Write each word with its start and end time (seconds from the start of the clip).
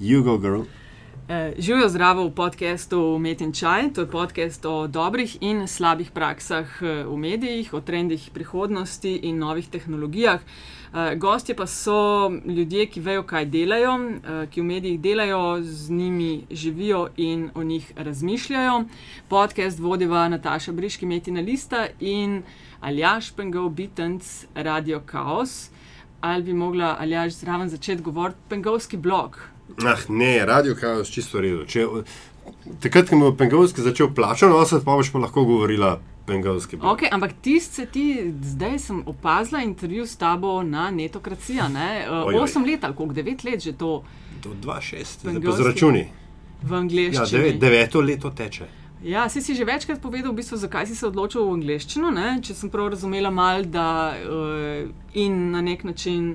Jugo 0.00 0.38
Girl. 0.38 0.62
Eh, 1.28 1.52
Živijo 1.58 1.88
zdravo 1.88 2.24
v 2.24 2.34
podkastu 2.34 3.18
Met 3.18 3.40
in 3.40 3.52
Čaj. 3.52 3.92
To 3.92 4.00
je 4.00 4.10
podcast 4.10 4.64
o 4.64 4.86
dobrih 4.86 5.36
in 5.40 5.68
slabih 5.68 6.10
praksah 6.10 6.82
eh, 6.82 7.04
v 7.04 7.16
medijih, 7.16 7.74
o 7.74 7.80
trendih 7.80 8.30
prihodnosti 8.34 9.16
in 9.22 9.38
novih 9.38 9.68
tehnologijah. 9.68 10.40
Eh, 10.40 11.16
Gostje 11.16 11.54
pa 11.54 11.66
so 11.66 12.30
ljudje, 12.44 12.86
ki 12.86 13.00
vejo, 13.00 13.22
kaj 13.22 13.44
delajo, 13.44 13.98
ki 14.50 14.60
v 14.60 14.64
medijih 14.64 15.00
delajo, 15.00 15.60
z 15.62 15.90
njimi 15.90 16.44
živijo 16.50 17.08
in 17.16 17.50
o 17.54 17.62
njih 17.62 17.92
razmišljajo. 17.96 18.84
Podcast 19.28 19.78
vodiva 19.78 20.28
Nataša 20.28 20.72
Briški, 20.72 21.06
Metina 21.06 21.40
Lista 21.40 21.86
in 22.00 22.42
Aljaš 22.80 23.30
Pengov, 23.36 23.68
Bitens, 23.68 24.46
Radio 24.54 25.02
Chaos. 25.10 25.70
Ali 26.20 26.42
bi 26.42 26.54
mogla 26.54 26.96
Aljaš 27.00 27.32
zraven 27.32 27.68
začeti 27.68 28.02
govoriti 28.02 28.38
pengovski 28.48 28.96
blog? 28.96 29.57
Ah, 29.84 30.00
ne, 30.08 30.46
radio 30.46 30.74
kaos 30.74 31.10
čisto 31.12 31.40
redo. 31.40 31.64
Če, 31.68 31.86
takrat, 32.82 33.10
ko 33.10 33.18
bo 33.20 33.32
pengovski 33.36 33.84
začel 33.84 34.10
plačati, 34.14 34.52
nositi, 34.52 34.84
pa 34.84 34.96
boš 34.98 35.12
pa 35.12 35.26
lahko 35.26 35.44
govorila. 35.44 35.98
Okay, 36.28 37.08
ampak 37.08 37.32
tiste, 37.40 37.86
ti, 37.88 38.32
zdaj 38.44 38.78
sem 38.78 38.98
opazila 39.08 39.62
intervju 39.64 40.06
s 40.06 40.16
tabo 40.20 40.62
na 40.62 40.90
netokracija. 40.90 41.68
Ne? 41.72 42.04
Uh, 42.04 42.42
osem 42.42 42.66
let 42.68 42.84
ali 42.84 42.94
koliko, 42.94 43.14
devet 43.14 43.44
let 43.44 43.64
že 43.64 43.72
to. 43.72 44.02
Do 44.44 44.52
2-6, 44.62 45.24
z 45.56 45.64
računi. 45.64 46.04
V 46.62 46.74
angliščini. 46.74 47.24
Ja, 47.24 47.30
devet, 47.32 47.60
deveto 47.60 48.00
leto 48.00 48.30
teče. 48.30 48.68
Ja, 49.02 49.28
si, 49.28 49.40
si 49.40 49.54
že 49.54 49.64
večkrat 49.64 50.02
povedal, 50.02 50.32
v 50.32 50.42
bistvu, 50.42 50.58
zakaj 50.58 50.90
si 50.90 50.96
se 50.98 51.06
odločil 51.06 51.46
v 51.46 51.56
angliščino. 51.56 52.10
Ne? 52.12 52.28
Če 52.44 52.54
sem 52.58 52.70
prav 52.70 52.92
razumela, 52.92 53.30
mal, 53.32 53.64
da 53.64 53.88
uh, 54.12 54.84
in 55.16 55.48
na 55.54 55.64
nek 55.64 55.86
način 55.88 56.34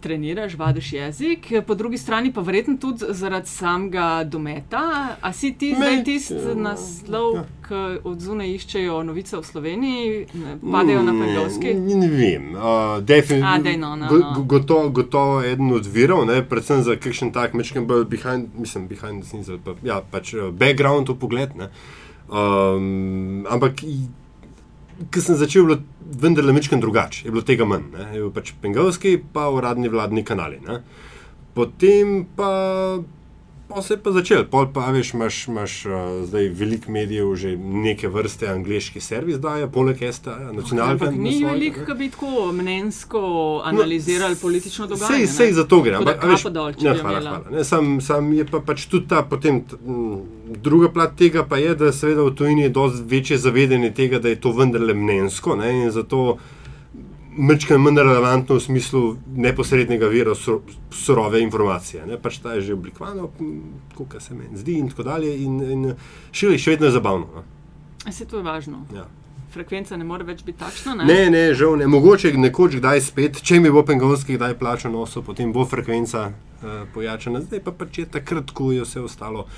treniraš, 0.00 0.54
vadiš 0.58 0.92
jezik, 0.92 1.52
po 1.66 1.74
drugi 1.74 1.98
strani 1.98 2.32
pa 2.32 2.40
verjetno 2.40 2.76
tudi 2.76 3.04
zaradi 3.08 3.48
samega 3.48 4.24
dometa. 4.24 5.16
A 5.20 5.32
si 5.32 5.52
ti 5.52 5.74
zdaj 5.76 6.04
tisti 6.04 6.54
naslov, 6.56 7.34
ja. 7.34 7.44
ki 7.68 8.00
od 8.04 8.20
zunaj 8.20 8.54
iščejo 8.54 9.02
novice 9.02 9.36
v 9.36 9.44
Sloveniji, 9.44 10.26
padejo 10.72 11.02
na 11.02 11.12
Pengovski? 11.12 11.74
Ne, 11.74 11.94
ne 11.94 12.08
vem, 12.08 12.52
uh, 12.54 12.98
definitivno. 13.04 13.96
No, 13.96 13.96
no, 13.96 14.18
no. 14.18 14.44
Gotovo 14.44 14.88
goto 14.88 15.24
eden 15.46 15.72
od 15.72 15.86
virov, 15.86 16.24
ne, 16.26 16.42
predvsem 16.42 16.82
za 16.82 16.96
kakšen 16.96 17.32
tak 17.32 17.54
mečken 17.54 17.86
bolj 17.86 18.04
behind, 18.10 18.54
mislim, 18.58 18.88
behind 18.88 19.22
the 19.22 19.28
scenes, 19.28 19.50
pa, 19.64 19.76
ja, 19.82 20.00
pač 20.00 20.34
background 20.52 21.08
v 21.08 21.18
pogled. 21.20 21.54
Um, 22.30 23.46
ampak 23.50 23.82
ki 25.08 25.20
sem 25.24 25.36
začel, 25.40 25.64
bilo 25.64 25.78
vendar 26.10 26.44
le 26.44 26.52
nekaj 26.52 26.80
drugače, 26.80 27.24
je 27.24 27.30
bilo 27.30 27.42
tega 27.46 27.66
manj. 27.68 27.86
Ne? 27.94 28.08
Je 28.14 28.22
bil 28.24 28.32
pač 28.34 28.52
pengovski, 28.62 29.16
pa 29.32 29.48
uradni 29.52 29.90
vladni 29.92 30.24
kanali. 30.26 30.60
Ne? 30.66 30.80
Potem 31.54 32.24
pa 32.36 32.50
pa 33.74 33.82
se 33.82 33.94
je 33.94 33.98
pa 34.02 34.12
začel, 34.12 34.44
pol 34.50 34.66
pa 34.74 34.90
veš, 34.90 35.14
imaš, 35.14 35.48
imaš 35.48 35.86
uh, 35.86 35.92
zdaj 36.26 36.48
veliko 36.48 36.92
medijev, 36.92 37.34
že 37.36 37.56
neke 37.56 38.08
vrste 38.08 38.48
angliški 38.48 39.00
servis 39.00 39.38
daje, 39.38 39.68
poleg 39.72 40.02
STA, 40.12 40.36
nacionalnega. 40.52 41.06
Ampak 41.06 41.18
ni 41.18 41.44
veliko, 41.44 41.86
ki 41.86 41.96
bi 41.98 42.10
tako 42.10 42.52
mnenjsko 42.52 43.22
analizirali 43.64 44.34
no, 44.34 44.40
politično 44.42 44.86
dogajanje. 44.86 45.26
Sej, 45.26 45.36
sej 45.36 45.52
za 45.52 45.64
to 45.64 45.80
gre. 45.86 45.96
Ampak, 46.00 46.24
veš, 46.32 46.46
dol, 46.50 46.72
ja, 46.80 46.94
hvala, 47.00 47.20
hvala. 47.20 47.42
Ne, 47.50 47.64
sam, 47.64 48.00
sam 48.04 48.32
je 48.32 48.46
pa 48.50 48.60
pač 48.60 48.86
tudi 48.90 49.08
ta 49.08 49.22
potem. 49.22 49.62
Druga 50.50 50.88
plat 50.90 51.12
tega 51.16 51.44
pa 51.46 51.60
je, 51.62 51.74
da 51.78 51.92
seveda 51.94 52.24
v 52.26 52.34
tujini 52.34 52.66
je 52.66 52.72
dosti 52.74 53.04
večje 53.06 53.38
zavedanje 53.38 53.94
tega, 53.94 54.18
da 54.18 54.28
je 54.28 54.40
to 54.40 54.52
vendarle 54.52 54.94
mnenjsko. 54.94 55.56
Ne, 55.56 55.72
Mrčka 55.90 56.59
je 57.70 57.78
manj 57.78 57.96
relevantno 57.98 58.54
v 58.54 58.60
smislu 58.60 59.16
neposrednega 59.36 60.06
vira 60.06 60.34
surove 60.90 61.40
informacije. 61.42 62.06
Ne? 62.06 62.18
Pač 62.18 62.38
ta 62.38 62.54
je 62.54 62.60
že 62.60 62.74
oblikovana, 62.74 63.28
kot 63.94 64.16
se 64.18 64.34
meni 64.34 64.58
zdi, 64.58 64.78
in 64.78 64.88
tako 64.88 65.02
dalje. 65.02 65.36
In, 65.44 65.60
in 65.60 65.94
še, 66.32 66.58
še 66.58 66.76
vedno 66.76 66.86
je 66.86 66.92
zabavno. 66.92 67.26
No? 67.34 68.12
Se 68.12 68.24
to 68.24 68.40
je 68.40 68.42
važno. 68.42 68.84
Ja. 68.94 69.06
Frekvenca 69.50 69.96
ne 69.98 70.04
more 70.06 70.24
več 70.24 70.44
biti 70.46 70.60
takšna. 70.60 70.94
Ne, 71.00 71.06
ne, 71.06 71.30
ne 71.30 71.54
žal 71.58 71.74
ne. 71.80 71.88
Mogoče 71.90 72.30
nekoč 72.38 72.78
kdaj 72.78 73.00
spet, 73.02 73.40
če 73.42 73.58
mi 73.60 73.72
bo 73.74 73.82
pengovski 73.82 74.38
kdaj 74.38 74.54
plačal 74.60 74.94
noso, 74.94 75.24
potem 75.26 75.50
bo 75.52 75.64
frekvenca 75.66 76.28
uh, 76.30 76.84
pojačana. 76.94 77.42
Zdaj 77.42 77.64
pa 77.66 77.74
pač 77.74 77.98
je 77.98 78.06
takrat, 78.18 78.54
ko 78.54 78.70
je 78.70 78.86
vse 78.86 79.02
ostalo 79.02 79.48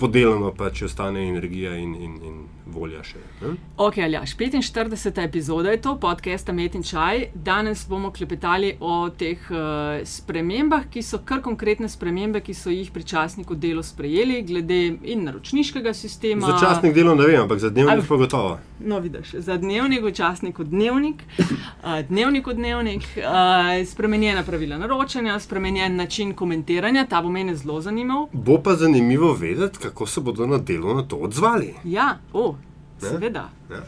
podeljeno, 0.00 0.52
pa 0.56 0.70
če 0.74 0.88
ostane 0.88 1.22
energija 1.28 1.74
in, 1.78 1.94
in, 1.94 2.16
in 2.26 2.38
volja 2.72 3.02
še. 3.04 3.20
Ne? 3.42 3.54
Ok, 3.80 4.00
Aljaš, 4.04 4.34
45. 4.38 5.20
epizoda 5.24 5.74
je 5.74 5.80
to, 5.84 5.96
podcasta 6.00 6.54
Met 6.56 6.74
in 6.78 6.84
Čaj. 6.86 7.26
Danes 7.34 7.84
bomo 7.88 8.12
klepetali 8.14 8.72
o 8.80 9.02
teh 9.10 9.44
uh, 9.52 10.00
spremembah, 10.06 10.88
ki 10.90 11.04
so 11.04 11.22
kar 11.26 11.42
konkretne 11.44 11.90
spremembe, 11.90 12.42
ki 12.44 12.56
so 12.56 12.72
jih 12.72 12.90
pri 12.94 13.06
časniku 13.12 13.58
delo 13.58 13.84
sprejeli, 13.84 14.42
glede 14.48 14.80
in 15.12 15.26
naročniškega 15.28 15.94
sistema. 15.94 16.48
Za 16.54 16.58
časnik 16.66 16.96
delo 16.96 17.14
ne 17.18 17.28
vem, 17.28 17.40
ampak 17.44 17.62
za 17.62 17.70
dnevnik 17.70 18.08
pa 18.08 18.20
gotovo. 18.20 18.58
No, 18.84 18.98
vidiš, 18.98 19.34
za 19.34 19.56
dnevnik, 19.56 20.04
v 20.04 20.12
časniku 20.12 20.64
dnevnik, 20.64 21.22
uh, 21.38 22.00
dnevnik 22.08 22.46
v 22.46 22.54
dnevnik, 22.54 23.02
uh, 23.16 23.86
spremenjena 23.86 24.42
pravila 24.42 24.78
naročanja, 24.78 25.38
spremenjen 25.40 25.96
način 25.96 26.34
komentiranja, 26.34 27.06
ta 27.06 27.22
bo 27.22 27.28
mene 27.28 27.54
zelo 27.56 27.80
zanimal. 27.80 28.28
Bo 28.32 28.62
pa 28.62 28.74
zanimivo 28.76 29.32
vedeti, 29.34 29.78
kako 29.78 30.06
se 30.06 30.20
bodo 30.20 30.46
na 30.46 30.58
delo 30.58 30.94
na 30.94 31.02
to 31.02 31.16
odzvali. 31.16 31.74
Ja, 31.84 32.18
oh, 32.32 32.56
seveda. 32.98 33.50
Ja. 33.70 33.82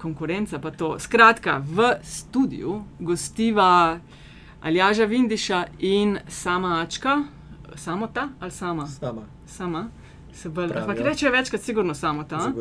Konkurenca 0.00 0.58
pa 0.58 0.70
to. 0.70 0.98
Skratka, 0.98 1.62
v 1.66 1.92
studiu 2.02 2.82
gostiva 2.98 4.00
Aljaža 4.62 5.04
Vindiša 5.04 5.64
in 5.78 6.18
sama 6.28 6.80
Ačka, 6.80 7.22
samo 7.76 8.06
ta 8.06 8.28
ali 8.40 8.50
sama? 8.50 8.86
Sama. 8.86 9.22
sama. 9.46 9.88
Ampak 10.44 10.98
reče 10.98 11.30
večkrat, 11.30 11.62
sigurno 11.62 11.94
samo 11.94 12.24
ta. 12.24 12.52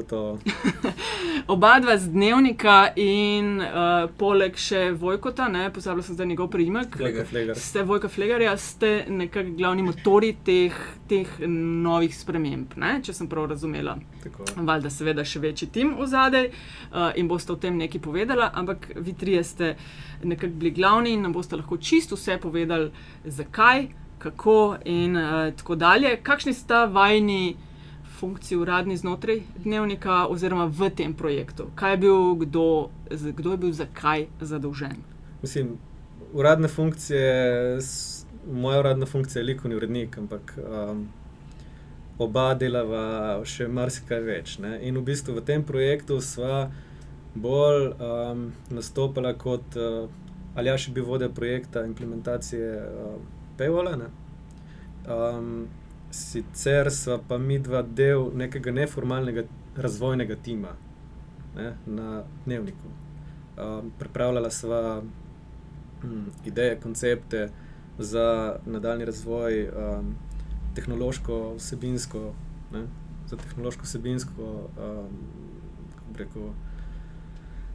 Oba 1.48 1.80
dva 1.80 1.98
z 1.98 2.10
dnevnika 2.10 2.94
in 2.96 3.62
uh, 3.62 4.10
poleg 4.18 4.58
še 4.58 4.92
Vojkota, 5.00 5.48
ne 5.52 5.66
pozabila 5.74 6.06
sem 6.06 6.16
zdaj 6.16 6.30
njegov 6.30 6.52
priimek. 6.54 6.98
Ste 7.56 7.84
Vojka 7.84 8.10
Flegarja, 8.10 8.54
ste 8.58 8.92
nekako 9.10 9.56
glavni 9.58 9.84
motori 9.84 10.32
teh, 10.46 10.78
teh 11.10 11.34
novih 11.48 12.14
sprememb, 12.16 12.78
ne? 12.80 12.94
če 13.04 13.16
sem 13.18 13.30
prav 13.32 13.50
razumela. 13.52 13.98
Valjda, 14.56 14.92
seveda, 14.94 15.26
še 15.28 15.42
večji 15.44 15.72
tim 15.74 15.96
v 15.98 16.08
zadej 16.08 16.52
uh, 16.52 17.10
in 17.20 17.28
boste 17.28 17.52
o 17.56 17.60
tem 17.60 17.76
nekaj 17.82 18.04
povedala, 18.06 18.52
ampak 18.54 18.92
vi 18.96 19.18
trije 19.18 19.44
ste 19.44 19.74
nekako 20.24 20.62
bili 20.62 20.72
glavni 20.78 21.18
in 21.18 21.26
nam 21.26 21.36
boste 21.36 21.60
lahko 21.60 21.78
čisto 21.82 22.16
vse 22.16 22.38
povedali, 22.40 22.94
zakaj 23.26 24.03
kako 24.24 24.78
in 24.86 25.18
uh, 25.20 25.52
tako 25.60 25.76
dalje. 25.76 26.16
Kakšni 26.24 26.54
sta 26.54 26.86
vajni 26.86 27.56
funkciji 28.20 28.58
uradni 28.58 28.98
znotraj 28.98 29.42
dnevnika 29.64 30.28
oziroma 30.32 30.66
v 30.66 30.90
tem 30.96 31.14
projektu? 31.14 31.68
Kaj 31.76 31.92
je 31.92 31.98
bil, 31.98 32.36
kdo, 32.36 32.90
kdo 33.10 33.52
je 33.52 33.58
bil 33.58 33.74
zakaj 33.76 34.28
zadolžen? 34.40 35.02
Mislim, 35.42 35.76
uradne 36.34 36.68
funkcije, 36.68 37.80
moja 38.52 38.80
uradna 38.80 39.06
funkcija 39.06 39.42
je 39.42 39.46
likovni 39.46 39.76
urednik, 39.76 40.18
ampak 40.18 40.56
um, 40.58 41.08
oba 42.18 42.54
delava 42.54 43.44
še 43.44 43.68
marsikaj 43.68 44.24
več. 44.24 44.58
Ne? 44.64 44.78
In 44.88 44.98
v 45.02 45.06
bistvu 45.12 45.36
v 45.38 45.46
tem 45.46 45.64
projektu 45.68 46.22
sva 46.22 46.70
bolj 47.36 47.92
um, 47.92 48.52
nastopila 48.72 49.34
kot 49.34 49.76
uh, 49.76 50.08
ali 50.56 50.70
ja 50.70 50.78
še 50.78 50.94
bi 50.94 51.02
vodil 51.02 51.34
projekta 51.34 51.84
implementacije. 51.86 52.74
Uh, 52.88 53.33
Paywalla. 53.58 54.10
Um, 55.08 55.68
sicer 56.14 56.92
so 56.92 57.18
pa 57.28 57.38
mi 57.38 57.60
dva 57.60 57.82
del 57.82 58.30
nekega 58.38 58.72
neformalnega 58.72 59.44
razvojnega 59.76 60.36
tima 60.36 60.76
ne, 61.56 61.74
na 61.86 62.24
dnevniku. 62.46 62.92
Um, 63.58 63.92
pripravljala 64.00 64.52
sva 64.52 65.02
um, 66.04 66.26
ideje, 66.46 66.80
koncepte 66.84 67.50
za 67.98 68.56
nadaljni 68.66 69.06
razvoj, 69.06 69.68
um, 69.70 70.16
tehnološko, 70.76 71.56
vsebinsko, 71.58 72.34
ne, 72.74 72.86
za 73.28 73.38
tehnološko, 73.38 73.84
vsebinsko 73.84 74.54
um, 74.78 75.18
rekel, 76.18 76.50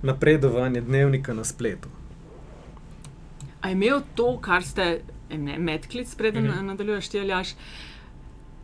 napredovanje 0.03 0.81
dnevnika 0.81 1.35
na 1.35 1.45
spletu. 1.45 1.89
A 3.61 3.69
je 3.69 3.73
imel 3.73 4.01
to, 4.15 4.39
kar 4.41 4.63
ste 4.63 5.01
medklic, 5.59 6.15
preden 6.15 6.45
mm 6.45 6.51
-hmm. 6.51 6.63
nadaljuješ, 6.63 7.09
ti 7.09 7.21
aljaš. 7.21 7.49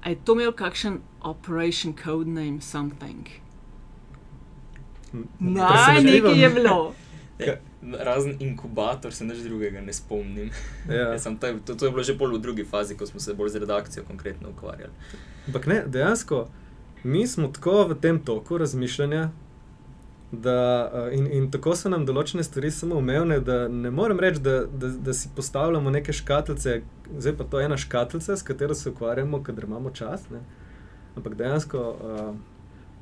Je 0.07 0.17
to 0.25 0.33
imel 0.33 0.53
kakšen 0.53 0.99
operation 1.21 1.95
code 2.05 2.31
name, 2.31 2.61
something? 2.61 3.29
Naj, 5.41 6.03
nekaj 6.03 6.41
je 6.41 6.51
bilo. 6.51 6.95
Ja, 7.39 7.57
razen 7.99 8.37
inkubator, 8.39 9.15
se 9.15 9.25
neč 9.25 9.39
drugega 9.39 9.81
ne 9.81 9.93
spomnim. 9.93 10.51
Ja. 10.89 11.19
taj, 11.41 11.55
to, 11.67 11.75
to 11.75 11.87
je 11.87 11.91
bilo 11.91 12.03
že 12.03 12.15
bolj 12.15 12.37
v 12.37 12.41
drugi 12.41 12.65
fazi, 12.65 12.97
ko 12.97 13.07
smo 13.07 13.21
se 13.21 13.35
bolj 13.35 13.49
z 13.49 13.57
redakcijo 13.57 14.05
konkretno 14.05 14.51
ukvarjali. 14.51 14.93
Ampak 15.47 15.67
ne, 15.67 15.83
dejansko, 15.87 16.49
mi 17.03 17.27
smo 17.27 17.49
tako 17.49 17.89
v 17.89 17.99
tem 18.01 18.21
toku 18.25 18.59
razmišljanja, 18.59 19.31
Da, 20.43 20.91
eh, 20.95 21.17
in, 21.17 21.27
in 21.33 21.51
tako 21.51 21.75
so 21.77 21.91
nam 21.93 22.07
določene 22.07 22.45
stvari 22.45 22.71
samo 22.71 22.97
umevne, 23.01 23.41
da 23.45 23.69
ne 23.69 23.91
morem 23.91 24.21
reči, 24.21 24.41
da, 24.45 24.65
da, 24.67 24.89
da 25.09 25.13
si 25.13 25.29
postavljamo 25.37 25.91
neke 25.91 26.13
škatlice, 26.13 26.81
zdaj 27.19 27.37
pa 27.39 27.45
to 27.45 27.61
ena 27.61 27.77
škatlica, 27.77 28.37
s 28.37 28.43
katero 28.43 28.75
se 28.75 28.91
ukvarjamo, 28.91 29.43
kadar 29.43 29.69
imamo 29.69 29.91
čas. 29.91 30.27
Ne? 30.31 30.43
Ampak 31.17 31.39
dejansko. 31.41 31.87
Uh, 32.01 32.35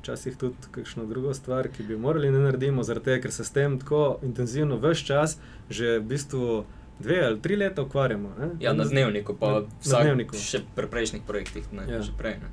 Včasih 0.03 0.33
tudi 0.35 0.67
kakšno 0.75 1.05
drugo 1.07 1.31
stvar, 1.31 1.69
ki 1.71 1.85
bi 1.87 1.95
morali 1.95 2.27
narediti, 2.31 2.83
zaradi 2.83 3.05
tega, 3.05 3.21
ker 3.23 3.31
se 3.31 3.45
s 3.47 3.53
tem 3.55 3.77
tako 3.79 4.17
intenzivno 4.27 4.75
vse 4.83 5.05
čas, 5.07 5.37
že 5.69 5.93
v 6.01 6.03
bistvu 6.09 6.65
dve 6.99 7.21
ali 7.25 7.39
tri 7.41 7.55
leta 7.55 7.81
ukvarjamo. 7.81 8.33
Ne? 8.39 8.49
Ja, 8.59 8.73
na 8.73 8.83
dnevniku, 8.83 9.37
pa 9.39 9.63
na 9.63 10.01
dnevniku. 10.03 10.35
še 10.35 10.59
pri 10.75 10.91
prejšnjih 10.91 11.23
projektih. 11.27 11.71
Ne, 11.71 11.87
ja. 11.87 12.01
prej, 12.17 12.35
ne. 12.43 12.51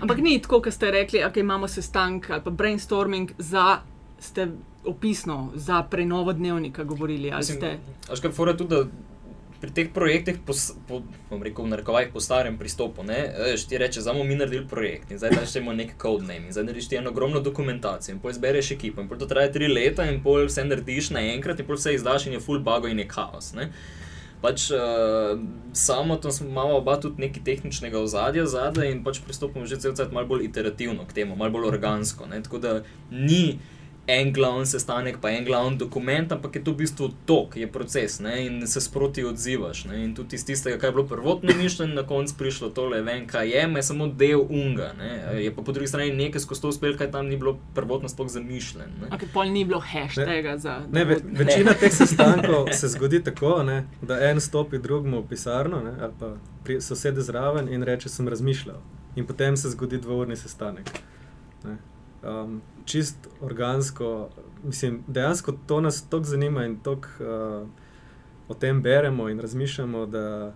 Ampak 0.00 0.18
ni 0.20 0.36
tako, 0.42 0.60
kot 0.62 0.74
ste 0.74 0.90
rekli, 0.92 1.22
da 1.24 1.40
imamo 1.40 1.68
sestanek 1.68 2.30
ali 2.30 2.44
pa 2.44 2.50
brainstorming 2.50 3.32
za. 3.38 3.80
Ste 4.20 4.48
opisno 4.84 5.52
za 5.54 5.82
prenovo 5.82 6.32
dnevnika 6.32 6.84
govorili? 6.84 7.32
Mislim, 7.36 7.58
ste... 7.58 7.78
Až 8.12 8.20
kaj 8.20 8.32
fora 8.32 8.56
tudi, 8.56 8.74
da 8.74 8.84
pri 9.60 9.74
teh 9.74 9.88
projektih, 9.90 10.38
po, 10.46 10.54
po, 10.86 11.00
bom 11.30 11.42
rekel, 11.42 11.66
v 11.66 11.74
narekovajih 11.74 12.12
po 12.14 12.22
starem 12.22 12.58
pristopu, 12.58 13.02
ne, 13.02 13.18
ti 13.58 13.78
reče, 13.78 14.00
zdaj 14.00 14.14
bomo 14.14 14.24
mi 14.24 14.38
naredili 14.38 14.68
projekt 14.70 15.10
in 15.10 15.18
zdaj 15.18 15.34
daš 15.34 15.56
temu 15.56 15.74
nek 15.74 15.96
code 15.98 16.26
name 16.26 16.46
in 16.46 16.54
zdaj 16.54 16.68
narediš 16.68 16.88
ti 16.88 16.98
eno 17.00 17.10
ogromno 17.10 17.42
dokumentacijo 17.42 18.14
in 18.14 18.20
pol 18.22 18.30
izbereš 18.30 18.70
ekipo 18.76 19.02
in 19.02 19.08
pol 19.10 19.18
to 19.18 19.26
traja 19.26 19.50
tri 19.52 19.66
leta 19.68 20.06
in 20.06 20.22
pol 20.22 20.46
vse 20.46 20.62
narediš 20.64 21.10
naenkrat 21.16 21.58
in 21.58 21.66
pol 21.66 21.78
vse 21.78 21.96
izdaš 21.98 22.28
in 22.28 22.38
je 22.38 22.44
full 22.44 22.62
bago 22.62 22.86
in 22.86 23.02
je 23.02 23.08
kaos. 23.10 23.50
Ne. 23.58 23.72
Pač 24.38 24.68
uh, 24.70 25.34
samo 25.74 26.16
tam 26.22 26.30
smo 26.32 26.50
malo 26.54 26.76
oba 26.78 26.94
tudi 27.02 27.26
neki 27.26 27.42
tehničnega 27.44 27.98
ozadja 27.98 28.46
zadaj 28.46 28.92
in 28.92 29.02
pač 29.02 29.18
pristopimo 29.26 29.66
že 29.66 29.80
cel 29.82 29.96
cel 29.96 30.06
cel 30.06 30.14
malo 30.14 30.30
bolj 30.30 30.46
iterativno 30.46 31.02
k 31.08 31.18
temu, 31.18 31.34
malo 31.34 31.50
bolj 31.58 31.66
organsko. 31.72 32.30
Ne. 32.30 32.38
Tako 32.46 32.62
da 32.62 32.76
ni 33.10 33.58
en 34.08 34.32
glavni 34.32 34.66
sestanek, 34.66 35.18
pa 35.20 35.30
en 35.30 35.44
glavni 35.44 35.76
dokument, 35.76 36.32
ampak 36.32 36.54
je 36.56 36.62
to 36.64 36.72
v 36.72 36.80
bistvu 36.82 37.10
tok, 37.28 37.56
je 37.60 37.66
proces 37.68 38.18
ne? 38.24 38.38
in 38.46 38.66
se 38.66 38.80
sproti 38.80 39.24
odzivaš. 39.24 39.84
Ne? 39.84 39.98
In 40.04 40.14
tudi 40.16 40.36
iz 40.36 40.46
tistega, 40.48 40.78
kar 40.80 40.88
je 40.88 40.92
bilo 40.92 41.06
prvotno 41.06 41.54
mišljeno, 41.58 41.94
na 41.94 42.06
koncu 42.06 42.34
prišlo 42.38 42.70
tole, 42.70 43.02
vem, 43.04 43.26
kaj 43.28 43.50
je, 43.52 43.66
me 43.68 43.82
samo 43.82 44.06
del 44.06 44.40
unga. 44.40 44.92
Ne? 44.98 45.42
Je 45.42 45.54
pa 45.54 45.62
po 45.62 45.72
drugi 45.72 45.90
strani 45.92 46.14
nekaj 46.16 46.40
skozi 46.40 46.62
to 46.62 46.68
uspel, 46.72 46.96
kaj 46.96 47.10
tam 47.10 47.28
ni 47.28 47.36
bilo 47.36 47.58
prvotno 47.74 48.08
sploh 48.08 48.30
zamišljeno. 48.32 49.10
Ampak 49.10 49.28
pol 49.34 49.52
ni 49.52 49.64
bilo 49.68 49.80
hashtaga 49.80 50.56
za. 50.58 50.78
Ne, 50.92 51.04
ve, 51.04 51.20
večina 51.24 51.76
teh 51.76 51.92
sestankov 51.92 52.72
se 52.72 52.88
zgodi 52.88 53.20
tako, 53.24 53.62
ne? 53.62 53.84
da 54.02 54.20
en 54.30 54.40
stopi 54.40 54.78
drugemu 54.78 55.20
v 55.20 55.28
pisarno 55.28 55.82
ne? 55.84 55.92
ali 56.00 56.12
pa 56.18 56.32
sosede 56.80 57.20
zraven 57.20 57.68
in 57.68 57.82
reče, 57.82 58.08
sem 58.08 58.28
razmišljal. 58.28 58.80
In 59.16 59.26
potem 59.26 59.56
se 59.56 59.70
zgodi 59.70 59.98
dvourni 59.98 60.36
sestanek. 60.36 60.90
Ne? 62.22 62.30
um, 62.30 62.62
čist 62.84 63.16
organsko. 63.40 64.28
Mislim, 64.64 65.04
dejansko 65.06 65.52
to 65.66 65.80
nas 65.80 66.04
tako 66.10 66.24
zanima 66.24 66.64
in 66.64 66.78
tako 66.82 67.08
uh, 67.20 67.68
o 68.48 68.54
tem 68.54 68.82
beremo 68.82 69.28
in 69.28 69.40
razmišljamo, 69.40 70.06
da 70.06 70.54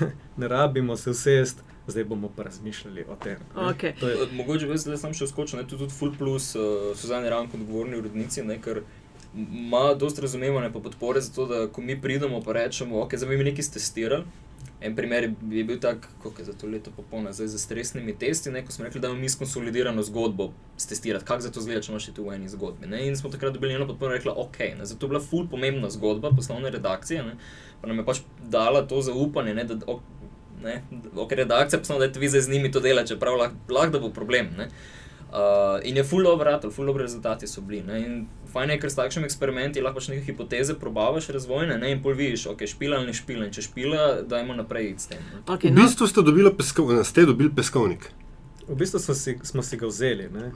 ne 0.36 0.48
rabimo 0.48 0.96
se 0.96 1.10
usest. 1.10 1.62
Zdaj 1.86 2.04
bomo 2.04 2.30
pa 2.36 2.42
razmišljali 2.42 3.04
o 3.08 3.16
tem. 3.16 3.36
Okay. 3.54 4.06
Je... 4.06 4.32
Mogoče 4.32 4.66
bi 4.66 4.78
se 4.78 4.96
sam 4.96 5.14
še 5.14 5.26
skočil, 5.26 5.58
tudi, 5.64 5.78
tudi 5.78 5.92
Full 5.92 6.12
Plus, 6.18 6.54
uh, 6.54 6.62
Suzanne 6.96 7.30
Ranko, 7.30 7.56
odgovorni 7.56 7.98
urednici, 7.98 8.44
ker 8.62 8.82
ima 9.34 9.94
dosta 9.94 10.22
razumevanja 10.22 10.66
in 10.66 10.72
podpore 10.72 11.20
za 11.20 11.32
to, 11.32 11.46
da 11.46 11.66
ko 11.68 11.80
mi 11.80 12.00
pridemo 12.00 12.36
in 12.36 12.52
rečemo, 12.52 13.02
ok, 13.02 13.16
zdaj 13.16 13.28
bi 13.28 13.36
mi 13.36 13.44
nekaj 13.44 13.64
testirali. 13.72 14.24
En 14.80 14.96
primer 14.96 15.22
je 15.50 15.64
bil 15.64 15.78
tak, 15.80 16.08
kako 16.22 16.40
je 16.40 16.44
za 16.44 16.52
to 16.52 16.66
leto 16.66 16.90
popolno, 16.96 17.32
zdaj 17.32 17.48
z 17.48 17.58
stresnimi 17.58 18.14
testi, 18.18 18.50
ne, 18.50 18.64
ko 18.64 18.72
smo 18.72 18.84
rekli, 18.84 19.00
da 19.00 19.08
imamo 19.08 19.20
mi 19.20 19.28
skonsolidirano 19.28 20.02
zgodbo 20.02 20.52
testirati, 20.88 21.24
kako 21.24 21.40
za 21.40 21.50
to 21.50 21.60
zgleda, 21.60 21.82
če 21.84 21.92
imaš 21.92 22.06
še 22.08 22.14
tu 22.16 22.24
v 22.24 22.32
eni 22.34 22.48
zgodbi. 22.48 22.88
Ne. 22.88 23.02
In 23.06 23.16
smo 23.16 23.30
takrat 23.30 23.52
dobili 23.52 23.76
eno 23.76 23.86
podporo 23.86 24.14
in 24.14 24.16
rekli, 24.16 24.32
ok, 24.36 24.58
ne, 24.78 24.86
zato 24.88 25.06
je 25.06 25.12
bila 25.12 25.20
ful 25.20 25.44
pomembna 25.52 25.90
zgodba 25.92 26.32
poslovne 26.36 26.72
redakcije, 26.72 27.22
ne, 27.22 27.36
pa 27.82 27.92
nam 27.92 28.00
je 28.00 28.06
pač 28.08 28.22
dala 28.40 28.86
to 28.88 29.02
zaupanje, 29.04 29.54
ne, 29.54 29.66
da 29.68 29.76
ok, 29.84 30.00
ne, 30.64 30.80
ok, 31.12 31.36
redakcija, 31.42 31.82
pa 31.82 31.90
samo 31.90 32.00
da 32.00 32.08
je 32.08 32.24
vi 32.24 32.32
zdaj 32.32 32.48
z 32.48 32.56
njimi 32.56 32.72
to 32.72 32.80
dela, 32.80 33.04
čeprav 33.04 33.36
lahko 33.36 33.76
lah, 33.76 33.92
bo 34.00 34.08
problem. 34.16 34.56
Uh, 35.30 35.78
in 35.84 35.96
je 35.96 36.04
full 36.04 36.24
dobro, 36.24 36.56
full 36.70 36.86
dobro 36.86 37.02
rezultati 37.02 37.46
so 37.46 37.60
bili. 37.60 37.82
Ne? 37.86 38.00
In 38.00 38.26
fajn 38.52 38.74
je, 38.74 38.78
ker 38.82 38.90
s 38.90 38.98
takšnimi 38.98 39.28
eksperimenti 39.28 39.82
lahko 39.84 40.02
neke 40.08 40.24
hipoteze 40.26 40.74
probavaš 40.78 41.28
razvojne 41.28 41.78
ne? 41.78 41.92
in 41.92 42.02
pol 42.02 42.14
vidiš, 42.18 42.46
ok, 42.50 42.66
špila 42.66 42.98
ali 42.98 43.10
ne 43.10 43.14
špila. 43.14 43.46
In 43.46 43.52
če 43.54 43.62
špila, 43.66 44.08
dajmo 44.28 44.56
naprej 44.58 44.94
s 44.98 45.12
tem. 45.12 45.22
Okay, 45.46 45.70
v 45.70 45.78
no. 45.78 45.86
bistvu 45.86 46.10
ste 46.10 46.24
dobili, 46.26 46.52
peskov, 46.56 46.92
ste 47.04 47.26
dobili 47.28 47.52
peskovnik. 47.54 48.10
V 48.70 48.76
bistvu 48.78 49.00
smo 49.02 49.14
si, 49.14 49.38
smo 49.42 49.62
si 49.62 49.76
ga 49.76 49.86
vzeli. 49.86 50.28
Ja. 50.30 50.50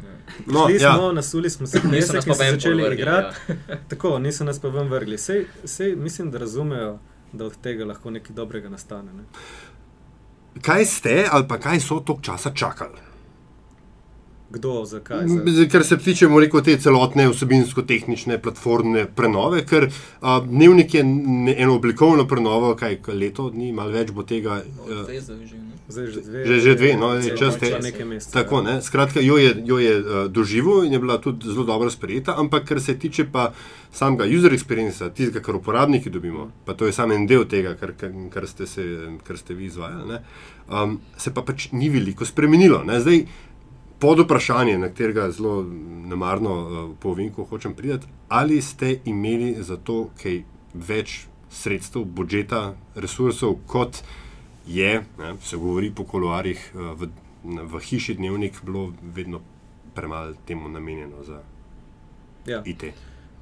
No, 0.46 0.68
ja. 0.70 0.94
smo 0.94 1.12
nasuli, 1.12 1.50
smo 1.50 1.66
se 1.66 1.80
knesli, 1.80 2.22
smo 2.22 2.34
se 2.34 2.50
začeli 2.50 2.94
igrati. 2.94 3.36
Ja. 3.48 3.76
Tako, 3.90 4.18
niso 4.18 4.44
nas 4.44 4.60
pa 4.62 4.68
ven 4.68 4.88
vrgli. 4.88 5.18
Sej, 5.18 5.46
sej 5.64 5.96
mislim, 5.96 6.30
da 6.30 6.38
razumejo, 6.38 6.98
da 7.32 7.46
od 7.46 7.56
tega 7.62 7.84
lahko 7.84 8.10
nekaj 8.10 8.34
dobrega 8.36 8.68
nastane. 8.68 9.12
Ne? 9.12 9.24
Kaj 10.62 10.84
ste 10.84 11.24
ali 11.30 11.48
pa 11.48 11.58
kaj 11.58 11.80
so 11.80 11.98
tok 12.00 12.22
časa 12.22 12.54
čakali? 12.54 13.13
Kdo, 14.54 14.84
zakaj? 14.86 15.28
Za? 15.28 15.66
Ker 15.70 15.84
se 15.84 15.98
tiče 15.98 16.28
rekel, 16.40 16.62
te 16.62 16.76
celotne 16.78 17.26
vsebinsko-tehnične 17.32 18.38
platformne 18.42 19.06
prenove, 19.06 19.64
ker 19.66 19.88
a, 20.20 20.38
dnevnik 20.46 20.94
je 20.94 21.04
ne, 21.04 21.54
eno 21.58 21.74
oblikovno 21.80 22.28
prenovo, 22.30 22.74
kaj 22.78 23.00
leto 23.18 23.50
dni, 23.50 23.72
malo 23.74 23.94
več 23.94 24.14
bo 24.14 24.22
tega. 24.22 24.62
Zdaj, 24.86 25.20
zdaj 25.88 26.06
že 26.06 26.20
dve. 26.24 26.46
Že, 26.46 26.60
že 26.60 26.74
dve, 26.80 26.90
no, 26.96 27.12
je 27.20 27.36
čas 27.36 27.58
te. 27.60 27.68
Tako, 28.32 28.62
ja. 28.62 28.66
ne, 28.68 28.74
skratka, 28.82 29.20
jo 29.20 29.36
je, 29.36 29.50
jo 29.66 29.78
je 29.82 29.94
uh, 30.00 30.12
doživel 30.32 30.86
in 30.86 30.96
je 30.96 31.00
bila 31.02 31.18
tudi 31.18 31.50
zelo 31.50 31.66
dobro 31.68 31.90
sprejeta, 31.90 32.38
ampak 32.40 32.64
kar 32.68 32.80
se 32.80 32.96
tiče 32.98 33.26
pa 33.32 33.50
samega 33.92 34.24
user 34.24 34.54
experience, 34.56 35.04
tistega, 35.14 35.42
kar 35.44 35.58
uporabniki 35.58 36.10
dobimo, 36.10 36.48
pa 36.64 36.74
to 36.74 36.86
je 36.86 36.92
samo 36.96 37.14
en 37.14 37.26
del 37.26 37.44
tega, 37.44 37.74
kar, 37.76 37.92
kar, 38.00 38.14
kar, 38.32 38.48
ste, 38.48 38.66
se, 38.66 38.84
kar 39.26 39.38
ste 39.38 39.54
vi 39.54 39.68
izvajali, 39.68 40.08
ne, 40.08 40.22
um, 40.72 40.96
se 41.20 41.34
pa 41.34 41.44
pač 41.44 41.68
ni 41.72 41.92
veliko 41.92 42.24
spremenilo. 42.24 42.80
Ne, 42.88 43.02
zdaj, 43.04 43.26
pod 44.04 44.20
vprašanje, 44.20 44.78
na 44.78 44.88
katerega 44.88 45.30
zelo 45.30 45.62
nemarno 46.06 46.54
uh, 46.54 46.90
povem, 47.00 47.30
ko 47.32 47.44
hočem 47.48 47.72
priti, 47.74 48.06
ali 48.28 48.60
ste 48.62 48.98
imeli 49.04 49.54
za 49.64 49.76
to 49.76 50.10
kaj 50.20 50.42
več 50.74 51.22
sredstev, 51.48 52.04
budžeta, 52.04 52.74
resursov, 52.94 53.56
kot 53.66 54.02
je, 54.68 55.00
ne, 55.18 55.32
se 55.40 55.56
govori 55.56 55.88
po 55.90 56.04
koloarjih, 56.04 56.66
uh, 56.74 56.92
v, 57.00 57.08
v 57.72 57.80
hiši 57.80 58.18
dnevnik, 58.20 58.60
bilo 58.66 58.90
vedno 59.16 59.40
premalo 59.96 60.36
temu 60.44 60.68
namenjeno 60.68 61.24
za 61.24 61.40
ja. 62.46 62.60
IT. 62.64 62.84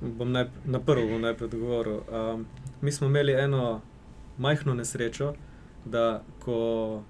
Bom 0.00 0.30
naj, 0.30 0.46
na 0.64 0.78
prvo 0.78 1.08
bom 1.10 1.26
najprej 1.26 1.50
odgovoril. 1.50 1.98
Um, 2.06 2.46
mi 2.80 2.92
smo 2.92 3.10
imeli 3.10 3.34
eno 3.34 3.80
majhno 4.38 4.78
nesrečo, 4.78 5.34
da 5.84 6.22
ko 6.38 7.02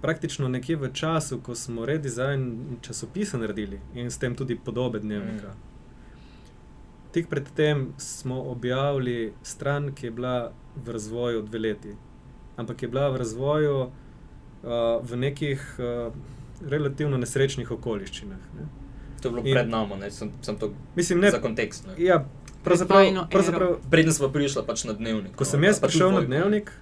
praktično 0.00 0.48
nekje 0.48 0.76
v 0.76 0.92
času, 0.92 1.40
ko 1.40 1.54
smo 1.54 1.86
redizajn 1.86 2.56
časopisa 2.82 3.38
naredili 3.38 3.80
in 3.94 4.10
s 4.10 4.18
tem 4.18 4.34
tudi 4.34 4.56
podobe 4.56 4.98
dnevnika. 5.00 5.48
Mm. 5.48 5.68
Tik 7.12 7.28
predtem 7.28 7.92
smo 7.98 8.42
objavili 8.42 9.32
stran, 9.42 9.92
ki 9.94 10.06
je 10.06 10.10
bila 10.10 10.52
v 10.76 10.90
razvoju 10.90 11.42
dve 11.42 11.58
leti, 11.58 11.94
ampak 12.56 12.82
je 12.82 12.88
bila 12.88 13.08
v 13.10 13.16
razvoju 13.16 13.80
uh, 13.80 13.90
v 15.02 15.16
nekih 15.16 15.76
uh, 15.78 16.12
relativno 16.68 17.18
nesrečnih 17.18 17.70
okoliščinah. 17.70 18.38
Ne. 18.58 18.68
To 19.20 19.28
je 19.28 19.32
bilo 19.32 19.46
in, 19.46 19.54
pred 19.54 19.68
nami, 19.68 20.10
sem, 20.10 20.30
sem 20.42 20.56
to 20.56 20.72
mislim, 20.96 21.20
ne, 21.20 21.30
za 21.30 21.40
kontekst. 21.40 21.86
Ne. 21.86 21.94
Ja, 21.98 22.24
pravzaprav, 22.64 23.26
pravzaprav, 23.30 23.76
Predtem 23.90 24.12
smo 24.12 24.28
prišli 24.28 24.62
pač 24.66 24.84
na 24.84 24.92
dnevnik. 24.92 25.34
Ko 25.36 25.44
no, 25.44 25.50
sem 25.50 25.64
jaz 25.64 25.80
prišel 25.80 26.14
na 26.14 26.22
dnevnik, 26.24 26.72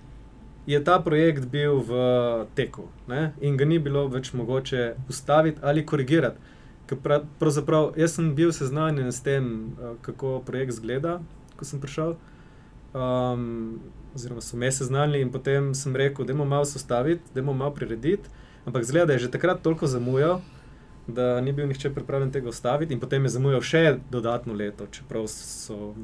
je 0.68 0.84
ta 0.84 0.98
projekt 1.00 1.46
bil 1.48 1.80
v 1.80 1.92
teku 2.54 2.90
ne? 3.08 3.32
in 3.40 3.56
ga 3.56 3.64
ni 3.64 3.78
bilo 3.80 4.04
več 4.12 4.34
mogoče 4.37 4.94
ustaviti 5.08 5.60
ali 5.64 5.87
korigirati. 5.87 6.37
Pravzaprav 7.40 7.94
jaz 7.96 8.16
sem 8.16 8.34
bil 8.37 8.52
seznanjen 8.52 9.08
s 9.12 9.22
tem, 9.25 9.46
eh, 9.72 9.94
kako 10.04 10.42
projekt 10.44 10.76
izgleda, 10.76 11.20
ko 11.56 11.64
sem 11.64 11.80
prišel. 11.80 12.16
Um, 12.96 13.80
oziroma, 14.16 14.40
so 14.40 14.56
me 14.56 14.70
seznanili 14.72 15.20
in 15.20 15.32
potem 15.32 15.75
sem 15.75 15.96
rekel, 15.96 16.25
da 16.25 16.34
moramo 16.34 16.56
malo 16.56 16.68
ustaviti, 16.68 17.32
da 17.34 17.42
moramo 17.42 17.64
malo 17.64 17.75
prirediti. 17.75 18.28
Ampak 18.64 18.84
zgleda, 18.84 19.06
da 19.06 19.12
je 19.16 19.25
že 19.25 19.30
takrat 19.30 19.62
toliko 19.62 19.87
zamujal, 19.87 20.40
da 21.06 21.40
ni 21.40 21.52
bil 21.52 21.68
nihče 21.68 21.90
pripravljen 21.94 22.32
tega 22.32 22.48
ustaviti, 22.48 22.92
in 22.94 23.00
potem 23.00 23.25
je 23.25 23.32
zamujal 23.37 23.64
še 23.64 23.98
dodatno 24.10 24.52
leto, 24.52 24.88
čeprav 24.92 25.28
so 25.32 25.94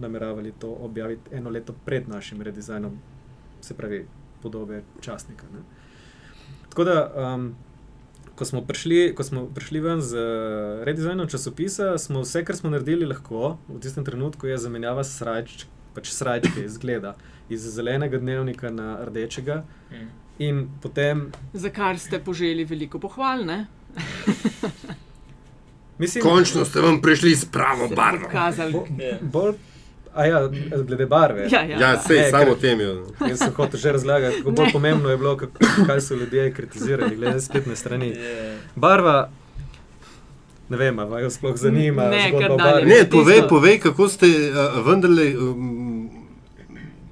nameravali 0.00 0.52
to 0.58 0.70
objaviti 0.70 1.34
eno 1.34 1.50
leto 1.50 1.74
pred 1.84 2.08
našim 2.08 2.42
redizajnom 2.42 2.98
se 3.60 3.74
pravi, 3.74 4.06
podobe 4.42 4.82
časnika. 5.00 5.46
Ne. 5.54 5.62
Tako 6.68 6.84
da, 6.84 6.98
um, 7.34 7.54
ko, 8.34 8.44
smo 8.44 8.62
prišli, 8.62 9.14
ko 9.14 9.24
smo 9.24 9.46
prišli 9.54 9.80
ven 9.80 10.00
z 10.00 10.14
uh, 10.14 10.84
redizajnom 10.86 11.28
časopisa, 11.28 11.98
smo 11.98 12.22
vse, 12.22 12.44
kar 12.44 12.56
smo 12.56 12.70
naredili, 12.70 13.06
lahko 13.06 13.56
v 13.68 13.80
tistem 13.82 14.04
trenutku 14.04 14.46
je 14.46 14.58
zamenjava 14.58 15.04
srajč, 15.04 15.66
pač 15.94 16.12
srajčke 16.14 16.64
izgleda 16.64 17.16
iz 17.48 17.64
zelenega 17.74 18.18
dnevnika 18.18 18.70
na 18.70 18.98
rdečega. 19.04 19.64
Mm. 19.90 20.08
In 20.38 20.68
potem. 20.82 21.32
Za 21.52 21.70
kar 21.74 21.98
ste 21.98 22.20
poželi 22.22 22.64
veliko 22.64 23.00
pohval, 23.02 23.42
ne? 23.46 23.66
Mislim, 25.98 26.22
Končno 26.22 26.64
ste 26.64 26.80
vam 26.80 27.00
prišli 27.02 27.34
s 27.34 27.44
pravo 27.44 27.88
barvo. 27.90 28.28
Bo, 28.72 28.84
bolj 29.20 29.54
A 30.18 30.24
ja, 30.26 30.38
glede 30.86 31.06
barve. 31.06 31.46
Ja, 31.50 31.62
ja. 31.62 31.78
ja 31.80 31.90
sej, 32.02 32.16
ne, 32.18 32.30
samo 32.30 32.52
o 32.52 32.58
tem. 32.58 32.80
Jaz 32.80 33.38
sem 33.38 33.52
hotel 33.54 33.80
že 33.80 33.92
razlagati, 33.92 34.40
kako 34.40 34.50
bolj 34.50 34.72
pomembno 34.72 35.10
je 35.10 35.16
bilo, 35.16 35.36
kaj 35.86 36.00
so 36.00 36.14
ljudje 36.18 36.48
kritizirali, 36.54 37.16
glede 37.16 37.40
spletne 37.40 37.76
strani. 37.76 38.14
Barva. 38.74 39.28
Ne 40.68 40.76
vem, 40.76 40.98
ali 40.98 41.22
vas 41.22 41.38
sploh 41.38 41.56
zanima. 41.56 42.08
Ne, 42.10 42.32
ne 42.84 43.04
povej, 43.10 43.46
povej, 43.48 43.78
kako 43.80 44.08
ste 44.08 44.26
uh, 44.26 44.86
vendarle, 44.86 45.30
um, 45.38 46.10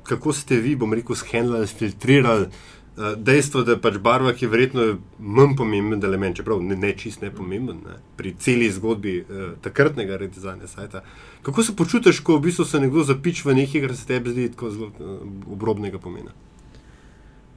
kako 0.02 0.32
ste 0.32 0.58
vi, 0.60 0.74
bom 0.76 0.92
rekel, 0.92 1.16
skenirali, 1.16 1.66
filtrirali. 1.66 2.50
Uh, 2.96 3.12
dejstvo, 3.16 3.60
da 3.62 3.74
je 3.74 3.80
pač 3.80 3.98
barva, 4.00 4.32
ki 4.32 4.46
je 4.46 4.48
verjetno 4.48 4.84
manj 5.20 5.52
pomemben 5.56 6.04
element, 6.04 6.36
čeprav 6.38 6.62
ne, 6.64 6.78
ne 6.80 6.94
čist 6.96 7.20
ne 7.20 7.28
pomemben 7.28 7.82
ne, 7.84 7.98
pri 8.16 8.32
celi 8.40 8.70
zgodbi 8.72 9.18
uh, 9.20 9.50
takratnega 9.60 10.16
redizajna 10.16 10.66
sajta. 10.70 11.02
Kako 11.44 11.62
se 11.62 11.74
počutiš, 11.76 12.22
ko 12.24 12.38
v 12.38 12.46
bistvu 12.48 12.64
se 12.64 12.80
nekdo 12.80 13.04
zapič 13.04 13.44
v 13.44 13.54
nekaj, 13.58 13.84
kar 13.84 13.96
se 13.96 14.06
tebi 14.08 14.32
zdi 14.32 14.48
tako 14.54 14.70
zelo 14.72 14.88
uh, 14.88 15.18
obrobnega 15.52 16.00
pomena? 16.00 16.32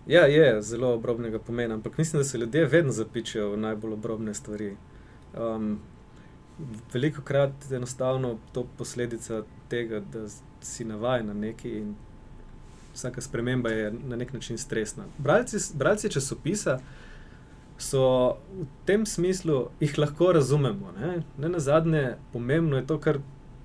Ja, 0.09 0.25
je 0.27 0.61
zelo 0.61 0.91
obrobnega 0.97 1.39
pomena, 1.39 1.79
ampak 1.79 1.97
mislim, 1.97 2.19
da 2.19 2.27
se 2.27 2.37
ljudje 2.37 2.65
vedno 2.65 2.91
zapičijo 2.91 3.51
v 3.53 3.57
najbolj 3.63 3.93
obrobne 3.93 4.33
stvari. 4.33 4.73
Um, 5.37 5.79
veliko 6.93 7.21
krat 7.21 7.53
je 7.69 7.77
enostavno 7.77 8.35
to 8.51 8.67
posledica 8.77 9.43
tega, 9.69 9.99
da 9.99 10.27
si 10.61 10.85
navaden 10.85 11.27
na 11.27 11.33
neki 11.33 11.77
in 11.77 11.95
vsaka 12.93 13.21
sprememba 13.21 13.69
je 13.69 13.93
na 14.07 14.15
nek 14.15 14.33
način 14.33 14.57
stresna. 14.57 15.05
Bralci, 15.17 15.57
bralci 15.73 16.09
časopisa 16.09 16.79
so 17.77 18.37
v 18.51 18.65
tem 18.85 19.05
smislu, 19.05 19.69
jih 19.79 19.97
lahko 19.97 20.31
razumemo. 20.31 20.91
Ne, 20.99 21.21
ne 21.37 21.49
na 21.49 21.59
zadnje, 21.59 22.15
pomembno 22.33 22.77
je 22.77 22.87
to, 22.87 22.99
kar 22.99 23.19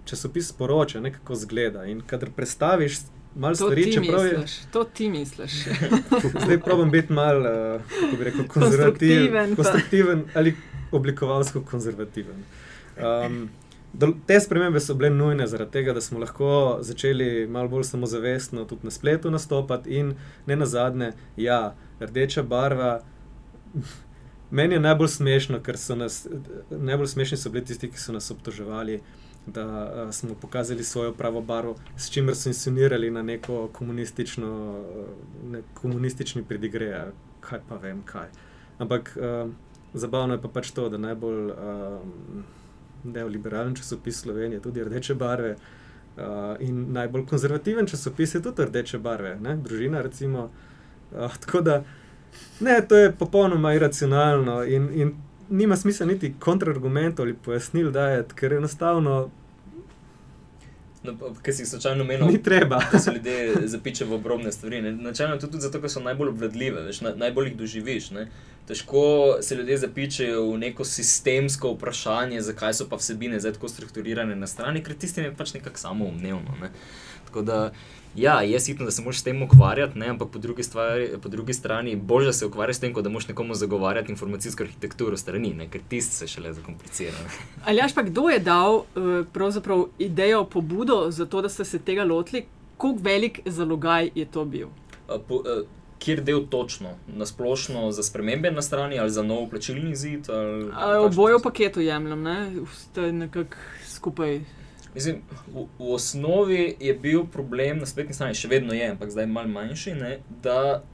časopis 0.05 0.49
sporoča, 0.49 1.01
ne 1.01 1.13
kako 1.13 1.35
zgleda. 1.35 1.85
In 1.85 2.01
kadar 2.07 2.31
predstaviš. 2.37 2.99
Malo 3.35 3.55
stvari, 3.55 3.89
če 3.93 4.03
praviš. 4.07 4.53
To 4.73 4.85
ti 4.85 5.09
misliš. 5.11 5.53
Zdaj 6.45 6.61
probujem 6.61 6.91
biti 6.91 7.13
malo, 7.13 7.51
uh, 7.75 7.83
kako 8.01 8.17
bi 8.17 8.25
rekel, 8.25 8.47
konzervativen. 8.49 9.57
Konstruktiven 9.57 10.25
ali 10.35 10.55
oblikovalsko 10.93 11.65
konzervativen. 11.67 12.45
Um, 12.95 13.49
Te 14.27 14.41
spremembe 14.41 14.81
so 14.81 14.95
bile 14.95 15.11
nujne 15.11 15.47
zaradi 15.47 15.71
tega, 15.73 15.93
da 15.93 16.01
smo 16.01 16.19
lahko 16.19 16.79
začeli 16.83 17.47
malo 17.47 17.69
bolj 17.69 17.85
samozavestno 17.85 18.65
tudi 18.65 18.85
na 18.85 18.91
spletu 18.91 19.31
nastopati 19.31 19.91
in 19.91 20.15
ne 20.47 20.57
na 20.57 20.67
zadnje, 20.67 21.13
ja, 21.37 21.75
rdeča 22.01 22.43
barva. 22.43 23.01
Meni 24.51 24.75
je 24.75 24.81
najbolj 24.81 25.09
smešno, 25.09 25.61
ker 25.63 25.79
so 25.79 25.95
nas, 25.95 26.27
najbolj 26.71 27.07
smešni 27.07 27.39
so 27.39 27.51
bili 27.51 27.65
tisti, 27.65 27.91
ki 27.91 27.99
so 27.99 28.13
nas 28.13 28.31
obtoževali, 28.31 29.01
da 29.47 29.65
uh, 29.67 30.11
smo 30.15 30.35
pokazali 30.35 30.85
svojo 30.85 31.13
pravo 31.13 31.41
barvo, 31.41 31.77
s 31.97 32.11
čimer 32.11 32.37
so 32.37 32.49
insinuirali 32.49 33.11
na 33.11 33.23
neko 33.23 33.69
komunistično, 33.73 34.51
ne, 35.51 35.63
komunistični 35.75 36.45
predigre, 36.45 37.13
kaj 37.41 37.61
pa 37.69 37.77
vem 37.77 38.03
kaj. 38.03 38.29
Ampak 38.79 39.17
uh, 39.17 39.51
zabavno 39.95 40.35
je 40.35 40.43
pa 40.43 40.49
pač 40.49 40.71
to, 40.71 40.89
da 40.89 40.99
najbolj. 40.99 41.51
Uh, 41.51 42.63
neoliberalen 43.05 43.75
časopis 43.75 44.21
Slovenije, 44.21 44.61
tudi 44.61 44.85
rdeče 44.85 45.15
barve. 45.15 45.57
Uh, 46.17 46.23
in 46.61 46.93
najbolj 46.93 47.27
konzervativen 47.27 47.87
časopis 47.87 48.35
je 48.35 48.43
tudi 48.43 48.65
rdeče 48.65 48.99
barve, 48.99 49.37
ne? 49.41 49.57
družina. 49.57 50.03
Recimo, 50.03 50.51
uh, 51.13 51.37
tako 51.47 51.61
da 51.61 51.85
ne, 52.61 52.81
to 52.89 52.97
je 52.97 53.13
popolnoma 53.13 53.75
iracionalno 53.75 54.65
in, 54.65 54.89
in 54.95 55.15
nima 55.51 55.77
smisla 55.77 56.07
niti 56.07 56.35
kontrargumentov 56.41 57.25
ali 57.25 57.35
pojasnil 57.35 57.91
dajati, 57.91 58.35
ker 58.35 58.53
enostavno. 58.53 59.31
No, 61.05 61.13
Ker 61.43 61.55
si 61.55 61.67
slučajno 61.67 62.05
menil, 62.05 62.39
da 62.93 62.99
se 62.99 63.13
ljudje 63.13 63.69
zapičejo 63.69 64.11
v 64.11 64.15
obrobne 64.15 64.53
stvari. 64.53 64.81
Načelno 64.93 65.37
tudi 65.37 65.61
zato, 65.61 65.81
ker 65.81 65.91
so 65.91 66.01
najbolj 66.01 66.29
obvladljive, 66.29 66.83
veš, 66.83 67.01
na, 67.05 67.13
najbolj 67.17 67.51
jih 67.51 67.57
doživiš. 67.57 68.11
Ne? 68.11 68.29
Težko 68.67 69.37
se 69.41 69.55
ljudje 69.55 69.77
zapičajo 69.79 70.51
v 70.51 70.59
neko 70.59 70.85
sistemsko 70.85 71.75
vprašanje, 71.75 72.41
zakaj 72.41 72.75
so 72.75 72.89
pa 72.89 72.97
vsebine 72.97 73.41
zdaj 73.41 73.59
tako 73.59 73.69
strukturirane 73.69 74.37
na 74.37 74.47
strani, 74.47 74.83
ker 74.85 74.97
tisti 74.97 75.21
je 75.21 75.35
pač 75.37 75.55
nekako 75.55 75.79
samo 75.79 76.05
umnevno. 76.05 76.57
Ne? 76.61 76.71
Tako 77.27 77.43
da, 77.43 77.59
ja, 78.17 78.41
je 78.41 78.61
sitno, 78.61 78.85
da 78.85 78.91
se 78.91 79.03
moraš 79.03 79.21
s 79.21 79.23
tem 79.23 79.43
ukvarjati, 79.43 79.99
ne? 79.99 80.09
ampak 80.09 80.29
po 80.33 80.39
drugi, 80.39 80.63
stvari, 80.63 81.09
po 81.23 81.29
drugi 81.29 81.55
strani 81.55 81.97
bolje, 81.97 82.27
da 82.27 82.33
se 82.33 82.47
ukvarjaš 82.47 82.77
s 82.77 82.81
tem, 82.81 82.95
kot 82.95 83.05
da 83.05 83.11
moš 83.11 83.29
nekomu 83.29 83.55
zagovarjati 83.55 84.13
informacijsko 84.13 84.63
arhitekturo 84.63 85.17
strani, 85.17 85.53
ne? 85.55 85.69
ker 85.69 85.81
tisti 85.89 86.17
se 86.17 86.27
šele 86.27 86.53
zakomplicira. 86.53 87.29
Ali 87.67 87.79
jaš 87.79 87.95
pa 87.95 88.03
kdo 88.03 88.29
je 88.29 88.39
dal 88.39 88.85
uh, 88.97 89.89
idejo, 89.99 90.45
pobudo 90.45 91.11
za 91.11 91.27
to, 91.27 91.43
da 91.43 91.49
ste 91.49 91.65
se 91.65 91.79
tega 91.79 92.05
lotili, 92.05 92.47
koliko 92.77 93.03
velik 93.03 93.41
zalogaj 93.47 94.11
je 94.15 94.25
to 94.25 94.45
bil? 94.45 94.69
Uh, 95.09 95.21
po, 95.29 95.35
uh, 95.35 95.67
kjer 96.05 96.21
del 96.25 96.43
točno, 96.51 96.95
na 97.07 97.27
splošno 97.27 97.91
za 97.93 98.03
spremembe 98.03 98.51
na 98.51 98.63
strani 98.63 98.99
ali 98.99 99.11
za 99.11 99.23
nov 99.23 99.49
plačilni 99.51 99.97
zid. 99.97 100.29
Oboje 101.01 101.39
v 101.39 101.43
paketu 101.43 101.81
jemljem, 101.81 102.23
ne? 102.23 102.37
ste 102.77 103.13
nekako 103.13 103.57
skupaj. 103.89 104.41
Mislim, 104.95 105.23
v, 105.47 105.67
v 105.79 105.95
osnovi 105.95 106.77
je 106.81 106.95
bil 106.95 107.25
problem 107.27 107.81
na 107.83 107.87
spletni 107.87 108.15
strani, 108.15 108.37
še 108.39 108.49
vedno 108.49 108.77
je, 108.77 108.91
ampak 108.93 109.11
zdaj 109.11 109.27
malo 109.27 109.51
manjši, 109.51 109.95
ne, 109.99 110.19
da 110.43 110.85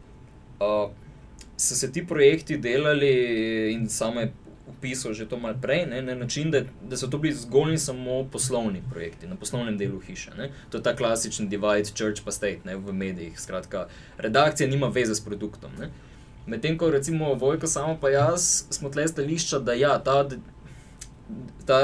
uh, 0.60 0.88
so 1.56 1.76
se 1.76 1.90
ti 1.92 2.06
projekti 2.06 2.56
delali 2.56 3.10
in 3.74 3.88
same 3.88 4.30
opisal 4.70 5.14
že 5.14 5.26
to 5.28 5.38
malo 5.38 5.58
prej, 5.62 5.86
ne, 5.90 6.02
na 6.02 6.14
način, 6.14 6.50
da, 6.50 6.62
da 6.82 6.96
so 6.96 7.10
to 7.10 7.18
bili 7.18 7.34
zgolj 7.34 7.74
in 7.74 7.78
samo 7.78 8.24
poslovni 8.32 8.82
projekti, 8.90 9.26
na 9.26 9.36
poslovnem 9.36 9.78
delu 9.78 10.00
hiše. 10.00 10.30
Ne. 10.38 10.50
To 10.70 10.78
je 10.78 10.82
ta 10.82 10.94
klasičen 10.96 11.48
divide, 11.48 11.90
church 11.94 12.24
pa 12.24 12.32
state 12.32 12.64
ne, 12.64 12.76
v 12.76 12.92
medijih. 12.92 13.40
Skratka, 13.40 13.88
redakcija 14.18 14.68
nima 14.68 14.88
veze 14.88 15.14
s 15.14 15.24
produktom. 15.24 15.70
Medtem 16.46 16.78
ko 16.78 16.90
recimo 16.90 17.34
Vojko, 17.34 17.66
samo 17.66 17.98
pa 18.00 18.10
jaz, 18.10 18.64
smo 18.70 18.90
tle 18.90 19.08
stališča, 19.08 19.58
da 19.58 19.72
ja, 19.72 19.98
ta. 19.98 20.24
Ta 21.66 21.76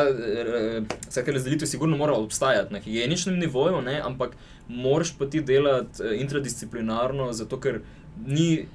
vsaka 1.07 1.33
razdelitev 1.33 1.69
sigurno 1.71 1.97
mora 1.97 2.17
obstajati 2.19 2.73
na 2.75 2.81
higieničnem 2.83 3.37
nivoju, 3.39 3.79
ne, 3.83 4.01
ampak 4.03 4.33
moraš 4.69 5.13
pa 5.19 5.29
ti 5.31 5.41
delati 5.41 6.03
eh, 6.03 6.17
interdisciplinarno, 6.21 7.33
zato 7.33 7.61
ker 7.61 7.81
ni 8.27 8.67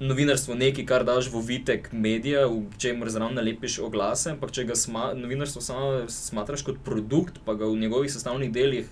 novinarstvo 0.00 0.54
nekaj, 0.58 0.86
kar 0.86 1.04
daš 1.06 1.30
v 1.32 1.40
vitek 1.46 1.88
medija, 1.92 2.46
v 2.50 2.66
čemer 2.78 3.10
zraven 3.10 3.38
lepiš 3.38 3.78
oglase, 3.84 4.32
ampak 4.34 4.50
če 4.54 4.66
ga 4.68 4.76
sma, 4.78 5.12
novinarstvo 5.14 5.62
samo 5.62 5.88
smatraš 6.10 6.66
kot 6.66 6.82
produkt, 6.84 7.40
pa 7.46 7.54
ga 7.54 7.70
v 7.70 7.78
njegovih 7.84 8.12
sestavnih 8.12 8.52
delih 8.52 8.90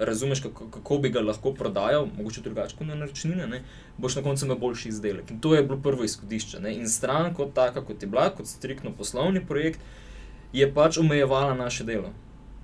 razumeš, 0.00 0.40
kako, 0.40 0.70
kako 0.70 0.98
bi 0.98 1.08
ga 1.08 1.20
lahko 1.20 1.52
prodajal, 1.54 2.06
mogoče 2.16 2.40
drugače 2.40 2.76
kot 2.76 2.86
na 2.86 2.94
naročnine, 2.94 3.46
ne, 3.46 3.62
boš 3.98 4.16
na 4.16 4.22
koncu 4.22 4.44
imel 4.44 4.58
boljši 4.58 4.88
izdelek. 4.88 5.30
In 5.30 5.40
to 5.40 5.54
je 5.54 5.62
bilo 5.62 5.78
prvo 5.82 6.04
izhodišče. 6.04 6.60
Ne. 6.60 6.74
In 6.74 6.88
stran 6.88 7.34
kot 7.34 7.52
taka, 7.54 7.84
kot 7.84 8.02
je 8.02 8.08
bila, 8.08 8.30
kot 8.36 8.46
striktno 8.46 8.92
poslovni 8.96 9.44
projekt, 9.46 9.80
je 10.52 10.74
pač 10.74 10.98
omejevala 10.98 11.54
naše 11.54 11.84
delo. 11.84 12.12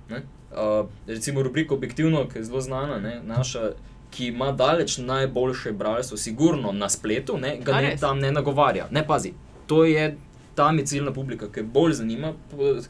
Uh, 0.09 0.89
recimo 1.07 1.43
rubrika 1.43 1.75
Objektivno, 1.75 2.27
ki 2.29 2.39
je 2.39 2.43
zelo 2.43 2.61
znana, 2.61 2.99
ne, 2.99 3.21
naša 3.23 3.71
ki 4.17 4.31
ima 4.33 4.51
daleč 4.51 4.97
najboljše 4.97 5.71
bralstvo, 5.77 6.17
sigurno 6.17 6.71
na 6.71 6.89
spletu, 6.89 7.37
ne, 7.37 7.57
ga 7.63 7.81
ne, 7.85 7.97
tam 8.01 8.19
ne 8.19 8.31
nagovarja. 8.31 8.87
Ne 8.91 9.05
pazi, 9.07 9.33
to 9.67 9.83
je 9.85 10.15
tam 10.57 10.79
je 10.79 10.85
ciljna 10.85 11.13
publika, 11.13 11.51
ki 11.53 11.61
bolj 11.61 11.93
zanima 11.93 12.31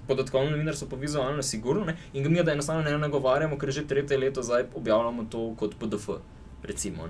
podatkovno 0.07 0.51
novinarstvo, 0.51 0.87
pa 0.87 0.95
vizualno, 0.95 1.43
sigurno. 1.43 1.85
Ne, 1.85 1.97
in 2.13 2.23
ga 2.23 2.29
mi 2.29 2.43
da 2.43 2.53
enostavno 2.55 2.83
ne 2.83 2.97
nagovarjamo, 2.97 3.57
ker 3.59 3.71
že 3.75 3.83
tretje 3.87 4.17
leto 4.17 4.43
zdaj 4.43 4.69
objavljamo 4.75 5.25
to 5.31 5.51
kot 5.59 5.75
PDF. 5.79 6.09
Recimo, 6.63 7.09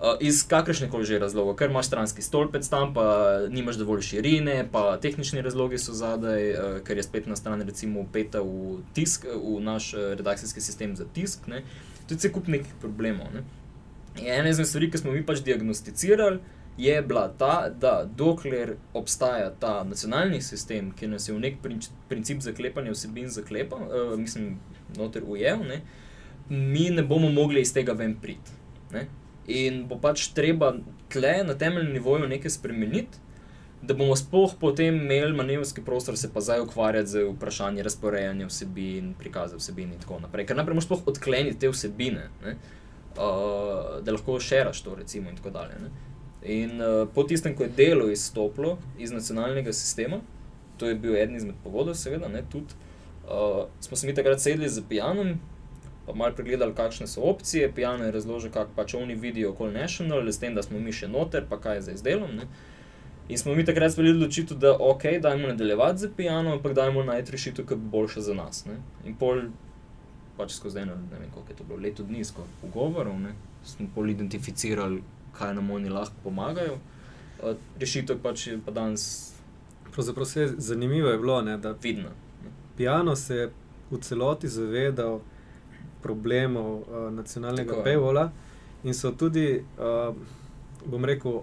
Uh, 0.00 0.06
iz 0.20 0.46
kakršne 0.48 0.86
koli 0.88 1.04
že 1.04 1.18
razloga, 1.20 1.52
ker 1.56 1.68
imaš 1.70 1.86
stranski 1.86 2.22
stolpec 2.22 2.68
tam, 2.68 2.94
pa 2.94 3.04
nimaš 3.52 3.76
dovolj 3.76 4.00
širine, 4.00 4.68
pa 4.72 4.96
tehnični 4.96 5.42
razlogi 5.44 5.78
so 5.78 5.92
zadaj, 5.92 6.50
uh, 6.50 6.78
ker 6.86 6.96
je 6.96 7.02
spet 7.02 7.26
na 7.28 7.36
stran, 7.36 7.60
recimo, 7.60 8.00
upeta 8.00 8.40
v 8.40 8.78
tisk, 8.96 9.26
v 9.28 9.60
naš 9.60 9.92
uh, 9.92 10.14
redakcijski 10.16 10.60
sistem 10.60 10.96
za 10.96 11.04
tisk. 11.12 11.44
Uh, 11.48 11.60
tudi 12.10 12.26
se 12.26 12.32
kup 12.34 12.48
nekih 12.50 12.74
problemov. 12.82 13.30
Ne? 13.34 13.44
Ena 14.20 14.50
izmed 14.50 14.68
stvari, 14.68 14.90
ki 14.90 15.00
smo 15.00 15.14
mi 15.14 15.22
pač 15.26 15.44
diagnosticirali, 15.46 16.40
je 16.80 17.02
bila 17.02 17.26
ta, 17.38 17.68
da 17.80 18.04
dokler 18.16 18.74
obstaja 18.96 19.50
ta 19.60 19.80
nacionalni 19.84 20.40
sistem, 20.42 20.92
ki 20.96 21.10
nas 21.12 21.28
je 21.28 21.34
v 21.34 21.42
nek 21.42 21.58
princip 22.08 22.40
zaklepanja 22.44 22.94
vsebin 22.94 23.28
zaklepal, 23.30 23.84
uh, 23.88 24.14
mislim, 24.18 24.56
noter 24.96 25.26
ujel, 25.26 25.64
ne? 25.68 25.82
mi 26.50 26.88
ne 26.90 27.02
bomo 27.06 27.30
mogli 27.30 27.60
iz 27.62 27.72
tega 27.74 27.92
ven 27.94 28.16
priti. 28.18 28.58
In 29.50 29.84
bo 29.88 29.98
pač 30.02 30.28
treba 30.34 30.72
tle 31.10 31.42
na 31.46 31.54
temeljnem 31.58 31.92
nivoju 31.94 32.28
nekaj 32.30 32.50
spremeniti. 32.50 33.18
Da 33.82 33.94
bomo 33.96 34.16
sploh 34.16 34.52
potem 34.60 34.94
imeli 34.94 35.32
manevrski 35.32 35.80
prostor, 35.84 36.16
se 36.16 36.28
pa 36.32 36.40
zdaj 36.44 36.60
ukvarjati 36.60 37.08
z 37.08 37.22
vprašanjem 37.30 37.84
razporejanja 37.84 38.46
vsebin, 38.46 39.14
prikaza 39.18 39.56
vsebin 39.56 39.94
in 39.94 40.02
tako 40.02 40.18
naprej. 40.20 40.46
Ker 40.46 40.58
najprej 40.58 40.76
moraš 40.76 40.88
sploh 40.88 41.06
odkleniti 41.14 41.58
te 41.62 41.70
vsebine, 41.72 42.26
uh, 42.44 44.02
da 44.04 44.12
lahko 44.12 44.36
šeraš 44.40 44.82
to. 44.84 44.94
Recimo, 44.94 45.30
in 45.30 45.40
tako 45.40 45.54
dalje. 45.56 45.80
Ne? 45.80 45.90
In 46.42 46.80
uh, 46.80 47.08
po 47.14 47.24
tistem, 47.24 47.56
ko 47.56 47.64
je 47.64 47.72
delo 47.76 48.10
izstopilo 48.10 48.78
iz 48.98 49.12
nacionalnega 49.12 49.72
sistema, 49.72 50.20
to 50.76 50.88
je 50.88 50.94
bil 50.94 51.16
eden 51.16 51.36
izmed 51.36 51.56
povodov, 51.64 51.94
seveda, 51.94 52.28
ne, 52.28 52.42
tudi, 52.52 52.76
uh, 53.28 53.64
smo 53.80 53.96
se 53.96 54.06
mi 54.06 54.14
takrat 54.14 54.40
sedli 54.40 54.68
z 54.68 54.82
pijanom, 54.88 55.34
pa 56.06 56.14
malo 56.14 56.34
pregledali, 56.36 56.74
kakšne 56.74 57.06
so 57.06 57.20
opcije, 57.28 57.72
pijano 57.74 58.04
je 58.04 58.12
razložil, 58.12 58.50
kako 58.50 58.72
pač 58.76 58.94
oni 58.94 59.14
vidijo 59.14 59.54
Call 59.58 59.72
National, 59.72 60.28
s 60.28 60.38
tem, 60.38 60.54
da 60.54 60.62
smo 60.62 60.80
mi 60.80 60.92
še 60.92 61.08
noter, 61.08 61.44
pa 61.48 61.60
kaj 61.60 61.76
je 61.76 61.82
zdaj 61.88 61.96
z 61.96 62.08
delom. 62.08 62.32
Ne? 62.36 62.48
In 63.30 63.38
smo 63.38 63.54
mi 63.54 63.64
takrat 63.64 63.92
sprejeli 63.92 64.16
odločitev, 64.16 64.58
da 64.58 64.76
ok, 64.80 65.02
dajmo 65.22 65.48
nadaljevati 65.48 65.98
z 65.98 66.08
pijano, 66.16 66.52
ampak 66.52 66.72
dajmo 66.74 67.04
najti 67.04 67.32
rešitev, 67.32 67.66
ki 67.66 67.74
bo 67.74 67.90
boljša 67.90 68.20
za 68.20 68.34
nas. 68.34 68.64
Ne? 68.66 68.74
In 69.06 69.14
pol, 69.14 69.44
pač 70.36 70.56
skozi 70.56 70.80
eno, 70.82 70.96
ne 71.12 71.18
vem, 71.18 71.28
koliko 71.34 71.52
je 71.52 71.56
to 71.56 71.64
bilo, 71.68 71.78
leto 71.78 72.02
dni, 72.02 72.24
skozi 72.24 72.58
pogovorov, 72.60 73.20
smo 73.64 73.86
pol 73.94 74.10
identificirali, 74.10 74.98
kaj 75.38 75.54
nam 75.54 75.70
oni 75.70 75.94
lahko 75.94 76.18
pomagajo. 76.24 76.80
Rešitev 77.78 78.18
pač 78.22 78.48
je 78.48 78.58
pa 78.66 78.74
danes. 78.74 79.06
Pravzaprav 79.92 80.26
se 80.26 80.40
je 80.40 80.50
zanimivo 80.58 81.14
je 81.14 81.18
bilo, 81.18 81.42
ne, 81.42 81.56
da 81.58 81.74
vidno. 81.82 82.10
Pijano 82.76 83.16
se 83.16 83.36
je 83.36 83.50
v 83.90 84.02
celoti 84.02 84.48
zavedal 84.48 85.20
problemov 86.02 86.76
uh, 86.76 87.10
nacionalnega 87.14 87.82
pevola 87.84 88.30
in 88.84 88.94
so 88.94 89.12
tudi, 89.12 89.62
uh, 89.78 90.14
bom 90.86 91.04
rekel, 91.04 91.42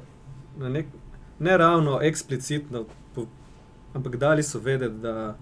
na 0.60 0.70
nek 0.70 0.88
ne 1.39 1.58
ravno 1.58 2.00
eksplicitno, 2.01 2.86
po, 3.15 3.25
ampak 3.94 4.15
dali 4.15 4.44
so 4.44 4.60
vedeti, 4.60 4.96
da 4.96 5.38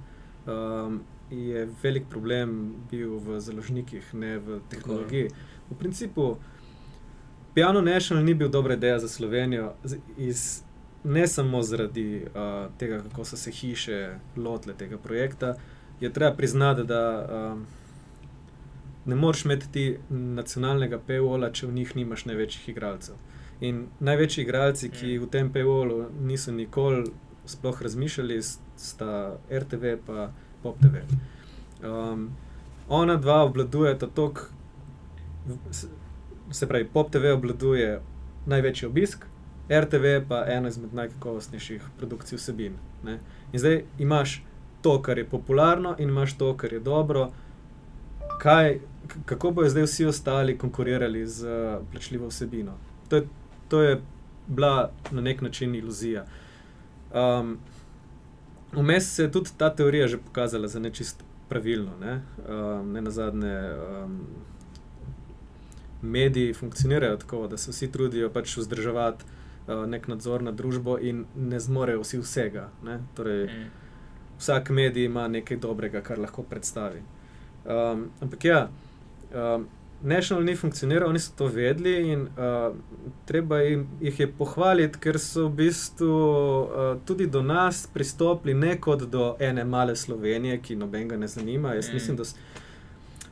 um, 0.47 1.01
je 1.29 1.67
velik 1.83 2.03
problem 2.09 2.75
bil 2.91 3.17
v 3.17 3.39
založnikih, 3.39 4.13
ne 4.13 4.37
v 4.37 4.59
tehnologiji. 4.69 5.29
V 5.69 5.77
principu, 5.79 6.35
Piano 7.53 7.81
National 7.81 8.23
ni 8.23 8.33
bil 8.33 8.49
dobra 8.49 8.73
ideja 8.73 8.99
za 8.99 9.07
Slovenijo, 9.07 9.73
iz, 10.17 10.61
ne 11.03 11.27
samo 11.27 11.61
zaradi 11.61 12.25
uh, 12.25 12.71
tega, 12.77 12.99
kako 13.01 13.25
so 13.25 13.37
se 13.37 13.51
hiše 13.51 14.19
lotile 14.37 14.75
tega 14.77 14.97
projekta. 14.97 15.55
Je 15.99 16.13
treba 16.13 16.35
priznati, 16.35 16.83
da 16.83 17.27
um, 17.53 17.65
ne 19.05 19.15
moreš 19.15 19.45
imeti 19.45 19.97
nacionalnega 20.09 20.99
POL-a, 20.99 21.51
če 21.51 21.67
v 21.67 21.73
njih 21.73 21.95
nimaš 21.95 22.25
največjih 22.25 22.69
igralcev. 22.69 23.15
In 23.59 23.85
največji 23.99 24.43
igralci, 24.43 24.89
ki 24.89 25.17
mm. 25.17 25.21
v 25.23 25.29
tem 25.31 25.51
POL-u 25.53 26.05
niso 26.21 26.51
nikoli 26.51 27.05
sploh 27.45 27.81
razmišljali, 27.81 28.41
sta 28.75 29.37
RTV 29.51 29.83
in 29.85 30.27
PopTV. 30.63 30.95
Um, 31.83 32.29
ona 32.89 33.15
dva 33.15 33.43
obvladujeta 33.43 34.07
tok, 34.07 34.49
se 36.51 36.67
pravi, 36.67 36.85
PopTV 36.93 37.33
obvladuje 37.33 38.01
največji 38.45 38.87
obisk, 38.87 39.25
RTV 39.69 40.27
pa 40.29 40.43
ena 40.47 40.69
izmed 40.69 40.93
najkakovostnejših 40.93 41.81
produkcij 41.97 42.37
vsebin. 42.37 42.75
Ne? 43.03 43.19
In 43.53 43.59
zdaj 43.59 43.83
imaš 43.99 44.43
to, 44.81 45.01
kar 45.01 45.17
je 45.17 45.25
popularno, 45.29 45.95
in 45.99 46.09
imaš 46.09 46.37
to, 46.37 46.53
kar 46.57 46.73
je 46.73 46.79
dobro. 46.79 47.31
Kaj, 48.41 48.79
kako 49.25 49.51
bodo 49.51 49.69
zdaj 49.69 49.83
vsi 49.83 50.05
ostali 50.05 50.57
konkurirali 50.57 51.27
z 51.27 51.47
plačljivo 51.91 52.27
vsebino? 52.27 52.77
To 53.09 53.15
je 53.15 53.27
to 53.67 53.81
je 53.81 54.01
bila 54.47 54.91
na 55.11 55.21
nek 55.21 55.41
način 55.41 55.75
iluzija. 55.75 56.25
Um, 57.13 57.57
Vmes 58.71 59.15
se 59.15 59.23
je 59.23 59.31
tudi 59.31 59.49
ta 59.57 59.69
teorija 59.75 60.07
že 60.07 60.17
pokazala 60.17 60.67
za 60.67 60.79
nečist 60.79 61.23
pravilno. 61.49 61.91
Ne, 62.01 62.21
um, 62.49 62.91
ne 62.91 63.01
na 63.01 63.11
zadnje, 63.11 63.71
um, 64.05 64.19
mediji 66.01 66.53
funkcionirajo 66.53 67.17
tako, 67.17 67.47
da 67.47 67.57
se 67.57 67.71
vsi 67.71 67.91
trudijo 67.91 68.29
pač 68.29 68.57
vzdrževati 68.57 69.25
uh, 69.67 69.85
nek 69.89 70.07
nadzor 70.07 70.43
nad 70.43 70.55
družbo 70.55 70.97
in 70.99 71.25
ne 71.35 71.59
zmorejo 71.59 72.01
vsi 72.01 72.19
vsega. 72.19 72.69
Torej, 73.15 73.45
mm. 73.45 73.71
Vsak 74.39 74.69
medij 74.69 75.05
ima 75.05 75.27
nekaj 75.27 75.57
dobrega, 75.57 76.01
kar 76.01 76.19
lahko 76.19 76.43
predstavi. 76.43 77.01
Um, 77.65 78.09
ampak 78.21 78.45
ja. 78.45 78.69
Um, 79.33 79.67
National 80.03 80.43
ni 80.43 80.55
funkcioniral, 80.55 81.09
oni 81.09 81.19
so 81.19 81.31
to 81.37 81.47
vedeli 81.47 82.11
in 82.11 82.21
uh, 82.21 82.75
treba 83.25 83.59
jim, 83.61 83.87
jih 84.01 84.19
je 84.19 84.27
pohvaliti, 84.27 84.99
ker 84.99 85.19
so 85.19 85.47
v 85.47 85.55
bistvu 85.63 86.09
uh, 86.09 86.83
tudi 87.05 87.27
do 87.27 87.41
nas 87.41 87.87
pristopili 87.93 88.53
ne 88.53 88.75
kot 88.81 89.07
do 89.09 89.35
ene 89.39 89.63
male 89.63 89.95
Slovenije, 89.95 90.61
ki 90.61 90.75
nobenega 90.75 91.17
ne 91.17 91.27
zanima. 91.27 91.73
Jaz 91.73 91.89
mm. 91.89 91.93
mislim, 91.93 92.17
da 92.17 92.25
so 92.25 92.35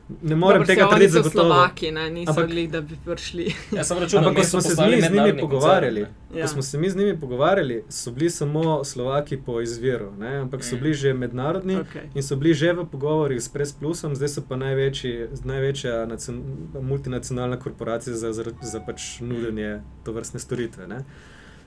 Ne 0.08 0.36
morem 0.36 0.62
Dobro, 0.62 0.66
tega 0.66 0.88
trditi, 0.88 1.12
da 1.12 1.22
so 1.22 1.30
Slovaki, 1.30 1.90
ne, 1.90 2.10
niso 2.10 2.30
ampak, 2.30 2.46
bili, 2.46 2.66
da 2.68 2.80
bi 2.80 2.96
prišli. 3.04 3.44
Ja, 3.72 3.82
računal, 4.00 4.28
ampak, 4.28 4.42
ko 4.42 4.48
smo 4.48 4.60
se 4.60 4.74
z 4.74 4.80
njimi, 4.80 5.02
z 5.02 5.10
njimi 5.10 5.40
pogovarjali, 5.40 6.00
ja. 6.34 6.42
ko 6.42 6.48
smo 6.48 6.62
se 6.62 6.78
mi 6.78 6.90
z 6.90 6.96
njimi 6.96 7.20
pogovarjali, 7.20 7.84
so 7.88 8.10
bili 8.10 8.30
samo 8.30 8.84
Slovaki 8.84 9.36
po 9.36 9.60
izviru, 9.60 10.12
ne, 10.18 10.36
ampak 10.36 10.64
so 10.64 10.76
mm. 10.76 10.80
bili 10.80 10.94
že 10.94 11.14
mednarodni 11.14 11.76
okay. 11.76 12.04
in 12.14 12.22
so 12.22 12.36
bili 12.36 12.54
že 12.54 12.72
v 12.72 12.84
pogovorih 12.92 13.42
s 13.42 13.48
Press 13.48 13.72
Plusom, 13.72 14.14
zdaj 14.16 14.28
so 14.28 14.42
pa 14.48 14.56
največji, 14.56 15.28
največja 15.44 16.06
nacion, 16.06 16.42
multinacionalna 16.80 17.56
korporacija 17.56 18.16
za, 18.16 18.32
za, 18.32 18.44
za 18.62 18.80
pač 18.80 19.20
nudenje 19.20 19.80
to 20.04 20.12
vrstne 20.12 20.40
storitve. 20.40 20.86
Ne. 20.86 21.00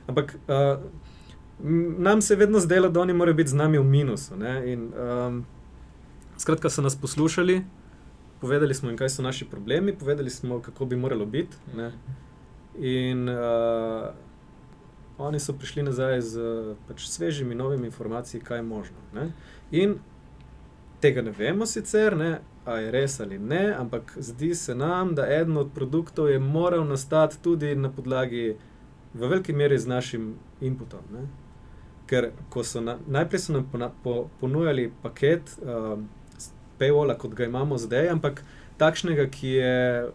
Ampak 0.08 0.38
uh, 0.48 0.78
nam 1.98 2.22
se 2.22 2.34
je 2.34 2.38
vedno 2.38 2.60
zdelo, 2.60 2.90
da 2.90 3.02
oni 3.02 3.14
morajo 3.14 3.34
biti 3.34 3.50
z 3.50 3.54
nami 3.54 3.78
v 3.78 3.84
minusu. 3.84 4.38
Ne, 4.38 4.74
in, 4.74 4.92
um, 4.94 5.46
skratka, 6.38 6.70
so 6.70 6.82
nas 6.82 6.96
poslušali 6.96 7.64
povedali 8.42 8.74
smo 8.74 8.90
jim, 8.90 8.98
kaj 8.98 9.10
so 9.10 9.22
naši 9.22 9.46
problemi, 9.46 9.96
povedali 9.98 10.30
smo, 10.30 10.62
kako 10.62 10.86
bi 10.86 10.96
moralo 10.96 11.26
biti. 11.26 11.58
In 12.80 13.30
uh, 13.30 13.36
oni 15.18 15.40
so 15.40 15.54
prišli 15.54 15.84
nazaj 15.84 16.22
z 16.22 16.40
pač, 16.88 17.08
svežimi, 17.08 17.56
novimi 17.56 17.88
informacijami, 17.88 18.46
kaj 18.46 18.58
je 18.58 18.64
možno. 18.64 18.98
Ne? 19.14 19.32
In 19.72 19.98
tega 21.02 21.22
ne 21.22 21.32
vemo 21.32 21.66
sicer, 21.66 22.18
ne? 22.18 22.40
a 22.68 22.78
je 22.84 22.92
res 22.92 23.20
ali 23.24 23.38
ne, 23.40 23.76
ampak 23.80 24.18
zdi 24.20 24.56
se 24.56 24.76
nam, 24.76 25.16
da 25.16 25.28
eden 25.28 25.58
od 25.58 25.70
produktov 25.76 26.30
je 26.30 26.40
moral 26.40 26.84
nastati 26.84 27.38
tudi 27.44 27.76
na 27.76 27.92
podlagi, 27.92 28.58
v 29.14 29.28
veliki 29.28 29.54
meri 29.54 29.78
z 29.80 29.88
našim 29.88 30.34
inputom. 30.62 31.06
Ne? 31.14 31.24
Ker 32.08 32.32
so 32.64 32.82
na, 32.82 32.98
najprej 33.08 33.40
so 33.40 33.54
nam 33.54 33.94
ponujali 34.40 34.92
paket. 35.04 35.58
Uh, 35.64 36.04
paywalla, 36.80 37.18
kot 37.18 37.34
ga 37.34 37.46
imamo 37.46 37.78
zdaj, 37.78 38.10
ampak 38.10 38.44
takšnega, 38.78 39.28
ki 39.34 39.50
je, 39.50 40.08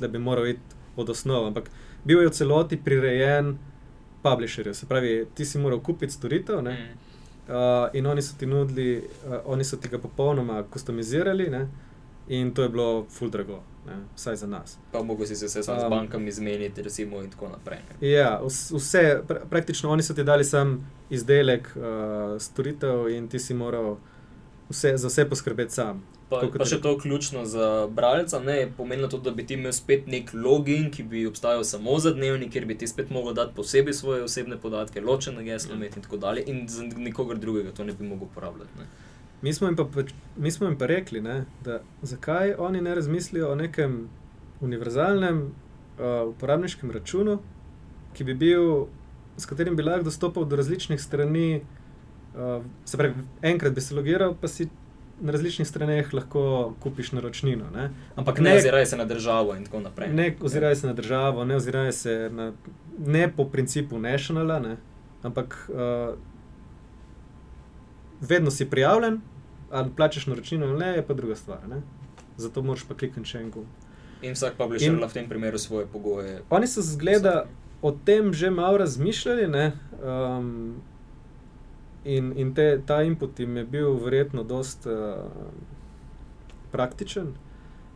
da 0.00 0.08
bi 0.08 0.18
moral 0.18 0.46
iti 0.46 0.80
od 0.96 1.10
osnova. 1.10 1.48
Ampak 1.48 1.70
bil 2.04 2.22
je 2.22 2.28
v 2.28 2.32
celoti 2.32 2.76
prirejen 2.76 3.56
publisherju, 4.22 4.74
se 4.74 4.86
pravi, 4.86 5.26
ti 5.34 5.44
si 5.44 5.58
moral 5.58 5.80
kupiti 5.80 6.12
storitev. 6.12 6.62
Ne? 6.62 6.94
Uh, 7.48 7.54
in 7.92 8.06
oni 8.06 8.22
so 8.22 8.36
ti 8.38 8.46
nudili, 8.46 9.02
uh, 9.26 9.34
oni 9.44 9.64
so 9.64 9.76
ti 9.76 9.88
ga 9.88 9.98
popolnoma 9.98 10.64
customizirali, 10.72 11.50
ne? 11.50 11.68
in 12.28 12.54
to 12.54 12.62
je 12.62 12.68
bilo 12.68 13.06
full 13.10 13.30
drago, 13.30 13.62
ne? 13.86 13.96
vsaj 14.14 14.36
za 14.36 14.46
nas. 14.46 14.78
Pa 14.92 15.02
mogo 15.02 15.26
si 15.26 15.36
se 15.36 15.46
vse 15.46 15.58
um, 15.58 15.80
z 15.80 15.90
bankami 15.90 16.28
izmeniti, 16.28 16.82
recimo, 16.82 17.22
in 17.22 17.30
tako 17.30 17.48
naprej. 17.48 17.78
Ne? 17.78 18.08
Ja, 18.08 18.40
vse, 18.78 19.22
pra, 19.28 19.40
praktično 19.50 19.90
oni 19.90 20.02
so 20.02 20.14
ti 20.14 20.24
dali 20.24 20.44
sam 20.44 20.90
izdelek 21.10 21.68
uh, 21.76 22.40
storitev, 22.40 23.08
in 23.08 23.28
ti 23.28 23.38
si 23.38 23.54
moral 23.54 23.96
vse, 24.72 24.96
za 24.96 25.08
vse 25.08 25.28
poskrbeti 25.28 25.74
sam. 25.74 26.02
Pa, 26.32 26.40
pa 26.58 26.64
še 26.64 26.78
to 26.80 26.94
ključno 26.98 27.44
za 27.44 27.86
bralca, 27.92 28.40
ne 28.40 28.56
pomeni 28.76 29.08
to, 29.12 29.18
da 29.20 29.34
bi 29.36 29.44
ti 29.46 29.58
imel 29.58 29.74
spet 29.76 30.06
nek 30.08 30.32
login, 30.32 30.88
ki 30.90 31.04
bi 31.04 31.26
obstajal 31.28 31.64
samo 31.68 31.98
za 32.00 32.14
dnevnik, 32.16 32.54
kjer 32.54 32.66
bi 32.66 32.76
ti 32.80 32.88
spet 32.88 33.12
mogel 33.12 33.36
dati 33.36 33.52
posebej 33.56 33.94
svoje 33.94 34.24
osebne 34.24 34.56
podatke, 34.60 35.04
ločene 35.04 35.44
geslo 35.44 35.76
imeti 35.76 36.00
in 36.00 36.06
tako 36.06 36.20
dalje, 36.22 36.44
in 36.48 36.64
za 36.68 36.88
nikogar 36.88 37.40
drugega 37.42 37.74
to 37.76 37.84
ne 37.84 37.92
bi 37.92 38.08
mogel 38.08 38.30
uporabljati. 38.30 38.78
Ne. 38.80 38.88
Mi 39.42 39.52
smo 39.52 39.68
jim 39.68 39.76
pa, 39.76 39.86
mi 40.36 40.50
smo 40.50 40.70
jim 40.70 40.78
pa 40.78 40.86
rekli, 40.86 41.20
ne, 41.20 41.44
da 41.64 41.82
zakaj 42.02 42.54
oni 42.58 42.80
ne 42.80 42.94
razmislijo 42.94 43.50
o 43.52 43.54
nekem 43.58 44.08
univerzalnem 44.60 45.42
uh, 45.42 46.28
uporabniškem 46.30 46.90
računu, 46.90 47.38
ki 48.14 48.24
bi 48.24 48.34
bil, 48.34 48.86
s 49.36 49.46
katerim 49.46 49.76
bi 49.76 49.82
lahko 49.82 50.08
dostopal 50.08 50.48
do 50.48 50.56
različnih 50.56 51.00
strani. 51.00 51.62
Uh, 52.32 52.64
se 52.84 52.96
pravi, 52.96 53.14
enkrat 53.42 53.72
bi 53.72 53.80
se 53.80 53.94
logiral, 53.94 54.34
pa 54.40 54.48
si 54.48 54.68
na 55.22 55.32
različnih 55.32 55.68
straneh 55.68 56.14
lahko 56.14 56.74
kupiš 56.80 57.12
naročnino. 57.12 57.64
Ne? 57.74 57.90
Ampak 58.16 58.38
ne, 58.38 58.50
ne 58.50 58.56
oziraj 58.56 58.86
se 58.86 58.96
na 58.96 59.04
državo 59.04 59.56
in 59.56 59.64
tako 59.64 59.80
naprej. 59.80 60.12
Ne 60.12 60.36
oziraj 60.40 60.76
se 60.76 60.86
na 60.86 60.92
državo, 60.92 61.44
ne 61.44 61.56
oziraj 61.56 61.92
se 61.92 62.30
na, 62.32 62.52
ne 62.98 63.28
po 63.36 63.44
principu 63.44 63.98
nationala, 63.98 64.58
ne? 64.58 64.76
ampak 65.22 65.70
uh, 65.70 66.14
vedno 68.20 68.50
si 68.50 68.70
prijavljen, 68.70 69.20
ali 69.70 69.90
plačeš 69.96 70.26
naročnino 70.26 70.66
ali 70.66 70.78
ne, 70.78 70.86
je 70.96 71.06
pa 71.06 71.14
druga 71.14 71.36
stvar. 71.36 71.68
Ne? 71.68 71.82
Zato 72.36 72.62
moraš 72.62 72.84
pa 72.88 72.94
klikniti 72.94 73.28
še 73.28 73.44
en 73.44 73.50
gum. 73.50 73.66
In 74.22 74.34
vsak 74.34 74.56
pa 74.58 74.66
bi 74.66 74.78
šel 74.78 74.98
v 75.02 75.12
tem 75.12 75.28
primeru 75.28 75.58
svoje 75.58 75.86
pogoje. 75.86 76.40
Oni 76.50 76.66
so 76.66 76.82
zgleda 76.82 77.44
o 77.82 77.92
tem 77.92 78.32
že 78.32 78.50
malo 78.50 78.78
razmišljali. 78.78 79.46
Um, 80.02 80.82
In, 82.04 82.32
in 82.36 82.54
te, 82.54 82.80
ta 82.86 83.02
input 83.06 83.38
jim 83.38 83.56
je 83.56 83.64
bil 83.64 83.98
verjetno 84.02 84.42
dost 84.42 84.86
uh, 84.90 85.28
praktičen, 86.72 87.34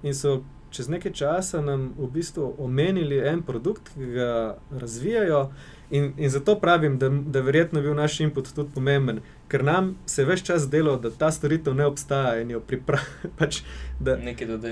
in 0.02 0.14
so 0.14 0.42
čez 0.70 0.90
nekaj 0.92 1.12
časa 1.16 1.60
nam 1.64 1.88
v 1.98 2.10
bistvu 2.14 2.52
omenili 2.62 3.18
en 3.18 3.42
produkt, 3.42 3.90
ki 3.94 4.12
ga 4.14 4.30
razvijajo, 4.70 5.48
In, 5.90 6.12
in 6.16 6.30
zato 6.30 6.60
pravim, 6.60 6.98
da, 6.98 7.08
da 7.08 7.40
verjetno 7.40 7.78
je 7.78 7.82
bil 7.82 7.94
naš 7.94 8.20
input 8.20 8.48
tudi 8.54 8.70
pomemben, 8.74 9.20
ker 9.48 9.64
nam 9.64 9.92
se 10.06 10.22
je 10.22 10.26
več 10.26 10.42
čas 10.42 10.66
delo, 10.70 10.96
da 10.98 11.10
ta 11.10 11.30
storitev 11.30 11.74
ne 11.78 11.86
obstaja 11.86 12.40
in 12.42 12.50
jo 12.50 12.60
pripravljamo. 12.60 13.30
Pač, 13.38 13.60
da, 14.00 14.16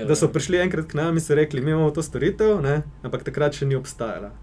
da 0.07 0.15
so 0.15 0.27
prišli 0.27 0.59
enkrat 0.59 0.89
k 0.91 0.99
nam 0.99 1.15
in 1.15 1.23
so 1.23 1.35
rekli, 1.35 1.63
mi 1.63 1.71
imamo 1.71 1.93
to 1.95 2.03
storitev, 2.03 2.59
ne? 2.63 2.81
ampak 3.03 3.23
takrat 3.23 3.55
še 3.55 3.69
ni 3.69 3.79
obstajala. 3.79 4.33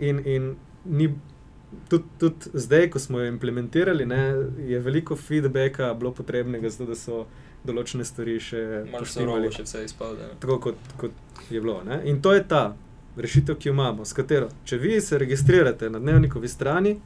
In, 0.00 0.22
in 0.24 0.48
ni, 0.84 1.10
tudi, 1.88 2.04
tudi 2.18 2.50
zdaj, 2.54 2.90
ko 2.90 2.98
smo 2.98 3.20
jo 3.20 3.26
implementirali, 3.26 4.06
ne, 4.06 4.22
je 4.68 4.80
veliko 4.80 5.16
feedbacka 5.16 5.94
bilo 5.94 6.12
potrebnega, 6.12 6.70
zato 6.70 6.90
da 6.90 6.98
so 6.98 7.24
določene 7.64 8.04
stvari 8.04 8.38
še 8.42 8.62
poštivali. 8.92 9.52
Še 9.54 9.66
vse 9.66 9.84
izpade. 9.86 10.32
Tako 10.42 10.58
kot, 10.66 10.94
kot 11.00 11.44
je 11.50 11.60
bilo. 11.60 11.78
Ne? 11.86 12.02
In 12.10 12.22
to 12.22 12.34
je 12.34 12.42
ta 12.48 12.72
rešitev, 13.16 13.58
ki 13.60 13.68
jo 13.70 13.76
imamo, 13.76 14.06
s 14.08 14.16
katero, 14.16 14.48
če 14.64 14.78
vi 14.82 15.00
se 15.00 15.18
registrirate 15.20 15.90
na 15.92 16.00
dnevnikovi 16.02 16.48
strani, 16.48 16.96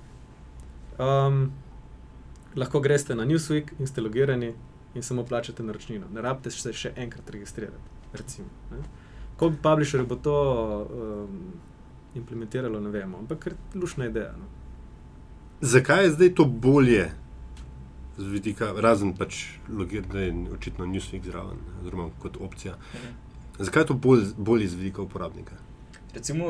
um, 1.02 1.46
lahko 2.56 2.80
greste 2.80 3.14
na 3.18 3.26
Newsweek 3.28 3.74
in 3.78 3.90
ste 3.90 4.04
logirani 4.04 4.54
in 4.96 5.02
samo 5.02 5.26
plačate 5.26 5.62
naročnino. 5.66 6.08
Ne 6.14 6.24
rabite 6.24 6.50
se 6.50 6.72
še 6.72 6.94
enkrat 6.96 7.30
registrirati. 7.30 7.94
Recimo, 8.16 8.48
Ko 9.36 9.50
bi 9.52 9.58
publisher 9.60 10.00
bo 10.08 10.16
to 10.16 10.36
um, 10.88 11.40
implementiralo, 12.16 12.80
ne 12.80 12.90
vemo, 12.90 13.18
ampak 13.18 13.46
je 13.46 13.52
lušna 13.74 14.06
ideja. 14.08 14.32
No. 14.38 14.46
Zakaj 15.60 16.04
je 16.04 16.10
zdaj 16.10 16.34
to 16.34 16.44
bolje? 16.44 17.10
Vidika, 18.18 18.72
razen 18.80 19.12
pač 19.16 19.44
logiranje 19.68 20.28
in 20.28 20.46
očitno 20.52 20.86
Newsweek 20.88 21.24
zraven, 21.24 21.60
oziroma 21.80 22.10
kot 22.22 22.36
opcija. 22.40 22.74
Mhm. 22.94 23.14
Zakaj 23.58 23.82
je 23.82 23.86
to 23.86 23.94
bolj, 23.94 24.24
bolj 24.36 24.64
iz 24.64 24.74
vidika 24.74 25.02
uporabnika? 25.02 25.56
recimo, 26.16 26.46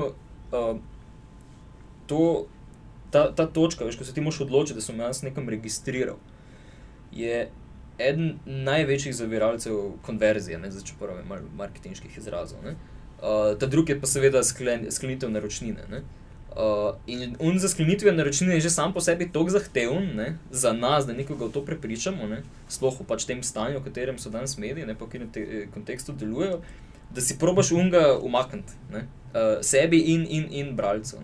uh, 0.53 0.79
to, 2.07 2.47
ta, 3.11 3.35
ta 3.35 3.47
točka, 3.47 3.85
veš, 3.85 3.99
ko 3.99 4.05
se 4.05 4.15
ti 4.15 4.23
moš 4.23 4.41
odločiti, 4.47 4.79
da 4.79 4.85
sem 4.85 5.01
jaz 5.01 5.23
nekam 5.27 5.49
registriral, 5.51 6.21
je 7.13 7.49
eden 7.99 8.37
največjih 8.45 9.15
zaviralcev 9.17 9.97
konverzije, 10.07 10.59
ne 10.61 10.71
če 10.71 10.99
pravim, 11.01 11.33
marketinških 11.59 12.19
izrazov. 12.21 12.63
Uh, 12.63 13.57
ta 13.59 13.67
drugi 13.67 13.95
je 13.95 14.01
pa 14.01 14.11
seveda 14.11 14.43
sklen, 14.45 14.87
sklenitev 14.93 15.33
naročnine. 15.33 15.87
Ne? 15.91 16.03
Uh, 16.57 16.95
in 17.07 17.37
on 17.39 17.59
za 17.59 17.69
sklenitvijo 17.69 18.15
naročnine 18.15 18.55
je 18.55 18.61
že 18.61 18.71
sam 18.71 18.93
po 18.93 19.01
sebi 19.01 19.29
tako 19.33 19.51
zahteven 19.51 20.17
ne, 20.17 20.39
za 20.51 20.73
nas, 20.73 21.07
da 21.07 21.13
nekoga 21.13 21.45
v 21.45 21.53
to 21.53 21.65
prepričamo, 21.65 22.27
ne, 22.27 22.43
sploh 22.69 23.01
v 23.01 23.05
pač 23.05 23.27
tem 23.29 23.43
stanju, 23.43 23.81
v 23.81 23.85
katerem 23.85 24.19
so 24.19 24.33
danes 24.33 24.57
mediji, 24.57 24.87
ne 24.87 24.95
pa 24.97 25.05
v 25.05 25.27
tem 25.29 25.69
kontekstu 25.75 26.17
delujejo, 26.17 26.63
da 27.13 27.21
si 27.21 27.37
probaš 27.39 27.73
unga 27.77 28.17
umakniti 28.23 28.73
uh, 28.93 29.61
sebi 29.61 30.01
in, 30.15 30.25
in, 30.31 30.49
in 30.51 30.73
bralcu. 30.77 31.21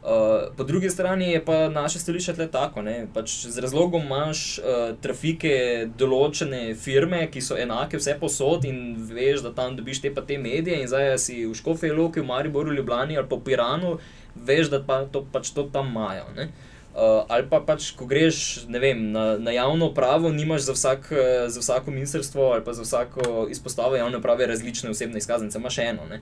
Uh, 0.00 0.52
po 0.56 0.64
drugi 0.64 0.90
strani 0.90 1.32
je 1.32 1.44
pa 1.44 1.68
naše 1.68 1.98
stališče 1.98 2.32
tle 2.34 2.46
tako. 2.48 2.84
Pač 3.14 3.46
z 3.46 3.60
razlogom 3.60 4.06
imaš 4.06 4.58
uh, 4.58 4.94
trafike 5.00 5.88
določene 5.96 6.74
firme, 6.74 7.26
ki 7.32 7.40
so 7.40 7.56
enake 7.56 8.00
vse 8.00 8.16
posod 8.20 8.64
in 8.64 8.96
veš, 8.96 9.42
da 9.44 9.52
tam 9.52 9.76
dobiš 9.76 10.00
te 10.00 10.14
pa 10.14 10.24
te 10.24 10.38
medije 10.38 10.80
in 10.80 10.88
zdaj 10.88 11.18
si 11.18 11.44
v 11.44 11.52
Škofej 11.52 11.92
Loki, 11.92 12.20
v 12.20 12.28
Mariboru, 12.32 12.72
Ljubljani 12.72 13.20
ali 13.20 13.28
pa 13.28 13.36
v 13.36 13.44
Piranu, 13.44 13.98
veš, 14.34 14.70
da 14.70 14.82
pa 14.82 15.04
to 15.04 15.24
pač 15.32 15.50
to 15.50 15.68
tam 15.72 15.88
imajo. 15.94 16.24
Uh, 16.36 16.50
Uh, 16.90 17.22
ali 17.30 17.46
pa 17.46 17.60
pač, 17.62 17.92
ko 17.94 18.02
greš 18.02 18.66
vem, 18.66 19.12
na, 19.14 19.38
na 19.38 19.52
javno 19.54 19.92
pravo, 19.94 20.32
nimaš 20.34 20.64
za, 20.66 20.72
vsak, 20.74 21.12
za 21.46 21.60
vsako 21.62 21.94
ministrstvo 21.94 22.48
ali 22.50 22.64
pa 22.66 22.72
za 22.74 22.82
vsako 22.82 23.46
izpostavo 23.50 23.94
javne 23.96 24.18
prave 24.22 24.46
različne 24.46 24.90
osebne 24.90 25.18
izkaznice, 25.18 25.58
imaš 25.58 25.78
eno. 25.78 26.08
Ne? 26.10 26.18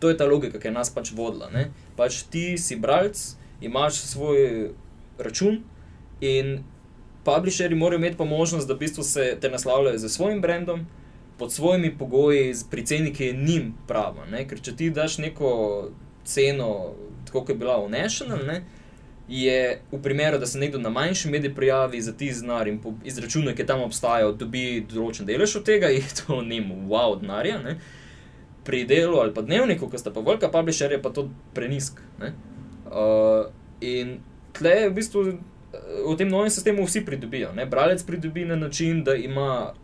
To 0.00 0.08
je 0.08 0.16
ta 0.16 0.24
logika, 0.24 0.58
ki 0.58 0.68
je 0.68 0.72
nas 0.72 0.88
pač 0.90 1.12
vodila. 1.12 1.50
Pač 2.00 2.22
ti 2.32 2.56
si 2.58 2.80
bralec, 2.80 3.36
imaš 3.60 4.00
svoj 4.08 4.70
račun 5.18 5.60
in 6.20 6.64
publisherji 7.24 7.76
morajo 7.76 8.00
imeti 8.00 8.16
pa 8.16 8.24
možnost, 8.24 8.68
da 8.68 8.74
v 8.74 8.86
bistvu 8.88 9.04
se 9.04 9.36
te 9.40 9.52
naslavljajo 9.52 9.98
z 9.98 10.08
svojim 10.08 10.40
brandom, 10.40 10.86
pod 11.38 11.52
svojimi 11.52 11.92
pogoji, 11.98 12.54
pri 12.70 12.86
ceni, 12.86 13.12
ki 13.12 13.24
je 13.24 13.36
njim 13.36 13.74
prava. 13.86 14.24
Ne? 14.32 14.46
Ker 14.48 14.64
če 14.64 14.76
ti 14.76 14.90
daš 14.90 15.18
neko 15.18 15.90
ceno, 16.24 16.94
tako 17.26 17.42
kot 17.42 17.54
je 17.54 17.60
bila 17.60 17.76
v 17.84 17.92
National 17.92 18.62
je 19.28 19.78
v 19.92 20.02
primeru, 20.02 20.38
da 20.38 20.46
se 20.46 20.58
nekdo 20.58 20.78
na 20.78 20.90
manjši 20.90 21.30
medij 21.30 21.54
prijavi 21.54 22.00
za 22.02 22.12
ti 22.12 22.32
znar 22.32 22.68
in 22.68 22.80
izračuna, 23.04 23.54
ki 23.54 23.66
tam 23.66 23.82
obstajajo, 23.82 24.32
dobi 24.32 24.86
določen 24.90 25.26
delež 25.26 25.56
od 25.58 25.66
tega, 25.66 25.90
je 25.90 26.02
to 26.20 26.42
njemu 26.42 26.86
wow, 26.90 27.16
denarja. 27.20 27.58
Ne? 27.62 27.78
Pri 28.64 28.84
delu 28.86 29.18
ali 29.18 29.34
pa 29.34 29.42
dnevniku, 29.42 29.90
ki 29.90 29.98
sta 29.98 30.14
pa 30.14 30.22
velika 30.22 30.50
publisher, 30.50 30.92
je 30.92 31.02
pa 31.02 31.10
to 31.10 31.28
prenisk. 31.54 32.00
Uh, 32.86 33.50
in 33.82 34.18
tle 34.54 34.88
v 34.88 34.94
bistvu 34.94 35.26
v 36.06 36.14
tem 36.16 36.30
novem 36.30 36.50
sistemu 36.50 36.86
vsi 36.86 37.02
pridobijo. 37.04 37.50
Ne? 37.54 37.66
Bralec 37.66 38.02
pridobi 38.06 38.46
na 38.46 38.56
način, 38.56 39.02
da 39.04 39.14
ima 39.14 39.74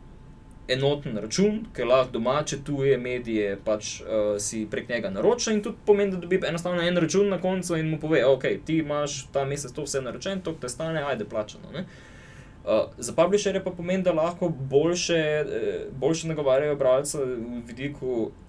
enoten 0.73 1.19
račun, 1.19 1.65
ki 1.77 1.85
lahko 1.85 2.13
domače 2.13 2.59
tuje 2.65 2.99
medije 2.99 3.57
pač 3.65 4.01
uh, 4.01 4.07
si 4.41 4.67
prek 4.71 4.89
njega 4.89 5.11
naroča 5.11 5.53
in 5.53 5.63
tudi 5.63 5.77
pomeni, 5.87 6.13
da 6.13 6.21
dobi 6.21 6.41
enostavno 6.49 6.83
en 6.83 6.97
račun 6.97 7.29
na 7.29 7.41
koncu 7.41 7.77
in 7.77 7.91
mu 7.91 8.01
pove, 8.01 8.25
ok, 8.27 8.45
ti 8.65 8.79
imaš 8.79 9.27
ta 9.33 9.45
mesec 9.45 9.73
to 9.73 9.85
vse 9.87 10.01
naročen, 10.01 10.41
to 10.41 10.53
te 10.53 10.69
stane, 10.69 11.03
ajde 11.03 11.25
plačano. 11.25 11.69
Uh, 11.73 12.71
za 12.99 13.13
publisherje 13.13 13.65
pa 13.65 13.71
pomeni, 13.71 14.03
da 14.03 14.13
lahko 14.13 14.49
boljše, 14.49 15.45
uh, 15.45 15.99
boljše 15.99 16.29
nagovarjajo 16.29 16.77
bralca 16.77 17.19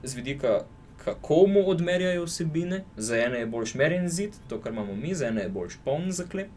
z 0.03 0.15
vidika, 0.15 0.59
kako 1.03 1.45
mu 1.47 1.69
odmerjajo 1.69 2.23
vsebine. 2.23 2.83
Za 2.97 3.17
ene 3.17 3.39
je 3.39 3.45
boljš 3.45 3.73
merjen 3.73 4.09
zid, 4.09 4.35
to, 4.47 4.61
kar 4.61 4.71
imamo 4.71 4.95
mi, 4.95 5.15
za 5.15 5.27
ene 5.27 5.41
je 5.41 5.49
boljš 5.49 5.79
poln 5.85 6.11
zaklep. 6.11 6.47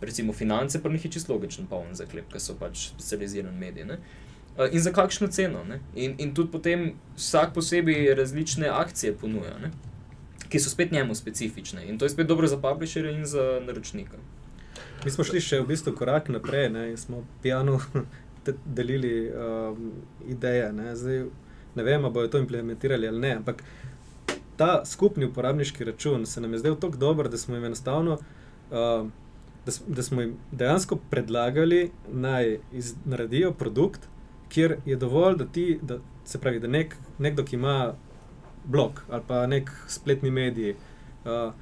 Recimo 0.00 0.32
finance, 0.32 0.82
pa 0.82 0.88
njih 0.88 1.04
je 1.04 1.10
čisto 1.12 1.32
logičen 1.32 1.66
poln 1.66 1.94
zaklep, 1.94 2.32
ker 2.32 2.40
so 2.40 2.56
pač 2.58 2.88
specializirani 2.98 3.58
mediji. 3.58 3.84
Uh, 3.84 3.90
Eh, 3.92 4.21
in 4.72 4.80
za 4.80 4.92
kakšno 4.92 5.28
ceno. 5.28 5.64
In, 5.94 6.14
in 6.18 6.34
tudi 6.34 6.52
potem 6.52 6.92
vsak 7.16 7.54
posebej 7.54 8.14
različne 8.14 8.68
akcije 8.68 9.16
ponuja, 9.16 9.58
ne? 9.62 9.70
ki 10.52 10.60
so 10.60 10.70
spet 10.70 10.90
njemu 10.92 11.14
specifične. 11.14 11.86
In 11.88 11.98
to 11.98 12.04
je 12.04 12.10
spet 12.12 12.26
dobro 12.26 12.46
za 12.46 12.58
publisherja 12.60 13.10
in 13.10 13.24
za 13.26 13.60
naročnika. 13.66 14.18
Mi 15.04 15.10
smo 15.10 15.24
šli 15.24 15.40
še 15.40 15.62
v 15.62 15.70
bistvu 15.70 15.94
korak 15.96 16.28
naprej 16.28 16.68
ne? 16.70 16.90
in 16.90 16.98
smo 17.00 17.22
pijano 17.42 17.78
delili 18.76 19.30
um, 19.30 19.92
ideje. 20.28 20.68
Ne? 20.72 20.92
Zdaj, 20.96 21.24
ne 21.74 21.86
vem, 21.86 22.04
ali 22.04 22.12
bodo 22.12 22.28
to 22.28 22.42
implementirali 22.42 23.08
ali 23.08 23.20
ne, 23.20 23.32
ampak 23.40 23.64
ta 24.60 24.82
skupni 24.84 25.24
uporabniški 25.24 25.84
račun 25.84 26.26
se 26.26 26.40
nam 26.40 26.52
je 26.52 26.58
zdel 26.58 26.76
tako 26.76 26.96
dober, 26.96 27.28
da 27.28 27.38
smo 27.38 27.56
jim 27.56 27.64
enostavno. 27.64 28.20
Uh, 28.70 29.08
Da, 29.62 29.70
da 29.86 30.02
smo 30.02 30.20
jim 30.20 30.32
dejansko 30.50 30.96
predlagali, 31.10 31.92
naj 32.10 32.56
iz, 32.74 32.96
naredijo 33.06 33.52
produkt, 33.54 34.08
kjer 34.52 34.76
je 34.86 34.96
dovolj, 34.96 35.36
da 35.36 35.46
ti, 35.46 35.78
da, 35.82 35.98
se 36.24 36.40
pravi, 36.40 36.60
da 36.60 36.68
nek, 36.68 36.96
nekdo, 37.18 37.44
ki 37.44 37.56
ima 37.56 37.94
blog 38.64 39.02
ali 39.10 39.22
pa 39.28 39.46
nek 39.46 39.70
spletni 39.88 40.30
medij, 40.30 40.74
uh, 41.24 41.52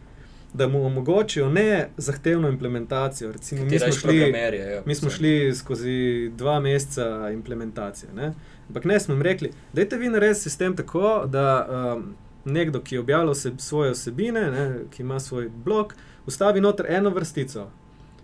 da 0.53 0.69
mu 0.69 0.87
omogočijo 0.87 1.49
ne 1.49 1.89
zahtevno 1.97 2.49
implementacijo. 2.49 3.33
Recimo, 3.33 3.65
mi 3.65 3.79
smo, 3.79 3.93
šli, 3.93 4.17
jo, 4.17 4.83
mi 4.87 4.95
smo 4.95 5.11
šli 5.11 5.55
skozi 5.55 6.31
dva 6.37 6.61
meseca 6.61 7.31
implementacije. 7.33 8.13
Ne? 8.13 8.33
Ampak 8.69 8.85
ne 8.85 9.01
smo 9.01 9.15
jim 9.15 9.23
rekli, 9.23 9.53
da 9.73 9.81
je 9.81 9.99
vi 9.99 10.09
naredili 10.09 10.35
sistem 10.35 10.77
tako, 10.77 11.27
da 11.27 11.69
um, 11.97 12.15
nekdo, 12.45 12.81
ki 12.81 12.99
objavlja 12.99 13.31
vse, 13.31 13.53
svoje 13.59 13.91
osebine, 13.91 14.51
ne, 14.51 14.79
ki 14.91 15.03
ima 15.03 15.21
svoj 15.21 15.49
blog, 15.65 15.95
ustavi 16.27 16.61
noter 16.61 16.87
eno 16.89 17.11
vrstico. 17.11 17.71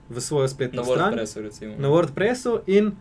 V 0.09 0.21
svojo 0.21 0.49
spletno 0.49 0.83
na 0.83 0.89
stran, 0.89 1.15
WordPressu, 1.15 1.79
na 1.79 1.89
WordPressu, 1.89 2.59
in 2.67 2.93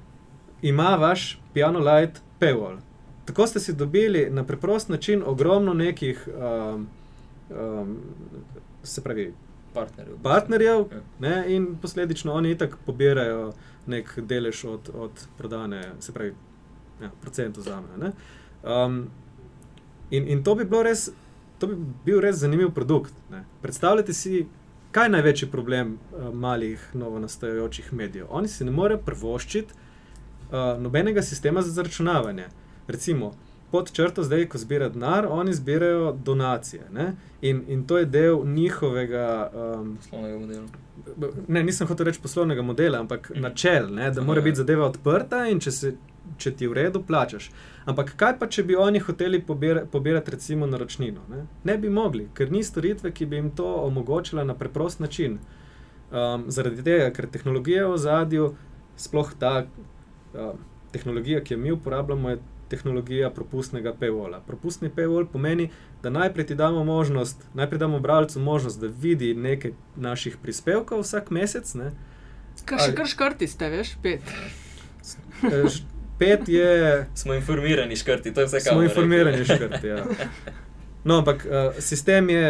ima 0.62 0.96
vaš 0.96 1.40
Piano 1.54 1.80
Light 1.80 2.22
Paywall. 2.40 2.78
Tako 3.26 3.48
ste 3.48 3.60
si 3.60 3.74
dobili 3.74 4.30
na 4.30 4.44
preprost 4.44 4.90
način 4.90 5.24
ogromno 5.26 5.74
nekih, 5.74 6.28
um, 6.74 6.88
um, 7.50 7.98
se 8.84 9.04
pravi, 9.04 9.34
partnerjev. 9.74 10.18
partnerjev 10.24 10.80
ja. 10.92 11.02
ne, 11.20 11.56
in 11.56 11.76
posledično 11.82 12.34
oni 12.34 12.52
itak 12.52 12.78
pobirajo 12.86 13.54
nek 13.88 14.20
delež 14.20 14.66
od, 14.66 14.90
od 14.94 15.28
prodane, 15.38 15.92
se 16.00 16.14
pravi, 16.14 16.34
ja, 17.02 17.12
procentov 17.22 17.64
za 17.64 17.82
me. 17.82 18.12
Um, 18.64 19.08
in, 20.10 20.28
in 20.28 20.44
to 20.44 20.56
bi 20.56 20.66
bilo 20.66 20.84
res. 20.84 21.10
To 21.60 21.68
bi 21.68 21.76
bil 22.06 22.20
res 22.20 22.36
zanimiv 22.36 22.74
produkt. 22.76 23.14
Ne. 23.32 23.46
Predstavljate 23.62 24.14
si, 24.14 24.46
kaj 24.92 25.06
je 25.06 25.10
največji 25.10 25.48
problem 25.52 25.94
uh, 25.96 26.34
malih, 26.34 26.90
novo 26.94 27.20
nastajajočih 27.20 27.94
medijev. 27.94 28.28
Oni 28.30 28.48
si 28.48 28.66
ne 28.66 28.72
morejo 28.72 29.00
prvoščiti 29.06 29.74
uh, 30.52 30.82
nobenega 30.82 31.22
sistema 31.22 31.62
za 31.62 31.72
zračunavanje. 31.72 32.48
Recimo, 32.88 33.34
pod 33.72 33.92
črto, 33.92 34.24
zdaj, 34.24 34.46
ko 34.50 34.58
zbirajo 34.58 34.90
denar, 34.90 35.28
oni 35.30 35.54
zbirajo 35.54 36.12
donacije. 36.26 36.84
In, 37.42 37.64
in 37.68 37.88
to 37.88 37.98
je 37.98 38.06
del 38.06 38.46
njihovega 38.46 39.52
um, 39.54 39.98
poslovnega 39.98 40.40
modela. 40.40 40.68
Ne, 41.48 41.64
nisem 41.64 41.88
hotel 41.88 42.06
reči 42.06 42.22
poslovnega 42.22 42.62
modela, 42.62 43.00
ampak 43.00 43.30
mhm. 43.30 43.42
načel, 43.42 43.90
ne, 43.94 44.12
da 44.12 44.22
mora 44.22 44.42
biti 44.42 44.58
zadeva 44.58 44.86
odprta 44.86 45.48
in 45.48 45.60
če 45.60 45.72
se. 45.72 45.96
če 46.42 46.52
ti 46.58 46.66
je 46.66 46.70
v 46.70 46.74
redu, 46.74 47.00
plačaš. 47.06 47.52
Ampak 47.86 48.16
kaj 48.18 48.32
pa, 48.40 48.48
če 48.50 48.64
bi 48.66 48.76
oni 48.76 49.00
hoteli 49.00 49.40
pobirati, 49.46 49.88
pobirati 49.92 50.32
recimo 50.34 50.66
naročnino? 50.68 51.22
Ne? 51.30 51.44
ne 51.64 51.76
bi 51.78 51.90
mogli, 51.90 52.26
ker 52.34 52.50
ni 52.52 52.64
storitve, 52.64 53.12
ki 53.14 53.28
bi 53.30 53.38
jim 53.38 53.52
to 53.56 53.68
omogočila 53.84 54.44
na 54.44 54.56
preprost 54.58 55.00
način. 55.00 55.38
Um, 56.12 56.48
zaradi 56.48 56.82
tega, 56.84 57.12
ker 57.14 57.30
tehnologija 57.30 57.86
v 57.92 58.00
zadju, 58.02 58.50
sploh 58.98 59.36
ta 59.40 59.54
um, 60.38 60.60
tehnologija, 60.92 61.44
ki 61.44 61.54
jo 61.54 61.60
mi 61.60 61.72
uporabljamo, 61.72 62.30
je 62.30 62.40
tehnologija 62.70 63.30
propustnega 63.30 63.94
paywalla. 64.00 64.40
Propustni 64.48 64.90
paywall 64.90 65.28
pomeni, 65.32 65.70
da 66.04 66.10
najprej 66.10 66.46
ti 66.46 66.56
damo 66.56 66.84
možnost, 66.84 67.44
najprej 67.54 67.80
damo 67.80 68.00
bralcu 68.00 68.40
možnost, 68.40 68.80
da 68.80 68.88
vidi 68.88 69.34
nekaj 69.34 69.72
naših 69.96 70.38
prispevkov 70.42 71.02
vsak 71.02 71.30
mesec. 71.32 71.74
Ne? 71.74 71.92
Kaj 72.66 72.88
še 72.88 72.96
kar 72.96 73.10
škrti 73.10 73.48
ste, 73.48 73.70
veš, 73.70 73.96
pet. 74.02 74.36
Eh, 75.44 75.80
pet 76.20 76.50
je. 76.50 77.06
Smo 77.16 77.34
informirani, 77.34 77.96
škrti, 77.96 78.34
to 78.34 78.42
je 78.42 78.48
vse, 78.50 78.64
kar 78.64 78.74
smo 78.74 78.84
informirani, 78.84 79.46
škrti. 79.46 79.88
Ja. 79.88 80.06
No, 81.04 81.20
ampak 81.22 81.46
uh, 81.46 81.76
sistem 81.80 82.30
je, 82.30 82.48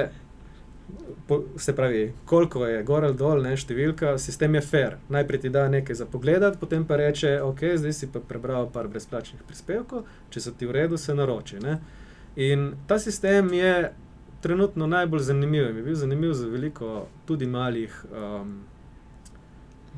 po, 1.28 1.44
se 1.58 1.76
pravi, 1.76 2.14
koliko 2.26 2.66
je 2.66 2.84
gor 2.84 3.06
ali 3.06 3.18
dol, 3.18 3.42
ne 3.42 3.56
številka, 3.58 4.16
sistem 4.22 4.56
je 4.56 4.62
fair. 4.62 4.98
Najprej 5.10 5.46
ti 5.46 5.50
da 5.50 5.68
nekaj 5.70 6.00
za 6.02 6.06
pogled, 6.06 6.46
potem 6.60 6.86
pa 6.86 7.00
reče, 7.02 7.40
ok, 7.42 7.64
zdaj 7.82 7.94
si 7.94 8.10
pa 8.14 8.22
prebral 8.22 8.70
par 8.74 8.88
brezplačnih 8.92 9.44
prispevkov, 9.48 10.06
če 10.30 10.42
so 10.42 10.54
ti 10.54 10.70
v 10.70 10.78
redu, 10.80 10.98
se 11.02 11.16
naroči. 11.18 11.60
Ne? 11.64 11.80
In 12.36 12.74
ta 12.88 13.00
sistem 13.00 13.54
je 13.54 13.94
trenutno 14.46 14.88
najbolj 14.88 15.20
zanimiv. 15.20 15.64
Je 15.78 15.84
bil 15.84 15.96
zanimiv 15.96 16.34
za 16.34 16.48
veliko, 16.48 17.08
tudi 17.26 17.46
malih. 17.46 18.06
Um, 18.12 18.60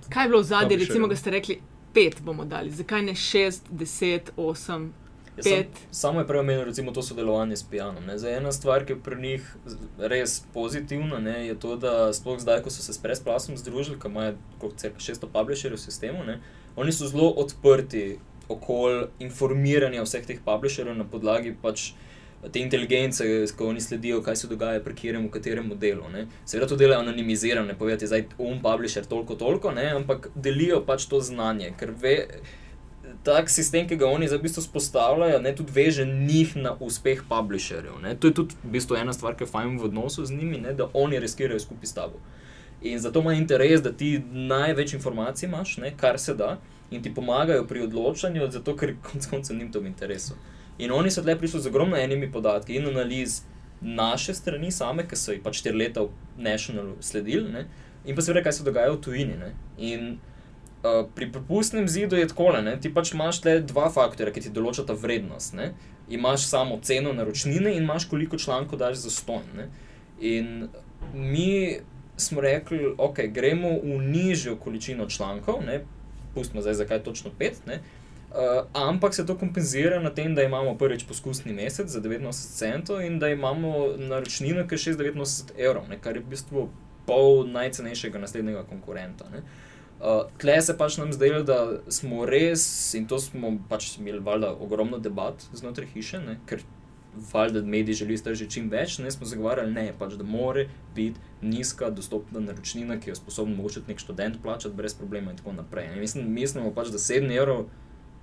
Kaj 0.10 0.24
je 0.24 0.30
bilo 0.30 0.40
v 0.42 0.48
zadnji, 0.48 0.78
recimo, 0.78 1.08
da 1.08 1.16
ste 1.16 1.32
rekli, 1.32 1.58
pet 1.94 2.22
bomo 2.24 2.46
dali, 2.46 2.72
zakaj 2.72 3.02
ne 3.02 3.16
šest, 3.16 3.68
deset, 3.70 4.32
osem. 4.38 4.94
Sam, 5.42 5.64
samo 5.92 6.20
je 6.20 6.28
preomenil 6.28 6.64
recimo 6.66 6.92
to 6.92 7.02
sodelovanje 7.02 7.56
s 7.56 7.64
pijanom. 7.64 8.04
Za 8.16 8.30
ena 8.30 8.52
stvar, 8.52 8.86
ki 8.86 8.94
je 8.94 9.00
pri 9.04 9.22
njih 9.22 9.56
res 9.98 10.42
pozitivna, 10.54 11.20
ne, 11.20 11.48
je 11.48 11.60
to, 11.60 11.76
da 11.76 12.14
sploh 12.14 12.40
zdaj, 12.40 12.64
ko 12.66 12.74
so 12.74 12.82
se 12.82 12.94
s 12.94 13.02
Presplasom 13.02 13.58
združili, 13.58 14.00
ki 14.02 14.08
imajo 14.08 14.36
cirka 14.78 15.00
600 15.00 15.30
publisherjev 15.34 15.78
v 15.78 15.82
sistemu, 15.82 16.24
ne, 16.26 16.40
oni 16.76 16.92
so 16.92 17.08
zelo 17.08 17.30
odprti 17.30 18.18
okoli 18.50 19.08
informiranja 19.20 20.04
vseh 20.04 20.26
teh 20.26 20.44
publisherjev 20.46 20.96
na 20.98 21.06
podlagi 21.06 21.56
pač 21.62 21.92
te 22.52 22.62
inteligence, 22.62 23.26
ko 23.58 23.68
oni 23.72 23.82
sledijo, 23.82 24.22
kaj 24.22 24.36
se 24.36 24.48
dogaja 24.48 24.80
pri 24.84 24.94
katerem, 24.96 25.26
v 25.28 25.32
katerem 25.34 25.68
modelu. 25.68 26.10
Ne. 26.14 26.28
Seveda 26.46 26.68
to 26.70 26.78
delajo 26.78 27.02
anonimizirano, 27.02 27.68
ne 27.68 27.76
povedati, 27.78 28.08
da 28.08 28.16
je 28.16 28.28
um 28.38 28.62
publisher 28.62 29.06
toliko, 29.06 29.36
toliko, 29.36 29.72
ne, 29.72 29.90
ampak 29.96 30.30
delijo 30.36 30.84
pač 30.86 31.06
to 31.10 31.22
znanje, 31.22 31.74
ker 31.80 31.92
ve. 31.92 32.16
Tak 33.24 33.50
sistem, 33.50 33.88
ki 33.88 33.96
ga 33.96 34.08
oni 34.08 34.28
za 34.28 34.38
bistvo 34.38 34.64
spostavljajo, 34.64 35.40
ne 35.42 35.56
tudi 35.56 35.72
veže 35.76 36.06
njih 36.06 36.56
na 36.56 36.76
uspeh 36.80 37.24
publisherjev. 37.30 38.00
Ne. 38.04 38.16
To 38.16 38.28
je 38.28 38.34
tudi 38.34 38.56
v 38.64 38.72
bistvu 38.78 38.96
ena 38.96 39.14
stvar, 39.14 39.36
ki 39.36 39.44
je 39.44 39.52
fajn 39.52 39.78
v 39.80 39.90
odnosu 39.90 40.26
z 40.26 40.36
njimi, 40.36 40.58
ne, 40.64 40.74
da 40.74 40.90
oni 40.94 41.20
riskirajo 41.20 41.60
skupaj 41.60 41.88
s 41.88 41.94
tabo. 41.94 42.20
In 42.82 43.00
zato 43.00 43.20
ima 43.20 43.34
interes, 43.34 43.82
da 43.82 43.92
ti 43.92 44.22
največ 44.32 44.94
informacij 44.94 45.48
imaš, 45.48 45.78
ne, 45.78 45.94
kar 45.98 46.20
se 46.20 46.36
da, 46.36 46.58
in 46.92 47.04
ti 47.04 47.14
pomagajo 47.14 47.66
pri 47.68 47.82
odločanju, 47.88 48.52
zato 48.52 48.76
ker 48.76 48.96
konec 49.04 49.28
koncev 49.28 49.58
njim 49.58 49.72
to 49.72 49.80
v 49.80 49.88
interesu. 49.88 50.34
In 50.78 50.92
oni 50.92 51.12
so 51.12 51.22
tle 51.22 51.38
prišli 51.38 51.62
z 51.62 51.68
ogromno 51.68 51.98
enimi 51.98 52.32
podatki 52.32 52.76
in 52.76 52.88
analiz 52.88 53.42
naše 53.82 54.34
strani, 54.34 54.72
same, 54.72 55.08
ki 55.08 55.16
so 55.16 55.34
jih 55.34 55.42
pač 55.44 55.62
štiri 55.62 55.78
leta 55.78 56.06
v 56.06 56.10
Nationalu 56.38 56.98
sledili, 57.02 57.50
ne? 57.52 57.66
in 58.06 58.16
pa 58.16 58.22
seveda, 58.22 58.44
kaj 58.46 58.60
se 58.60 58.64
dogaja 58.64 58.92
v 58.94 59.02
tujini. 59.02 59.38
Ne? 59.38 59.52
In 59.78 60.18
uh, 60.88 61.10
pri 61.16 61.32
propustnem 61.32 61.88
zidu 61.88 62.16
je 62.16 62.28
tako, 62.28 62.52
da 62.52 62.76
ti 62.76 62.94
pač 62.94 63.14
imaš 63.14 63.44
le 63.44 63.60
dva 63.60 63.90
faktorja, 63.94 64.34
ki 64.34 64.48
ti 64.48 64.54
določata 64.54 64.94
vrednost. 64.94 65.54
Ne? 65.58 65.74
Imaš 66.10 66.48
samo 66.48 66.80
ceno 66.84 67.14
naročnine 67.14 67.76
in 67.76 67.84
imaš 67.84 68.08
koliko 68.10 68.38
člankov 68.38 68.80
daš 68.80 69.04
za 69.04 69.10
ston. 69.10 69.44
Ne? 69.58 69.70
In 70.20 70.68
mi 71.14 71.80
smo 72.18 72.42
rekli, 72.42 72.96
ok, 72.98 73.28
gremo 73.34 73.76
v 73.84 74.00
nižjo 74.02 74.56
količino 74.56 75.06
člankov, 75.10 75.62
ne? 75.66 75.84
pustimo 76.34 76.62
zdaj, 76.62 76.74
zakaj 76.74 77.04
točno 77.04 77.32
pet. 77.38 77.62
Ne? 77.66 77.82
Uh, 78.28 78.66
ampak 78.74 79.16
se 79.16 79.26
to 79.26 79.38
kompenzira 79.38 80.00
na 80.00 80.10
tem, 80.10 80.36
da 80.36 80.44
imamo 80.44 80.76
prvič 80.78 81.06
poskusni 81.08 81.54
mesec 81.54 81.90
za 81.90 82.02
89 82.02 82.58
centov 82.58 83.02
in 83.02 83.20
da 83.20 83.30
imamo 83.30 83.96
naročnino, 83.98 84.68
ki 84.68 84.76
je 84.76 84.94
689 84.94 85.56
evrov, 85.58 85.88
ne, 85.90 85.98
kar 86.02 86.16
je 86.16 86.22
v 86.22 86.34
bistvu 86.36 86.68
pol 87.08 87.48
najcenejšega 87.48 88.20
naslednjega 88.20 88.66
konkurenta. 88.68 89.26
Uh, 89.98 90.28
tle 90.38 90.60
se 90.62 90.76
pač 90.78 91.00
nam 91.02 91.10
zdelo, 91.14 91.42
da 91.44 91.80
smo 91.90 92.26
res, 92.30 92.64
in 92.94 93.08
to 93.10 93.18
smo 93.20 93.56
pač 93.70 93.96
imeli 93.98 94.22
valjda 94.22 94.52
ogromno 94.62 95.00
debat 95.02 95.42
znotraj 95.58 95.90
hiše, 95.96 96.20
ne, 96.22 96.36
ker 96.46 96.62
valjda 97.32 97.64
mediji 97.66 97.96
želijo 98.04 98.22
stržiti 98.22 98.54
čim 98.54 98.70
več, 98.70 99.00
ne 99.02 99.12
smo 99.12 99.26
zagovarjali, 99.26 99.74
ne, 99.74 99.88
pač, 99.98 100.14
da 100.20 100.24
more 100.24 100.68
biti 100.96 101.20
nizka 101.42 101.90
dostopna 101.90 102.44
naročnina, 102.46 103.00
ki 103.02 103.10
jo 103.10 103.18
sposoben 103.18 103.58
mogoče 103.58 103.88
nek 103.88 104.00
študent 104.04 104.38
plačati 104.44 104.78
brez 104.78 104.94
problema 104.94 105.34
in 105.34 105.42
tako 105.42 105.56
naprej. 105.58 105.90
Mislim, 105.98 106.30
mislimo 106.34 106.70
pač, 106.78 106.94
da 106.94 107.02
7 107.02 107.34
evrov 107.34 107.66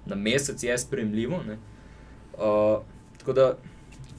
na 0.07 0.15
mesec 0.15 0.63
je 0.63 0.79
sprejemljivo. 0.79 1.43
Uh, 2.39 2.85
tako 3.19 3.33
da 3.33 3.55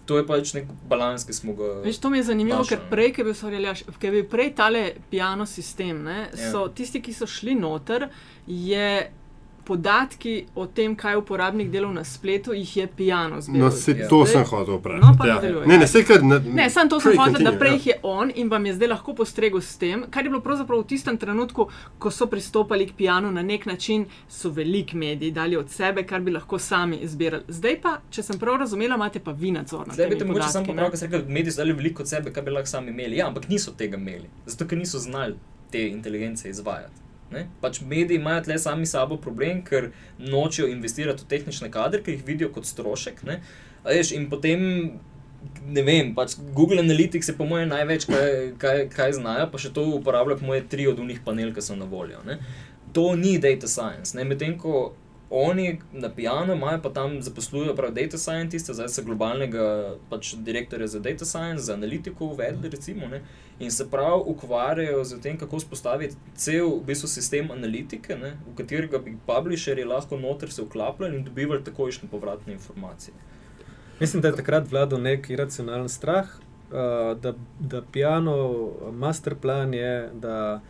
to 0.05 0.19
je 0.19 0.25
pač 0.27 0.53
nek 0.57 0.69
balans, 0.89 1.25
ki 1.25 1.33
smo 1.33 1.55
ga. 1.57 1.71
Veš, 1.85 1.99
to 2.03 2.11
mi 2.13 2.21
je 2.21 2.29
zanimivo, 2.29 2.61
našel, 2.61 2.77
ker 2.77 2.89
prej, 2.91 3.11
ki 3.15 4.07
je 4.07 4.13
bil 4.13 4.25
prej 4.29 4.53
tale 4.57 4.83
piano 5.09 5.45
sistem, 5.49 6.03
ne, 6.05 6.19
ja. 6.29 6.51
so 6.51 6.67
tisti, 6.69 7.01
ki 7.01 7.13
so 7.13 7.27
šli 7.29 7.57
noter, 7.57 8.09
je 8.45 8.89
podatki 9.65 10.45
o 10.55 10.65
tem, 10.65 10.95
kaj 10.95 11.17
uporabnik 11.17 11.69
dela 11.73 11.91
na 11.93 12.03
spletu, 12.03 12.53
jih 12.53 12.77
je 12.77 12.87
pijano 12.87 13.41
zbiral. 13.41 13.67
No, 13.67 13.71
se, 13.71 13.95
to 14.09 14.21
zdaj, 14.25 14.33
sem 14.33 14.45
hotel 14.49 14.77
vprašati. 14.77 15.17
No, 15.17 15.27
ja. 15.27 15.65
Ne, 15.65 15.77
ne, 15.77 16.03
kar, 16.07 16.23
ne, 16.23 16.39
ne, 16.39 16.69
sem 16.69 16.89
to 16.89 16.99
sem 16.99 17.17
hotel, 17.17 17.43
da 17.43 17.53
prej 17.59 17.77
ja. 17.77 17.81
je 17.85 17.95
on 18.03 18.31
in 18.35 18.49
vam 18.49 18.65
je 18.65 18.73
zdaj 18.73 18.91
lahko 18.93 19.15
postregel 19.15 19.61
s 19.61 19.77
tem, 19.81 20.05
kar 20.09 20.25
je 20.25 20.33
bilo 20.33 20.41
pravzaprav 20.45 20.83
v 20.83 20.87
tistem 20.93 21.17
trenutku, 21.17 21.67
ko 21.99 22.11
so 22.11 22.27
pristopali 22.31 22.87
k 22.89 22.97
pijanu 22.97 23.31
na 23.31 23.43
nek 23.43 23.65
način, 23.65 24.05
so 24.29 24.49
velik 24.49 24.93
mediji 24.93 25.31
dali 25.31 25.57
od 25.57 25.69
sebe, 25.69 26.03
kar 26.03 26.21
bi 26.21 26.35
lahko 26.35 26.59
sami 26.59 27.01
izbirali. 27.05 27.43
Zdaj 27.47 27.79
pa, 27.81 27.97
če 28.09 28.23
sem 28.23 28.39
prav 28.39 28.59
razumela, 28.61 28.95
imate 28.95 29.23
pa 29.23 29.31
vi 29.31 29.51
nadzor. 29.55 29.89
Zdaj 29.93 30.11
bi 30.13 30.19
te 30.19 30.25
mogoče 30.25 30.51
samo 30.51 30.71
popravil, 30.71 30.93
ker 30.93 31.01
ste 31.01 31.09
rekli, 31.09 31.23
da 31.25 31.39
mediji 31.39 31.55
so 31.55 31.63
dali 31.63 31.73
veliko 31.73 32.05
od 32.05 32.09
sebe, 32.09 32.33
kar 32.33 32.45
bi 32.45 32.53
lahko 32.53 32.69
sami 32.69 32.93
imeli. 32.93 33.17
Ja, 33.17 33.27
ampak 33.31 33.49
niso 33.49 33.73
tega 33.77 33.97
imeli, 33.97 34.29
zato 34.45 34.67
ker 34.69 34.77
niso 34.77 35.01
znali 35.01 35.35
te 35.71 35.87
inteligence 35.87 36.49
izvajati. 36.49 37.04
Ne? 37.35 37.45
Pač 37.61 37.81
mediji 37.85 38.19
imajo 38.21 38.45
tle 38.47 38.57
sami 38.61 38.87
sabo 38.89 39.17
problem, 39.21 39.61
ker 39.67 39.91
nočejo 40.19 40.69
investirati 40.71 41.25
v 41.25 41.31
tehnične 41.33 41.71
kadre, 41.73 42.01
ki 42.03 42.15
jih 42.15 42.25
vidijo 42.27 42.51
kot 42.55 42.67
strošek. 42.69 43.21
Veš, 43.85 44.13
in 44.17 44.29
potem, 44.31 44.63
ne 45.67 45.85
vem, 45.85 46.13
pač 46.17 46.37
Google 46.57 46.81
Analytics 46.81 47.29
je 47.29 47.37
po 47.37 47.47
mojem 47.49 47.69
največ, 47.73 48.07
kaj, 48.09 48.29
kaj, 48.61 48.85
kaj 48.95 49.17
znajo, 49.19 49.49
pa 49.51 49.61
še 49.61 49.73
to 49.75 49.85
uporabljajo, 49.99 50.41
po 50.41 50.49
mojem, 50.51 50.69
tri 50.71 50.87
od 50.89 51.01
unih 51.03 51.21
panel, 51.25 51.53
ki 51.53 51.63
so 51.65 51.77
na 51.77 51.87
voljo. 51.89 52.23
Ne? 52.25 52.39
To 52.95 53.11
ni 53.19 53.35
data 53.43 53.67
science. 53.67 54.15
Medtem 54.15 54.55
ko 54.57 54.93
oni 55.29 55.79
na 55.93 56.09
pijanu 56.09 56.53
imajo 56.53 56.81
pa 56.81 56.89
tam 56.89 57.21
zaposlujejo 57.21 57.75
prav 57.75 57.91
data 57.91 58.17
scientiste, 58.17 58.73
zdaj 58.73 58.89
so 58.89 59.03
globalnega 59.03 59.95
pač, 60.09 60.35
direktorja 60.35 60.87
za 60.87 60.99
data 60.99 61.25
science, 61.25 61.63
za 61.63 61.73
analitiko 61.73 62.25
uvedli, 62.25 62.69
recimo, 62.69 63.07
ne, 63.07 63.21
in 63.59 63.71
se 63.71 63.89
prav 63.89 64.21
ukvarjajo 64.25 65.03
z 65.03 65.21
tem, 65.21 65.37
kako 65.37 65.59
spostaviti 65.59 66.15
cel 66.35 66.69
v 66.69 66.83
bistvu, 66.85 67.07
sistem 67.07 67.51
analitike, 67.51 68.15
ne, 68.15 68.35
v 68.47 68.55
katerega 68.57 68.99
bi 68.99 69.17
publisherji 69.25 69.85
lahko 69.85 70.17
noter 70.17 70.51
se 70.51 70.61
vklapljali 70.61 71.17
in 71.17 71.23
dobivali 71.23 71.63
takojšnje 71.63 72.09
povratne 72.11 72.53
informacije. 72.53 73.13
Mislim, 73.99 74.21
da 74.21 74.27
je 74.27 74.35
takrat 74.35 74.71
vladal 74.71 75.01
nek 75.01 75.29
iracionalen 75.29 75.89
strah, 75.89 76.27
uh, 76.27 77.17
da, 77.21 77.33
da 77.59 77.81
pijano 77.81 78.71
master 78.91 79.35
plan 79.35 79.73
je, 79.73 80.09
da 80.13 80.61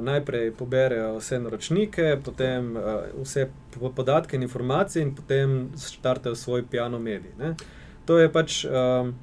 najprej 0.00 0.52
poberejo 0.58 1.16
vse 1.18 1.38
naročnike, 1.40 2.18
potem 2.24 2.76
uh, 2.76 2.82
vse 3.22 3.48
podatke 3.96 4.36
in 4.36 4.42
informacije, 4.42 5.02
in 5.02 5.14
potem 5.14 5.68
začrtajo 5.74 6.34
svoj 6.34 6.66
piano 6.70 6.98
medij. 6.98 7.32
Ne. 7.38 7.54
To 8.04 8.18
je 8.18 8.32
pač 8.32 8.64
um, 8.64 9.14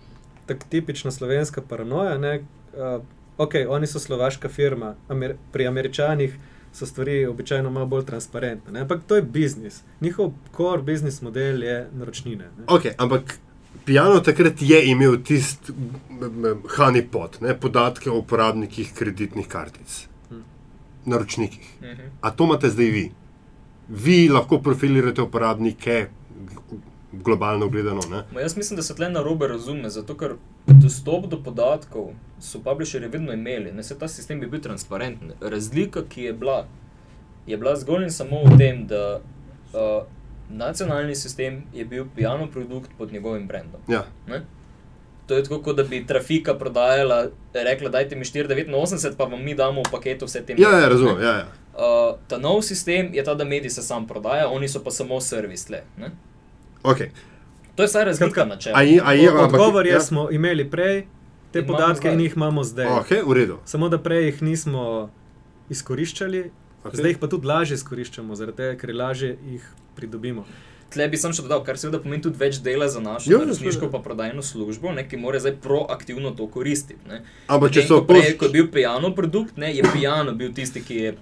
tako 0.46 0.66
tipična 0.70 1.12
slovenska 1.12 1.62
paranoja. 1.62 2.18
Uh, 2.18 3.02
ok, 3.38 3.54
oni 3.68 3.88
so 3.88 4.00
slovaška 4.00 4.50
firma, 4.50 4.96
Amer 5.08 5.36
pri 5.52 5.68
američanih 5.68 6.38
so 6.76 6.86
stvari 6.86 7.26
običajno 7.26 7.70
malo 7.70 7.86
bolj 7.86 8.06
transparentne. 8.06 8.72
Ne? 8.72 8.82
Ampak 8.82 9.02
to 9.08 9.16
je 9.16 9.22
biznis. 9.22 9.82
Njihov 10.02 10.32
core 10.58 10.82
business 10.82 11.22
model 11.22 11.64
je 11.64 11.88
naročnine. 11.94 12.50
Ok, 12.68 12.86
ampak. 12.98 13.40
Piano 13.86 14.20
takrat 14.20 14.62
je 14.62 14.80
imel 14.90 15.18
tisti 15.24 15.74
honeypot, 16.78 17.38
podatke 17.62 18.10
o 18.10 18.18
uporabnikih 18.18 18.94
kreditnih 18.96 19.48
kartic 19.48 20.08
naročnikih. 21.06 21.78
Uh 21.80 21.88
mhm. 21.88 22.02
-huh. 22.02 22.10
A 22.22 22.32
to 22.32 22.44
imate 22.44 22.70
zdaj 22.70 22.86
vi? 22.86 23.12
Vi 23.90 24.30
lahko 24.30 24.60
profilirate 24.60 25.22
uporabnike, 25.22 26.08
globalno 27.12 27.70
gledano. 27.70 28.02
Jaz 28.42 28.58
mislim, 28.58 28.76
da 28.76 28.84
se 28.84 28.96
tle 28.96 29.10
na 29.10 29.22
robe 29.22 29.48
razume, 29.48 29.90
zato 29.90 30.18
ker 30.18 30.36
dostop 30.68 31.26
do 31.26 31.44
podatkov 31.44 32.08
so 32.40 32.60
publisherji 32.60 33.10
vedno 33.10 33.34
imeli, 33.34 33.72
ne 33.72 33.84
se 33.84 34.00
ta 34.00 34.08
sistem 34.08 34.40
bi 34.40 34.48
bil 34.48 34.62
transparenten. 34.62 35.32
Razlika, 35.42 36.04
ki 36.10 36.22
je 36.22 36.34
bila, 36.34 36.68
je 37.48 37.58
bila 37.58 37.76
zgolj 37.76 38.04
in 38.04 38.12
samo 38.12 38.44
v 38.44 38.58
tem, 38.58 38.88
da 38.88 39.20
uh, 39.20 40.08
nacionalni 40.50 41.16
sistem 41.16 41.64
je 41.74 41.86
bil 41.86 42.06
piano 42.16 42.48
produkt 42.52 42.92
pod 42.98 43.14
njegovim 43.14 43.48
brandom. 43.48 43.82
Ja. 43.88 44.06
To 45.28 45.36
je 45.36 45.44
tako, 45.44 45.60
kot 45.62 45.76
da 45.76 45.84
bi 45.84 46.06
trafika 46.08 46.54
prodajala, 46.54 47.28
rekla, 47.54 47.90
dajte 47.90 48.16
mi 48.16 48.26
4,89, 48.26 49.16
pa 49.18 49.24
vam 49.24 49.44
mi 49.44 49.56
damo 49.56 49.82
v 49.82 49.92
paketu 49.92 50.26
vse 50.26 50.46
te 50.46 50.54
medije. 50.54 50.70
Ja, 50.70 50.80
ja, 50.80 50.90
razumem. 50.90 51.22
Ja, 51.22 51.32
ja. 51.32 51.48
Uh, 51.76 52.20
ta 52.28 52.38
nov 52.38 52.62
sistem 52.62 53.10
je 53.14 53.24
ta, 53.24 53.34
da 53.36 53.46
mediji 53.46 53.70
se 53.70 53.82
sam 53.82 54.08
prodajajo, 54.08 54.50
oni 54.50 54.68
so 54.68 54.84
pa 54.84 54.92
samo 54.92 55.22
servis. 55.22 55.68
Okay. 56.84 57.10
To 57.76 57.84
je 57.84 57.88
vsaj 57.88 58.06
razlika 58.06 58.46
na 58.46 58.58
čem. 58.58 58.74
Odgovor 59.40 59.86
je, 59.86 59.92
da 59.92 59.98
ja. 59.98 60.02
smo 60.02 60.30
imeli 60.32 60.70
prej 60.70 61.06
te 61.52 61.60
in 61.60 61.68
podatke 61.68 62.12
in 62.14 62.20
jih 62.20 62.34
imamo 62.36 62.64
zdaj. 62.64 62.86
Okay, 62.86 63.58
samo 63.66 63.90
da 63.90 63.98
prej 63.98 64.26
jih 64.26 64.42
nismo 64.42 65.10
izkoriščali, 65.70 66.52
okay. 66.84 66.96
zdaj 66.96 67.12
jih 67.12 67.20
pa 67.20 67.28
tudi 67.28 67.48
lažje 67.48 67.76
izkoriščamo, 67.76 68.36
zaradi 68.36 68.58
tega, 68.58 68.78
ker 68.80 68.96
lažje 68.96 69.38
jih 69.48 69.68
pridobimo. 69.96 70.46
Tle 70.94 71.08
bi 71.12 71.18
sem 71.18 71.34
še 71.34 71.44
dodal, 71.44 71.64
kar 71.66 71.80
seveda 71.82 72.00
pomeni 72.04 72.24
tudi 72.24 72.40
več 72.40 72.60
dela 72.64 72.88
za 72.92 73.02
našo 73.04 73.32
ja, 73.32 73.42
resniško 73.44 73.90
pa 73.92 74.00
prodajno 74.06 74.44
službo, 74.46 74.94
ne, 74.96 75.04
ki 75.10 75.20
mora 75.20 75.42
zdaj 75.44 75.58
proaktivno 75.64 76.32
to 76.38 76.48
koristiti. 76.52 77.20
Ampak 77.52 77.74
če 77.76 77.88
so 77.90 78.04
prej, 78.08 78.36
ko 78.40 78.48
je 78.48 78.56
bil 78.56 78.70
pijano 78.72 79.12
produkt, 79.18 79.58
ne, 79.62 79.74
je 79.76 79.84
pijano 79.92 80.36
bil 80.38 80.54
tisti, 80.56 80.84
ki 80.86 81.00
je 81.02 81.16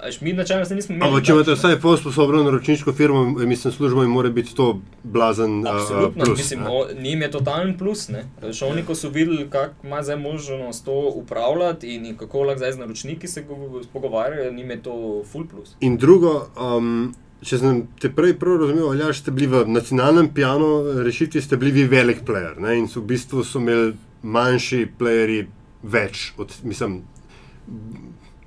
Až 0.00 0.20
mi 0.20 0.32
načelno 0.32 0.64
se 0.64 0.74
nismo 0.74 0.94
imeli. 0.94 1.08
Ampak 1.08 1.24
če 1.24 1.32
imate 1.32 1.54
vsaj 1.56 1.78
pol 1.80 1.96
sposobno 1.96 2.42
naročniško 2.44 2.92
firmo, 2.92 3.24
mislim, 3.48 3.72
službo 3.72 4.02
jim 4.02 4.10
mora 4.12 4.30
biti 4.30 4.54
to 4.54 4.80
blazen. 5.02 5.66
Absolutno, 5.66 6.22
uh, 6.22 6.26
plus, 6.26 6.38
mislim, 6.38 6.66
o, 6.68 6.84
njim 7.00 7.22
je 7.22 7.30
totalen 7.30 7.76
plus. 7.78 8.10
Še 8.52 8.64
oni, 8.66 8.84
ko 8.84 8.94
so 8.94 9.08
videli, 9.08 9.48
kako 9.50 9.86
ima 9.86 10.02
zdaj 10.02 10.18
možnost 10.20 10.84
to 10.84 10.96
upravljati 11.14 11.94
in 11.94 12.16
kako 12.16 12.42
lahko 12.42 12.58
zdaj 12.58 12.72
z 12.72 12.78
naročniki 12.78 13.28
se 13.28 13.44
pogovarjajo, 13.92 14.52
njim 14.52 14.70
je 14.70 14.82
to 14.82 15.22
full 15.32 15.48
plus. 15.48 15.76
In 15.80 15.96
drugo, 15.96 16.48
um, 16.60 17.14
če 17.44 17.58
sem 17.60 17.82
te 18.00 18.10
prej 18.12 18.36
prav 18.40 18.60
razumel, 18.62 18.88
ali 18.90 19.14
ste 19.14 19.34
bili 19.34 19.48
v 19.52 19.64
nacionalnem 19.68 20.30
piano 20.34 21.02
rešitvi, 21.04 21.42
ste 21.42 21.56
bili 21.60 21.72
vi 21.72 21.84
velik 21.90 22.24
player 22.24 22.56
ne? 22.60 22.78
in 22.78 22.88
so 22.88 23.02
v 23.02 23.12
bistvu 23.12 23.44
so 23.44 23.60
imeli 23.60 23.92
manjši 24.22 24.86
playeri 24.98 25.44
več 25.82 26.32
od, 26.40 26.54
mislim, 26.64 27.02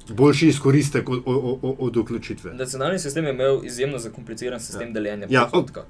boljši 0.10 0.48
izkoristek 0.48 1.10
od, 1.10 1.22
od, 1.26 1.60
od, 1.62 1.76
od 1.80 1.98
vključitve. 2.04 2.54
Nacionalni 2.54 3.00
sistem 3.00 3.26
je 3.26 3.34
imel 3.34 3.62
izjemno 3.66 4.00
zakompliciran 4.00 4.60
sistem 4.60 4.88
ja. 4.88 4.94
deljenja 4.94 5.28
ja, 5.30 5.48
podatkov. 5.52 5.84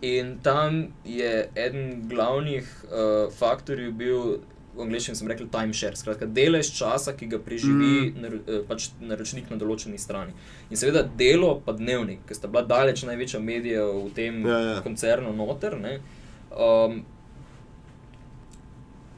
In 0.00 0.38
tam 0.42 0.86
je 1.04 1.48
eden 1.54 2.08
glavnih 2.08 2.84
uh, 2.84 3.32
faktorjev 3.32 3.92
bil, 3.92 4.38
v 4.76 4.84
angleščini 4.84 5.18
sem 5.18 5.30
rekel, 5.30 5.48
timeshare, 5.52 5.96
skratka, 5.98 6.28
delež 6.28 6.70
časa, 6.76 7.14
ki 7.16 7.30
ga 7.32 7.40
preživi 7.42 7.90
mm. 8.10 8.22
nar, 8.22 8.36
uh, 8.38 8.62
pač 8.68 8.90
naročnik 9.00 9.50
na 9.52 9.58
določeni 9.60 9.98
strani. 10.00 10.36
In 10.70 10.80
seveda 10.80 11.02
delo, 11.18 11.56
pa 11.64 11.74
dnevnik, 11.76 12.24
ki 12.28 12.36
sta 12.36 12.50
bila 12.52 12.64
daleč 12.68 13.06
največja 13.08 13.40
medija 13.42 13.86
v 13.88 14.08
tem 14.16 14.42
ja, 14.44 14.58
ja. 14.70 14.78
koncernu 14.84 15.32
noter. 15.36 15.78
Ne, 15.80 15.98
um, 16.52 17.00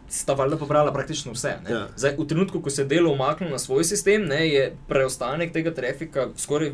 sta 0.09 0.33
valjda 0.39 0.57
pobrala 0.57 0.93
praktično 0.93 1.33
vse. 1.33 1.59
Ja. 1.69 1.87
Zdaj, 1.97 2.17
v 2.19 2.27
trenutku, 2.29 2.63
ko 2.65 2.71
se 2.71 2.83
je 2.83 2.87
delo 2.89 3.13
umaknilo 3.13 3.53
na 3.53 3.59
svoj 3.59 3.85
sistem, 3.85 4.25
ne, 4.29 4.49
je 4.49 4.71
preostanek 4.89 5.53
tega 5.53 5.75
trafika 5.75 6.29
skoraj 6.37 6.73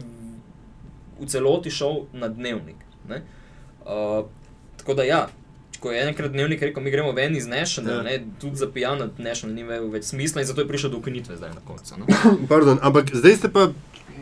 v 1.19 1.27
celoti 1.27 1.71
šel 1.71 2.05
na 2.13 2.29
dnevnik. 2.29 2.77
Uh, 3.85 4.27
tako 4.77 4.95
da, 4.95 5.05
ja, 5.05 5.27
ko 5.85 5.93
je 5.93 6.01
enkrat 6.09 6.33
dnevnik 6.33 6.63
rekel, 6.65 6.83
mi 6.83 6.91
gremo 6.91 7.13
ven 7.13 7.37
iz 7.37 7.47
National, 7.47 8.07
ja. 8.09 8.21
tudi 8.41 8.57
za 8.57 8.71
pijano 8.73 9.11
National 9.19 9.53
ni 9.53 9.65
več 9.93 10.09
smisla 10.09 10.41
in 10.41 10.49
zato 10.49 10.65
je 10.65 10.69
prišel 10.69 10.95
do 10.95 11.03
ukinitve 11.03 11.37
zdaj 11.37 11.53
na 11.53 11.61
koncu. 11.67 11.99
No? 12.01 12.09
Pardon, 12.53 12.81
ampak 12.81 13.13
zdaj 13.13 13.37
ste 13.37 13.53
pa, 13.53 13.69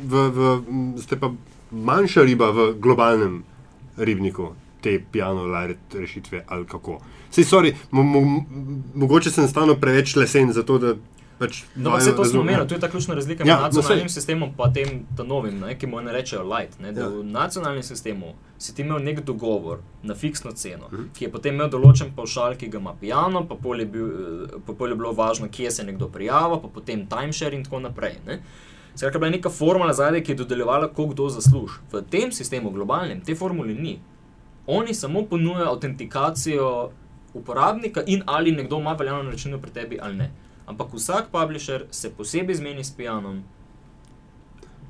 v, 0.03 0.25
v, 0.35 0.51
ste 1.05 1.21
pa 1.23 1.31
manjša 1.71 2.27
riba 2.27 2.51
v 2.51 2.73
globalnem 2.83 3.45
ribniku 3.97 4.57
te 4.83 4.99
pijano 5.13 5.47
rešitve 5.95 6.43
ali 6.51 6.67
kako. 6.67 6.99
Sej, 7.31 7.47
sorry, 7.47 7.71
mo, 7.95 8.03
mo, 8.03 8.43
mogoče 8.95 9.31
sem 9.31 9.47
stano 9.49 9.79
preveč 9.79 10.17
lesen 10.19 10.51
za 10.53 10.67
to, 10.67 10.79
da. 10.83 10.97
Pač 11.43 11.65
no, 11.75 11.97
vse 11.99 12.15
to 12.17 12.25
smo 12.25 12.45
imeli, 12.45 12.69
to 12.69 12.77
je 12.77 12.81
ta 12.81 12.89
ključna 12.91 13.15
razlika 13.19 13.45
ja, 13.47 13.57
med 13.57 13.75
nacionalnim 13.75 14.07
no, 14.07 14.15
sistemom 14.15 14.51
in 14.55 14.75
tem 14.75 15.27
novim, 15.27 15.59
ne, 15.61 15.75
ki 15.79 15.87
mu 15.91 16.01
ne 16.01 16.13
rečejo 16.15 16.43
light. 16.47 16.79
Ne, 16.81 16.93
ja. 16.95 17.09
V 17.09 17.25
nacionalnem 17.27 17.83
sistemu 17.83 18.35
si 18.59 18.75
ti 18.75 18.83
imel 18.83 19.03
nek 19.03 19.25
dogovor 19.27 19.81
na 20.03 20.15
fiksno 20.15 20.53
ceno, 20.53 20.87
uh 20.87 20.93
mhm. 20.93 21.03
-huh. 21.03 21.19
ki 21.19 21.25
je 21.25 21.31
potem 21.31 21.55
imel 21.55 21.71
določen 21.71 22.15
pavšal, 22.17 22.55
ki 22.57 22.69
ga 22.69 22.79
ima 22.79 22.95
pijano, 23.01 23.47
pa 23.49 23.55
pol 23.55 23.81
je, 23.81 23.89
pa 24.67 24.73
pol 24.73 24.89
je 24.89 24.95
bilo 24.95 25.13
važno, 25.13 25.49
kje 25.49 25.71
se 25.71 25.85
nekdo 25.85 26.09
prijavlja, 26.09 26.61
pa 26.63 26.69
potem 26.69 27.07
timeshare 27.07 27.57
in 27.57 27.65
tako 27.65 27.81
naprej. 27.81 28.15
Ne. 28.27 28.41
Skratka, 28.95 29.19
bila 29.19 29.27
je 29.27 29.37
neka 29.37 29.51
formula 29.51 29.93
zadaj, 29.93 30.23
ki 30.23 30.33
je 30.33 30.37
dodeljevala, 30.37 30.89
koliko 30.89 31.15
kdo 31.15 31.29
zasluži. 31.29 31.75
V 31.93 32.03
tem 32.11 32.33
sistemu, 32.33 32.71
globalnem, 32.71 33.21
te 33.21 33.35
formule 33.35 33.75
ni. 33.75 34.01
Oni 34.67 34.95
samo 34.95 35.27
ponujajo 35.27 35.69
autentikacijo 35.69 36.91
uporabnika 37.35 38.03
in 38.07 38.23
ali 38.27 38.53
nekdo 38.53 38.79
ima 38.79 38.93
veljavno 38.93 39.31
računo 39.31 39.59
pri 39.59 39.71
tebi 39.71 39.99
ali 40.03 40.17
ne. 40.17 40.31
Ampak 40.73 40.95
vsak 40.97 41.29
publisher 41.29 41.85
se 41.91 42.09
posebej 42.11 42.57
zmeni 42.63 42.85
s 42.85 42.95
pijanom, 42.97 43.43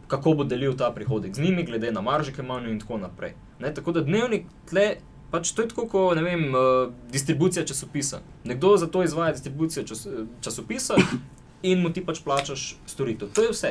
kako 0.06 0.34
bo 0.38 0.44
delil 0.44 0.76
ta 0.78 0.92
prihodek 0.94 1.34
z 1.34 1.42
njimi, 1.42 1.64
glede 1.66 1.90
na 1.92 2.00
marže, 2.00 2.32
ki 2.32 2.44
imajo 2.44 2.70
in 2.70 2.78
tako 2.78 3.00
naprej. 3.02 3.34
Ne, 3.58 3.74
tako 3.74 3.92
da 3.92 4.04
dnevnik 4.06 4.46
tle. 4.70 5.02
Pač 5.32 5.54
to 5.56 5.64
je 5.64 5.70
tako, 5.70 5.86
kot 5.88 6.18
uh, 6.20 6.92
distribucija 7.10 7.64
časopisa. 7.64 8.20
Nekdo 8.44 8.76
za 8.76 8.86
to 8.86 9.02
izvaja 9.02 9.32
distribucijo 9.32 9.84
čas, 9.88 10.06
časopisa 10.44 10.94
in 11.62 11.80
mu 11.80 11.90
ti 11.90 12.04
pač 12.04 12.20
plačaš 12.20 12.76
storitev. 12.86 13.32
To 13.32 13.42
je 13.42 13.54
vse. 13.54 13.70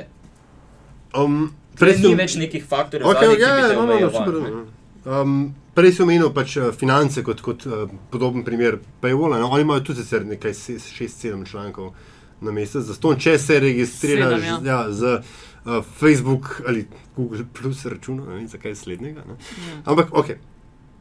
Um, 1.13 1.53
Prej 1.77 2.01
ni 2.01 2.15
več 2.15 2.35
nekih 2.39 2.65
faktorjev, 2.65 3.07
okay, 3.07 3.29
zadnji, 3.29 3.43
ja, 3.43 3.55
ki 3.55 3.61
bi 3.61 3.69
te 3.69 3.77
omejevali. 3.77 4.65
Um, 5.05 5.53
prej 5.75 5.93
sem 5.95 6.05
omenil 6.05 6.31
pač, 6.33 6.57
uh, 6.57 6.71
finance 6.75 7.23
kot, 7.23 7.41
kot 7.41 7.65
uh, 7.65 7.85
podoben 8.11 8.43
primer 8.47 8.79
Paywalla. 9.01 9.39
No, 9.39 9.51
oni 9.51 9.67
imajo 9.67 9.91
tudi 9.91 10.05
nekaj 10.25 10.53
6-7 10.53 11.45
člankov 11.49 11.93
na 12.41 12.51
mesec, 12.51 12.83
zato 12.85 13.15
če 13.15 13.37
se 13.39 13.59
registriraš 13.59 14.39
Sedem, 14.41 14.65
ja. 14.65 14.83
Ja, 14.85 14.91
z 14.91 15.17
uh, 15.21 15.83
Facebook 15.99 16.61
ali 16.67 16.87
Google 17.15 17.45
Plus 17.53 17.85
računom, 17.85 18.29
ne 18.29 18.35
vem, 18.35 18.47
zakaj 18.47 18.71
je 18.71 18.75
slednjega. 18.75 19.25
Ja. 19.27 19.35
Ampak, 19.85 20.09
ok, 20.11 20.33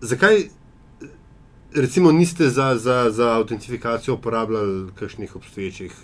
zakaj 0.01 0.45
recimo 1.75 2.13
niste 2.13 2.49
za, 2.49 2.77
za, 2.77 3.11
za 3.11 3.33
autentifikacijo 3.37 4.15
uporabljali 4.15 4.91
kakšnih 4.95 5.37
obstoječih 5.37 5.97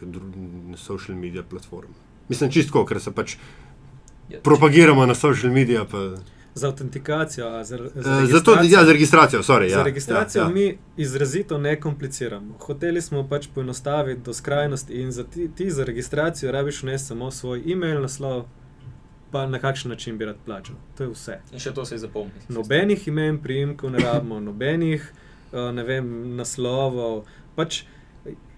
social 0.76 1.18
media 1.18 1.42
platform? 1.42 1.90
Mislim, 2.28 2.50
čistko, 2.50 2.84
ker 2.84 3.00
se 3.00 3.12
pač 3.12 3.36
ja, 4.28 4.40
propagiramo 4.42 5.06
na 5.06 5.14
social 5.14 5.52
media. 5.52 5.84
Pa, 5.84 5.98
za 6.56 6.66
autentikacijo. 6.66 7.64
Za, 7.64 7.78
za, 7.94 8.22
uh, 8.22 8.30
Zato, 8.30 8.58
ja, 8.62 8.84
za 8.84 8.92
registracijo. 8.92 9.42
Sorry, 9.42 9.68
za 9.68 9.78
ja, 9.78 9.82
registracijo 9.82 10.42
ja, 10.42 10.48
ja. 10.48 10.54
mi 10.54 10.78
izrazito 10.96 11.58
ne 11.58 11.80
kompliciramo. 11.80 12.54
Hoteli 12.58 13.02
smo 13.02 13.28
pač 13.28 13.48
poenostaviti 13.54 14.20
do 14.20 14.32
skrajnosti 14.32 14.94
in 14.94 15.12
za 15.12 15.24
ti, 15.24 15.50
ti 15.56 15.70
za 15.70 15.84
registracijo 15.84 16.52
rabiš 16.52 16.82
ne 16.82 16.98
samo 16.98 17.30
svoj 17.30 17.72
e-mail, 17.72 18.00
naslov, 18.00 18.44
pa 19.30 19.46
na 19.46 19.58
kakšen 19.58 19.90
način 19.90 20.18
bi 20.18 20.24
rad 20.24 20.36
plačal. 20.44 20.76
To 20.96 21.04
je 21.04 21.10
vse. 21.10 21.40
In 21.52 21.58
še 21.58 21.74
to 21.74 21.84
se 21.84 21.94
je 21.94 21.98
zapomnil. 21.98 22.48
Nobenih 22.48 23.08
imen, 23.08 23.38
prijemkov 23.42 23.90
ne 23.90 23.98
rabimo, 23.98 24.40
nobenih 24.40 25.12
uh, 25.52 25.74
ne 25.74 25.84
vem, 25.84 26.36
naslovov. 26.36 27.26
Pač, 27.56 27.84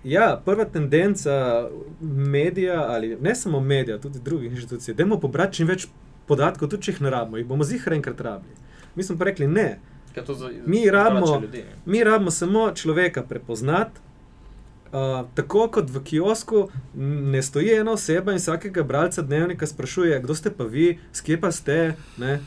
Ja, 0.05 0.43
prva 0.45 0.65
tendenca 0.65 1.69
medija, 2.01 2.85
ali 2.89 3.17
ne 3.21 3.35
samo 3.35 3.61
medija, 3.61 3.99
tudi 3.99 4.21
drugih 4.25 4.53
inštitucij, 4.53 4.95
da 4.95 5.03
imamo 5.03 5.21
pobrati 5.21 5.57
čim 5.57 5.67
več 5.67 5.89
podatkov, 6.29 6.69
tudi 6.69 6.88
če 6.88 6.97
jih 6.97 7.05
ne 7.07 7.14
rabimo, 7.14 7.41
jih 7.41 7.47
bomo 7.47 7.64
zihar 7.64 7.97
enkrat 7.97 8.21
rabili. 8.21 8.57
Mi 8.95 9.07
smo 9.07 9.19
pa 9.19 9.31
rekli 9.31 9.47
ne. 9.47 9.79
Za, 10.19 10.51
mi, 10.67 10.91
rabimo, 10.91 11.43
mi 11.87 12.05
rabimo 12.05 12.31
samo 12.31 12.71
človeka 12.75 13.23
prepoznati. 13.23 14.01
Uh, 14.88 15.29
tako 15.35 15.67
kot 15.69 15.91
v 15.91 16.01
kiosku 16.05 16.62
ne 16.95 17.43
stoji 17.43 17.75
ena 17.77 17.93
oseba 17.93 18.33
in 18.33 18.38
vsakega 18.41 18.83
bralca 18.83 19.23
dnevnika 19.23 19.67
sprašuje, 19.67 20.21
kdo 20.25 20.35
ste 20.35 20.51
pa 20.51 20.64
vi, 20.64 20.99
skje 21.12 21.37
pa 21.41 21.53
ste. 21.53 21.93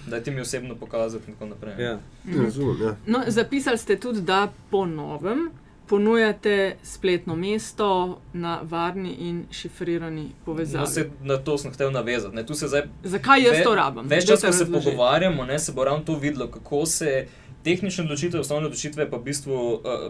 Da 0.10 0.20
ti 0.24 0.32
mi 0.32 0.42
osebno 0.42 0.76
pokazati 0.76 1.24
in 1.28 1.38
tako 1.38 1.46
naprej. 1.54 1.86
Ja. 1.86 2.00
Mhm. 2.26 2.44
Razumem, 2.44 2.82
ja. 2.82 2.96
no, 3.08 3.24
zapisali 3.28 3.78
ste 3.78 4.00
tudi, 4.00 4.22
da 4.22 4.48
po 4.72 4.86
novem 4.86 5.52
ponujate 5.92 6.76
spletno 6.84 7.36
mesto 7.36 8.20
na 8.34 8.60
varni 8.64 9.12
in 9.20 9.44
šifrirani 9.52 10.30
povezavi. 10.46 10.82
No, 10.82 10.88
se, 10.88 11.10
na 11.22 11.38
to 11.38 11.58
sem 11.58 11.72
hotel 11.72 11.92
navezati. 11.92 12.36
Ne, 12.36 12.46
zdaj, 12.48 12.86
Zakaj 13.04 13.44
jaz 13.44 13.58
ve, 13.58 13.64
to 13.64 13.74
rabim? 13.76 14.08
Več 14.08 14.30
časa, 14.30 14.48
ko 14.48 14.56
se 14.56 14.70
pogovarjamo, 14.72 15.44
ne, 15.50 15.58
se 15.60 15.76
bo 15.76 15.84
ravno 15.84 16.06
to 16.08 16.16
videlo, 16.16 16.48
kako 16.48 16.86
se 16.86 17.26
tehnične 17.68 18.06
odločitve, 18.06 18.40
osnovne 18.40 18.70
odločitve, 18.72 19.10
pa 19.12 19.20
v 19.20 19.28
bistvu 19.28 19.58
uh, 19.74 20.08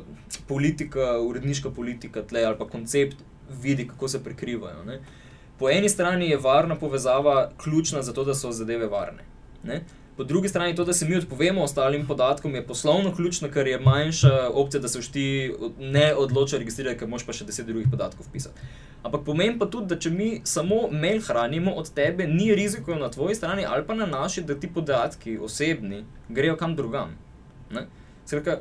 politika, 0.48 1.16
uredniška 1.26 1.74
politika 1.74 2.22
tle, 2.30 2.46
ali 2.46 2.60
pa 2.62 2.70
koncept 2.70 3.26
vidi, 3.64 3.88
kako 3.90 4.08
se 4.14 4.22
prekrivajo. 4.24 4.86
Ne. 4.86 5.00
Po 5.58 5.74
eni 5.74 5.90
strani 5.90 6.30
je 6.30 6.38
varna 6.38 6.78
povezava 6.78 7.50
ključna 7.58 8.06
za 8.06 8.14
to, 8.14 8.28
da 8.30 8.38
so 8.38 8.54
zadeve 8.54 8.86
varne. 8.86 9.26
Ne. 9.64 9.82
Po 10.22 10.26
drugi 10.26 10.50
strani, 10.50 10.76
to, 10.76 10.84
da 10.86 10.94
se 10.94 11.06
mi 11.06 11.16
odpovemo 11.18 11.64
ostalim 11.64 12.08
podatkom, 12.08 12.56
je 12.56 12.68
poslovno 12.68 13.16
ključno, 13.16 13.48
ker 13.50 13.68
je 13.68 13.80
manjša 13.80 14.50
opcija, 14.54 14.82
da 14.82 14.88
se 14.88 15.00
ti 15.12 15.54
ne 15.80 16.14
odloča 16.16 16.58
registrirati, 16.58 17.00
ker 17.00 17.10
moš 17.10 17.24
pa 17.26 17.34
še 17.34 17.48
deset 17.48 17.66
drugih 17.66 17.88
podatkov 17.90 18.28
pisati. 18.34 18.68
Ampak 19.02 19.24
pomeni 19.26 19.58
pa 19.58 19.66
tudi, 19.66 19.90
da 19.90 19.98
če 19.98 20.12
mi 20.14 20.28
samo 20.46 20.84
mail 20.92 21.24
hranimo 21.26 21.74
od 21.74 21.90
tebe, 21.98 22.28
ni 22.30 22.52
riziko 22.54 23.00
na 23.00 23.10
tvoji 23.10 23.40
strani 23.40 23.66
ali 23.66 23.88
pa 23.88 23.98
na 23.98 24.06
naši, 24.06 24.44
da 24.46 24.54
ti 24.54 24.70
podatki 24.70 25.40
osebni 25.42 26.04
grejo 26.30 26.54
kam 26.58 26.78
drugam. 26.78 27.18
Skratka, 28.26 28.60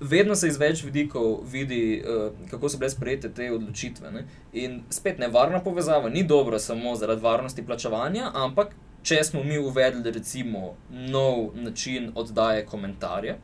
vedno 0.00 0.34
se 0.34 0.48
iz 0.48 0.56
več 0.56 0.80
vidikov 0.88 1.42
vidi, 1.52 2.00
uh, 2.00 2.32
kako 2.48 2.72
so 2.72 2.80
bile 2.80 2.90
sprejete 2.94 3.34
te 3.36 3.50
odločitve. 3.52 4.16
Ne? 4.16 4.24
In 4.64 4.80
spet 4.88 5.20
nevarna 5.20 5.60
povezava 5.60 6.08
ni 6.08 6.24
dobra 6.24 6.58
samo 6.58 6.96
zaradi 6.96 7.28
varnosti 7.28 7.68
plačevanja, 7.68 8.32
ampak 8.32 8.72
če 9.06 9.22
smo 9.24 9.42
mi 9.46 9.58
uvedli 9.58 10.10
recimo 10.10 10.74
nov 10.90 11.52
način 11.54 12.10
oddaje 12.14 12.66
komentarja. 12.66 13.36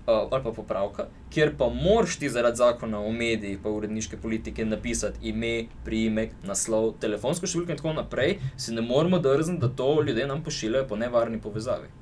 Uh, 0.00 0.26
ali 0.32 0.42
pa 0.42 0.50
popravka, 0.56 1.04
kjer 1.30 1.52
pa 1.58 1.68
moraš 1.68 2.16
ti 2.18 2.28
zaradi 2.32 2.56
zakona 2.56 2.98
o 2.98 3.12
medijih, 3.12 3.58
pa 3.62 3.68
uredniške 3.70 4.16
politike 4.16 4.64
napisati 4.64 5.28
ime, 5.28 5.66
priimek, 5.84 6.32
naslov, 6.48 6.94
telefonsko 7.02 7.46
številko 7.46 7.74
in 7.74 7.80
tako 7.82 7.92
naprej, 7.98 8.38
si 8.56 8.74
ne 8.74 8.82
moremo 8.82 9.20
drzniti, 9.22 9.60
da 9.60 9.68
to 9.68 9.90
ljudje 10.00 10.26
nam 10.26 10.40
pošiljajo 10.42 10.88
po 10.88 10.98
nevarni 10.98 11.38
povezavi. 11.44 11.92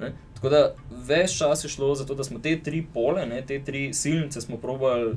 Ne? 0.00 0.10
Tako 0.34 0.50
da 0.50 0.62
več 1.06 1.36
časa 1.38 1.68
je 1.68 1.74
šlo 1.76 1.92
za 1.94 2.08
to, 2.08 2.16
da 2.18 2.24
smo 2.26 2.40
te 2.42 2.56
tri 2.64 2.80
pole, 2.94 3.26
ne, 3.28 3.44
te 3.46 3.60
tri 3.64 3.90
silnice, 3.94 4.40
smo 4.40 4.58
probali 4.58 5.14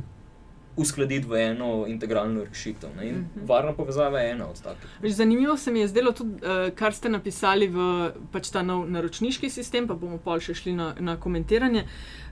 uskladiti 0.78 1.28
v 1.28 1.40
eno 1.42 1.86
integralno 1.88 2.44
rešitev. 2.44 2.90
In 3.04 3.16
mm 3.16 3.30
-hmm. 3.36 3.48
varna 3.48 3.74
povezava 3.74 4.20
je 4.20 4.32
ena 4.32 4.48
od 4.48 4.62
takih. 4.62 4.90
Zanimivo 5.04 5.58
se 5.58 5.72
mi 5.72 5.80
je 5.80 5.88
zdelo 5.88 6.12
tudi, 6.12 6.34
uh, 6.34 6.76
kar 6.76 6.94
ste 6.94 7.10
napisali 7.10 7.68
v 7.68 8.12
pač 8.32 8.50
ta 8.50 8.62
nov 8.62 8.90
naročniški 8.90 9.50
sistem, 9.50 9.88
pa 9.88 9.94
bomo 9.94 10.18
pol 10.18 10.40
še 10.40 10.54
šli 10.54 10.74
na, 10.74 10.96
na 11.00 11.18
komentiranje. 11.18 11.84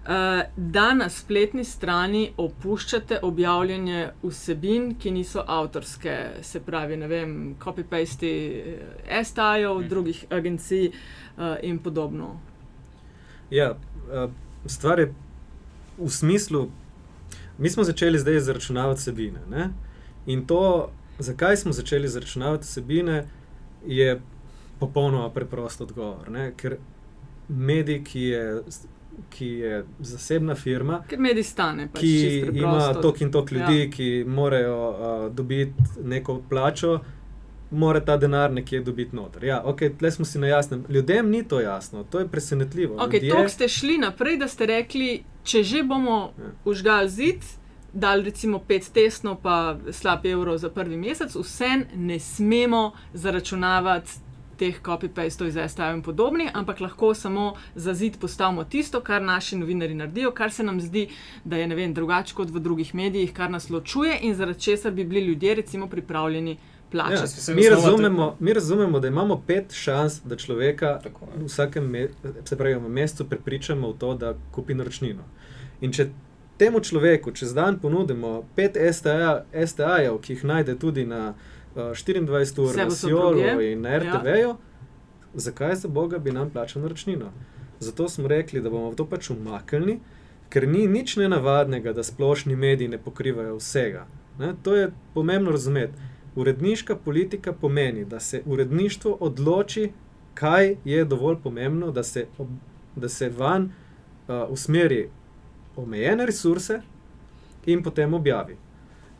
Uh, 0.06 0.12
da 0.58 0.93
na 0.93 1.10
spletni 1.10 1.64
strani 1.64 2.34
opuščate 2.38 3.20
objavljanje 3.22 4.12
vsebin, 4.24 4.96
ki 5.00 5.12
niso 5.12 5.43
avtorske, 5.48 6.30
se 6.41 6.60
pravi, 6.60 6.98
ne 6.98 7.08
vem, 7.08 7.56
copy-paste 7.60 8.30
STA-jev, 9.24 9.80
mm. 9.80 9.89
drugih 9.89 10.26
agencij 10.30 10.88
uh, 10.88 11.56
in 11.62 11.80
podobno. 11.80 12.39
Ja, 13.50 13.72
uh, 13.72 14.30
stvar 14.66 15.00
je 15.00 15.14
v 15.98 16.10
smislu, 16.10 16.70
mi 17.58 17.70
smo 17.70 17.84
začeli 17.84 18.20
zdaj 18.20 18.38
izračunavati 18.38 18.99
vsebine. 18.99 19.39
Ne? 19.49 19.70
In 20.26 20.45
to, 20.47 20.91
zakaj 21.20 21.58
smo 21.58 21.72
začeli 21.72 22.06
izračunavati 22.06 22.64
vsebine, 22.64 23.28
je 23.88 24.22
popolnoma 24.80 25.30
preprost 25.30 25.82
odgovor. 25.82 26.30
Ne? 26.32 26.53
Ker 26.58 26.78
medij, 27.47 28.03
ki 28.03 28.22
je. 28.22 28.62
Ki 29.30 29.47
je 29.47 29.86
zasebna 29.99 30.56
firma, 30.60 30.97
stane, 31.43 31.86
pač 31.88 32.01
ki 32.01 32.49
ima 32.53 32.93
toliko 32.93 33.24
in 33.24 33.30
toliko 33.32 33.56
ljudi, 33.56 33.78
ja. 33.80 33.89
ki 33.91 34.08
morajo 34.28 34.89
uh, 34.89 35.36
dobiti 35.36 36.03
neko 36.03 36.41
plačo, 36.49 36.99
mora 37.72 37.99
ta 37.99 38.18
denar 38.18 38.51
nekje 38.53 38.82
dobiti 38.82 39.16
noter. 39.16 39.43
Ja, 39.43 39.63
okay, 39.66 39.97
tle 39.97 40.11
smo 40.11 40.26
si 40.26 40.39
na 40.39 40.47
jasnem. 40.47 40.86
Ljudem 40.89 41.30
ni 41.30 41.43
to 41.43 41.59
jasno, 41.59 42.03
to 42.03 42.20
je 42.20 42.28
presenetljivo. 42.28 42.95
Okay, 42.95 43.13
Ljudje... 43.13 43.32
To 43.32 43.49
ste 43.49 43.68
šli 43.68 43.97
naprej, 43.97 44.38
da 44.38 44.47
ste 44.47 44.66
rekli, 44.66 45.24
če 45.43 45.63
že 45.63 45.84
bomo 45.84 46.34
ja. 46.38 46.51
užgali 46.66 47.09
zid, 47.09 47.43
dal 47.93 48.22
recimo 48.22 48.59
pet 48.59 48.89
testno, 48.93 49.36
pa 49.36 49.78
slab 49.91 50.26
evro 50.26 50.57
za 50.57 50.70
prvi 50.70 50.97
mesec, 50.97 51.36
vsem 51.36 51.86
ne 51.95 52.20
smemo 52.20 52.91
zaračunavati. 53.13 54.22
Teh 54.55 54.78
copy-paste 54.80 55.49
iz 55.49 55.57
STA 55.72 55.89
in 55.91 55.99
podobni, 56.01 56.45
ampak 56.53 56.80
lahko 56.80 57.09
samo 57.13 57.57
za 57.76 57.93
zid 57.93 58.16
postavimo 58.22 58.63
tisto, 58.63 59.01
kar 59.03 59.22
naši 59.22 59.57
novinari 59.59 59.93
naredijo, 59.93 60.32
kar 60.32 60.51
se 60.51 60.63
nam 60.63 60.80
zdi, 60.82 61.09
da 61.43 61.57
je 61.57 61.88
drugače 61.91 62.36
kot 62.36 62.49
v 62.49 62.59
drugih 62.59 62.95
medijih, 62.95 63.34
kar 63.34 63.51
nas 63.51 63.70
ločuje 63.70 64.16
in 64.22 64.36
zaradi 64.36 64.61
česar 64.61 64.91
bi 64.91 65.03
bili 65.03 65.26
ljudje, 65.26 65.55
recimo, 65.55 65.88
pripravljeni 65.88 66.57
plačati. 66.96 67.52
Ja, 67.52 67.56
mi, 67.56 67.70
razumemo, 67.70 68.36
mi 68.39 68.54
razumemo, 68.54 69.00
da 69.00 69.08
imamo 69.08 69.41
pet 69.48 69.74
šans, 69.74 70.22
da 70.24 70.36
človeka 70.36 71.00
Tako, 71.04 71.28
v 71.36 71.46
vsakem 71.46 71.89
me, 71.91 72.08
pravi, 72.58 72.80
mesecu 72.80 73.28
prepričamo 73.30 73.91
v 73.91 73.98
to, 74.00 74.14
da 74.16 74.34
kupi 74.52 74.74
naročnino. 74.74 75.24
In 75.82 75.91
če 75.91 76.08
temu 76.58 76.80
človeku 76.80 77.32
čez 77.36 77.54
dan 77.54 77.80
ponudimo 77.80 78.46
pet 78.56 78.78
STA-jev, 78.78 79.43
STA 79.68 79.98
ki 80.22 80.34
jih 80.34 80.43
najde 80.43 80.78
tudi 80.80 81.06
na 81.06 81.34
uh, 81.76 81.91
24 81.91 82.64
ur, 82.64 82.76
na 82.78 82.89
Sjolu 82.91 83.62
in 83.62 83.82
na 83.82 84.00
RTV-ju, 84.00 84.50
ja. 84.50 84.58
zakaj 85.34 85.76
za 85.76 85.88
Boga 85.88 86.18
bi 86.18 86.32
nam 86.32 86.50
plačal 86.50 86.82
naročnino? 86.82 87.32
Zato 87.80 88.10
smo 88.10 88.28
rekli, 88.28 88.62
da 88.62 88.70
bomo 88.70 88.93
to 88.96 89.06
pač 89.06 89.30
umaknili, 89.30 90.00
ker 90.50 90.68
ni 90.68 90.88
nič 90.88 91.18
nenavadnega, 91.20 91.93
da 91.93 92.04
splošni 92.04 92.56
mediji 92.56 92.88
ne 92.88 92.98
pokrivajo 92.98 93.58
vsega. 93.60 94.06
Ne? 94.39 94.54
To 94.64 94.76
je 94.76 94.91
pomembno 95.14 95.52
razumeti. 95.52 95.93
Uredniška 96.36 96.96
politika 96.96 97.54
pomeni, 97.54 98.06
da 98.06 98.20
se 98.20 98.42
uredništvo 98.46 99.18
odloči, 99.20 99.92
kaj 100.34 100.76
je 100.86 101.06
dovolj 101.06 101.38
pomembno, 101.44 101.92
da 101.92 102.04
se, 102.04 102.28
ob, 102.38 102.48
da 102.96 103.10
se 103.10 103.30
van 103.30 103.64
uh, 103.64 104.36
usmeri 104.50 105.10
omejene 105.76 106.26
resurse 106.26 106.82
in 107.66 107.84
potem 107.84 108.14
objavi. 108.14 108.58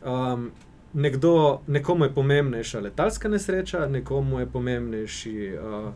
Um, 0.04 0.50
nekdo, 0.92 1.60
nekomu 1.66 2.04
je 2.04 2.14
pomembnejša 2.14 2.80
letalska 2.80 3.28
nesreča, 3.28 3.86
nekomu 3.86 4.40
je 4.40 4.46
pomembnejši 4.46 5.52
uh, 5.54 5.92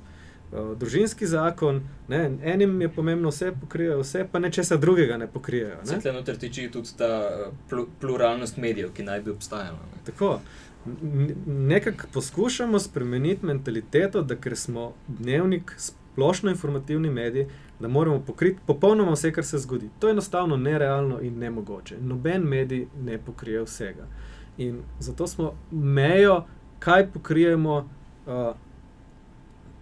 uh, 0.52 0.78
družinski 0.78 1.26
zakon, 1.26 1.82
ne? 2.08 2.30
enim 2.42 2.80
je 2.82 2.88
pomembno 2.88 3.28
vse 3.28 3.52
pokrijejo, 3.60 4.00
vse 4.00 4.26
pa 4.32 4.38
nečesa 4.38 4.76
drugega 4.76 5.16
ne 5.16 5.26
pokrijejo. 5.26 5.76
Ne? 5.86 5.96
Tukaj 5.96 6.12
noter 6.12 6.38
tiči 6.38 6.70
tudi 6.72 6.96
ta 6.98 7.12
uh, 7.72 7.84
pluralnost 8.00 8.56
medijev, 8.56 8.92
ki 8.94 9.06
naj 9.06 9.22
bi 9.26 9.30
obstajala. 9.30 9.78
Ne? 9.92 10.02
Tako 10.04 10.40
nekako 11.46 12.06
poskušamo 12.12 12.78
spremeniti 12.78 13.46
mentaliteto, 13.46 14.22
da 14.22 14.36
ker 14.36 14.56
smo 14.56 14.92
dnevnik, 15.08 15.74
splošno 15.76 16.50
informativni 16.50 17.10
medij, 17.10 17.46
da 17.80 17.88
moramo 17.88 18.20
pokriti 18.26 18.60
popolnoma 18.66 19.12
vse, 19.12 19.32
kar 19.32 19.44
se 19.44 19.58
zgodi. 19.58 19.90
To 19.98 20.08
je 20.08 20.12
enostavno 20.12 20.56
nerealno 20.56 21.20
in 21.20 21.38
nemogoče. 21.38 21.96
Noben 22.00 22.42
medij 22.42 22.86
ne 23.02 23.18
pokrije 23.18 23.62
vsega. 23.62 24.06
In 24.58 24.82
zato 24.98 25.26
smo 25.26 25.52
mejo, 25.70 26.44
kaj 26.78 27.06
pokrijemo, 27.12 27.88
uh, 28.26 28.54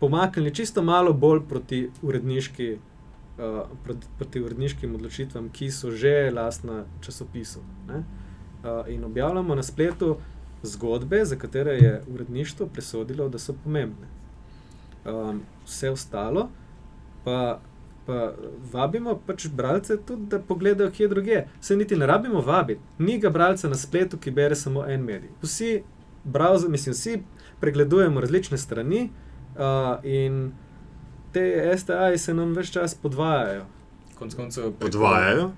pomaknili 0.01 0.55
čisto 0.55 0.82
malo 0.82 1.12
bolj 1.12 1.40
proti 1.49 1.90
uredniški. 2.03 2.78
Uh, 3.38 3.61
proti, 3.84 4.07
proti 4.18 4.40
uredniškim 4.42 4.94
odločitvam, 4.94 5.46
ki 5.55 5.70
so 5.70 5.92
že 5.94 6.30
lastna 6.34 6.84
časopisu. 7.01 7.61
Uh, 7.88 8.88
in 8.88 9.05
objavljamo 9.05 9.55
na 9.55 9.62
spletu 9.62 10.16
zgodbe, 10.62 11.24
za 11.24 11.36
katere 11.36 11.72
je 11.72 12.03
uredništvo 12.14 12.66
presodilo, 12.66 13.28
da 13.28 13.38
so 13.38 13.55
pomembne. 13.64 14.09
Um, 15.07 15.42
vse 15.64 15.90
ostalo 15.90 16.49
pa, 17.24 17.61
pa 18.07 18.32
vabimo 18.72 19.20
pač 19.26 19.46
bralce 19.46 19.96
tudi, 19.96 20.26
da 20.26 20.40
pogledajo, 20.40 20.90
kje 20.90 21.09
druge. 21.09 21.44
Se 21.61 21.76
niti 21.76 21.96
ne 21.96 22.07
rabimo 22.07 22.40
vabiti, 22.40 22.80
ni 22.99 23.18
ga 23.18 23.30
bralca 23.30 23.68
na 23.68 23.78
spletu, 23.78 24.18
ki 24.18 24.30
bere 24.30 24.57
samo 24.57 24.82
en 24.86 25.05
medij. 25.05 25.30
Vsi, 25.42 25.82
browser, 26.24 26.68
mislim, 26.68 26.92
vsi 26.92 27.22
pregledujemo 27.61 28.20
različne 28.20 28.59
strani 28.59 29.05
uh, 29.05 29.28
in 30.02 30.52
te 31.32 31.72
STA-ji 31.76 32.18
se 32.18 32.34
nam 32.34 32.54
več 32.56 32.72
čas 32.72 32.94
podvajajo. 32.94 33.66
Konc 34.18 34.34
koncev 34.34 34.72
podvajajo. 34.80 35.50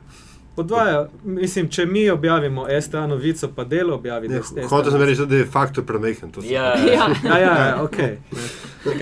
Podvaja, 0.57 1.05
mislim, 1.25 1.69
če 1.73 1.87
mi 1.87 2.03
objavimo 2.11 2.67
STA 2.81 3.07
novico, 3.07 3.49
pa 3.57 3.65
delo 3.65 3.95
objavimo. 3.95 4.41
Hoče 4.69 4.91
se 4.91 4.99
reči, 4.99 5.27
da 5.27 5.37
je 5.37 5.47
faktor 5.47 5.85
premehen. 5.87 6.33
Ja, 6.43 6.75
ja, 6.75 7.07
ja, 7.25 7.39
ja 7.39 7.79
ok. 7.83 7.97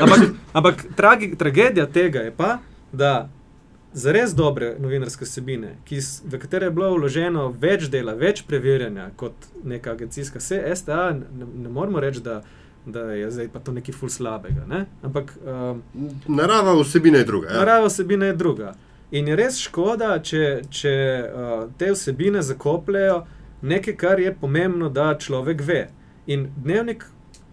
ampak 0.04 0.20
ampak 0.52 0.84
tragi, 0.96 1.32
tragedija 1.38 1.86
tega 1.86 2.20
je 2.20 2.34
pa, 2.36 2.58
da 2.92 3.28
za 3.92 4.12
res 4.12 4.34
dobre 4.36 4.74
novinarske 4.78 5.26
sebine, 5.26 5.74
ki, 5.88 6.00
v 6.24 6.38
katere 6.38 6.68
je 6.68 6.76
bilo 6.76 6.92
vloženo 6.94 7.48
več 7.60 7.88
dela, 7.90 8.14
več 8.14 8.44
preverjanja 8.46 9.10
kot 9.16 9.48
neka 9.64 9.96
agencijska, 9.96 10.40
se 10.40 10.60
STA 10.76 11.10
ne, 11.16 11.48
ne 11.64 11.72
moramo 11.72 12.00
reči, 12.00 12.22
da. 12.24 12.42
Da 12.86 13.00
je 13.12 13.30
zdaj 13.30 13.48
pa 13.52 13.60
to 13.60 13.72
nekaj 13.72 13.94
ful 13.94 14.08
slabega. 14.08 14.66
Ne? 14.66 14.84
Ampak, 15.02 15.34
um, 15.44 15.82
narava 16.28 16.76
vsebine 16.80 17.18
je 17.18 17.24
druga. 17.24 17.50
Ja. 17.50 17.58
Narava 17.58 17.86
vsebine 17.86 18.26
je 18.26 18.36
druga. 18.36 18.74
In 19.10 19.28
je 19.28 19.36
res 19.36 19.58
škoda, 19.60 20.18
če, 20.22 20.62
če 20.70 20.94
uh, 21.24 21.68
te 21.80 21.92
vsebine 21.92 22.42
zakopljajo 22.44 23.22
nekaj, 23.62 23.96
kar 23.96 24.20
je 24.20 24.34
pomembno, 24.34 24.88
da 24.88 25.14
človek 25.18 25.62
ve. 25.64 25.88
In 26.26 26.48
dnevnik 26.56 27.06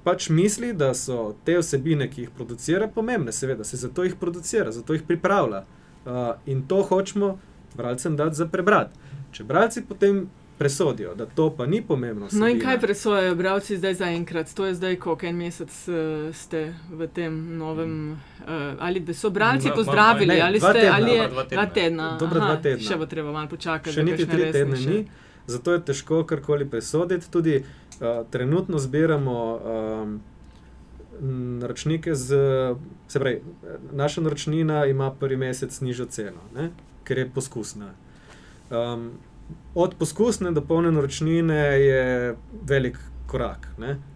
pač 0.03 0.29
misli, 0.29 0.73
da 0.73 0.93
so 0.93 1.33
te 1.45 1.57
vsebine, 1.57 2.09
ki 2.11 2.25
jih 2.25 2.33
producira, 2.35 2.87
pomembne, 2.91 3.33
seveda 3.33 3.63
se 3.63 3.79
zato 3.81 4.03
jih 4.03 4.15
producira, 4.19 4.71
zato 4.71 4.93
jih 4.93 5.03
pripravlja. 5.07 5.63
Uh, 6.05 6.35
in 6.45 6.61
to 6.67 6.83
hočemo 6.85 7.37
bralcem 7.75 8.15
dati 8.15 8.35
za 8.35 8.45
prebrati. 8.45 8.99
Če 9.31 9.43
bralci 9.43 9.81
potem 9.87 10.27
presodijo, 10.57 11.15
da 11.15 11.25
to 11.25 11.55
pa 11.55 11.65
ni 11.65 11.81
pomembno. 11.81 12.27
No 12.31 12.47
in 12.47 12.59
kaj 12.59 12.79
presojajo 12.79 13.35
bralci 13.35 13.77
zdaj 13.77 13.93
za 13.93 14.05
enkrat? 14.05 14.53
To 14.53 14.65
je 14.65 14.75
zdaj, 14.75 14.95
koliko 14.95 15.25
en 15.25 15.35
mesec 15.35 15.87
uh, 15.87 16.35
ste 16.35 16.73
v 16.91 17.07
tem 17.07 17.57
novem, 17.57 18.11
uh, 18.11 18.47
ali 18.79 19.13
so 19.13 19.29
bralci 19.29 19.69
pozdravili, 19.75 20.41
ali 20.41 20.59
ste 20.59 20.89
ali 20.93 21.11
je 21.11 21.27
dva 21.51 21.65
tedna. 21.65 22.17
Dobro, 22.19 22.39
dva 22.39 22.55
tedna. 22.55 22.87
Še 22.87 22.97
bo 22.97 23.05
treba 23.05 23.31
malo 23.31 23.49
počakati. 23.51 23.95
Še 23.95 24.03
niti 24.03 24.27
tri 24.27 24.51
tedne 24.51 24.79
ni, 24.79 25.01
zato 25.47 25.75
je 25.75 25.83
težko 25.91 26.23
karkoli 26.23 26.69
presoditi. 26.69 27.31
Tudi 27.31 27.59
uh, 27.59 28.23
trenutno 28.31 28.79
zbiramo. 28.79 29.35
Um, 29.65 30.21
Naročnike 31.15 32.11
z, 32.11 32.35
se 33.07 33.19
pravi, 33.19 33.37
naša 33.95 34.21
naročnina 34.21 34.81
ima 34.85 35.07
prvi 35.15 35.37
mesec 35.39 35.77
nižjo 35.81 36.09
ceno, 36.11 36.43
ne? 36.51 36.65
ker 37.07 37.21
je 37.21 37.29
poskusna. 37.31 37.93
Um, 38.67 39.13
od 39.75 39.95
poskusne 39.99 40.51
do 40.51 40.61
polne 40.61 40.91
naročnine 40.91 41.59
je 41.81 42.35
velik 42.67 42.97
korak, 43.27 43.67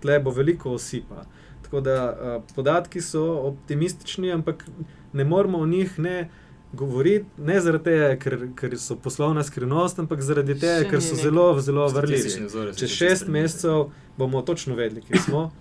tle 0.01 0.19
bo 0.19 0.31
veliko 0.31 0.71
osipa. 0.71 1.25
Tako 1.63 1.81
da 1.81 1.95
uh, 2.09 2.43
podatki 2.55 3.01
so 3.01 3.23
optimistični, 3.51 4.31
ampak 4.31 4.65
ne 5.13 5.23
moramo 5.23 5.57
o 5.57 5.65
njih 5.65 5.99
ne 5.99 6.29
govoriti, 6.73 7.25
ne 7.37 7.59
zaradi 7.61 7.83
tega, 7.83 8.09
ker, 8.21 8.37
ker 8.55 8.77
so 8.77 8.95
poslovna 8.95 9.43
skrivnost, 9.43 9.99
ampak 9.99 10.21
zaradi 10.21 10.55
tega, 10.59 10.89
ker 10.89 11.01
so 11.01 11.17
zelo, 11.17 11.51
zelo 11.61 11.87
vrljivi. 11.87 12.29
Čez 12.77 12.89
šest 12.89 13.27
mesecev 13.27 13.89
bomo 14.17 14.41
točno 14.41 14.75
vedeli, 14.75 15.01
kje 15.01 15.21
smo 15.25 15.51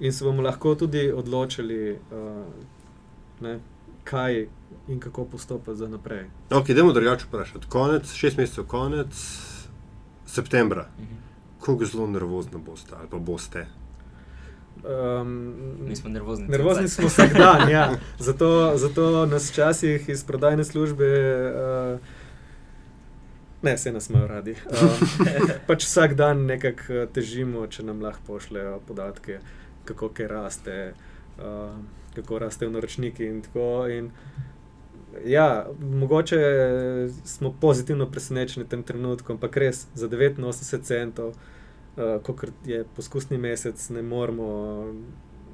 in 0.00 0.12
se 0.12 0.24
bomo 0.24 0.42
lahko 0.42 0.74
tudi 0.74 1.10
odločili, 1.12 1.98
uh, 2.12 2.44
ne, 3.40 3.58
kaj 4.10 4.46
in 4.88 5.00
kako 5.00 5.24
postopati 5.24 5.78
za 5.78 5.88
naprej. 5.88 6.24
Ok, 6.50 6.68
idemo 6.68 6.92
drugače 6.92 7.24
vprašati. 7.28 7.66
Konec, 7.68 8.12
šest 8.12 8.36
mesecev, 8.36 8.64
konec 8.66 9.14
septembra. 10.26 10.88
Mhm. 10.98 11.14
Kako 11.60 11.84
zelo 11.84 12.06
nervozni 12.06 12.58
boste 12.66 12.94
ali 12.98 13.08
pa 13.10 13.18
boste? 13.18 13.66
Um, 14.84 15.54
Nismo 15.88 16.10
nervozni. 16.10 16.48
Nervozni 16.48 16.88
smo 16.88 17.08
vsak 17.08 17.32
dan, 17.32 17.68
ja. 17.70 17.92
zato, 18.18 18.72
zato 18.76 19.26
nas 19.26 19.50
včasih 19.50 20.08
iz 20.08 20.24
prodajne 20.24 20.64
službe. 20.64 21.06
Uh, 21.94 22.00
Ne, 23.62 23.78
se 23.78 23.92
nas 23.92 24.10
imajo 24.10 24.26
radi. 24.26 24.54
Um, 24.82 24.88
pač 25.68 25.84
vsak 25.84 26.14
dan 26.14 26.46
nekako 26.46 26.94
uh, 26.94 27.08
težimo, 27.12 27.66
če 27.66 27.82
nam 27.84 28.00
lahko 28.00 28.22
pošljejo 28.26 28.78
podatke, 28.88 29.40
kako 29.84 30.08
kaj 30.16 30.28
raste, 30.32 30.76
uh, 31.36 31.74
kako 32.20 32.38
rastejo 32.38 32.70
naročniki. 32.70 33.26
In 33.26 33.42
tako, 33.42 33.88
in 33.88 34.10
Ja, 35.24 35.66
mogoče 35.80 36.36
smo 37.24 37.52
pozitivno 37.60 38.10
presenečeni 38.10 38.64
v 38.64 38.68
tem 38.68 38.82
trenutku, 38.82 39.32
ampak 39.32 39.56
res 39.56 39.86
za 39.94 40.08
89 40.08 40.82
centov, 40.82 41.28
uh, 41.28 42.22
kot 42.22 42.44
je 42.64 42.84
poskusni 42.96 43.38
mesec, 43.38 43.88
ne 43.90 44.02
moramo, 44.02 44.46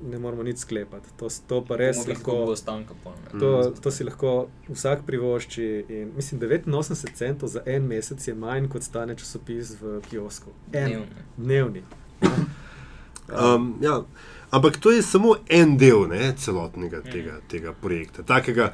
ne 0.03 0.19
moramo 0.19 0.43
nič 0.43 0.59
sklepati. 0.59 1.09
To, 1.17 1.29
to 1.49 1.65
pa 1.65 1.77
res 1.77 2.05
lahko. 2.07 2.57
Stanka, 2.57 2.95
to, 3.41 3.73
to 3.81 3.91
si 3.91 4.05
lahko 4.05 4.49
vsak 4.69 5.07
privošči. 5.07 5.85
In, 5.89 6.13
mislim, 6.17 6.41
89 6.41 7.15
centov 7.15 7.49
za 7.49 7.63
en 7.67 7.89
mesec 7.89 8.29
je 8.29 8.35
manj, 8.35 8.69
kot 8.69 8.83
stane 8.83 9.17
časopis 9.17 9.77
v 9.81 10.01
kiosku. 10.11 10.53
En, 10.73 11.09
dnevni. 11.37 11.83
um, 13.33 13.75
ja. 13.81 14.03
Ampak 14.57 14.79
to 14.81 14.91
je 14.91 15.03
samo 15.03 15.35
en 15.49 15.77
del 15.77 16.07
ne, 16.09 16.31
celotnega 16.41 17.03
tega, 17.05 17.41
tega 17.49 17.75
projekta. 17.77 18.23
Takega, 18.25 18.71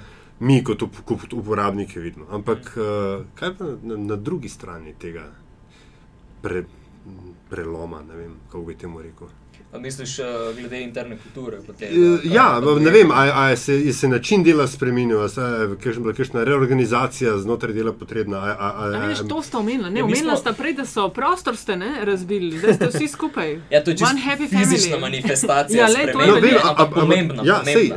mi 0.47 0.61
kot, 0.64 0.83
up, 0.87 1.01
kot 1.05 1.33
uporabniki 1.35 1.99
vidimo. 2.01 2.28
Ampak 2.30 2.68
uh, 2.76 3.24
kaj 3.35 3.57
pa 3.59 3.70
na, 3.83 3.97
na 3.97 4.16
drugi 4.16 4.49
strani 4.49 4.95
tega 4.95 5.24
pre, 6.43 6.62
preloma, 7.51 8.03
ne 8.07 8.16
vem, 8.20 8.37
kako 8.47 8.62
bi 8.68 8.78
temu 8.78 9.03
rekel. 9.03 9.35
A 9.73 9.79
misliš, 9.79 10.18
uh, 10.18 10.27
glede 10.57 10.83
interne 10.83 11.16
kulture? 11.16 11.59
Te, 11.79 11.89
uh, 11.89 12.20
ja, 12.25 12.61
ne 12.81 12.91
vem, 12.91 13.11
ali 13.11 13.57
se, 13.57 13.93
se 13.93 14.09
način 14.09 14.43
dela 14.45 14.66
spremenil, 14.68 15.20
ali 15.20 15.31
je 15.61 15.95
bila 15.99 16.12
kakšna 16.12 16.45
reorganizacija 16.45 17.39
znotraj 17.39 17.73
dela 17.73 17.93
potrebna. 17.93 18.39
A, 18.39 18.57
a, 18.59 18.73
a, 18.77 19.03
a, 19.03 19.07
veš, 19.07 19.18
to 19.29 19.43
sta 19.43 19.59
omenila. 19.59 19.91
Ne, 19.91 20.01
ja, 20.01 20.05
omenila 20.05 20.37
sta 20.37 20.53
prej, 20.53 20.75
da 20.75 20.87
so 20.87 21.09
prostor 21.09 21.57
ste 21.57 21.77
ne, 21.77 22.05
razbili, 22.05 22.61
da 22.61 22.75
ste 22.75 22.87
vsi 22.87 23.09
skupaj. 23.09 23.61
ja, 23.75 23.85
to 23.85 23.91
je 23.91 23.97
čisto 23.97 24.16
fizična 24.49 24.99
manifestacija. 24.99 25.87
ja, 25.87 25.89
le, 25.89 26.12
to 26.12 26.20
je 26.20 26.27
no, 26.27 26.75
no, 26.79 26.91
pomembno. 26.95 27.43
Ja, 27.45 27.64
sej, 27.64 27.93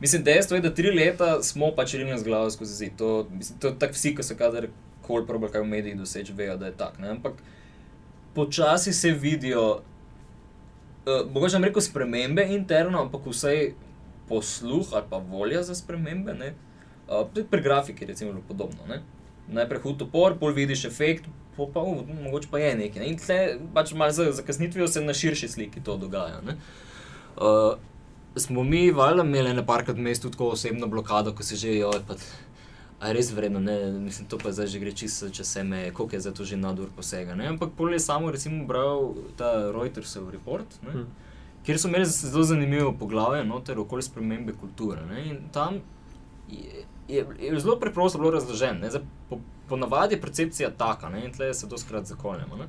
Mislim, 0.00 0.22
dejstvo 0.24 0.56
je, 0.56 0.60
da 0.60 0.74
tri 0.74 0.90
leta 0.90 1.42
smo 1.42 1.72
pač 1.76 1.94
rinili 1.94 2.18
z 2.18 2.24
glavo 2.24 2.50
skozi 2.50 2.74
zid. 2.74 2.92
To, 2.96 3.26
mislim, 3.30 3.58
to 3.58 3.70
tako 3.70 3.92
vsi, 3.92 4.14
ki 4.14 4.22
so 4.22 4.36
kadar 4.38 4.68
koli 5.02 5.26
probali 5.26 5.52
kaj 5.52 5.60
v 5.60 5.66
medijih 5.66 5.98
doseči, 5.98 6.32
vejo, 6.32 6.56
da 6.56 6.66
je 6.66 6.76
tako. 6.76 7.02
Ampak 7.10 7.32
počasi 8.34 8.92
se 8.92 9.10
vidijo, 9.10 9.80
mogoče 11.34 11.58
nam 11.58 11.64
reko 11.64 11.80
spremembe 11.80 12.46
interno, 12.54 13.02
ampak 13.02 13.26
vsej 13.26 13.74
posluh 14.28 14.92
ali 14.92 15.06
pa 15.10 15.18
volja 15.18 15.62
za 15.62 15.74
spremembe. 15.74 16.34
Uh, 17.08 17.24
tudi 17.34 17.46
pri 17.50 17.62
grafiki 17.62 18.06
recimo, 18.06 18.30
je 18.30 18.42
podobno. 18.48 18.86
Ne? 18.88 19.02
Najprej 19.48 19.80
hud 19.80 20.02
upor, 20.02 20.36
pol 20.38 20.52
vidiš 20.52 20.84
efekt, 20.84 21.24
pa, 21.56 21.64
pa 21.74 21.80
uh, 21.80 22.02
mogoče 22.24 22.50
pa 22.50 22.58
je 22.58 22.74
nekaj. 22.76 23.02
Ne? 23.02 23.12
In 23.12 23.16
tle 23.18 23.38
pač 23.74 23.94
malo 23.96 24.12
za 24.12 24.32
zakasnitvijo 24.32 24.88
se 24.88 25.00
na 25.00 25.14
širši 25.14 25.48
sliki 25.48 25.84
to 25.84 25.96
dogaja 25.96 26.42
smo 28.38 28.64
mi 28.64 28.90
valjda 28.90 29.22
imeli 29.22 29.54
na 29.54 29.66
parkrat 29.66 29.96
mestu 29.96 30.30
tako 30.30 30.48
osebno 30.48 30.86
blokado, 30.86 31.34
ko 31.34 31.42
se 31.42 31.56
že 31.56 31.74
je 31.74 31.86
odpad. 31.86 32.18
A 33.00 33.08
je 33.08 33.14
res 33.14 33.30
vredno, 33.30 33.60
ne? 33.62 33.76
mislim, 33.92 34.26
to 34.26 34.38
pa 34.42 34.50
zdaj 34.52 34.66
že 34.72 34.80
gre 34.82 34.92
čisto, 34.92 35.28
če 35.30 35.44
se 35.44 35.62
me, 35.64 35.90
koliko 35.94 36.16
je 36.16 36.20
za 36.20 36.32
to 36.34 36.44
že 36.44 36.56
nadur 36.58 36.90
posega. 36.96 37.36
Ne? 37.38 37.46
Ampak 37.52 37.76
pol 37.78 37.94
je 37.94 38.00
samo, 38.02 38.30
recimo, 38.34 38.64
bral 38.66 39.14
ta 39.38 39.70
Reutersov 39.70 40.30
report, 40.34 40.80
hmm. 40.82 41.06
kjer 41.66 41.78
so 41.78 41.88
imeli 41.88 42.08
zelo 42.10 42.42
zanimivo 42.42 42.90
poglavje, 42.98 43.44
noter 43.46 43.78
okoli 43.78 44.02
spremembe 44.02 44.56
kulture. 44.58 45.06
Ne? 45.06 45.28
In 45.30 45.38
tam 45.54 45.78
je, 46.50 46.82
je, 47.08 47.26
je 47.38 47.60
zelo 47.60 47.78
preprosto 47.78 48.18
bilo 48.18 48.34
razloženo. 48.34 48.90
Po, 49.30 49.38
ponavadi 49.68 50.18
je 50.18 50.20
percepcija 50.20 50.74
taka, 50.74 51.08
ne? 51.08 51.24
in 51.24 51.32
tle 51.32 51.54
se 51.54 51.68
to 51.68 51.78
skrat 51.78 52.10
zakoljemo. 52.10 52.56
Ne? 52.56 52.68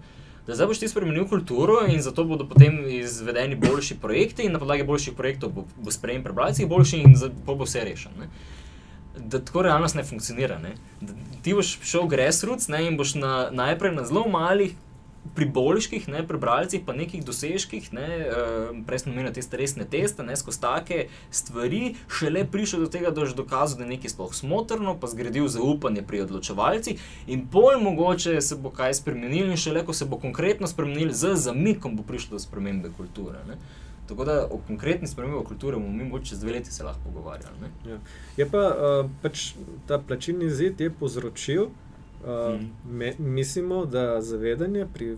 da 0.49 0.55
zdaj 0.55 0.67
boš 0.67 0.79
ti 0.79 0.87
spremenil 0.87 1.27
kulturo 1.29 1.83
in 1.87 2.01
zato 2.01 2.23
bodo 2.25 2.47
potem 2.49 2.79
izvedeni 2.89 3.55
boljši 3.55 3.99
projekti, 4.01 4.47
in 4.47 4.55
na 4.55 4.59
podlagi 4.59 4.83
boljših 4.83 5.13
projektov 5.13 5.51
bo, 5.53 5.65
bo 5.77 5.91
sprejem 5.93 6.23
prebralcev 6.25 6.67
boljši 6.67 7.01
in 7.05 7.13
bo, 7.45 7.55
bo 7.55 7.67
vse 7.67 7.83
rešeno. 7.85 8.29
Da 9.19 9.39
tako 9.39 9.61
realnost 9.61 9.95
ne 9.95 10.03
funkcionira. 10.03 10.59
Ne? 10.59 10.75
Ti 11.43 11.53
boš 11.53 11.77
šel 11.83 12.07
grassroots 12.07 12.67
ne? 12.67 12.85
in 12.87 12.97
boš 12.97 13.15
na, 13.19 13.49
najprej 13.51 13.95
na 13.95 14.05
zelo 14.07 14.27
malih 14.27 14.75
pri 15.35 15.45
boljših 15.45 16.07
ne, 16.09 16.21
prebralcih, 16.27 16.81
pa 16.85 16.93
nekih 16.95 17.23
dosežkih, 17.25 17.91
ne, 17.93 18.07
uh, 18.25 18.69
prej 18.87 19.03
smo 19.03 19.13
imeli 19.13 19.33
te 19.33 19.41
stresne 19.41 19.85
teste, 19.85 20.23
ne 20.23 20.35
skozi 20.39 20.61
take 20.63 20.99
stvari, 21.31 21.95
šele 22.19 22.45
prišel 22.51 22.85
do 22.85 22.89
tega, 22.91 23.11
da 23.11 23.21
boš 23.21 23.35
dokazal, 23.37 23.79
da 23.79 23.85
je 23.85 23.91
nekaj 23.93 24.13
sploh 24.15 24.33
smotrno, 24.35 24.95
pa 24.99 25.11
zgradil 25.11 25.47
zaupanje 25.51 26.03
pri 26.07 26.23
odločevalcih, 26.25 27.03
in 27.27 27.45
pol 27.51 27.77
mogoče 27.83 28.39
se 28.41 28.57
bo 28.57 28.71
kaj 28.73 28.97
spremenil, 29.01 29.51
in 29.51 29.59
šele 29.59 29.85
ko 29.85 29.93
se 29.93 30.07
bo 30.09 30.19
konkretno 30.19 30.67
spremenil, 30.67 31.13
z 31.13 31.35
zamikom 31.35 31.99
bo 31.99 32.07
prišlo 32.07 32.37
do 32.37 32.43
spremembe 32.43 32.91
kulture. 32.97 33.43
Ne. 33.47 33.59
Tako 34.09 34.25
da 34.25 34.47
o 34.51 34.57
konkretni 34.67 35.07
spremembi 35.07 35.45
kulture 35.45 35.77
bomo 35.77 35.91
mi 35.93 36.03
morda 36.03 36.25
čez 36.25 36.39
dve 36.39 36.51
leti 36.51 36.71
se 36.73 36.83
lahko 36.83 36.99
pogovarjali. 37.03 37.69
Ja. 37.85 37.97
Je 38.37 38.47
pa 38.49 38.57
uh, 38.57 39.09
pač 39.21 39.53
ta 39.87 39.99
plačilni 39.99 40.49
zid 40.49 40.81
je 40.81 40.89
povzročil. 40.89 41.67
Uh, 42.25 42.61
me, 42.89 43.13
mislimo, 43.17 43.85
da 43.85 44.21
zavedanje 44.21 44.87
pri, 44.93 45.17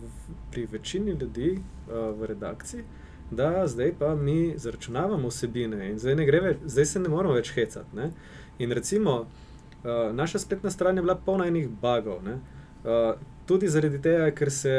pri 0.52 0.66
večini 0.72 1.12
ljudi 1.12 1.54
uh, 1.54 2.20
v 2.20 2.26
redakciji, 2.26 2.84
da 3.32 3.68
zdaj 3.68 3.94
pa 4.00 4.16
mi 4.16 4.54
zaračunavamo 4.58 5.32
vsebine 5.32 5.90
in 5.90 6.00
zdaj, 6.00 6.16
več, 6.16 6.58
zdaj 6.66 6.86
se 6.86 7.00
ne 7.00 7.10
moramo 7.10 7.40
več 7.40 7.54
hecati. 7.56 7.96
Ne? 7.96 8.12
In 8.60 8.72
recimo, 8.72 9.16
uh, 9.22 10.12
naša 10.14 10.40
spletna 10.40 10.70
stran 10.70 10.98
je 10.98 11.08
bila 11.08 11.16
polna 11.16 11.48
enih 11.48 11.70
bagov. 11.82 12.28
Uh, 12.28 13.16
tudi 13.48 13.72
zaradi 13.72 14.02
tega, 14.02 14.30
ker 14.36 14.52
se 14.52 14.76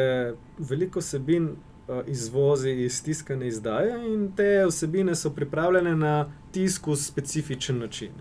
veliko 0.59 1.01
vsebin 1.01 1.49
uh, 1.57 1.72
izvozi 2.07 2.71
iz 2.71 3.03
tiskane 3.05 3.49
izdaje 3.49 4.15
in 4.15 4.33
te 4.37 4.67
vsebine 4.69 5.15
so 5.15 5.31
pripravljene 5.31 5.97
na 5.97 6.33
tisku 6.53 6.97
specifičen 6.97 7.79
način. 7.79 8.13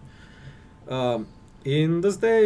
Uh, 0.87 1.21
In 1.63 2.01
do 2.01 2.09
zdaj 2.11 2.41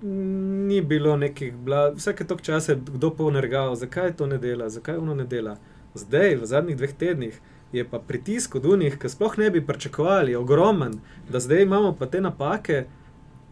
ni 0.00 0.80
bilo 0.80 1.16
nekih, 1.16 1.54
vsake 1.96 2.24
tok 2.24 2.42
časa 2.42 2.72
je 2.72 2.78
kdo 2.86 3.10
ponergal, 3.10 3.74
zakaj 3.74 4.12
to 4.16 4.26
ne 4.26 4.38
dela, 4.38 4.68
zakaj 4.68 4.96
ono 4.96 5.14
ne 5.14 5.24
dela. 5.24 5.56
Zdaj, 5.94 6.36
v 6.36 6.46
zadnjih 6.46 6.76
dveh 6.76 6.92
tednih, 6.94 7.40
je 7.72 7.84
pa 7.84 7.98
pritisk 7.98 8.54
od 8.54 8.66
unih, 8.66 8.98
ki 8.98 9.08
sploh 9.10 9.34
ne 9.38 9.50
bi 9.50 9.66
pričakovali, 9.66 10.36
ogromen, 10.38 11.00
da 11.30 11.40
zdaj 11.40 11.62
imamo 11.62 11.96
pa 11.98 12.06
te 12.06 12.20
napake. 12.20 12.84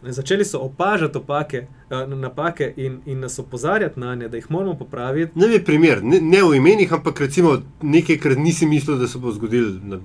Začeli 0.02 0.44
so 0.44 0.58
opažati 0.58 1.18
opake, 1.18 1.66
eh, 1.90 2.06
napake 2.06 2.72
in, 2.76 3.00
in 3.06 3.20
nas 3.20 3.38
opozarjati 3.38 4.00
na 4.00 4.14
nje, 4.14 4.28
da 4.28 4.36
jih 4.36 4.50
moramo 4.50 4.74
popraviti. 4.74 5.38
Ne, 5.38 5.48
ne, 5.48 5.64
primer, 5.64 6.02
ne, 6.02 6.20
ne 6.20 6.42
v 6.42 6.56
imenih, 6.56 6.92
ampak 6.92 7.20
recimo 7.20 7.62
nekaj, 7.82 8.18
kar 8.18 8.36
nisi 8.38 8.66
mislil, 8.66 8.98
da 8.98 9.08
se 9.08 9.18
bo 9.18 9.32
zgodilo. 9.32 9.78
Na... 9.82 10.00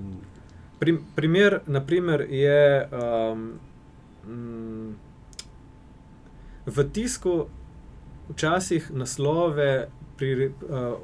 Prim, 0.78 1.00
primer, 1.16 1.60
naprimer, 1.66 2.26
je. 2.30 2.88
Um, 2.92 3.58
v 6.66 6.84
tisku 6.92 7.46
včasih 8.28 8.90
naslove 8.94 9.88
pri, 10.16 10.46
uh, 10.46 10.98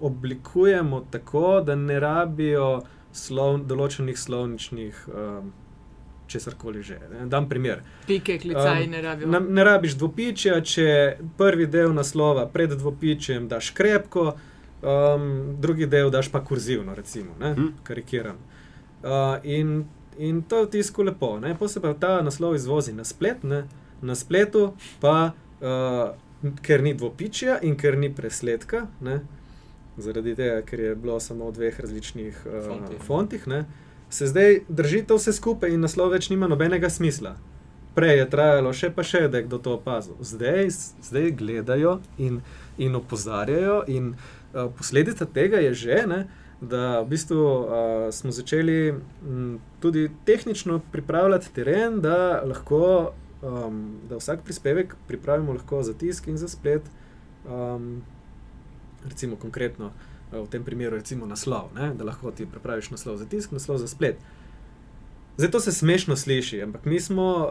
oblikujemo 0.00 1.04
tako, 1.10 1.60
da 1.60 1.74
ne 1.74 2.00
rabijo 2.00 2.82
slov, 3.12 3.62
določenih 3.70 4.18
slovničnih. 4.18 5.04
Um, 5.08 5.52
Česar 6.26 6.54
koli 6.58 6.82
že. 6.82 6.98
Ne. 7.12 7.26
Dam 7.26 7.48
primer. 7.48 7.82
Pike, 8.06 8.38
klicaj, 8.38 8.84
um, 8.84 8.90
ne 8.90 9.02
rabiš. 9.02 9.28
Ne, 9.28 9.40
ne 9.40 9.64
rabiš 9.64 9.96
dvopičja, 10.00 10.60
če 10.64 10.86
prvi 11.38 11.66
del 11.66 11.92
naslova 11.94 12.46
pred 12.48 12.72
dvopičjem 12.72 13.48
daš 13.48 13.70
krepko, 13.76 14.32
um, 14.82 15.28
drugi 15.60 15.86
del 15.86 16.10
daš 16.10 16.32
pa 16.32 16.40
kurzivno, 16.44 16.94
recimo, 16.94 17.36
hm. 17.40 17.70
karikiram. 17.84 18.40
Uh, 19.04 19.36
in, 19.44 19.84
in 20.18 20.42
to 20.42 20.62
je 20.62 20.66
v 20.66 20.70
tisku 20.78 21.04
lepo. 21.04 21.36
Posebej 21.58 21.98
ta 22.00 22.18
naslov 22.24 22.56
izvozi 22.56 22.96
na 22.96 23.04
splet, 23.04 23.44
ne. 23.44 23.64
na 24.02 24.14
spletu 24.14 24.72
pa. 25.00 25.32
Uh, 25.60 26.16
ker 26.62 26.82
ni 26.82 26.94
dvopičja 26.94 27.58
in 27.62 27.76
ker 27.76 27.96
ni 27.98 28.10
presledka, 28.14 28.86
ne? 29.00 29.22
zaradi 29.96 30.34
tega, 30.34 30.58
ker 30.66 30.80
je 30.80 30.94
bilo 30.98 31.20
samo 31.22 31.48
v 31.50 31.54
dveh 31.54 31.80
različnih 31.80 32.38
uh, 32.46 32.54
Fonti. 32.66 32.96
fontih, 32.98 33.46
ne? 33.46 33.64
Se 34.10 34.26
zdaj 34.26 34.60
držite 34.68 35.14
vse 35.14 35.32
skupaj 35.32 35.74
in 35.74 35.82
naslov 35.84 36.12
več 36.14 36.30
nima 36.30 36.48
nobenega 36.50 36.90
smisla. 36.90 37.34
Prej 37.94 38.18
je 38.18 38.30
trajalo 38.30 38.72
še 38.74 38.90
pa 38.94 39.04
še, 39.06 39.26
da 39.30 39.38
je 39.38 39.46
kdo 39.46 39.58
to 39.62 39.74
opazil. 39.78 40.16
Zdaj, 40.20 40.70
zdaj 41.02 41.30
gledajo 41.38 41.98
in, 42.18 42.40
in 42.78 42.96
opozarjajo, 42.98 43.84
in 43.86 44.14
uh, 44.14 44.66
posledica 44.74 45.26
tega 45.26 45.62
je 45.62 45.74
že, 45.78 46.00
ne, 46.10 46.24
da 46.60 47.02
v 47.02 47.10
bistvu, 47.12 47.42
uh, 47.42 48.06
smo 48.14 48.34
začeli 48.34 48.94
m, 48.94 49.58
tudi 49.82 50.08
tehnično 50.26 50.80
pripravljati 50.92 51.52
teren, 51.54 52.00
da 52.02 52.42
lahko 52.46 53.12
um, 53.42 53.84
da 54.10 54.18
vsak 54.18 54.42
prispevek 54.46 54.96
pripravimo 55.06 55.54
za 55.82 55.94
tisk 55.94 56.26
in 56.28 56.40
za 56.40 56.48
splet. 56.48 56.82
Um, 57.44 58.02
recimo 59.04 59.36
konkretno 59.36 59.92
uh, 59.92 60.13
v 60.42 60.48
tem 60.50 60.64
primeru, 60.64 60.96
recimo 60.96 61.26
naslov, 61.26 61.70
ne? 61.74 61.92
da 61.94 62.04
lahko 62.04 62.30
ti 62.30 62.46
pripraviš 62.46 62.90
naslov 62.90 63.16
za 63.16 63.26
tisk, 63.26 63.52
naslov 63.52 63.78
za 63.78 63.88
splet. 63.88 64.18
Zdaj 65.36 65.50
to 65.50 65.60
se 65.60 65.72
smešno 65.72 66.16
sliši, 66.16 66.62
ampak 66.62 66.84
mi 66.84 67.00
smo 67.00 67.26
uh, 67.26 67.46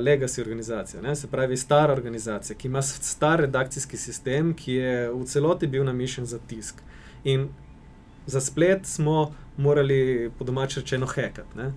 legacy 0.00 0.40
organizacija, 0.40 1.02
ne? 1.02 1.16
se 1.16 1.26
pravi 1.26 1.56
stara 1.56 1.92
organizacija, 1.92 2.56
ki 2.56 2.68
ima 2.68 2.82
star 2.82 3.40
redakcijski 3.40 3.96
sistem, 3.96 4.54
ki 4.54 4.72
je 4.72 5.10
v 5.12 5.24
celoti 5.24 5.66
bil 5.66 5.84
namišljen 5.84 6.26
za 6.26 6.38
tisk. 6.38 6.80
In 7.24 7.48
za 8.26 8.40
splet 8.40 8.86
smo 8.86 9.34
morali 9.56 10.30
po 10.38 10.44
domač 10.44 10.76
rečeno 10.76 11.06
hekati. 11.06 11.68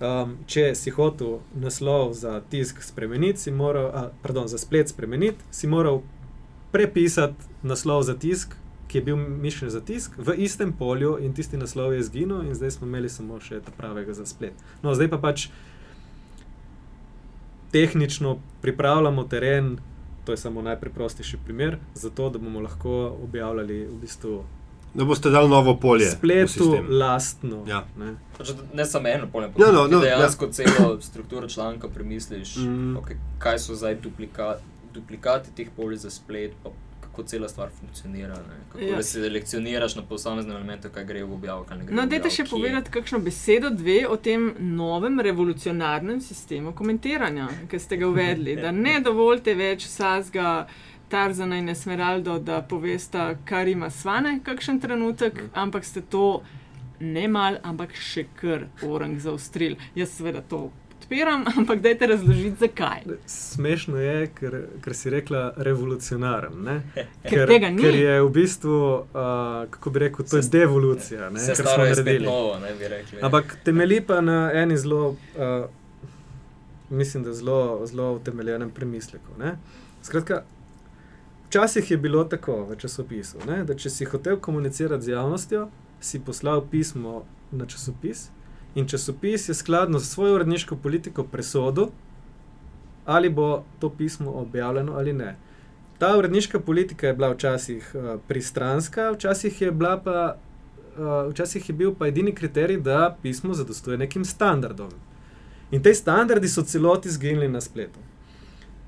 Um, 0.00 0.36
če 0.46 0.74
si 0.74 0.90
hotel 0.90 1.38
naslov 1.54 2.12
za 2.12 2.40
tisk 2.50 2.82
spremeniti, 2.82 3.40
si 3.40 3.50
moral, 3.50 3.86
a, 3.94 4.08
pardon, 4.22 4.48
za 4.48 4.58
splet 4.58 4.88
spremeniti, 4.88 5.44
si 5.50 5.66
moral 5.66 6.02
prepisati 6.72 7.46
naslov 7.62 8.02
za 8.02 8.16
tisk, 8.18 8.56
ki 8.94 9.00
je 9.00 9.04
bil 9.04 9.16
mišljen 9.18 9.70
za 9.74 9.80
tisk, 9.82 10.12
v 10.22 10.36
istem 10.38 10.70
polju 10.72 11.16
in 11.18 11.32
tisti 11.34 11.58
naslov 11.58 11.92
je 11.92 11.98
izginil, 11.98 12.44
in 12.46 12.54
zdaj 12.54 12.76
smo 12.76 12.86
imeli 12.86 13.08
samo 13.10 13.40
še 13.42 13.58
ta 13.58 13.72
pravega 13.74 14.14
za 14.14 14.22
splet. 14.22 14.54
No, 14.84 14.92
zdaj 14.94 15.08
pa 15.10 15.18
pač 15.18 15.48
tehnično 17.74 18.36
pripravljamo 18.62 19.24
teren, 19.26 19.72
to 20.22 20.30
je 20.30 20.38
samo 20.38 20.62
najpreprostejši 20.62 21.40
primer, 21.42 21.80
zato 21.98 22.28
da 22.30 22.38
bomo 22.38 22.62
lahko 22.62 22.94
objavljali 23.26 23.80
v 23.88 23.98
bistvu 24.04 24.44
da 24.94 25.04
boste 25.04 25.30
dali 25.30 25.50
novo 25.50 25.74
polje. 25.76 26.10
Spletu, 26.10 26.78
lastno. 26.88 27.64
Ja. 27.66 27.82
Ne. 27.98 28.14
Pač, 28.38 28.54
ne 28.78 28.86
samo 28.86 29.10
eno 29.10 29.26
polje, 29.32 29.50
ampak 29.50 29.58
no, 29.66 29.72
no, 29.72 29.88
no, 29.90 30.00
dejansko 30.06 30.52
ja. 30.52 30.52
celo 30.52 31.00
strukturo 31.02 31.48
članka 31.48 31.88
premisliš, 31.88 32.56
mm. 32.56 32.96
okay, 33.02 33.18
kaj 33.42 33.58
so 33.58 33.74
zdaj 33.74 33.98
duplika, 34.06 34.54
duplikati 34.94 35.50
teh 35.58 35.74
polj 35.76 35.98
za 36.06 36.14
splet. 36.14 36.54
Kako 37.14 37.22
cela 37.30 37.48
stvar 37.48 37.68
funkcionira, 37.80 38.34
ne? 38.34 38.56
kako 38.72 38.84
ja. 38.84 39.02
se 39.02 39.28
lekcioniraš 39.30 39.94
na 39.94 40.02
posameznem 40.02 40.56
elementu, 40.56 40.88
kaj 40.94 41.04
gre 41.04 41.22
v 41.24 41.34
objavo. 41.34 41.66
No, 41.90 42.06
dajte 42.10 42.32
še 42.34 42.44
povedati, 42.50 42.90
kakšno 42.90 43.20
besedo, 43.22 43.70
dve 43.70 44.00
o 44.10 44.16
tem 44.16 44.48
novem 44.58 45.20
revolucionarnem 45.22 46.18
sistemu 46.20 46.74
komentiranja, 46.74 47.46
ki 47.70 47.78
ste 47.78 48.00
ga 48.02 48.10
uvedli. 48.10 48.56
Da 48.58 48.74
ne 48.74 48.98
dovolite 49.06 49.54
več 49.54 49.86
sazga. 49.86 50.66
Tarzana 51.14 51.60
in 51.60 51.68
Esmeraldo, 51.70 52.40
da 52.42 52.56
povesta, 52.66 53.36
kar 53.46 53.68
ima 53.70 53.90
svane, 53.92 54.40
kakšen 54.42 54.80
trenutek, 54.82 55.36
mm. 55.36 55.50
ampak 55.62 55.84
ste 55.86 56.00
to 56.10 56.40
ne 56.98 57.28
mal, 57.28 57.60
ampak 57.62 57.94
še 57.94 58.24
kar 58.40 58.66
orang 58.82 59.20
zaostrili. 59.22 59.78
Jaz 59.94 60.16
seveda 60.16 60.42
to 60.48 60.72
podpiram, 61.04 61.44
ampak 61.58 61.80
dajte 61.80 62.06
razložiti, 62.06 62.56
zakaj. 62.60 63.00
Smešno 63.26 63.98
je, 63.98 64.26
ker, 64.26 64.62
ker 64.84 64.94
si 64.94 65.10
rekla 65.10 65.52
revolucionaren. 65.56 66.64
Ker, 67.28 67.48
ker, 67.48 67.76
ker 67.80 67.94
je 67.94 68.22
v 68.22 68.30
bistvu, 68.32 68.78
uh, 68.94 69.70
kako 69.70 69.90
bi 69.90 69.98
rekel, 69.98 70.26
to 70.30 70.36
je 70.36 70.48
devolucija. 70.50 71.30
Ne, 71.30 71.40
kar 71.46 71.66
smo 71.66 71.84
naredili. 71.84 72.26
Novo, 72.26 72.58
ne, 72.60 72.88
rekli, 72.88 73.18
ampak 73.22 73.56
temelji 73.64 74.00
pa 74.06 74.20
na 74.20 74.50
eni 74.52 74.76
zelo, 74.76 75.16
uh, 75.36 75.66
mislim, 76.90 77.24
da 77.24 77.32
zelo, 77.32 77.86
zelo 77.86 78.12
utemeljenem 78.12 78.70
premisleku. 78.70 79.32
Skratka, 80.02 80.42
Včasih 81.48 81.90
je 81.90 81.96
bilo 81.96 82.24
tako 82.24 82.64
v 82.64 82.76
časopisu, 82.76 83.38
ne, 83.46 83.60
da 83.64 83.76
če 83.78 83.90
si 83.90 84.04
hotel 84.04 84.40
komunicirati 84.42 85.04
z 85.04 85.12
javnostjo, 85.12 85.68
si 86.00 86.18
poslal 86.18 86.64
pismo 86.70 87.22
na 87.52 87.66
časopis 87.70 88.24
in 88.74 88.88
časopis 88.88 89.48
je 89.48 89.54
skladno 89.54 90.00
s 90.00 90.10
svojo 90.10 90.34
uredniško 90.34 90.76
politiko 90.76 91.24
presodil, 91.24 91.86
ali 93.04 93.30
bo 93.30 93.64
to 93.78 93.90
pismo 93.90 94.30
objavljeno 94.30 94.92
ali 94.92 95.12
ne. 95.12 95.36
Ta 95.98 96.16
uredniška 96.18 96.60
politika 96.60 97.06
je 97.06 97.14
bila 97.14 97.30
včasih 97.32 97.94
uh, 97.94 98.20
pristranska, 98.28 99.10
včasih 99.10 99.62
je, 99.62 99.72
pa, 100.04 100.36
uh, 100.98 101.30
včasih 101.30 101.68
je 101.68 101.74
bil 101.74 101.94
pa 101.94 102.06
edini 102.06 102.34
kriterij, 102.34 102.80
da 102.80 103.16
pismo 103.22 103.54
zadostuje 103.54 103.98
nekim 103.98 104.24
standardom. 104.24 104.90
In 105.70 105.82
te 105.82 105.94
standardi 105.94 106.48
so 106.48 106.62
celoti 106.62 107.10
zginili 107.10 107.48
na 107.48 107.60
spletu. 107.60 108.00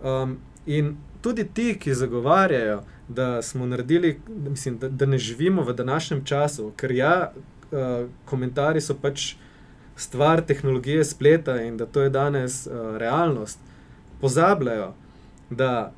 Um, 0.03 0.39
in 0.67 0.97
tudi 1.21 1.47
ti, 1.55 1.79
ki 1.79 1.95
zagovarjajo, 1.95 2.83
da 3.09 3.43
smo 3.43 3.67
naredili, 3.67 4.21
mislim, 4.51 4.79
da, 4.79 4.89
da 4.89 5.07
ne 5.07 5.19
živimo 5.19 5.63
v 5.63 5.73
današnjem 5.73 6.25
času, 6.25 6.73
ker 6.77 6.91
ja, 6.91 7.33
uh, 7.71 8.09
komentarji 8.25 8.81
so 8.81 8.95
pač 9.03 9.35
stvar 9.97 10.41
tehnologije 10.41 11.05
spleta 11.05 11.63
in 11.63 11.77
da 11.77 11.87
to 11.87 12.03
je 12.03 12.11
danes 12.11 12.67
uh, 12.67 12.97
realnost, 12.97 13.59
pozabljajo, 14.21 14.95
da 15.51 15.93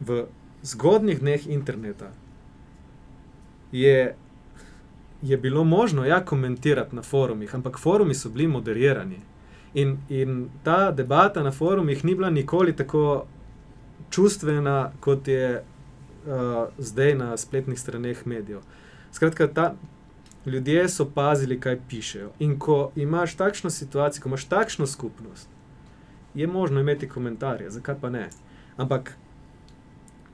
v 0.00 0.24
zgodnjih 0.62 1.20
dneh 1.20 1.46
interneta 1.46 2.10
je, 3.72 4.14
je 5.22 5.36
bilo 5.36 5.64
možno 5.64 6.04
ja 6.04 6.24
komentirati 6.24 6.96
na 6.96 7.02
forumih, 7.02 7.54
ampak 7.54 7.78
forumi 7.78 8.14
so 8.14 8.28
bili 8.28 8.48
moderirani. 8.48 9.20
In, 9.74 9.98
in 10.08 10.48
ta 10.64 10.90
debata 10.90 11.42
na 11.42 11.50
forumih 11.50 12.04
ni 12.04 12.14
bila 12.14 12.30
nikoli 12.30 12.76
tako 12.76 13.26
čustvena, 14.10 14.92
kot 15.00 15.28
je 15.28 15.62
uh, 16.26 16.68
zdaj 16.78 17.14
na 17.14 17.36
spletnih 17.36 17.80
straneh 17.80 18.26
medijev. 18.26 18.60
Skratka, 19.12 19.46
ta, 19.46 19.74
ljudje 20.46 20.88
so 20.88 21.06
pazili, 21.14 21.60
kaj 21.60 21.80
pišejo. 21.88 22.30
In 22.38 22.58
ko 22.58 22.90
imaš 22.96 23.36
takšno 23.36 23.70
situacijo, 23.70 24.22
ko 24.22 24.28
imaš 24.28 24.44
takšno 24.44 24.86
skupnost, 24.86 25.48
je 26.34 26.46
možno 26.46 26.80
imeti 26.80 27.08
komentarje, 27.08 27.70
zakaj 27.70 27.96
pa 28.00 28.10
ne. 28.10 28.28
Ampak 28.76 29.16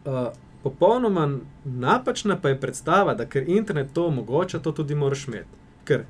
uh, 0.05 0.29
popolnoma 0.63 1.39
napačna 1.65 2.37
pa 2.41 2.49
je 2.49 2.61
predstava, 2.61 3.15
da 3.15 3.27
ker 3.27 3.49
internet 3.49 3.93
to 3.93 4.07
omogoča, 4.07 4.59
to 4.59 4.73
tudi 4.73 4.95
moraš 4.95 5.29
imeti. 5.29 5.63
Ker 5.85 6.05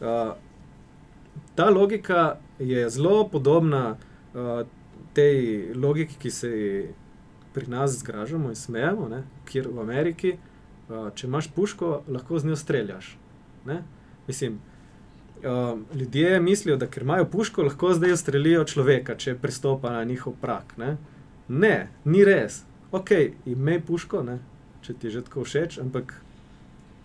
uh, 0.00 0.34
ta 1.54 1.70
logika 1.70 2.36
je 2.58 2.90
zelo 2.90 3.28
podobna. 3.28 3.96
Uh, 4.34 4.66
tej 5.16 5.72
logiki, 5.74 6.18
ki 6.20 6.30
se 6.30 6.50
pri 7.54 7.66
nas 7.72 7.98
zgražamo 7.98 8.52
in 8.52 8.58
smejemo, 8.58 9.08
ne, 9.08 9.22
kjer 9.48 9.68
v 9.72 9.80
Ameriki, 9.80 10.34
uh, 10.36 11.08
če 11.16 11.26
imaš 11.26 11.48
puško, 11.56 12.02
lahko 12.12 12.38
z 12.38 12.50
njo 12.50 12.56
streljaš. 12.60 13.14
Ne? 13.66 13.82
Mislim, 14.26 14.58
uh, 15.38 15.78
ljudje 15.94 16.40
mislijo, 16.40 16.76
da 16.76 16.86
ker 16.86 17.02
imajo 17.02 17.24
puško, 17.30 17.62
lahko 17.62 17.92
zdaj 17.94 18.12
ustrelijo 18.12 18.64
človeka, 18.64 19.16
če 19.16 19.36
prestopa 19.42 19.92
na 19.92 20.04
njihov 20.04 20.34
prak. 20.40 20.76
Ne, 20.76 20.96
ne 21.48 21.88
ni 22.04 22.24
res. 22.24 22.62
Ok, 22.92 23.10
imej 23.46 23.80
puško, 23.86 24.22
ne, 24.22 24.38
če 24.82 24.94
ti 24.94 25.06
je 25.06 25.18
že 25.18 25.24
tako 25.26 25.44
všeč, 25.44 25.78
ampak 25.82 26.14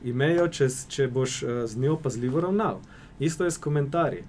imejo, 0.04 0.48
če, 0.48 0.70
če 0.90 1.08
boš 1.08 1.42
uh, 1.44 1.64
z 1.66 1.82
njo 1.82 1.98
pazljivo 2.04 2.42
ravnal. 2.42 2.82
Isto 3.20 3.46
je 3.46 3.52
s 3.52 3.62
komentarji. 3.62 4.24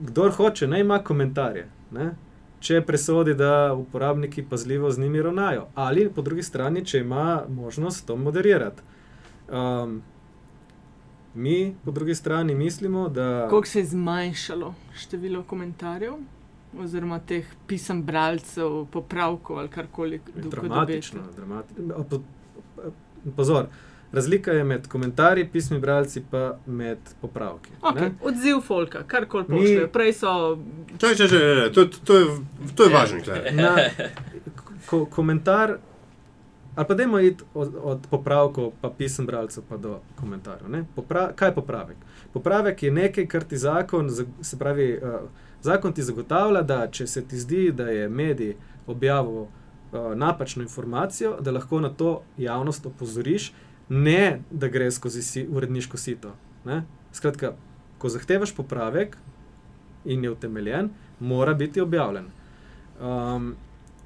Kdor 0.00 0.32
hoče, 0.36 0.66
naj 0.66 0.80
ima 0.80 0.98
komentarje. 1.04 1.68
Ne? 1.92 2.14
če 2.60 2.80
presodi, 2.86 3.34
da 3.36 3.74
uporabniki 3.76 4.44
pazljivo 4.50 4.90
z 4.90 5.00
njimi 5.00 5.22
ravnajo, 5.22 5.66
ali 5.74 6.08
po 6.10 6.22
drugi 6.22 6.42
strani, 6.42 6.84
če 6.84 7.02
ima 7.04 7.44
možnost 7.48 8.06
to 8.06 8.16
moderirati. 8.16 8.82
Um, 9.46 10.00
mi, 11.36 11.76
po 11.84 11.90
drugi 11.90 12.14
strani, 12.14 12.54
mislimo, 12.54 13.08
da. 13.08 13.46
Kako 13.50 13.66
se 13.66 13.78
je 13.78 13.84
zmanjšalo 13.84 14.74
število 14.94 15.42
komentarjev, 15.42 16.14
oziroma 16.78 17.18
teh 17.18 17.46
pisem, 17.66 18.02
bralcev, 18.02 18.86
popravkov 18.92 19.58
ali 19.58 19.68
karkoli 19.68 20.20
drugega? 20.34 20.68
Dramatično. 20.68 21.20
dramatično. 21.36 22.22
pozor. 23.36 23.66
Razlika 24.12 24.52
je 24.52 24.64
med 24.64 24.88
komentarji, 24.88 25.48
pismi, 25.52 25.78
bralci, 25.78 26.22
pa 26.30 26.58
med 26.66 26.98
popravki. 27.20 27.70
Okay. 27.80 28.10
Odziv 28.22 28.60
Folka, 28.66 29.02
kar 29.02 29.26
koli 29.26 29.44
pošljejo. 29.44 29.88
Prej 29.88 30.12
so. 30.12 30.58
Čaj, 30.98 31.14
čaj, 31.14 31.28
čaj, 31.28 31.72
to, 31.74 31.84
to 32.04 32.16
je, 32.16 32.26
to 32.74 32.84
je 32.84 32.94
važno. 32.94 33.18
Ko, 34.86 35.04
komentar, 35.10 35.76
ali 36.76 36.86
pa 36.88 36.94
dajmo 36.94 37.18
iti 37.18 37.44
od, 37.54 37.74
od 37.82 38.06
popravkov, 38.10 38.70
pa 38.80 38.90
pisem 38.90 39.26
bralcev, 39.26 39.64
pa 39.68 39.76
do 39.76 39.98
komentarjev. 40.20 40.84
Popra, 40.94 41.32
kaj 41.32 41.48
je 41.48 41.54
popravek? 41.54 41.96
Popravek 42.32 42.82
je 42.82 42.90
nekaj, 42.90 43.26
kar 43.26 43.44
ti 43.44 43.58
zakon, 43.58 44.10
se 44.40 44.58
pravi, 44.58 45.00
uh, 45.02 45.28
zakon 45.62 45.92
ti 45.92 46.02
zagotavlja, 46.02 46.62
da 46.62 46.86
če 46.90 47.06
se 47.06 47.24
ti 47.24 47.38
zdi, 47.38 47.70
da 47.72 47.88
je 47.88 48.08
medij 48.08 48.56
objavil 48.86 49.42
uh, 49.42 49.48
napačno 50.14 50.62
informacijo, 50.62 51.38
da 51.40 51.50
lahko 51.50 51.80
na 51.80 51.90
to 51.90 52.20
javnost 52.36 52.86
opozoriš 52.86 53.52
ne 53.88 54.42
da 54.50 54.68
gre 54.68 54.90
skozi 54.90 55.22
si, 55.22 55.46
uredniško 55.48 55.96
sito. 55.96 56.34
Ne? 56.64 56.82
Skratka, 57.12 57.54
ko 57.98 58.08
zahtevaš 58.08 58.54
popravek 58.54 59.16
in 60.04 60.24
je 60.24 60.30
utemeljen, 60.30 60.90
mora 61.20 61.54
biti 61.54 61.80
objavljen. 61.80 62.26
Um, 63.00 63.54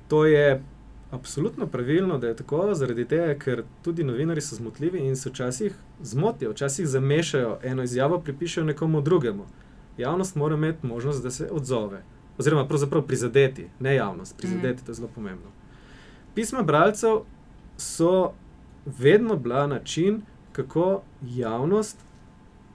to 0.08 0.24
je 0.26 0.62
absolutno 1.10 1.66
pravilno, 1.66 2.18
da 2.18 2.28
je 2.28 2.36
tako, 2.36 2.74
zaradi 2.74 3.04
tega, 3.04 3.34
ker 3.38 3.64
tudi 3.82 4.04
novinari 4.04 4.40
so 4.40 4.56
zmotljivi 4.56 4.98
in 4.98 5.16
se 5.16 5.30
včasih 5.30 5.74
zmotijo, 6.02 6.50
včasih 6.50 6.86
zamešajo 6.88 7.58
eno 7.62 7.82
izjavo, 7.82 8.20
pripišajo 8.20 8.66
nekomu 8.66 9.00
drugemu. 9.00 9.46
Javnost 9.98 10.36
mora 10.36 10.54
imeti 10.54 10.86
možnost, 10.86 11.22
da 11.22 11.30
se 11.30 11.48
odzove. 11.52 12.02
Oziroma, 12.38 12.68
pravzaprav 12.68 13.02
prizadeti, 13.02 13.66
ne 13.80 13.94
javnost, 13.94 14.36
prizadeti, 14.38 14.82
mm. 14.82 14.86
to 14.86 14.90
je 14.90 14.94
zelo 14.94 15.08
pomembno. 15.14 15.50
Pisma 16.34 16.62
bralcev 16.62 17.18
so 17.76 18.32
vedno 18.86 19.36
bila 19.36 19.66
način, 19.66 20.22
kako 20.52 21.02
javnost 21.22 21.98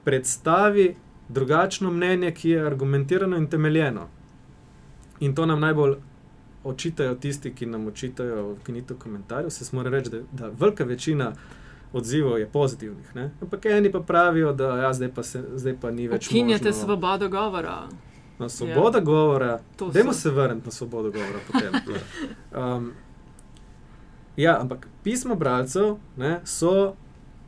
predstavi 0.03 0.95
drugačno 1.29 1.91
mnenje, 1.91 2.31
ki 2.31 2.49
je 2.49 2.65
argumentirano 2.65 3.37
in 3.37 3.47
temeljeno. 3.47 4.07
In 5.19 5.35
to 5.35 5.45
nam 5.45 5.59
najbolj 5.59 5.95
očitajo 6.65 7.15
tisti, 7.15 7.53
ki 7.55 7.65
nam 7.65 7.87
očitajo 7.87 8.47
v 8.53 8.57
kinitu 8.65 8.95
komentarjev. 8.99 9.49
Se 9.49 9.65
smo 9.65 9.83
reči, 9.83 10.09
da, 10.09 10.21
da 10.31 10.49
velika 10.59 10.83
večina 10.83 11.31
odzivov 11.93 12.39
je 12.39 12.47
pozitivnih. 12.47 13.15
Ne? 13.15 13.29
Ampak 13.41 13.65
eni 13.65 13.91
pa 13.91 13.99
pravijo, 13.99 14.53
da 14.53 14.75
ja, 14.77 14.93
zdaj, 14.93 15.13
pa 15.15 15.23
se, 15.23 15.43
zdaj 15.55 15.77
pa 15.81 15.91
ni 15.91 16.07
več. 16.07 16.27
Ukinjate 16.27 16.73
svobodo 16.73 17.29
govora. 17.29 17.87
Na 18.39 18.49
svobodo 18.49 18.97
ja. 18.97 19.03
govora, 19.03 19.59
dajmo 19.93 20.13
se 20.13 20.29
vrniti 20.29 20.65
na 20.65 20.71
svobodo 20.71 21.11
govora. 21.11 21.39
um, 22.75 22.91
Ja, 24.37 24.59
ampak 24.61 24.87
pismo 25.03 25.35
bralcev 25.35 25.95
ne, 26.17 26.39
so 26.43 26.95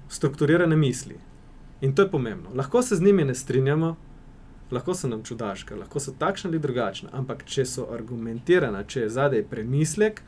strukturirane 0.09 0.75
misli 0.75 1.15
in 1.81 1.95
to 1.95 2.01
je 2.01 2.11
pomembno. 2.11 2.49
Lahko 2.55 2.81
se 2.81 2.95
z 2.95 3.01
njimi 3.01 3.25
ne 3.25 3.35
strinjamo, 3.35 3.95
lahko 4.71 4.93
so 4.93 5.07
nam 5.07 5.23
čudaške, 5.23 5.75
lahko 5.75 5.99
so 5.99 6.11
takšne 6.19 6.49
ali 6.49 6.59
drugačne, 6.59 7.09
ampak 7.13 7.45
če 7.45 7.65
so 7.65 7.87
argumentirane, 7.93 8.83
če 8.87 9.05
je 9.05 9.09
zadaj 9.09 9.45
premislek, 9.49 10.21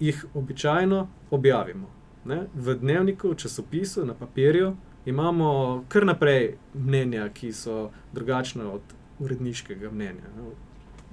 jih 0.00 0.24
običajno 0.34 1.06
objavimo. 1.30 1.90
Ne. 2.24 2.46
V 2.54 2.74
dnevniku, 2.74 3.32
v 3.32 3.38
časopisu, 3.44 4.04
na 4.06 4.14
papirju 4.14 4.76
imamo 5.06 5.84
kar 5.88 6.06
naprej 6.06 6.56
mnenja, 6.74 7.28
ki 7.34 7.52
so 7.52 7.90
drugačne 8.12 8.66
od 8.66 8.94
uredniškega 9.18 9.90
mnenja. 9.90 10.32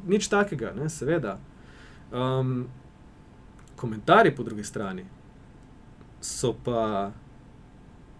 Nič 0.07 0.27
takega, 0.29 0.73
ne, 0.75 0.89
seveda. 0.89 1.38
Um, 2.11 2.67
komentarji 3.75 4.36
po 4.36 4.43
drugi 4.43 4.63
strani 4.63 5.05
so 6.21 6.53
pa 6.63 7.11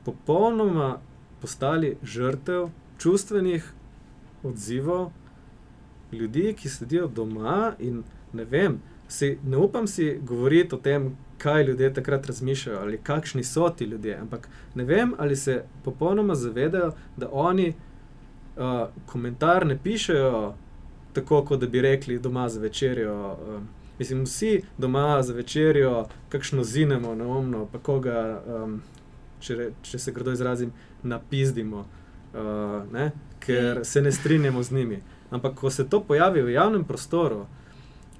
popolnoma 0.06 0.98
postali 1.42 1.98
žrtev 2.04 2.70
čustvenih 2.98 3.72
odzivov 4.44 5.12
ljudi, 6.12 6.54
ki 6.58 6.70
sedijo 6.70 7.08
doma 7.08 7.74
in 7.80 8.04
ne 8.34 8.46
vem, 8.46 8.80
si, 9.08 9.38
ne 9.44 9.58
upam 9.58 9.88
si 9.88 10.20
govoriti 10.22 10.76
o 10.76 10.78
tem, 10.78 11.18
kaj 11.38 11.64
ljudje 11.64 11.94
takrat 11.94 12.26
razmišljajo 12.26 12.80
ali 12.80 12.98
kakšni 12.98 13.44
so 13.44 13.70
ti 13.70 13.86
ljudje, 13.86 14.18
ampak 14.18 14.50
ne 14.76 14.84
vem, 14.84 15.14
ali 15.18 15.36
se 15.36 15.64
popolnoma 15.84 16.36
zavedajo, 16.36 16.92
da 17.18 17.30
oni 17.32 17.70
uh, 17.70 18.88
komentar 19.06 19.66
ne 19.66 19.78
pišejo 19.84 20.54
tako, 21.14 21.46
kot 21.46 21.60
da 21.60 21.68
bi 21.68 21.82
rekli 21.82 22.20
doma 22.20 22.50
za 22.50 22.60
večerjo. 22.60 23.32
Uh, 23.34 23.62
Mislim, 24.00 24.24
vsi 24.24 24.62
doma 24.78 25.22
za 25.24 25.34
večerjo, 25.34 26.06
kakšno 26.30 26.64
zinemo, 26.64 27.16
naumno, 27.16 27.68
pa 27.72 27.80
koga, 27.80 28.42
um, 28.48 28.82
če, 29.40 29.70
če 29.82 30.00
se 30.00 30.12
grdo 30.12 30.34
izrazim, 30.36 30.74
napizdimo, 31.04 31.86
uh, 32.36 32.94
ne? 32.94 33.12
ker 33.40 33.80
se 33.84 34.02
ne 34.02 34.12
strinjamo 34.12 34.64
z 34.64 34.72
njimi. 34.72 35.02
Ampak, 35.30 35.54
ko 35.56 35.70
se 35.70 35.90
to 35.90 36.00
pojavi 36.04 36.42
v 36.42 36.54
javnem 36.54 36.84
prostoru, 36.84 37.46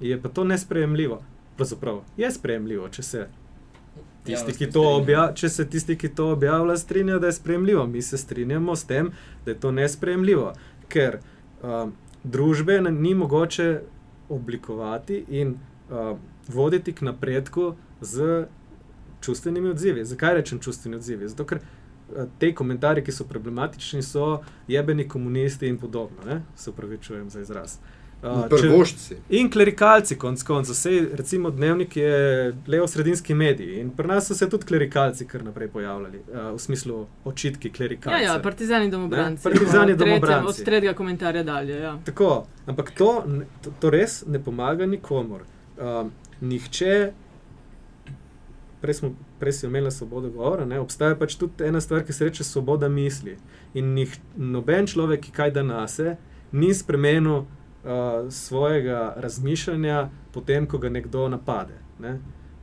je 0.00 0.22
pa 0.22 0.28
to 0.28 0.44
nesprejemljivo. 0.44 1.22
Pravzaprav 1.56 2.02
je 2.16 2.30
sprejemljivo, 2.30 2.88
če 2.88 3.02
se 3.02 3.28
tisti, 4.24 4.52
ki 4.52 4.70
to, 4.70 4.82
obja 4.98 5.30
če 5.34 5.48
se 5.48 5.66
tisti, 5.70 5.96
ki 5.96 6.10
to 6.14 6.30
objavlja, 6.34 6.76
strinjajo, 6.76 7.20
da 7.22 7.30
je 7.30 7.38
sprejemljivo. 7.38 7.86
Mi 7.86 8.02
se 8.02 8.18
strinjamo 8.18 8.76
s 8.76 8.84
tem, 8.84 9.10
da 9.44 9.50
je 9.50 9.60
to 9.60 9.72
nesprejemljivo, 9.72 10.52
ker 10.92 11.18
um, 11.62 11.94
družbe 12.24 12.80
ni 12.90 13.14
mogoče 13.14 13.80
oblikovati 14.28 15.24
in 15.28 15.56
uh, 15.56 16.18
voditi 16.48 16.92
k 16.92 17.06
napredku 17.06 17.74
z 18.00 18.46
čustvenimi 19.20 19.70
odzivi. 19.70 20.04
Zakaj 20.04 20.34
rečem 20.34 20.60
čustveni 20.60 20.96
odzivi? 20.96 21.28
Zato, 21.28 21.44
ker 21.44 21.62
te 22.38 22.54
komentarje, 22.54 23.04
ki 23.04 23.12
so 23.12 23.24
problematični, 23.24 24.02
so 24.02 24.40
jebeni 24.68 25.08
komunisti 25.08 25.68
in 25.68 25.78
podobno. 25.78 26.24
Ne? 26.26 26.42
Se 26.56 26.70
upravičujem 26.70 27.30
za 27.30 27.40
izraz. 27.40 27.78
Uh, 28.22 28.48
Prvošči. 28.48 29.16
In 29.28 29.50
klerikalci, 29.50 30.16
konc 30.18 30.42
koncev, 30.42 30.72
vse, 30.72 31.08
recimo, 31.14 31.50
dnevnik 31.50 31.96
je 31.96 32.52
levo-sredinski 32.66 33.34
medij. 33.34 33.80
In 33.80 33.90
pri 33.90 34.08
nas 34.08 34.26
so 34.26 34.34
se 34.34 34.48
tudi 34.50 34.66
klerikalci 34.66 35.26
kar 35.26 35.44
naprej 35.44 35.68
pojavljali, 35.68 36.18
uh, 36.18 36.54
v 36.54 36.58
smislu 36.58 37.06
očitki 37.24 37.70
klerikalcev. 37.70 38.24
Ja, 38.24 38.32
ja, 38.32 38.42
partizani 38.42 38.90
domobranci. 38.90 39.42
Partizani 39.42 39.92
od 39.92 39.98
domobranci. 39.98 40.48
Od 40.48 40.64
tretjega 40.64 40.96
komentarja 40.96 41.42
dalje. 41.42 41.80
Ja. 41.80 41.98
Tako, 42.04 42.46
ampak 42.66 42.90
to, 42.90 43.24
to, 43.62 43.70
to 43.80 43.90
res 43.90 44.24
ne 44.26 44.42
pomaga 44.42 44.86
nikomor. 44.86 45.44
Um, 45.76 46.10
nihče, 46.40 47.12
prej, 48.86 49.00
smo, 49.00 49.10
prej 49.40 49.52
si 49.52 49.66
omenili 49.66 49.90
svobodo 49.90 50.30
govora, 50.30 50.64
ne, 50.64 50.78
obstaja 50.80 51.16
pač 51.18 51.34
tudi 51.34 51.66
ena 51.66 51.80
stvar, 51.80 52.04
ki 52.06 52.14
se 52.14 52.28
reče 52.28 52.44
svoboda 52.44 52.88
misli. 52.88 53.34
In 53.74 53.94
nih, 53.96 54.14
noben 54.36 54.86
človek, 54.86 55.26
ki 55.26 55.34
kaj 55.34 55.54
da 55.58 55.64
nase, 55.66 56.14
ni 56.52 56.70
spremenil 56.74 57.42
uh, 57.42 58.30
svojega 58.30 59.16
razmišljanja, 59.22 60.08
potem, 60.32 60.68
ko 60.70 60.78
ga 60.78 60.92
nekdo 60.94 61.26
napade. 61.28 61.80
Ne? 61.98 62.18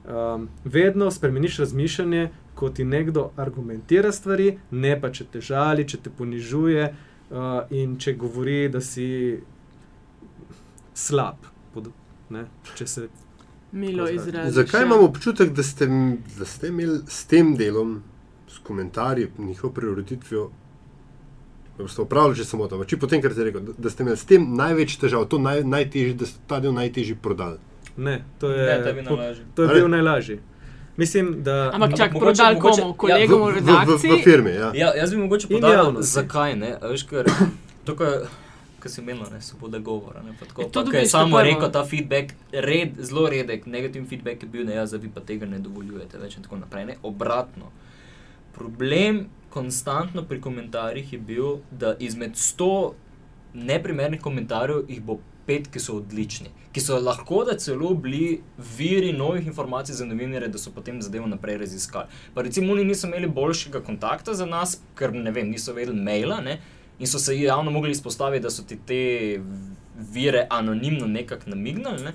Um, 0.07 0.47
vedno 0.63 1.11
spremeniš 1.11 1.59
razmišljanje, 1.65 2.29
ko 2.55 2.69
ti 2.69 2.85
nekdo 2.87 3.31
argumentira 3.35 4.11
stvari, 4.11 4.57
ne 4.71 4.95
pa 5.01 5.11
če 5.11 5.25
te 5.31 5.41
žali, 5.41 5.87
če 5.87 5.99
te 6.05 6.13
ponižuje 6.13 6.87
uh, 6.87 7.51
in 7.75 7.97
če 7.99 8.15
govori, 8.15 8.69
da 8.71 8.81
si 8.81 9.09
slab. 10.93 11.51
Pod, 11.73 11.89
ne? 12.29 12.45
Če 12.77 12.87
se 12.87 13.07
milo 13.73 14.09
izrazi. 14.09 14.51
Zakaj 14.51 14.83
imamo 14.83 15.05
občutek, 15.05 15.49
da 15.53 15.63
ste, 15.63 15.87
da 16.37 16.45
ste 16.45 16.67
imeli 16.67 16.99
s 17.07 17.25
tem 17.25 17.55
delom, 17.55 18.03
s 18.47 18.59
komentarji, 18.63 19.27
njihovo 19.37 19.73
prioritvijo, 19.73 20.49
da 21.77 21.87
ste 21.87 22.01
upravili 22.01 22.35
že 22.35 22.45
samo 22.45 22.67
to. 22.67 22.83
Če 22.85 22.97
potem, 22.97 23.21
ker 23.21 23.33
ste 23.33 23.49
rekli, 23.49 23.61
da, 23.61 23.73
da 23.77 23.89
ste 23.89 24.05
imeli 24.05 24.17
s 24.17 24.25
tem 24.29 24.45
največ 24.55 24.97
težav, 25.01 25.25
to 25.25 25.41
naj, 25.41 25.63
najtežji, 25.65 26.13
da 26.13 26.29
ste 26.29 26.39
ta 26.47 26.59
del 26.61 26.73
najtežji 26.73 27.17
prodali. 27.21 27.57
Ne, 27.97 28.23
to 28.39 28.51
je, 28.51 28.79
ne, 28.85 29.03
po, 29.05 29.17
to 29.55 29.63
je 29.63 29.73
bil 29.73 29.89
najlažji. 29.89 30.39
Mislim, 30.97 31.33
da, 31.43 31.71
Ampak, 31.73 31.97
čak, 31.97 32.13
prodal 32.19 32.59
komu, 32.61 32.93
kolegom 32.93 33.41
ja, 33.41 33.47
v, 33.47 33.61
v, 33.61 33.65
v, 33.65 33.97
v, 33.97 34.11
v 34.13 34.23
firmi. 34.23 34.53
Ja. 34.53 34.69
Ja, 34.77 34.93
jaz 34.93 35.13
bi 35.13 35.21
mogoče 35.25 35.49
povedal, 35.49 35.95
zakaj 36.05 36.55
ne. 36.55 36.75
Veš, 36.81 37.07
ker, 37.09 37.29
tukaj, 37.89 38.27
Kar 38.83 38.91
se 38.91 39.01
meni, 39.01 39.23
ne 39.31 39.41
svoboda 39.41 39.79
govora. 39.79 40.21
Ne, 40.23 40.33
tako, 40.39 40.65
pa, 40.91 40.97
je 40.97 41.05
samo 41.07 41.41
rekel, 41.41 41.69
ta 41.71 41.85
feedback, 41.87 42.33
red, 42.51 42.97
zelo 42.99 43.29
redek, 43.31 43.65
negativni 43.65 44.07
feedback 44.07 44.43
je 44.43 44.49
bil, 44.49 44.65
ne, 44.67 44.75
ja, 44.75 44.83
zdaj 44.85 45.07
pa 45.15 45.23
tega 45.23 45.47
ne 45.47 45.61
dovoljujete 45.63 46.19
več 46.19 46.35
in 46.35 46.43
tako 46.43 46.59
naprej. 46.59 46.89
Ne, 46.89 46.97
obratno. 47.07 47.71
Problem 48.53 49.23
konstantno 49.53 50.25
pri 50.27 50.41
komentarjih 50.41 51.13
je 51.13 51.19
bil, 51.19 51.61
da 51.71 51.93
izmed 51.99 52.35
100 52.35 52.67
neprimernih 53.53 54.21
komentarjev 54.21 54.83
jih 54.89 54.99
bo 55.01 55.21
pet, 55.47 55.71
ki 55.71 55.79
so 55.79 55.97
odlični, 56.01 56.51
ki 56.75 56.81
so 56.83 56.99
lahko 56.99 57.43
da 57.47 57.55
celo 57.59 57.93
bili 57.95 58.41
viri 58.77 59.11
novih 59.13 59.47
informacij 59.47 59.95
za 59.95 60.05
novinarje, 60.05 60.51
da 60.51 60.59
so 60.59 60.75
potem 60.75 61.01
zadevo 61.01 61.27
naprej 61.27 61.61
raziskali. 61.63 62.11
Pa 62.35 62.43
recimo, 62.43 62.73
oni 62.73 62.83
niso 62.83 63.07
imeli 63.07 63.31
boljšega 63.31 63.83
kontakta 63.83 64.33
za 64.33 64.45
nas, 64.45 64.79
ker 64.99 65.13
ne 65.15 65.31
vem, 65.31 65.51
niso 65.51 65.73
vedeli 65.73 66.03
maila. 66.03 66.41
Ne? 66.41 66.59
In 66.99 67.07
so 67.07 67.19
se 67.19 67.39
javno 67.39 67.71
mogli 67.71 67.91
izpostaviti, 67.91 68.43
da 68.43 68.49
so 68.49 68.63
ti 68.63 68.77
te 68.85 69.39
vire 70.13 70.47
anonimno 70.49 71.07
nekako 71.07 71.49
namignili. 71.49 72.03
Ne? 72.03 72.13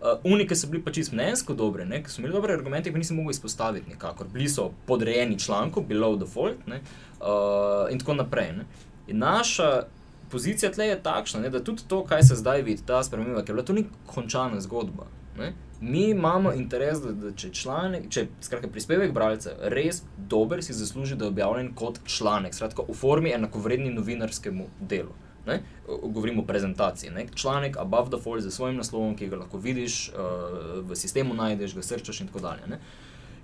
Uh, 0.00 0.32
Unike 0.32 0.56
so 0.56 0.68
bili 0.68 0.82
pač 0.84 0.98
izmenjsko 1.00 1.54
dobre, 1.54 1.86
ki 2.02 2.10
so 2.10 2.20
imeli 2.20 2.34
dobre 2.34 2.52
argumente, 2.52 2.92
ki 2.92 3.00
nisem 3.00 3.16
mogel 3.16 3.32
izpostaviti 3.32 3.90
nikakor. 3.90 4.28
Bili 4.32 4.48
so 4.48 4.70
podrejeni 4.86 5.38
članku, 5.38 5.82
below 5.88 6.18
default 6.20 6.66
ne, 6.66 6.82
uh, 7.20 7.86
in 7.90 7.98
tako 7.98 8.14
naprej. 8.14 8.52
Ne. 8.58 8.66
In 9.08 9.18
naša 9.18 9.86
pozicija 10.30 10.72
tle 10.72 10.90
je 10.90 10.98
takšna, 11.02 11.40
ne, 11.40 11.50
da 11.50 11.62
tudi 11.64 11.86
to, 11.88 12.02
kaj 12.04 12.22
se 12.28 12.36
zdaj 12.36 12.62
vidi, 12.62 12.82
ta 12.86 13.02
sprememba, 13.04 13.40
ker 13.40 13.54
je 13.54 13.54
bila 13.54 13.66
to 13.66 13.72
ni 13.72 13.86
končana 14.06 14.60
zgodba. 14.60 15.06
Ne. 15.38 15.52
Mi 15.80 16.08
imamo 16.10 16.52
interes, 16.56 17.02
da, 17.04 17.12
da 17.12 17.30
če, 17.36 17.50
članek, 17.52 18.08
če 18.08 18.26
skratka, 18.40 18.70
prispevek 18.72 19.12
bralca 19.12 19.52
res 19.72 20.02
dober, 20.16 20.62
si 20.64 20.72
zasluži, 20.72 21.18
da 21.20 21.26
je 21.26 21.34
objavljen 21.34 21.74
kot 21.76 22.00
članek, 22.08 22.56
skratka, 22.56 22.86
v 22.88 22.96
formi 22.96 23.34
enakovredni 23.36 23.92
novinarskemu 23.92 24.70
delu. 24.80 25.12
Ne? 25.46 25.60
Govorimo 25.86 26.42
o 26.42 26.46
prezentaciji. 26.46 27.10
Ne? 27.10 27.26
Članek 27.34 27.76
Above 27.78 28.10
the 28.10 28.22
Fall 28.22 28.40
z 28.40 28.50
svojim 28.50 28.80
naslovom, 28.80 29.14
ki 29.16 29.28
ga 29.28 29.42
lahko 29.44 29.60
vidiš, 29.62 30.08
uh, 30.08 30.80
v 30.88 30.96
sistemu 30.96 31.36
najdeš, 31.36 31.76
ga 31.76 31.84
srčaš 31.86 32.24
in 32.24 32.32
tako 32.32 32.42
dalje. 32.48 32.66
Ne? 32.72 32.80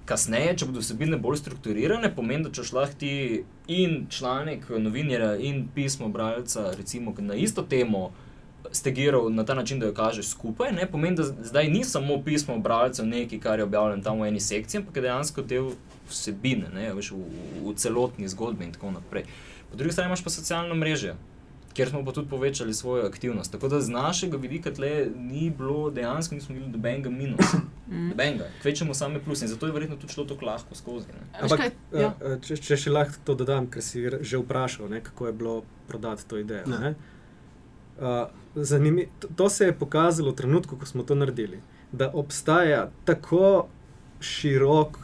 Kasneje, 0.09 0.57
če 0.59 0.67
bodo 0.67 0.81
vsebine 0.83 1.21
bolj 1.23 1.39
strukturirane, 1.45 2.11
pomeni, 2.17 2.49
da 2.49 2.51
če 2.51 2.65
lahko 2.75 2.99
ti 2.99 3.15
in 3.71 4.07
članek 4.11 4.67
novinarja 4.73 5.37
in 5.37 5.67
pismo 5.75 6.09
bralca, 6.09 6.73
recimo 6.79 7.15
na 7.21 7.37
isto 7.39 7.63
temo, 7.63 8.09
stegiral 8.73 9.31
na 9.35 9.45
ta 9.45 9.55
način, 9.55 9.81
da 9.81 9.87
jo 9.87 9.95
kažeš 9.95 10.29
skupaj, 10.29 10.73
ne? 10.73 10.87
pomeni, 10.91 11.17
da 11.17 11.25
zdaj 11.25 11.69
ni 11.69 11.85
samo 11.85 12.23
pismo 12.25 12.59
bralca 12.59 13.05
nekaj, 13.05 13.41
kar 13.41 13.59
je 13.59 13.65
objavljeno 13.65 14.03
tam 14.03 14.21
v 14.21 14.29
eni 14.29 14.41
sekciji, 14.41 14.81
ampak 14.81 14.97
je 14.97 15.03
dejansko 15.03 15.43
del 15.43 15.73
vsebine, 16.09 16.71
ne? 16.75 16.93
Veš, 16.95 17.13
v, 17.13 17.25
v 17.65 17.75
celotni 17.77 18.29
zgodbi 18.29 18.65
in 18.65 18.73
tako 18.73 18.91
naprej. 18.91 19.29
Po 19.71 19.77
drugi 19.77 19.93
strani 19.93 20.11
imaš 20.11 20.25
pa 20.25 20.31
socialno 20.31 20.75
mrežo 20.75 21.15
kjer 21.75 21.89
smo 21.89 22.05
pa 22.05 22.13
tudi 22.13 22.29
povečali 22.29 22.75
svojo 22.75 23.07
aktivnost. 23.07 23.53
Tako 23.53 23.69
da 23.69 23.81
z 23.81 23.91
našega 23.91 24.37
vidika 24.37 24.73
tle 24.73 25.07
ni 25.17 25.51
bilo 25.51 25.91
dejansko, 25.91 26.35
nismo 26.35 26.55
imeli 26.55 26.71
nobenega 26.73 27.11
minusa, 27.11 27.57
mm. 27.89 28.09
nobenega, 28.09 28.49
kvečemo 28.63 28.95
same 28.95 29.21
plus 29.25 29.43
in 29.43 29.49
zato 29.49 29.67
je 29.67 29.73
verjetno 29.73 29.97
tudi 29.97 30.13
šlo 30.13 30.25
tako 30.25 30.47
lahko 30.47 30.75
skozi. 30.75 31.07
Ampak, 31.41 31.61
ja. 31.93 32.15
če, 32.43 32.57
če 32.57 32.77
še 32.77 32.93
lahko 32.93 33.25
to 33.25 33.35
dodam, 33.35 33.71
ker 33.71 33.83
si 33.83 34.05
že 34.21 34.39
vprašal, 34.39 34.91
ne, 34.91 35.01
kako 35.01 35.27
je 35.27 35.33
bilo 35.33 35.57
prodati 35.89 36.29
to 36.29 36.39
idejo. 36.39 36.67
Ne. 36.67 36.79
Ne? 36.79 36.95
Uh, 38.01 39.05
to, 39.21 39.29
to 39.37 39.49
se 39.49 39.65
je 39.65 39.79
pokazalo 39.79 40.31
v 40.31 40.37
trenutku, 40.37 40.77
ko 40.77 40.87
smo 40.87 41.03
to 41.03 41.15
naredili, 41.15 41.61
da 41.93 42.11
obstaja 42.15 42.91
tako 43.05 43.69
širok 44.21 44.99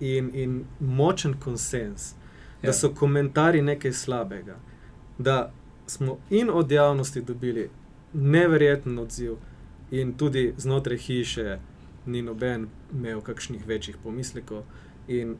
in, 0.00 0.30
in 0.34 0.64
močen 0.80 1.34
konsens, 1.40 2.12
ja. 2.62 2.66
da 2.66 2.72
so 2.72 2.94
komentarji 2.94 3.62
nekaj 3.62 3.92
slabega. 3.92 4.56
Da 5.18 5.52
smo 5.86 6.18
in 6.30 6.50
od 6.50 6.70
javnosti 6.72 7.22
dobili 7.22 7.70
neverjeten 8.12 8.98
odziv, 8.98 9.36
in 9.92 10.12
tudi 10.16 10.54
znotraj 10.56 10.98
hiše 10.98 11.58
ni 12.06 12.22
noben 12.22 12.66
imel 12.92 13.20
kakšnih 13.20 13.66
večjih 13.66 13.96
pomislekov. 14.02 14.62
In, 15.08 15.36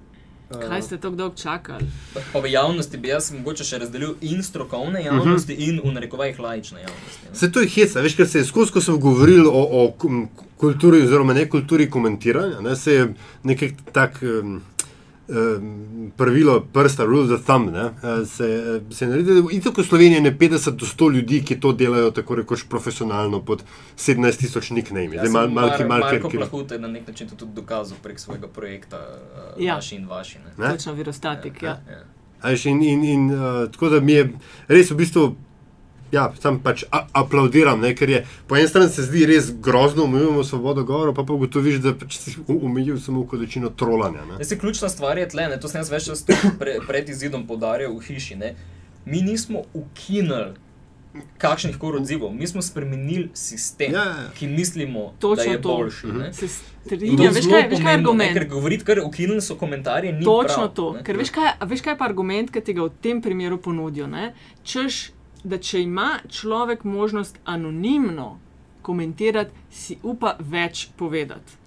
Kaj 0.60 0.82
ste 0.82 0.98
tako 0.98 1.16
dolgo 1.16 1.36
čakali? 1.36 1.86
Pa 2.32 2.40
v 2.40 2.52
javnosti 2.52 2.96
bi 2.96 3.08
jaz 3.08 3.32
mogoče 3.32 3.64
še 3.64 3.78
razdelil 3.78 4.14
in 4.20 4.42
strokovne 4.42 5.00
mhm. 5.00 5.06
javnosti, 5.06 5.52
uh 5.52 5.58
-huh. 5.58 5.68
in 5.68 5.80
v 5.84 5.94
narekovajih 5.94 6.40
lajične 6.40 6.80
javnosti. 6.80 7.26
Ne? 7.30 7.38
Se 7.38 7.52
to 7.52 7.60
je 7.60 7.68
heca, 7.68 8.00
veš, 8.00 8.16
ker 8.16 8.28
se 8.28 8.38
je 8.38 8.44
skozi, 8.44 8.72
ko 8.72 8.80
sem 8.80 9.00
govoril 9.00 9.48
o, 9.48 9.62
o 9.84 9.94
kulturi, 10.56 11.02
oziroma 11.02 11.32
ne 11.34 11.48
kulturi 11.48 11.90
komentiranja, 11.90 12.60
ne, 12.60 12.76
se 12.76 12.92
je 12.92 13.14
nekaj 13.42 13.72
tak. 13.92 14.22
Um, 14.22 14.62
pravilo 16.16 16.60
prsta, 16.72 17.04
rule 17.04 17.34
of 17.34 17.44
thumb, 17.44 17.70
ne, 17.70 17.80
eh, 17.80 18.26
se, 18.26 18.80
se 18.90 19.06
naredi. 19.06 19.42
In 19.50 19.60
tako 19.62 19.82
v 19.82 19.86
Sloveniji 19.86 20.24
je 20.24 20.38
50 20.38 20.70
do 20.70 20.86
100 20.86 21.12
ljudi, 21.12 21.42
ki 21.44 21.60
to 21.60 21.72
delajo 21.72 22.10
tako 22.10 22.34
rekoč 22.34 22.64
profesionalno 22.68 23.40
pod 23.44 23.64
17 23.96 24.38
tisoč 24.38 24.70
nickname. 24.70 25.16
Zdaj, 25.16 25.28
mal, 25.28 25.48
mal, 25.48 25.68
mal, 25.68 25.88
mal, 25.88 26.00
Marko 26.00 26.28
Plahut 26.28 26.70
je 26.70 26.78
na 26.78 26.88
nek 26.88 27.06
način 27.08 27.28
to 27.28 27.36
tudi 27.36 27.52
dokazal 27.54 27.98
prek 28.02 28.20
svojega 28.20 28.48
projekta, 28.48 28.96
uh, 28.96 29.64
ja. 29.64 29.74
vaši 29.74 29.96
in 29.96 30.06
vaši. 30.06 30.38
Točno, 30.56 30.92
virostatik, 30.92 31.62
ja. 31.62 31.80
ja. 31.88 32.02
ja. 32.50 32.56
In, 32.64 32.82
in, 32.82 33.04
in 33.04 33.30
uh, 33.30 33.70
tako 33.70 33.88
da 33.88 34.00
mi 34.00 34.12
je 34.12 34.32
res 34.68 34.90
v 34.90 34.96
bistvu 34.96 35.36
ja, 36.12 36.32
sam 36.40 36.58
pač 36.62 36.84
aplaudiram, 36.90 37.80
ne, 37.80 37.94
ker 37.96 38.10
je 38.10 38.22
po 38.48 38.56
eni 38.56 38.68
strani 38.68 38.92
se 38.92 39.06
zdi 39.06 39.24
res 39.26 39.50
grozno, 39.64 40.04
umijemo 40.04 40.44
svobodo 40.44 40.84
govora, 40.84 41.14
pa 41.16 41.24
pa 41.24 41.32
ugotoviš, 41.32 41.80
da 41.84 41.94
pač 41.96 42.18
si 42.20 42.34
umijel 42.46 42.98
samo 43.00 43.24
količino 43.26 43.70
trolanja. 43.70 44.26
Se 44.42 44.58
ključna 44.58 44.88
stvar 44.92 45.18
je 45.18 45.28
tle, 45.28 45.48
ne, 45.48 45.60
to 45.60 45.68
sem 45.72 45.80
jaz 45.80 45.92
več 45.92 46.10
čas 46.10 46.26
pre, 46.60 46.78
pred 46.86 47.08
izidom 47.08 47.46
podaril 47.46 47.96
v 47.96 48.04
hiši. 48.08 48.36
Ne. 48.36 48.54
Mi 49.04 49.22
nismo 49.22 49.64
ukinili 49.74 50.52
kakšnih 51.38 51.76
koli 51.78 51.98
odzivov, 52.00 52.30
mi 52.34 52.46
smo 52.48 52.62
spremenili 52.62 53.30
sistem, 53.36 53.92
ja, 53.92 54.04
ja. 54.04 54.20
ja. 54.22 54.28
ki 54.36 54.46
mislimo, 54.48 55.12
Točno 55.20 55.44
da 55.44 55.50
je 55.50 55.62
to. 55.62 55.76
boljši. 55.76 56.06
Uh 56.06 56.14
-huh. 56.14 56.60
Strinja, 56.86 57.30
veš, 57.30 57.46
kaj, 57.46 57.68
veš, 57.68 57.80
kaj 57.80 57.92
je 57.92 57.98
argument? 57.98 58.32
Ker 58.32 58.48
govoriti, 58.48 58.84
ker 58.84 59.00
ukinili 59.04 59.40
so 59.40 59.54
komentarje, 59.54 60.12
ni 60.12 60.24
Točno 60.24 60.56
prav, 60.56 60.74
to. 60.74 60.96
Ker 61.04 61.16
veš 61.16 61.30
kaj, 61.30 61.52
veš, 61.60 61.80
kaj 61.80 61.92
je 61.92 61.98
pa 61.98 62.04
argument, 62.04 62.50
ki 62.50 62.60
ti 62.60 62.72
ga 62.72 62.82
v 62.82 62.90
tem 63.00 63.22
primeru 63.22 63.58
ponudijo. 63.58 64.08
Češ, 64.62 65.12
da 65.44 65.58
če 65.58 65.82
ima 65.82 66.18
človek 66.30 66.84
možnost 66.84 67.38
anonimno 67.44 68.38
komentirati, 68.82 69.50
si 69.70 69.98
upa 70.02 70.36
več 70.38 70.88
povedati. 70.96 71.62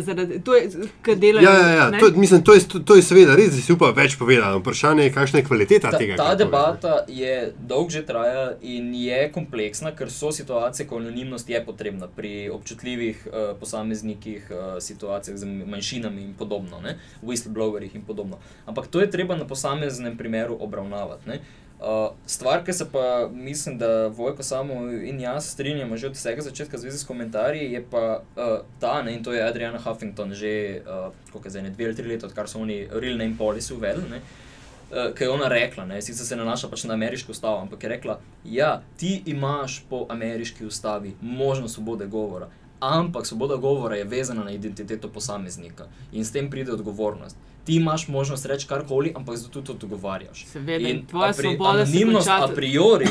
Zaradi, 0.00 0.40
to 0.44 0.54
je, 0.54 0.70
kar 1.02 1.16
delajo. 1.16 1.44
Ja, 1.44 1.52
ja, 1.58 1.68
ja. 1.74 2.00
To, 2.00 2.10
mislim, 2.14 2.42
to, 2.42 2.54
je, 2.54 2.60
to 2.84 2.96
je 2.96 3.02
seveda 3.02 3.34
res, 3.36 3.50
da 3.54 3.62
si 3.62 3.74
upa 3.74 3.90
več 3.96 4.14
povedati. 4.18 4.60
Vprašanje 4.60 5.08
je, 5.08 5.12
kakšna 5.14 5.40
je 5.40 5.46
kvaliteta 5.46 5.90
ta, 5.90 5.98
tega. 5.98 6.18
Ta 6.20 6.34
debata 6.38 6.92
poveda. 7.02 7.18
je 7.20 7.52
dolgo 7.58 7.90
že 7.90 8.04
traja 8.06 8.46
in 8.62 8.92
je 8.94 9.26
kompleksna, 9.34 9.92
ker 9.96 10.10
so 10.12 10.30
situacije, 10.34 10.86
ko 10.86 11.00
anonimnost 11.02 11.50
je 11.50 11.60
potrebna 11.66 12.06
pri 12.06 12.48
občutljivih 12.54 13.26
uh, 13.26 13.50
posameznikih, 13.60 14.50
uh, 14.50 14.64
situacijah 14.82 15.38
z 15.38 15.50
manjšinami 15.66 16.22
in 16.30 16.34
podobno, 16.38 16.80
whistleblowerih 17.22 17.94
in 17.94 18.06
podobno. 18.06 18.38
Ampak 18.66 18.86
to 18.86 19.02
je 19.02 19.10
treba 19.10 19.36
na 19.36 19.46
posameznem 19.46 20.16
primeru 20.16 20.56
obravnavati. 20.60 21.28
Ne? 21.28 21.40
Uh, 21.80 22.16
stvar, 22.26 22.64
ki 22.64 22.72
se 22.72 22.86
pa 22.92 23.28
mislim, 23.32 23.78
da 23.78 24.06
Vojko 24.06 24.42
samo 24.42 24.74
in 24.90 25.20
jaz 25.20 25.50
strinjamo 25.52 25.96
že 25.96 26.06
od 26.06 26.14
vsega 26.14 26.42
začetka 26.42 26.78
zvezi 26.78 26.98
s 26.98 27.04
komentarji, 27.04 27.72
je 27.72 27.84
pa 27.90 28.22
uh, 28.36 28.58
ta, 28.80 29.02
ne, 29.02 29.14
in 29.14 29.24
to 29.24 29.32
je 29.32 29.44
Adriana 29.44 29.78
Huffington 29.78 30.32
že, 30.34 30.80
uh, 30.80 31.12
koliko 31.32 31.46
je 31.46 31.50
zdaj, 31.50 31.62
ne 31.62 31.70
dve 31.70 31.84
ali 31.84 31.96
tri 31.96 32.08
leta, 32.08 32.26
odkar 32.26 32.48
so 32.48 32.58
oni 32.58 32.88
Real 32.92 33.18
Name 33.18 33.36
Policy 33.38 33.74
uvedli, 33.76 34.04
uh, 34.08 35.12
ki 35.14 35.24
je 35.24 35.30
ona 35.30 35.48
rekla, 35.52 35.84
ne, 35.84 36.00
sicer 36.02 36.26
se 36.26 36.36
nanaša 36.36 36.72
pač 36.72 36.84
na 36.84 36.94
ameriško 36.94 37.32
ustavo, 37.32 37.60
ampak 37.60 37.82
je 37.82 37.88
rekla, 37.88 38.20
ja, 38.44 38.80
ti 38.96 39.22
imaš 39.26 39.82
po 39.90 40.06
ameriški 40.08 40.64
ustavi 40.64 41.12
možnost 41.20 41.74
svobode 41.74 42.06
govora, 42.06 42.48
ampak 42.80 43.26
svoboda 43.26 43.56
govora 43.56 43.96
je 43.96 44.04
vezana 44.04 44.44
na 44.44 44.50
identiteto 44.50 45.08
posameznika 45.08 45.86
in 46.12 46.24
s 46.24 46.32
tem 46.32 46.50
pride 46.50 46.72
odgovornost 46.72 47.36
ti 47.66 47.76
imaš 47.76 48.08
možnost 48.08 48.46
reči 48.46 48.68
karkoli, 48.68 49.12
ampak 49.16 49.36
zato 49.36 49.60
tudi 49.60 49.84
odgovarjaš. 49.84 50.46
Seveda, 50.46 50.88
in 50.88 51.06
tvoja 51.06 51.32
pri, 51.32 51.48
svoboda 51.48 51.78
je 51.78 51.82
anonimnost 51.82 52.28
a 52.28 52.48
priori 52.54 53.06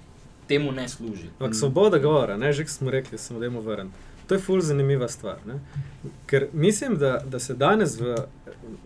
temu 0.48 0.72
ne 0.72 0.88
služi. 0.88 1.28
Ampak 1.38 1.54
svoboda 1.54 1.98
govora, 1.98 2.36
ne 2.36 2.52
že 2.52 2.66
smo 2.66 2.90
rekli, 2.90 3.18
samo 3.18 3.38
da 3.38 3.46
je 3.46 3.50
mu 3.50 3.60
vrn. 3.60 3.90
To 4.26 4.34
je 4.34 4.40
ful 4.40 4.60
zanimiva 4.60 5.08
stvar. 5.08 5.38
Ne? 5.46 5.58
Ker 6.26 6.48
mislim, 6.52 6.96
da, 6.98 7.18
da 7.26 7.38
se 7.38 7.54
danes 7.54 8.00
v 8.00 8.14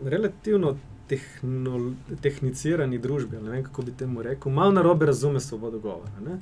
relativno 0.05 0.77
tehno, 1.09 1.95
tehnicirani 2.23 2.99
družbi, 2.99 3.37
ne 3.43 3.51
vem 3.51 3.65
kako 3.65 3.83
bi 3.83 3.93
temu 3.93 4.23
rekel, 4.23 4.53
malo 4.53 4.73
narobe 4.73 5.07
razume 5.07 5.41
svobodo 5.41 5.79
govora. 5.79 6.21
Ne? 6.25 6.41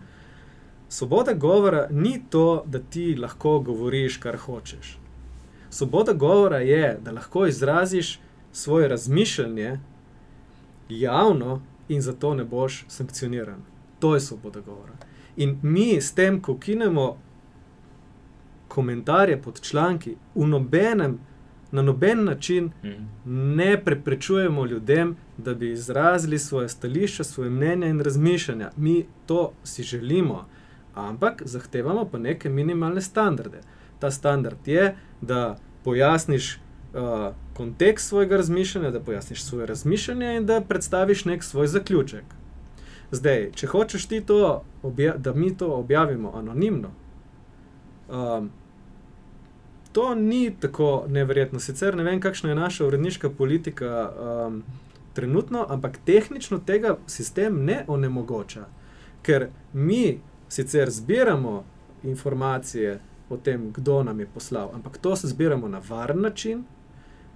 Svoboda 0.89 1.33
govora 1.33 1.89
ni 1.91 2.23
to, 2.31 2.65
da 2.67 2.79
ti 2.79 3.15
lahko 3.15 3.59
govoriš, 3.59 4.17
kar 4.17 4.37
hočeš. 4.37 4.99
Svoboda 5.71 6.13
govora 6.13 6.59
je, 6.59 6.99
da 7.05 7.13
lahko 7.13 7.47
izraziš 7.47 8.21
svoje 8.53 8.89
razmišljanje 8.89 9.79
javno 10.89 11.63
in 11.89 12.01
zato 12.03 12.35
ne 12.35 12.45
boš 12.45 12.85
sankcioniran. 12.89 13.63
To 13.99 14.15
je 14.15 14.21
svoboda 14.21 14.61
govora. 14.61 14.93
In 15.37 15.59
mi 15.63 16.01
s 16.01 16.15
tem, 16.15 16.43
ko 16.43 16.59
kinemo 16.59 17.17
komentarje 18.69 19.43
pod 19.43 19.61
članki, 19.61 20.17
nobenem, 20.35 21.19
na 21.71 21.83
noben 21.83 22.25
način 22.25 22.71
mm. 22.85 23.09
ne 23.55 23.85
preprečujemo 23.85 24.67
ljudem, 24.67 25.17
da 25.37 25.55
bi 25.55 25.73
izrazili 25.73 26.39
svoje 26.39 26.69
stališče, 26.69 27.25
svoje 27.25 27.51
mnenje 27.51 27.89
in 27.89 28.01
razmišljanja. 28.01 28.71
Mi 28.77 29.07
to 29.27 29.53
si 29.65 29.83
želimo, 29.83 30.47
ampak 30.99 31.43
zahtevamo 31.45 32.05
pa 32.05 32.19
neke 32.19 32.49
minimalne 32.49 33.01
standarde. 33.01 33.61
Ta 33.99 34.11
standard 34.11 34.69
je, 34.69 34.97
da 35.21 35.57
pojasniš 35.85 36.57
uh, 36.57 37.35
kontekst 37.57 38.09
svojega 38.09 38.37
razmišljanja, 38.37 38.91
da 38.91 39.01
pojasniš 39.01 39.43
svoje 39.43 39.67
razmišljanje 39.67 40.37
in 40.37 40.47
da 40.47 40.61
predstaviš 40.61 41.25
nek 41.25 41.45
svoj 41.45 41.67
zaključek. 41.67 42.25
Zdaj, 43.11 43.51
če 43.55 43.67
hočeš 43.67 44.07
ti 44.07 44.21
to, 44.21 44.65
da 45.17 45.33
mi 45.35 45.57
to 45.57 45.67
objavimo 45.73 46.33
anonimno, 46.37 46.91
um, 48.09 48.51
to 49.93 50.15
ni 50.15 50.55
tako 50.61 51.05
neverjetno. 51.09 51.61
Sicer 51.61 51.97
ne 51.97 52.05
vem, 52.05 52.21
kakšna 52.21 52.51
je 52.51 52.55
naša 52.55 52.87
uredniška 52.87 53.31
politika 53.31 54.11
um, 54.13 54.63
trenutno, 55.13 55.67
ampak 55.69 55.99
tehnično 56.05 56.59
tega 56.59 56.97
sistem 57.07 57.65
ne 57.65 57.85
onemogoča, 57.89 58.67
ker 59.23 59.49
mi 59.73 60.21
sicer 60.49 60.91
zbiramo 60.91 61.65
informacije 62.03 63.01
o 63.31 63.37
tem, 63.37 63.73
kdo 63.73 64.03
nam 64.03 64.21
je 64.21 64.27
poslal, 64.27 64.71
ampak 64.75 64.99
to 64.99 65.17
se 65.17 65.29
zbiramo 65.29 65.69
na 65.69 65.81
varen 65.89 66.21
način. 66.21 66.65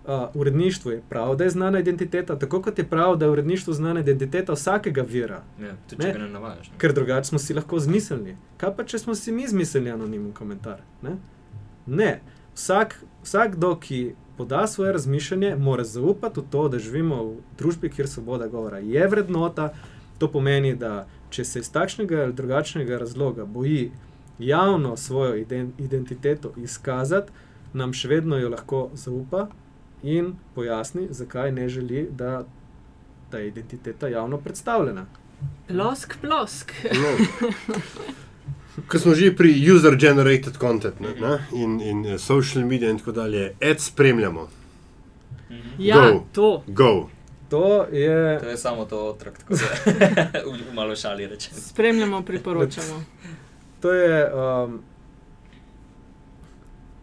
Uh, 0.04 0.10
uredništvo 0.34 0.90
je 0.90 1.02
prav, 1.08 1.36
da 1.36 1.44
je 1.44 1.50
znana 1.50 1.78
identiteta, 1.78 2.38
tako 2.38 2.62
kot 2.62 2.78
je 2.78 2.84
prav, 2.84 3.16
da 3.16 3.24
je 3.24 3.30
uredništvo 3.30 3.72
znana 3.72 4.00
identiteta 4.00 4.52
vsakega 4.52 5.02
vira. 5.02 5.42
Ja, 5.60 5.76
tudi, 5.90 6.02
če 6.02 6.18
ne 6.18 6.28
navajaš. 6.28 6.70
Ne? 6.70 6.78
Ker 6.78 6.92
drugače 6.92 7.28
smo 7.28 7.38
si 7.38 7.54
lahko 7.54 7.78
zmislili. 7.78 8.36
Kaj 8.56 8.74
pa, 8.76 8.84
če 8.84 8.98
smo 8.98 9.14
si 9.14 9.32
mi 9.32 9.46
zmislili 9.48 9.90
anonimen 9.90 10.32
komentar? 10.32 10.80
Ne. 11.02 11.16
ne. 11.86 12.20
Vsak, 12.54 12.98
vsakdo, 13.22 13.76
ki 13.78 14.14
poda 14.36 14.66
svoje 14.66 14.92
razmišljanje, 14.92 15.56
mora 15.56 15.84
zaupati 15.84 16.40
v 16.40 16.44
to, 16.50 16.68
da 16.68 16.78
živimo 16.78 17.22
v 17.24 17.36
družbi, 17.58 17.90
kjer 17.90 18.08
svoboda 18.08 18.48
govora 18.50 18.78
je 18.78 19.08
vrednota. 19.08 19.70
To 20.18 20.28
pomeni, 20.30 20.74
da 20.74 21.06
če 21.32 21.44
se 21.44 21.62
iz 21.64 21.70
takšnega 21.72 22.22
ali 22.26 22.36
drugačnega 22.36 22.98
razloga 22.98 23.44
boji 23.44 23.90
javno 24.38 24.96
svojo 24.96 25.36
identiteto 25.78 26.52
izkazati, 26.56 27.32
nam 27.72 27.92
še 27.92 28.08
vedno 28.08 28.38
jo 28.38 28.50
lahko 28.52 28.90
zaupa 28.94 29.46
in 30.02 30.34
pojasni, 30.54 31.08
zakaj 31.10 31.52
ne 31.52 31.68
želi, 31.68 32.08
da 32.10 32.44
ta 33.30 33.40
identiteta 33.40 34.08
javno 34.08 34.38
predstavljena. 34.38 35.06
Plosk, 35.68 36.16
plosk. 36.20 36.72
Ko 38.88 38.98
smo 39.02 39.14
že 39.14 39.32
pri 39.36 39.54
user-generated 39.72 40.58
content 40.60 41.00
ne, 41.00 41.14
ne, 41.20 41.38
in, 41.54 41.80
in 41.80 42.04
eh, 42.06 42.18
social 42.18 42.66
media 42.66 42.90
in 42.90 42.98
tako 42.98 43.12
dalje, 43.12 43.54
ad 43.70 43.80
spremljamo. 43.80 44.48
Ja, 45.78 45.96
Go. 45.96 46.24
to. 46.32 46.62
Go. 46.66 47.08
To 47.52 47.86
je... 47.92 48.40
to 48.40 48.48
je 48.48 48.56
samo 48.56 48.84
to 48.84 49.06
otrok, 49.06 49.38
tako 49.38 49.56
se 49.56 49.64
malo 50.74 50.96
šali 50.96 51.26
reče. 51.26 51.54
Spremljamo, 51.54 52.22
priporočamo. 52.22 53.04
To 53.80 53.92
je, 53.92 54.34
um, 54.34 54.80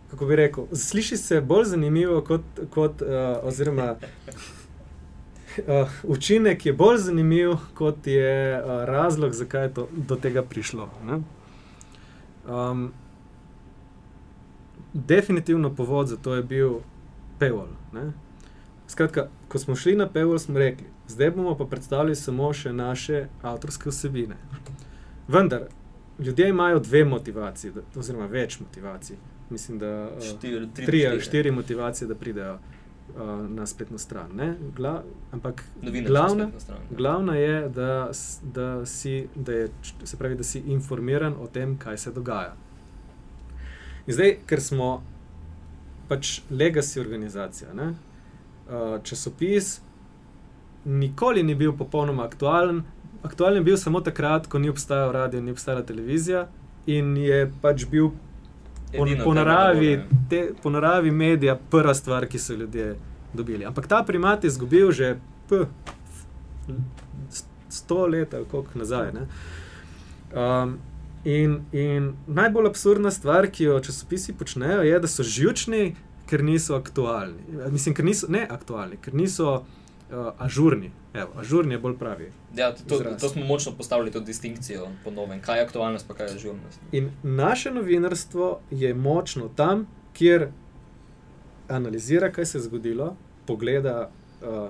kako 0.09 0.25
bi 0.25 0.35
rekel, 0.35 0.65
sliši 0.73 1.17
se 1.17 1.41
bolj 1.41 1.65
zanimivo 1.65 2.21
kot, 2.21 2.41
kot 2.69 3.01
uh, 3.01 3.07
oziroma 3.43 3.95
uh, 3.95 5.89
učinek 6.03 6.65
je 6.65 6.73
bolj 6.73 6.97
zanimiv, 6.97 7.53
kot 7.73 8.07
je 8.07 8.63
uh, 8.63 8.83
razlog, 8.83 9.33
zakaj 9.33 9.63
je 9.63 9.73
to, 9.73 9.87
do 9.91 10.15
tega 10.15 10.43
prišlo. 10.43 10.89
Um, 12.47 12.93
definitivno 14.93 15.75
povod 15.75 16.07
za 16.07 16.17
to 16.17 16.35
je 16.35 16.43
bil 16.43 16.79
Paywall. 17.39 17.69
Ne? 17.93 18.11
Skratka, 18.87 19.29
ko 19.49 19.59
smo 19.59 19.75
šli 19.75 19.95
na 19.95 20.09
Paywall, 20.09 20.39
smo 20.39 20.59
rekli, 20.59 20.87
zdaj 21.07 21.31
bomo 21.31 21.57
pa 21.57 21.65
predstavili 21.65 22.15
samo 22.15 22.53
še 22.53 22.73
naše 22.73 23.25
avtorske 23.41 23.89
vsebine. 23.89 24.37
Vendar, 25.27 25.67
ljudje 26.19 26.49
imajo 26.49 26.79
dve 26.79 27.05
motivacije, 27.05 27.73
oziroma 27.95 28.25
več 28.25 28.59
motivacij. 28.59 29.17
Mislim, 29.49 29.79
da 29.79 30.09
uh, 30.09 30.23
štiri, 30.23 30.67
tri, 30.75 30.85
tri 30.85 31.07
ali 31.07 31.21
štiri 31.21 31.51
motivacije, 31.51 32.07
da 32.07 32.15
pridejo 32.15 32.53
uh, 32.53 33.49
na 33.49 33.65
spletno 33.65 33.97
stran. 33.97 34.55
Gla, 34.75 35.03
ampak 35.31 35.63
glavna, 36.07 36.49
stran, 36.57 36.77
glavna 36.91 37.35
je, 37.35 37.69
da, 37.69 38.11
da, 38.43 38.85
si, 38.85 39.27
da, 39.35 39.53
je, 39.53 39.69
pravi, 40.17 40.35
da 40.35 40.43
si 40.43 40.59
informiran 40.59 41.33
o 41.39 41.47
tem, 41.47 41.77
kaj 41.77 41.97
se 41.97 42.13
dogaja. 42.13 42.53
In 44.05 44.13
zdaj, 44.13 44.37
ker 44.45 44.61
smo 44.61 44.91
pač 46.09 46.39
legacy 46.49 47.01
organizacija, 47.01 47.73
ne? 47.73 47.93
Uh, 48.69 48.99
časopis 49.03 49.79
nikoli 50.85 51.43
ni 51.43 51.55
bil 51.55 51.73
popolnoma 51.77 52.23
aktualen. 52.23 52.83
Aktualen 53.23 53.57
je 53.57 53.63
bil 53.63 53.77
samo 53.77 54.01
takrat, 54.01 54.47
ko 54.47 54.59
ni 54.59 54.69
obstajal 54.69 55.11
radio, 55.11 55.41
ni 55.41 55.51
obstajala 55.51 55.83
televizija 55.85 56.47
in 56.85 57.17
je 57.17 57.51
pač 57.61 57.85
bil 57.85 58.11
po, 58.97 59.05
po, 59.23 59.33
naravi, 59.33 59.99
te, 60.29 60.49
po 60.63 60.69
naravi 60.69 61.11
medija 61.11 61.57
prva 61.69 61.93
stvar, 61.93 62.25
ki 62.27 62.39
so 62.39 62.53
ljudje 62.53 62.95
dobili. 63.33 63.65
Ampak 63.65 63.87
ta 63.87 64.03
primat 64.03 64.43
je 64.43 64.47
izgubil 64.47 64.91
že 64.91 65.17
p, 65.49 65.65
sto 67.69 68.07
let 68.07 68.33
ali 68.33 68.45
koliko 68.45 68.79
nazaj. 68.79 69.11
Um, 70.33 70.77
in, 71.23 71.59
in 71.71 72.13
najbolj 72.27 72.67
absurdna 72.67 73.11
stvar, 73.11 73.47
ki 73.51 73.63
jo 73.63 73.79
časopisi 73.79 74.33
počnejo, 74.33 74.81
je, 74.81 74.99
da 74.99 75.07
so 75.07 75.23
žužni, 75.23 75.95
ker 76.29 76.43
niso 76.43 76.75
aktualni. 76.75 77.43
Mislim, 77.71 77.95
ker 77.95 78.05
niso 78.05 78.27
ne 78.29 78.45
aktualni, 78.49 78.97
ker 79.01 79.15
niso 79.17 79.53
uh, 79.53 80.27
ažurni. 80.37 80.91
Evo, 81.13 81.31
ažurni 81.41 81.73
je 81.73 81.79
bolj 81.79 81.95
pravi. 81.97 82.31
Ja, 82.55 82.69
to, 82.75 82.99
to 83.19 83.29
smo 83.29 83.45
močno 83.45 83.73
postavili 83.77 84.11
to 84.11 84.19
distinkcijo 84.19 84.87
po 85.03 85.11
novem, 85.11 85.41
kaj 85.41 85.59
je 85.59 85.65
aktualnost, 85.65 86.07
pa 86.07 86.13
kaj 86.13 86.27
je 86.27 86.35
ažurnost. 86.35 86.79
In 86.91 87.09
naše 87.23 87.71
novinarstvo 87.71 88.59
je 88.71 88.93
močno 88.93 89.49
tam, 89.55 89.87
kjer 90.13 90.51
analizira, 91.69 92.31
kaj 92.31 92.45
se 92.45 92.57
je 92.57 92.61
zgodilo, 92.61 93.15
pogleda, 93.45 94.09
uh, 94.41 94.69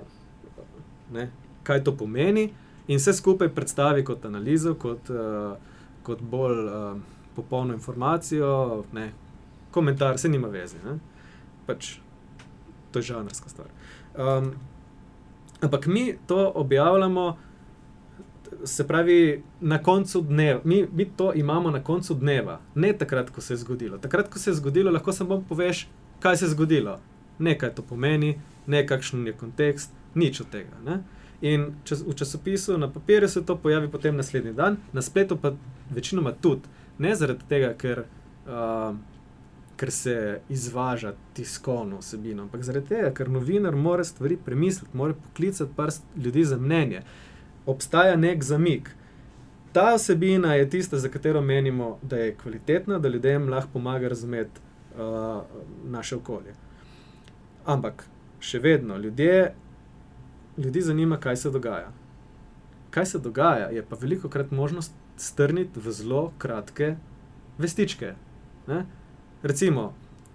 ne, 1.12 1.30
kaj 1.62 1.84
to 1.84 1.96
pomeni, 1.96 2.50
in 2.88 2.96
vse 2.96 3.12
skupaj 3.12 3.52
predstavi 3.54 4.04
kot 4.04 4.24
analizo, 4.24 4.74
kot, 4.74 5.10
uh, 5.10 5.56
kot 6.02 6.20
bolj 6.20 6.64
uh, 6.64 6.96
popolno 7.36 7.74
informacijo, 7.74 8.84
ne, 8.92 9.12
komentar, 9.70 10.18
se 10.18 10.28
nima 10.28 10.48
veze. 10.48 10.76
Pač, 11.70 11.94
to 12.90 12.98
je 12.98 13.12
žanrska 13.12 13.48
stvar. 13.48 13.70
Um, 14.18 14.50
Ampak 15.60 15.86
mi 15.86 16.14
to 16.26 16.52
objavljamo, 16.54 17.36
se 18.64 18.86
pravi, 18.86 19.42
na 19.60 19.82
koncu 19.82 20.20
dneva. 20.20 20.60
Mi, 20.64 20.86
mi 20.92 21.04
to 21.04 21.32
imamo 21.34 21.70
na 21.70 21.84
koncu 21.84 22.14
dneva, 22.14 22.60
ne 22.74 22.92
takrat, 22.92 23.30
ko 23.30 23.40
se 23.40 23.52
je 23.52 23.56
zgodilo. 23.56 23.98
Takrat, 23.98 24.28
ko 24.28 24.38
se 24.38 24.50
je 24.50 24.54
zgodilo, 24.54 24.90
lahko 24.90 25.12
samo 25.12 25.44
poveš, 25.48 25.88
kaj 26.20 26.36
se 26.36 26.44
je 26.44 26.48
zgodilo. 26.48 27.00
Ne 27.38 27.58
kaj 27.58 27.74
to 27.74 27.82
pomeni, 27.82 28.38
ne 28.66 28.86
kakšen 28.86 29.26
je 29.26 29.32
kontekst, 29.32 29.92
nič 30.14 30.40
od 30.40 30.50
tega. 30.50 30.80
Ne? 30.84 31.02
In 31.40 31.70
čas, 31.84 32.02
v 32.06 32.14
časopisu, 32.14 32.78
na 32.78 32.90
papirju 32.92 33.28
se 33.28 33.44
to 33.46 33.56
pojavi 33.56 33.88
potem 33.88 34.16
naslednji 34.16 34.52
dan, 34.52 34.76
na 34.92 35.02
spletu 35.02 35.36
pa 35.36 35.52
večinoma 35.90 36.32
tudi. 36.32 36.68
Ne 36.98 37.14
zaradi 37.14 37.44
tega, 37.48 37.74
ker. 37.74 38.04
Uh, 38.46 38.96
ker 39.80 39.90
se 39.90 40.40
izvaža 40.48 41.14
tiskovno 41.32 41.98
vsebino, 42.02 42.42
ampak 42.42 42.62
zaradi 42.62 42.90
tega, 42.92 43.10
ker 43.16 43.30
novinar 43.32 43.76
mora 43.76 44.04
stvari 44.04 44.36
premisliti, 44.44 44.96
mora 44.96 45.14
poklicati 45.14 45.72
par 45.76 45.88
ljudi 46.16 46.44
za 46.44 46.58
mnenje. 46.60 47.00
Obstaja 47.66 48.16
nek 48.16 48.44
zamik. 48.44 48.90
Ta 49.72 49.94
vsebina 49.94 50.54
je 50.54 50.68
tista, 50.70 50.98
za 50.98 51.08
katero 51.08 51.40
menimo, 51.40 51.98
da 52.02 52.16
je 52.16 52.34
kvalitetna, 52.42 52.98
da 52.98 53.08
ljudem 53.08 53.48
lahko 53.48 53.70
pomaga 53.72 54.08
razumeti 54.08 54.60
uh, 54.60 55.42
naše 55.84 56.16
okolje. 56.16 56.52
Ampak 57.64 58.04
še 58.40 58.58
vedno 58.58 58.98
ljudje, 58.98 59.54
ljudi 60.58 60.80
zanima, 60.80 61.16
kaj 61.16 61.36
se 61.36 61.50
dogaja. 61.50 61.92
Kaj 62.90 63.06
se 63.06 63.18
dogaja, 63.18 63.70
je 63.70 63.82
pa 63.82 63.96
veliko 63.96 64.28
krat 64.28 64.50
možnost 64.50 64.92
strniti 65.16 65.80
v 65.80 65.92
zelo 65.92 66.32
kratke 66.38 66.96
vestičke. 67.58 68.14
Ne? 68.66 68.84
Recimo, 69.42 69.92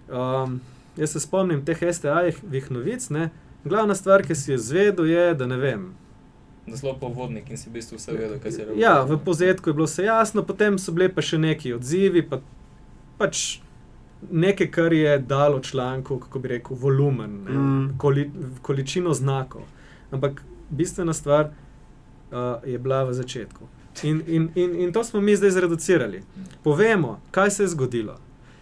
um, 0.08 0.60
jaz 0.96 1.10
se 1.10 1.20
spomnim 1.20 1.64
teh 1.64 1.82
STA-jih 1.92 2.70
novic, 2.70 3.10
ne? 3.10 3.30
glavna 3.64 3.94
stvar, 3.94 4.22
ki 4.22 4.34
si 4.34 4.52
jo 4.52 4.58
zvedel, 4.58 5.06
je, 5.06 5.34
da 5.34 5.46
ne 5.46 5.56
vem. 5.56 5.86
Zelo 6.66 6.96
povodnik 6.98 7.50
in 7.50 7.58
si 7.58 7.70
v 7.70 7.78
bistvu 7.78 7.98
vse 7.98 8.14
vedel, 8.14 8.38
kaj 8.42 8.52
se 8.52 8.60
je 8.60 8.66
zgodilo. 8.66 8.82
Ja, 8.82 9.02
v 9.06 9.18
povzetku 9.24 9.70
je 9.70 9.74
bilo 9.74 9.86
vse 9.86 10.06
jasno, 10.06 10.42
potem 10.46 10.78
so 10.78 10.94
bile 10.94 11.08
pa 11.14 11.22
še 11.22 11.38
neki 11.38 11.74
odzivi, 11.74 12.22
pa, 12.26 12.40
pač 13.18 13.60
nekaj, 14.30 14.70
kar 14.74 14.92
je 14.92 15.18
dalo 15.18 15.60
članku, 15.60 16.18
kako 16.26 16.42
bi 16.42 16.48
rekel, 16.56 16.78
volumen, 16.80 17.38
mm. 17.44 17.98
koli, 17.98 18.30
količino 18.62 19.14
znakov. 19.14 19.62
Ampak 20.10 20.42
bistvena 20.70 21.14
stvar 21.14 21.50
uh, 21.50 22.62
je 22.66 22.78
bila 22.78 23.04
v 23.04 23.14
začetku. 23.14 23.68
In, 24.02 24.22
in, 24.26 24.48
in, 24.54 24.74
in 24.80 24.92
to 24.92 25.04
smo 25.04 25.20
mi 25.20 25.36
zdaj 25.36 25.50
zreducirali. 25.50 26.22
Povemo, 26.62 27.20
kaj 27.30 27.50
se 27.50 27.62
je 27.62 27.68
zgodilo. 27.68 28.18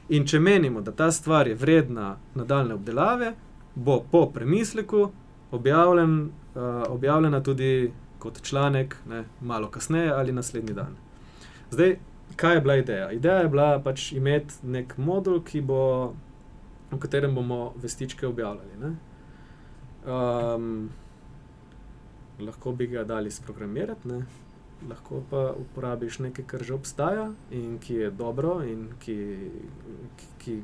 In 0.09 0.27
če 0.27 0.41
menimo, 0.41 0.83
da 0.85 0.93
ta 0.93 1.11
stvar 1.13 1.49
je 1.49 1.55
vredna 1.57 2.17
nadaljne 2.35 2.75
obdelave, 2.75 3.33
bo 3.75 4.03
po 4.11 4.27
premisleku 4.31 5.09
objavljen, 5.51 6.19
uh, 6.55 6.83
objavljena 6.89 7.41
tudi 7.43 7.93
kot 8.19 8.43
članek, 8.43 8.97
ne, 9.09 9.25
malo 9.41 9.71
kasneje 9.71 10.11
ali 10.11 10.33
naslednji 10.33 10.75
dan. 10.75 10.97
Zdaj, 11.71 11.97
kaj 12.37 12.55
je 12.55 12.61
bila 12.61 12.77
ideja? 12.77 13.11
Ideja 13.13 13.35
je 13.35 13.49
bila 13.49 13.81
pač 13.85 14.13
imeti 14.13 14.55
nek 14.63 14.97
modul, 14.97 15.41
bo, 15.63 16.15
v 16.91 16.99
katerem 16.99 17.35
bomo 17.35 17.73
vestičke 17.83 18.27
objavljali. 18.27 18.95
Um, 20.05 20.91
lahko 22.41 22.73
bi 22.73 22.87
ga 22.87 23.05
dali 23.05 23.31
sprogramirati, 23.31 24.09
ne? 24.09 24.23
Lahko 24.89 25.23
pa 25.31 25.53
uporabiš 25.59 26.19
nekaj, 26.19 26.45
kar 26.47 26.63
že 26.65 26.75
obstaja 26.75 27.33
in 27.51 27.79
ki 27.79 27.95
je 27.95 28.11
dobro, 28.11 28.61
in 28.65 28.89
ki, 29.01 29.17
ki, 30.17 30.27
ki 30.39 30.59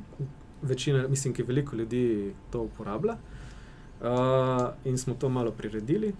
večina, 0.61 1.07
mislim, 1.07 1.33
ki 1.33 1.43
veliko 1.43 1.75
ljudi 1.75 2.33
to 2.51 2.61
uporablja. 2.61 3.17
Uh, 4.01 4.73
in 4.85 4.97
smo 4.97 5.13
to 5.13 5.29
malo 5.29 5.51
priredili. 5.51 6.13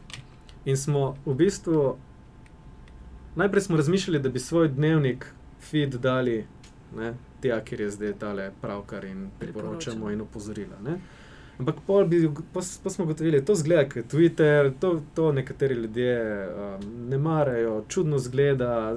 In 0.65 0.77
smo 0.77 1.15
v 1.25 1.33
bistvu 1.35 1.97
najprej 3.35 3.61
smo 3.61 3.77
razmišljali, 3.77 4.19
da 4.19 4.29
bi 4.29 4.39
svoj 4.39 4.67
dnevnik 4.67 5.25
feed 5.59 5.95
dali 5.95 6.45
ne? 6.95 7.13
tja, 7.41 7.61
kjer 7.65 7.81
je 7.81 7.89
zdaj 7.91 8.13
tale 8.19 8.51
pravkar 8.61 9.05
in 9.05 9.29
priporočamo 9.39 10.11
in 10.11 10.21
opozorila. 10.21 10.79
Ne? 10.83 10.99
Ampak 11.61 11.75
pol 11.85 12.07
bi, 12.09 12.23
pa, 12.53 12.61
pa 12.83 12.89
smo 12.89 13.05
gotovili, 13.05 13.39
da 13.39 13.45
to 13.45 13.55
zgleda, 13.55 13.83
kot 13.89 14.07
Twitter, 14.09 14.71
to, 14.79 14.95
to 15.15 15.31
nekateri 15.31 15.75
ljudje 15.75 16.15
um, 16.49 16.87
ne 17.09 17.17
marajo, 17.17 17.83
čudno 17.87 18.17
zgleda. 18.19 18.95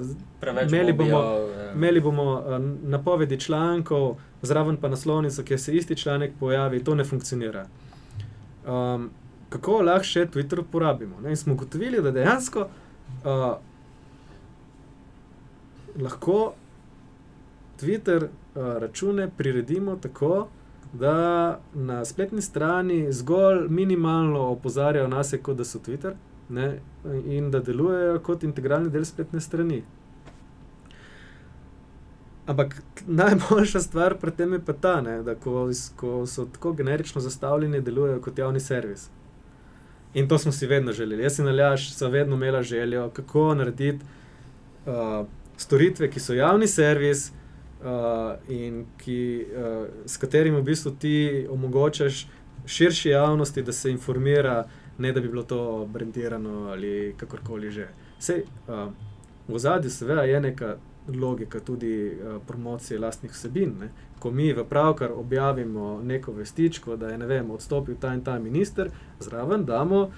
Imeli 0.67 0.93
bomo, 0.93 1.19
ja. 1.19 1.73
imeli 1.75 2.01
bomo 2.01 2.25
um, 2.39 2.65
napovedi 2.83 3.39
člankov, 3.39 4.15
zraven 4.41 4.77
pa 4.81 4.89
naslovnico, 4.89 5.43
kjer 5.43 5.61
se 5.61 5.75
isti 5.75 5.95
članek 5.95 6.33
pojavi, 6.39 6.83
to 6.83 6.95
ne 6.95 7.03
funkcionira. 7.03 7.67
Um, 8.67 9.11
kako 9.49 9.81
lahko 9.85 10.09
še 10.09 10.25
Twitter 10.33 10.65
uporabimo? 10.65 11.21
Ne? 11.21 11.37
In 11.37 11.37
smo 11.37 11.53
gotovili, 11.55 12.01
da 12.01 12.11
dejansko 12.11 12.65
uh, 12.65 13.45
lahko 16.01 16.53
Twitter 17.77 18.25
uh, 18.25 18.77
račune 18.81 19.29
priredimo 19.37 19.99
tako, 20.01 20.47
da 20.99 21.59
na 21.73 22.05
spletni 22.05 22.41
strani 22.41 23.13
zgolj 23.13 23.67
minimalno 23.69 24.39
opozarjajo 24.39 25.07
nas, 25.07 25.33
kot 25.43 25.57
da 25.57 25.63
so 25.63 25.79
Twitter 25.79 26.13
ne, 26.49 26.79
in 27.25 27.51
da 27.51 27.59
delujejo 27.59 28.19
kot 28.19 28.43
integralni 28.43 28.89
del 28.89 29.05
spletne 29.05 29.41
strani. 29.41 29.83
Ampak 32.45 32.81
najboljša 33.07 33.79
stvar 33.81 34.17
pri 34.21 34.31
tem 34.31 34.53
je 34.53 34.61
pa 34.65 34.73
ta, 34.73 34.99
ne, 35.01 35.21
da 35.23 35.35
ko, 35.35 35.69
ko 35.95 36.25
so 36.25 36.45
tako 36.45 36.73
generično 36.73 37.21
zastavljeni, 37.21 37.81
delujejo 37.81 38.21
kot 38.21 38.37
javni 38.39 38.59
servis. 38.59 39.09
In 40.13 40.27
to 40.27 40.37
smo 40.37 40.51
si 40.51 40.67
vedno 40.67 40.93
želeli. 40.93 41.23
Jaz 41.23 41.39
in 41.39 41.47
Aljaš 41.47 41.93
sem 41.93 42.11
vedno 42.11 42.35
imela 42.35 42.61
željo, 42.63 43.09
kako 43.09 43.55
narediti 43.55 44.05
uh, 44.85 45.25
storitve, 45.57 46.09
ki 46.11 46.19
so 46.19 46.33
javni 46.33 46.67
servis, 46.67 47.29
uh, 47.29 47.44
in 48.47 48.85
ki, 48.97 49.45
uh, 49.45 49.87
s 50.05 50.17
katerim 50.17 50.55
v 50.55 50.63
bistvu 50.63 50.91
ti 50.99 51.47
omogočaš 51.49 52.27
širši 52.65 53.09
javnosti, 53.09 53.63
da 53.63 53.71
se 53.71 53.91
informira, 53.91 54.65
ne 54.97 55.11
da 55.11 55.21
bi 55.21 55.27
bilo 55.27 55.43
to 55.43 55.87
brendirano 55.93 56.69
ali 56.71 57.13
kakorkoli 57.17 57.71
že. 57.71 57.87
Sej, 58.19 58.43
uh, 58.67 58.89
v 59.47 59.59
zadju, 59.59 59.89
seveda, 59.89 60.23
je 60.23 60.41
neka 60.41 60.75
logika 61.07 61.59
tudi 61.59 62.07
uh, 62.07 62.41
promocije 62.47 62.99
lastnih 62.99 63.31
vsebin. 63.31 63.75
Ne? 63.79 63.89
Ko 64.19 64.31
mi 64.31 64.53
v 64.53 64.63
pravkar 64.63 65.11
objavimo 65.11 66.01
neko 66.03 66.31
vestičko, 66.31 66.95
da 66.95 67.09
je 67.09 67.17
ne 67.17 67.25
vem, 67.25 67.51
odstopil 67.51 67.95
ta 67.99 68.13
in 68.13 68.23
ta 68.23 68.39
minister, 68.39 68.89
zraven 69.19 69.65
damo. 69.65 70.09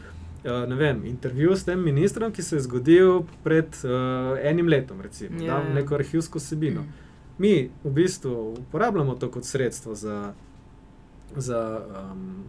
Uh, 0.45 0.78
vem, 0.78 1.05
intervju 1.05 1.55
s 1.55 1.66
tem 1.66 1.84
ministrom, 1.84 2.32
ki 2.32 2.43
se 2.43 2.55
je 2.55 2.62
zgodil 2.62 3.26
pred 3.43 3.68
uh, 3.84 4.38
enim 4.43 4.68
letom, 4.68 5.01
recimo, 5.01 5.39
yeah. 5.39 5.45
Ja. 5.45 5.74
neko 5.74 5.95
arhivsko 5.95 6.39
sebino. 6.39 6.82
Mm 6.82 7.07
mi 7.38 7.70
v 7.84 7.90
bistvu 7.90 8.54
uporabljamo 8.60 9.16
to 9.16 9.32
kot 9.32 9.46
sredstvo 9.46 9.96
za, 9.96 10.34
za 11.36 11.82
um, 12.12 12.44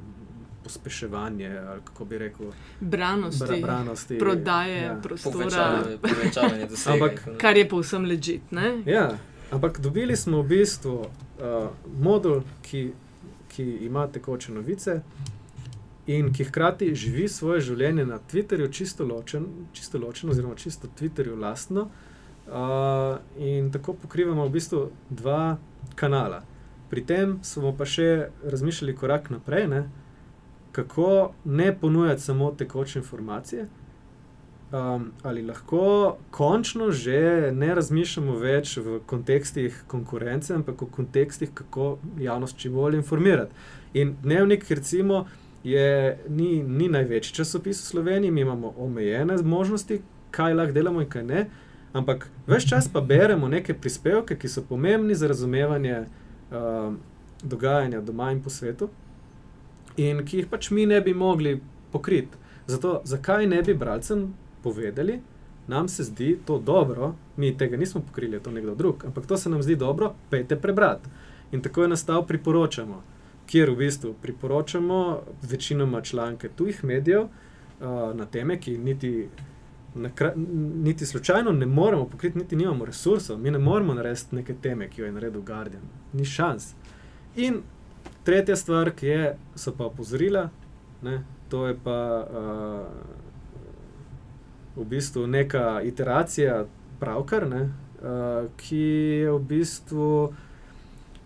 pospeševanje, 0.64 1.59
ali 1.68 1.80
kako 1.84 2.05
bi 2.05 2.18
rekel, 2.18 2.47
branosti, 2.80 3.45
bra, 3.47 3.57
branosti 3.62 4.18
prodaje 4.18 4.82
ja. 4.82 5.01
prostora, 5.03 5.84
ampak, 6.93 7.28
kar 7.39 7.57
je 7.57 7.68
povsem 7.68 8.05
ležit. 8.05 8.43
Ja, 8.86 9.18
ampak 9.51 9.80
dobili 9.80 10.16
smo 10.16 10.43
v 10.43 10.49
bistvu 10.49 10.95
uh, 11.01 11.68
modul, 12.01 12.43
ki, 12.62 12.91
ki 13.49 13.64
ima 13.64 14.07
tekoče 14.07 14.53
novice. 14.53 15.01
In 16.09 16.32
ki 16.32 16.45
hkrati 16.49 16.95
živi 16.95 17.26
svoje 17.28 17.61
življenje 17.61 18.07
na 18.09 18.16
Twitterju, 18.30 18.70
čisto 18.72 19.05
ločen, 19.05 19.45
čisto 19.72 19.99
ločen 19.99 20.30
oziroma 20.30 20.55
čisto 20.57 20.89
Twitterju, 20.97 21.36
lastno, 21.36 21.82
uh, 21.82 22.07
in 23.38 23.72
tako 23.72 23.92
pokrivamo 23.92 24.46
v 24.46 24.51
bistvu 24.51 24.90
dva 25.11 25.57
kanala. 25.94 26.42
Pri 26.90 27.05
tem 27.05 27.38
smo 27.44 27.74
pa 27.76 27.84
še 27.84 28.28
razmišljali 28.44 28.96
korak 28.96 29.30
naprej, 29.30 29.68
ne? 29.68 29.82
kako 30.72 31.32
ne 31.44 31.72
ponujati 31.74 32.22
samo 32.22 32.53
tekoče 32.55 32.99
informacije, 32.99 33.66
um, 34.72 35.11
ali 35.22 35.42
lahko 35.42 36.16
končno 36.30 36.90
že 36.90 37.51
ne 37.55 37.74
razmišljamo 37.74 38.36
več 38.38 38.76
v 38.76 39.01
kontekstih 39.07 39.82
konkurence, 39.86 40.55
ampak 40.55 40.82
v 40.82 40.90
kontekstih, 40.92 41.51
kako 41.55 41.99
javnost 42.20 42.59
čim 42.59 42.72
bolj 42.72 42.96
informirati. 42.96 43.53
In 43.94 44.14
dnevnik, 44.22 44.70
recimo, 44.70 45.26
je, 45.64 46.18
ni, 46.28 46.62
ni 46.62 46.88
največji 46.88 47.34
časopis 47.34 47.82
v 47.82 47.86
Sloveniji, 47.86 48.30
mi 48.30 48.40
imamo 48.40 48.74
omejene 48.78 49.42
možnosti, 49.42 50.03
kaj 50.30 50.55
lahko 50.55 50.72
delamo 50.72 51.03
in 51.03 51.09
kaj 51.09 51.24
ne. 51.24 51.49
Ampak 51.93 52.28
več 52.47 52.68
čas 52.68 52.89
pa 52.93 53.01
beremo 53.01 53.49
neke 53.49 53.74
prispevke, 53.74 54.36
ki 54.36 54.49
so 54.49 54.62
pomembni 54.62 55.14
za 55.14 55.28
razumevanje 55.28 56.03
uh, 56.05 56.93
dogajanja 57.43 58.01
doma 58.01 58.32
in 58.32 58.43
po 58.43 58.51
svetu, 58.51 58.91
in 59.97 60.24
ki 60.24 60.43
jih 60.43 60.51
pač 60.51 60.70
mi 60.70 60.86
ne 60.86 61.01
bi 61.01 61.14
mogli 61.14 61.59
pokriti. 61.93 62.36
Zato, 62.68 63.01
zakaj 63.05 63.47
ne 63.49 63.62
bi 63.62 63.74
bralcem 63.74 64.28
povedali, 64.62 65.20
nam 65.68 65.89
se 65.89 66.05
zdi 66.05 66.39
to 66.47 66.59
dobro, 66.59 67.14
mi 67.36 67.57
tega 67.57 67.76
nismo 67.76 68.01
pokrili, 68.01 68.41
to 68.41 68.51
je 68.51 68.55
nekdo 68.55 68.74
drug, 68.74 69.05
ampak 69.05 69.26
to 69.26 69.36
se 69.36 69.51
nam 69.51 69.62
zdi 69.62 69.76
dobro, 69.76 70.14
pejte 70.30 70.57
prebrati. 70.57 71.09
In 71.53 71.62
tako 71.62 71.82
je 71.82 71.89
nastal 71.89 72.26
priporočamo, 72.26 73.03
kjer 73.47 73.70
v 73.70 73.76
bistvu 73.76 74.14
priporočamo 74.22 75.20
večinoma 75.43 76.01
članke 76.01 76.49
tujih 76.49 76.84
medijev 76.84 77.22
uh, 77.22 77.30
na 78.14 78.26
teme, 78.26 78.61
ki 78.61 78.78
niti 78.78 79.28
niti 80.82 81.07
slučajno 81.07 81.53
ne 81.53 81.66
moremo 81.66 82.05
pokriti, 82.05 82.38
niti 82.38 82.57
nimamo 82.57 82.84
resursov, 82.84 83.38
mi 83.38 83.51
ne 83.51 83.59
moremo 83.59 83.94
narediti 83.94 84.36
neke 84.36 84.55
teme, 84.62 84.88
ki 84.90 85.01
jo 85.01 85.07
je 85.07 85.12
naredil 85.12 85.42
Guardian. 85.42 85.82
Ni 86.12 86.24
šans. 86.24 86.74
In 87.36 87.62
tretja 88.24 88.57
stvar, 88.57 88.90
ki 88.90 89.07
je, 89.07 89.36
so 89.55 89.72
pa 89.76 89.84
opozorila, 89.84 90.49
ne, 91.03 91.22
to 91.49 91.66
je 91.66 91.76
pa 91.84 92.26
uh, 92.30 92.86
v 94.76 94.84
bistvu 94.84 95.26
neka 95.26 95.80
iteracija 95.84 96.64
pravkar, 97.01 97.49
ne, 97.49 97.62
uh, 98.03 98.51
ki 98.57 98.84
je 99.22 99.32
v 99.32 99.40
bistvu. 99.55 100.11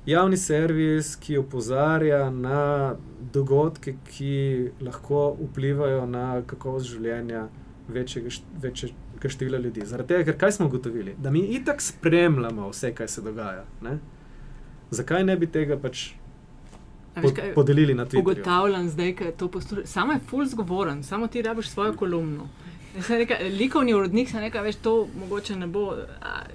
Javni 0.06 0.36
servis, 0.36 1.12
ki 1.16 1.36
opozarja 1.38 2.24
na 2.30 2.94
dogodke, 3.32 3.94
ki 4.10 4.70
lahko 4.82 5.36
vplivajo 5.38 6.08
na 6.10 6.40
kakovost 6.42 6.90
življenja 6.90 7.44
večjega, 7.88 8.28
večjega 8.62 9.28
števila 9.28 9.58
ljudi. 9.58 9.86
Zaradi 9.86 10.08
tega, 10.08 10.24
ker 10.24 10.38
kaj 10.38 10.52
smo 10.52 10.66
ugotovili? 10.66 11.14
Da 11.18 11.30
mi 11.30 11.40
itak 11.40 11.80
spremljamo 11.82 12.68
vse, 12.68 12.94
kaj 12.94 13.08
se 13.08 13.22
dogaja. 13.22 13.64
Ne? 13.82 13.98
Zakaj 14.90 15.24
ne 15.24 15.36
bi 15.36 15.46
tega 15.46 15.78
pač 15.80 16.10
pod, 17.22 17.38
podelili 17.54 17.94
na 17.94 18.06
Twitterju? 18.06 18.20
Ugotavljam 18.20 18.88
zdaj, 18.88 19.14
da 19.18 19.24
je 19.24 19.32
to 19.32 19.48
poslušal. 19.48 19.86
Samo 19.86 20.12
je 20.12 20.18
full 20.28 20.46
zgovoren, 20.46 21.02
samo 21.02 21.26
ti 21.26 21.42
rabiš 21.42 21.70
svojo 21.70 21.96
kolumno. 21.96 22.48
Reka, 23.08 23.34
likovni 23.58 23.94
urodnik 23.94 24.30
se 24.30 24.40
nekaj 24.40 24.62
več, 24.62 24.76
to 24.82 25.06
mogoče 25.20 25.56
ne 25.56 25.66
bo. 25.66 25.94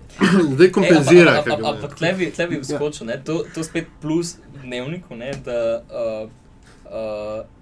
Zdaj 0.56 0.72
kompenzira. 0.72 1.44
Ampak 1.56 1.96
tle 1.98 2.14
bi, 2.14 2.30
tle 2.32 2.48
bi 2.48 2.60
vskočil, 2.62 3.10
ja. 3.10 3.18
to, 3.24 3.42
to 3.56 3.64
spet 3.64 3.88
plus 4.02 4.36
dnevniku, 4.62 5.16
ne, 5.16 5.32
da 5.46 5.58
uh, 5.82 6.30
uh, 6.86 7.57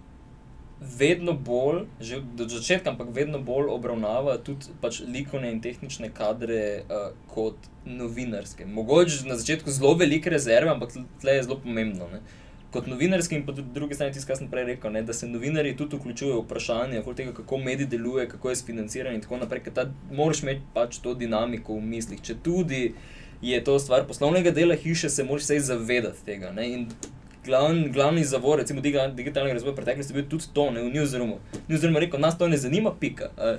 vedno 0.80 1.34
bolj, 1.34 1.86
že 2.00 2.20
od 2.20 2.50
začetka, 2.52 2.90
ampak 2.92 3.08
vedno 3.16 3.40
bolj 3.40 3.70
obravnava 3.72 4.38
tudi 4.44 4.74
pač 4.82 5.00
likovne 5.08 5.52
in 5.52 5.62
tehnične 5.64 6.10
kadre 6.14 6.84
uh, 6.84 7.14
kot 7.32 7.70
novinarske. 7.86 8.66
Mogoče 8.66 9.28
na 9.30 9.38
začetku 9.40 9.72
zelo 9.72 9.94
velike 9.96 10.30
rezerve, 10.30 10.72
ampak 10.72 10.98
tle 11.22 11.38
je 11.38 11.46
zelo 11.48 11.60
pomembno. 11.64 12.10
Ne? 12.12 12.20
Kot 12.76 12.90
novinarski 12.92 13.40
in 13.40 13.46
po 13.48 13.56
drugi 13.56 13.96
strani, 13.96 14.14
tisto, 14.14 14.28
kar 14.28 14.40
sem 14.40 14.52
prej 14.52 14.68
rekel, 14.74 14.92
ne, 14.92 15.04
da 15.08 15.16
se 15.16 15.30
novinari 15.32 15.78
tudi 15.80 15.96
vključujejo 15.96 16.42
v 16.42 16.44
vprašanje, 16.44 17.04
tega, 17.16 17.34
kako 17.34 17.58
mediji 17.58 17.88
deluje, 17.96 18.28
kako 18.30 18.52
je 18.52 18.64
financiran 18.68 19.16
in 19.16 19.24
tako 19.24 19.40
naprej. 19.40 19.70
Ta, 19.74 19.88
moraš 20.12 20.44
imeti 20.44 20.68
pač 20.76 21.00
to 21.00 21.16
dinamiko 21.16 21.80
v 21.80 21.88
mislih. 21.96 22.20
Če 22.20 22.36
tudi 22.44 22.90
je 23.42 23.64
to 23.64 23.80
stvar 23.80 24.04
poslovnega 24.08 24.52
dela 24.52 24.76
hiše, 24.76 25.10
se 25.10 25.24
moraš 25.24 25.48
vse 25.48 25.60
zavedati 25.72 26.26
tega. 26.26 26.52
Ne, 26.52 26.68
glavni, 27.46 27.90
glavni 27.90 28.24
zavor, 28.24 28.60
recimo 28.60 28.82
digitalnega 28.82 29.54
razvoja 29.54 29.76
preteklosti, 29.76 30.14
bil 30.14 30.26
tudi 30.30 30.50
to, 30.54 30.70
ne 30.72 30.84
v 30.84 30.92
Newsroomu. 30.94 31.38
Newsroom 31.68 31.96
je 31.96 32.00
rekel, 32.00 32.20
nas 32.20 32.38
to 32.38 32.48
ne 32.48 32.58
zanima, 32.58 32.92
pika. 33.00 33.30
E, 33.38 33.58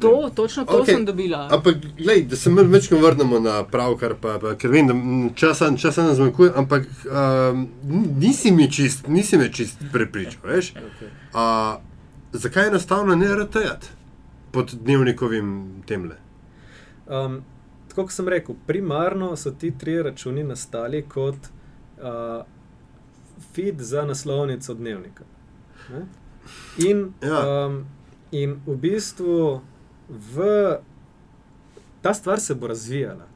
to, 0.00 0.30
točno 0.34 0.64
to 0.64 0.82
okay. 0.82 0.94
sem 0.94 1.04
dobila. 1.04 1.48
Ampak, 1.52 1.76
glej, 1.98 2.22
da 2.22 2.36
se 2.36 2.50
mi 2.50 2.62
večkrat 2.62 3.00
vrnemo 3.00 3.40
na 3.40 3.64
pravkar, 3.64 4.14
pa, 4.20 4.38
pa, 4.38 4.54
ker 4.58 4.70
vem, 4.70 4.88
da 4.88 4.94
časa, 5.34 5.72
časa 5.76 6.04
nam 6.04 6.14
zmanjkuje, 6.14 6.52
ampak 6.56 6.86
um, 7.06 7.68
nisi 8.18 8.52
mi 8.52 8.70
čist, 8.70 9.08
nisi 9.08 9.38
me 9.38 9.52
čist 9.52 9.82
prepričal, 9.92 10.40
veš? 10.44 10.72
Okay. 10.74 11.10
Uh, 11.34 11.80
zakaj 12.32 12.64
je 12.64 12.68
enostavno 12.68 13.16
ne 13.16 13.34
rtajati 13.36 13.86
pod 14.52 14.74
dnevnikovim 14.82 15.82
temle? 15.86 16.16
Um, 17.06 17.42
tako 17.88 18.02
kot 18.02 18.12
sem 18.12 18.28
rekel, 18.28 18.54
primarno 18.66 19.36
so 19.36 19.50
ti 19.50 19.72
tri 19.78 20.02
računi 20.02 20.44
nastali 20.44 21.02
kot 21.08 21.36
uh, 21.98 22.42
feed 23.54 23.80
za 23.80 24.04
naslovnico 24.04 24.74
dnevnika. 24.74 25.24
In, 26.78 27.12
ja. 27.22 27.66
um, 27.66 27.84
in 28.32 28.58
v 28.66 28.76
bistvu 28.76 29.60
v, 30.08 30.48
ta 32.02 32.14
stvar 32.14 32.40
se 32.40 32.54
bo 32.54 32.66
razvijala. 32.66 33.34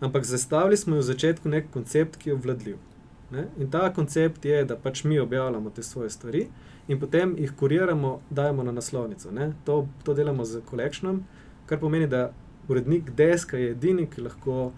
ampak 0.00 0.24
zastavili 0.24 0.76
smo 0.76 0.96
v 0.96 1.02
začetku 1.02 1.48
nek 1.48 1.70
koncept, 1.70 2.16
ki 2.16 2.30
je 2.30 2.34
obvladljiv. 2.34 2.76
Ne? 3.30 3.46
In 3.58 3.70
ta 3.70 3.92
koncept 3.92 4.44
je, 4.44 4.64
da 4.64 4.76
pač 4.76 5.04
mi 5.04 5.18
objavljamo 5.18 5.70
te 5.70 5.82
svoje 5.82 6.10
stvari 6.10 6.48
in 6.88 7.00
potem 7.00 7.36
jih 7.38 7.52
kuriramo, 7.56 8.20
dajemo 8.30 8.62
na 8.62 8.72
naslovnico. 8.72 9.30
To, 9.64 9.86
to 10.04 10.14
delamo 10.14 10.44
z 10.44 10.62
kolekcijom, 10.66 11.24
kar 11.66 11.78
pomeni, 11.78 12.06
da 12.06 12.32
urednik 12.68 13.10
deska 13.10 13.58
je 13.58 13.70
edini, 13.70 14.06
ki 14.10 14.20
lahko 14.20 14.72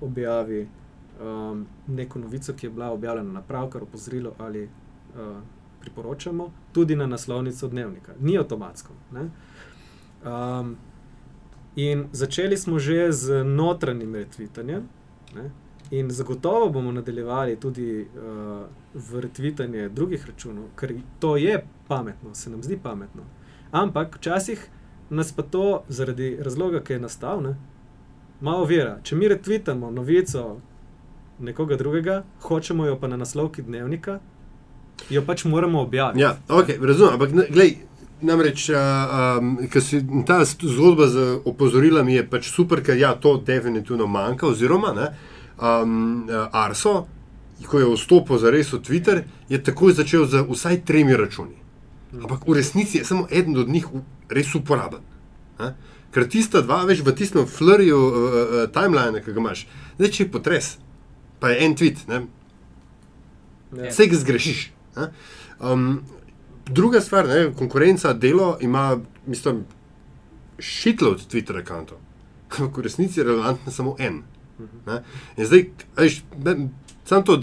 objavi 0.00 0.68
um, 1.20 1.66
neko 1.86 2.18
novico, 2.18 2.52
ki 2.52 2.66
je 2.66 2.70
bila 2.70 2.90
objavljena 2.90 3.32
na 3.32 3.42
pravkar, 3.42 3.82
opozorilo 3.82 4.34
ali 4.38 4.64
uh, 4.64 5.36
priporočamo, 5.80 6.50
tudi 6.72 6.96
na 6.96 7.06
naslovnico 7.06 7.68
dnevnika. 7.68 8.12
Ni 8.20 8.38
avtomatsko. 8.38 8.92
Um, 9.12 10.76
in 11.76 12.06
začeli 12.12 12.56
smo 12.56 12.78
že 12.78 13.12
z 13.12 13.44
notranjim 13.44 14.14
retvitanjem. 14.14 14.88
In 15.90 16.10
zagotovo 16.10 16.68
bomo 16.70 16.92
nadaljevali 16.92 17.56
tudi 17.60 18.00
uh, 18.02 18.66
v 18.94 19.20
retvitanje 19.20 19.88
drugih 19.88 20.26
računov, 20.26 20.64
ker 20.76 20.94
to 21.18 21.36
je 21.36 21.64
pametno, 21.88 22.34
se 22.34 22.50
nam 22.50 22.62
zdi 22.62 22.78
pametno. 22.82 23.22
Ampak 23.70 24.16
včasih 24.16 24.68
nas 25.10 25.32
pa 25.32 25.42
to 25.42 25.82
zaradi 25.88 26.36
razloga, 26.40 26.80
ki 26.80 26.92
je 26.92 27.00
nastal, 27.00 27.42
ne, 27.42 27.56
malo 28.40 28.64
vira. 28.64 28.98
Če 29.02 29.16
mi 29.16 29.28
retvitamo 29.28 29.90
novico 29.90 30.60
nekoga 31.40 31.76
drugega, 31.76 32.22
hočemo 32.42 32.86
jo 32.86 32.96
pa 33.00 33.08
na 33.08 33.16
naslovki 33.16 33.62
dnevnika, 33.62 34.18
jo 35.10 35.22
pač 35.26 35.44
moramo 35.44 35.80
objaviti. 35.80 36.22
Ja, 36.22 36.36
okay, 36.48 36.80
razumem, 36.80 37.12
ampak 37.14 37.30
gledaj. 37.32 37.76
Namreč, 38.16 38.70
um, 38.72 39.58
ta 40.24 40.38
zgodba 40.44 41.04
z 41.12 41.24
opozorilami 41.44 42.14
je 42.14 42.22
pač 42.24 42.46
super, 42.48 42.80
ker 42.80 42.96
ja, 42.96 43.10
to 43.12 43.34
definitivno 43.36 44.06
manjka. 44.08 44.46
Oziroma, 44.48 44.94
ne, 44.96 45.10
um, 45.60 46.24
Arso, 46.52 46.94
ko 47.68 47.82
je 47.82 47.90
vstopil 47.92 48.40
za 48.40 48.48
res 48.50 48.72
v 48.72 48.80
Twitter, 48.80 49.20
je 49.52 49.60
takoj 49.60 49.92
začel 49.92 50.24
z 50.24 50.46
vsaj 50.48 50.80
tremi 50.88 51.12
računi. 51.12 51.60
Ampak 52.16 52.48
v 52.48 52.56
resnici 52.56 52.98
je 52.98 53.04
samo 53.04 53.28
eden 53.28 53.58
od 53.60 53.68
njih 53.68 53.84
res 54.32 54.54
uporaben. 54.56 55.04
Ne? 55.60 55.74
Ker 56.08 56.24
tista 56.24 56.64
dva, 56.64 56.86
veš 56.88 57.04
v 57.04 57.12
tistem 57.12 57.44
flurju 57.44 58.00
uh, 58.00 58.16
uh, 58.16 58.64
timeline, 58.72 59.20
ki 59.20 59.36
ga 59.36 59.44
imaš, 59.44 59.66
zdaj 60.00 60.08
če 60.08 60.24
je 60.24 60.32
potres, 60.32 60.72
pa 61.40 61.48
je 61.48 61.64
en 61.64 61.76
tweet, 61.76 62.04
ja. 62.08 62.22
vse 63.90 64.06
ga 64.06 64.16
zgrešiš. 64.16 64.72
Um, 65.60 66.02
druga 66.66 67.00
stvar, 67.00 67.28
ne, 67.28 67.52
konkurenca 67.58 68.12
delo 68.12 68.58
ima, 68.60 68.98
mislim, 69.26 69.64
šitlo 70.58 71.10
od 71.10 71.26
Twitter 71.32 71.54
računov, 71.54 72.00
ampak 72.58 72.78
v 72.78 72.82
resnici 72.82 73.20
je 73.20 73.24
relevantno 73.24 73.72
samo 73.72 73.96
en. 73.98 74.22
Ne. 74.86 75.02
In 75.36 75.46
zdaj, 75.46 75.64
veš, 75.96 76.22
samo 77.04 77.22
to, 77.22 77.40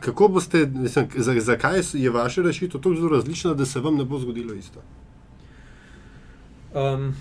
kako 0.00 0.28
boste, 0.28 0.66
mislim, 0.66 1.08
zakaj 1.38 1.82
je 1.92 2.10
vaša 2.10 2.42
rešitev 2.42 2.80
tako 2.80 2.94
zelo 2.94 3.08
različna, 3.08 3.54
da 3.54 3.66
se 3.66 3.80
vam 3.80 3.96
ne 3.96 4.04
bo 4.04 4.18
zgodilo 4.18 4.54
isto? 4.54 4.82
Um, 6.74 7.14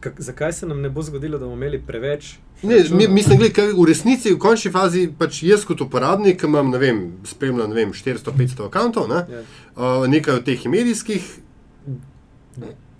kak, 0.00 0.20
zakaj 0.20 0.52
se 0.52 0.66
nam 0.66 0.80
ne 0.80 0.90
bo 0.90 1.02
zgodilo, 1.02 1.38
da 1.38 1.44
bomo 1.44 1.56
imeli 1.56 1.82
preveč 1.86 2.36
Ne, 2.64 2.84
mi, 2.90 3.08
mislim, 3.08 3.38
da 3.38 3.62
v 3.76 3.84
resnici, 3.88 4.32
v 4.32 4.38
končni 4.38 4.70
fazi, 4.72 5.08
pač 5.18 5.42
jaz 5.44 5.64
kot 5.68 5.80
uporabnik 5.84 6.42
imam, 6.46 6.70
ne 6.72 6.78
vem, 6.78 7.02
spremljam 7.28 7.72
400-500 7.72 8.70
računov, 8.70 9.08
ne? 9.08 9.20
yeah. 9.28 9.32
Ja. 9.32 9.42
uh, 9.76 10.06
nekaj 10.08 10.40
od 10.40 10.44
teh 10.44 10.66
medijskih. 10.66 11.26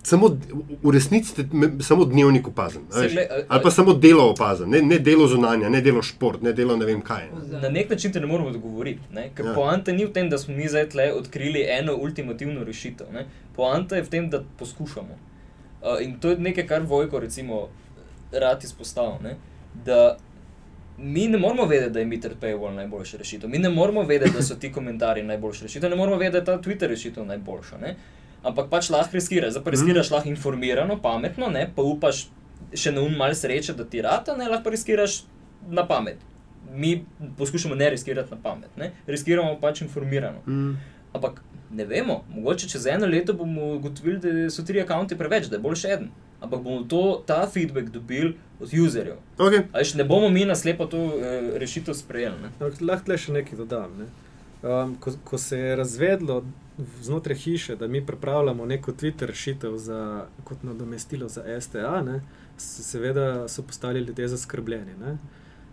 Samo 0.05 0.29
v 0.83 0.93
resnici 0.93 1.31
ste 1.31 1.47
samo 1.81 2.05
dnevnik 2.05 2.49
opazen. 2.49 2.83
Ali 3.49 3.63
pa 3.63 3.71
samo 3.71 3.95
delo 3.97 4.27
opazen, 4.35 4.69
ne, 4.69 4.83
ne 4.83 4.99
delo 4.99 5.25
zunanja, 5.29 5.71
ne 5.73 5.81
delo 5.81 6.03
šport, 6.03 6.43
ne 6.45 6.53
delo 6.53 6.77
ne 6.77 6.85
vem 6.85 7.01
kaj. 7.01 7.31
Ne. 7.33 7.61
Na 7.63 7.71
nek 7.73 7.91
način 7.91 8.13
te 8.13 8.21
ne 8.21 8.29
moremo 8.29 8.53
odgovoriti. 8.53 9.01
Ker 9.35 9.47
ja. 9.47 9.55
poanta 9.57 9.93
ni 9.97 10.05
v 10.05 10.13
tem, 10.13 10.29
da 10.29 10.39
smo 10.39 10.57
mi 10.57 10.69
zdaj 10.69 10.91
tle 10.93 11.09
odkrili 11.17 11.65
eno 11.79 11.97
ultimativno 11.97 12.65
rešitev. 12.65 13.09
Ne. 13.17 13.25
Poanta 13.57 13.97
je 13.97 14.05
v 14.05 14.13
tem, 14.13 14.29
da 14.31 14.43
poskušamo. 14.59 15.17
Uh, 15.17 16.05
in 16.05 16.19
to 16.21 16.35
je 16.35 16.39
nekaj, 16.39 16.67
kar 16.69 16.85
Vojko, 16.85 17.25
recimo, 17.25 17.69
rad 18.33 18.65
izpostavlja 18.65 19.39
da 19.85 20.17
mi 20.99 21.29
ne 21.29 21.39
moramo 21.39 21.67
vedeti, 21.67 21.91
da 21.91 21.99
je 21.99 22.07
Mitter 22.07 22.35
Paywall 22.41 22.75
najboljša 22.75 23.17
rešitev, 23.17 23.51
mi 23.51 23.59
ne 23.59 23.69
moramo 23.69 24.03
vedeti, 24.03 24.33
da 24.37 24.43
so 24.43 24.55
ti 24.55 24.73
komentarji 24.73 25.25
najboljša 25.25 25.63
rešitev, 25.63 25.91
ne 25.91 25.97
moramo 25.97 26.17
vedeti, 26.17 26.45
da 26.45 26.53
je 26.53 26.63
ta 26.63 26.71
Twitter 26.71 26.89
rešitev 26.89 27.27
najboljša. 27.27 27.79
Ne? 27.79 27.97
Ampak 28.43 28.71
pač 28.71 28.91
lahko 28.91 29.17
riskiraš, 29.17 29.51
zdaj 29.51 29.65
pa 29.65 29.71
riskiraš 29.71 30.11
mm. 30.11 30.15
lahko 30.15 30.29
informirano, 30.29 30.99
pametno, 31.03 31.49
ne? 31.51 31.67
pa 31.77 31.83
upaš 31.83 32.29
še 32.75 32.93
na 32.93 33.03
um 33.03 33.17
malce 33.19 33.41
sreče, 33.41 33.75
da 33.75 33.85
ti 33.85 34.03
rata, 34.03 34.37
ne 34.37 34.49
lahko 34.49 34.71
riskiraš 34.71 35.25
na 35.69 35.87
pamet. 35.87 36.23
Mi 36.75 37.05
poskušamo 37.39 37.75
ne 37.75 37.91
riskirati 37.91 38.31
na 38.31 38.39
pamet, 38.43 38.77
ne? 38.77 38.93
riskiramo 39.07 39.59
pač 39.61 39.83
informirano. 39.83 40.45
Mm. 40.47 40.77
Ampak 41.13 41.43
ne 41.75 41.85
vemo, 41.85 42.25
mogoče 42.31 42.69
čez 42.69 42.87
eno 42.87 43.07
leto 43.07 43.35
bomo 43.35 43.75
ugotovili, 43.75 44.19
da 44.21 44.51
so 44.51 44.63
tri 44.63 44.83
račune 44.83 45.19
preveč, 45.19 45.51
da 45.51 45.57
je 45.57 45.63
bolj 45.63 45.81
še 45.83 45.97
en 45.97 46.09
ampak 46.45 46.63
bomo 46.63 46.83
to, 46.89 47.23
ta 47.27 47.47
feedback 47.51 47.89
dobili 47.89 48.37
od 48.61 48.71
userjev. 48.87 49.17
Okay. 49.39 49.97
Ne 49.97 50.05
bomo 50.05 50.29
mi 50.29 50.45
na 50.45 50.55
slepo 50.55 50.87
to 50.87 50.99
e, 50.99 51.41
rešitev 51.59 51.95
sprejeli. 51.95 52.53
Lahko 52.81 53.13
le 53.13 53.19
še 53.19 53.33
nekaj 53.33 53.59
dodam. 53.59 53.97
Ne? 53.99 54.11
Um, 54.65 54.95
ko, 55.01 55.13
ko 55.25 55.39
se 55.39 55.59
je 55.59 55.77
razvedlo 55.77 56.43
znotraj 57.03 57.37
hiše, 57.37 57.77
da 57.77 57.87
mi 57.87 58.07
pripravljamo 58.07 58.67
neko 58.67 58.93
Twitter 58.93 59.27
rešitev 59.27 59.77
za, 59.77 60.27
kot 60.45 60.63
nadomestilo 60.63 61.29
za 61.29 61.61
STA, 61.61 62.03
ne, 62.03 62.21
seveda 62.57 63.49
so 63.49 63.63
postali 63.63 64.01
ljudje 64.01 64.29
zaskrbljeni. 64.29 64.97
Ne? 65.01 65.19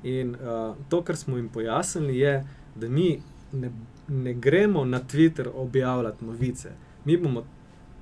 In 0.03 0.35
uh, 0.35 0.76
to, 0.89 1.02
kar 1.02 1.15
smo 1.15 1.38
jim 1.38 1.49
pojasnili, 1.49 2.18
je, 2.19 2.45
da 2.76 2.89
mi 2.89 3.22
ne, 3.53 3.72
ne 4.07 4.34
gremo 4.34 4.85
na 4.85 4.99
Twitter 4.99 5.49
objavljati 5.53 6.26
novice. 6.26 6.72
Mi 7.06 7.18
bomo 7.18 7.45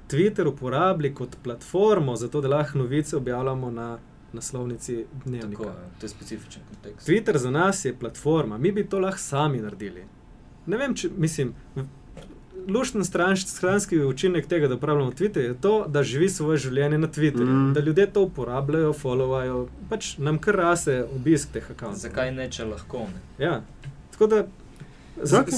Twitter 0.10 0.48
uporabili 0.48 1.14
kot 1.16 1.38
platformo, 1.44 2.16
zato 2.16 2.42
da 2.42 2.48
lahko 2.48 2.78
novice 2.78 3.18
objavljamo 3.18 3.72
na 3.72 3.98
naslovnici 4.34 5.06
dnevnika. 5.26 5.64
Tako, 5.64 5.76
to 6.00 6.06
je 6.06 6.10
specifičen 6.10 6.62
kontekst. 6.70 7.08
Twitter 7.10 7.38
za 7.38 7.52
nas 7.52 7.86
je 7.86 7.96
platforma, 7.96 8.58
mi 8.58 8.72
bi 8.72 8.90
to 8.90 9.00
lahko 9.00 9.20
sami 9.20 9.62
naredili. 9.62 10.04
Ne 10.66 10.78
vem, 10.78 10.96
če 10.96 11.10
mislim. 11.18 11.54
Lušten 12.68 13.06
stranski 13.06 13.98
učinek 14.04 14.48
tega, 14.48 14.68
da 14.68 14.76
uporabljamo 14.76 15.12
Twitter, 15.12 15.40
je 15.40 15.54
to, 15.62 15.86
da 15.88 16.04
živi 16.04 16.30
svoje 16.30 16.58
življenje 16.58 16.98
na 16.98 17.08
Twitterju, 17.08 17.70
mm. 17.70 17.74
da 17.74 17.80
ljudje 17.80 18.06
to 18.14 18.22
uporabljajo, 18.28 18.92
followajo, 18.94 19.62
pač 19.90 20.18
nam 20.18 20.38
kar 20.38 20.56
rase 20.56 21.06
obisk 21.16 21.54
teh 21.54 21.72
akantov. 21.72 22.02
Zakaj 22.04 22.34
ne, 22.36 22.50
če 22.52 22.68
lahko 22.70 23.06
ne? 23.08 23.24
Ja, 23.46 23.62
tako 24.12 24.28
da 24.28 24.44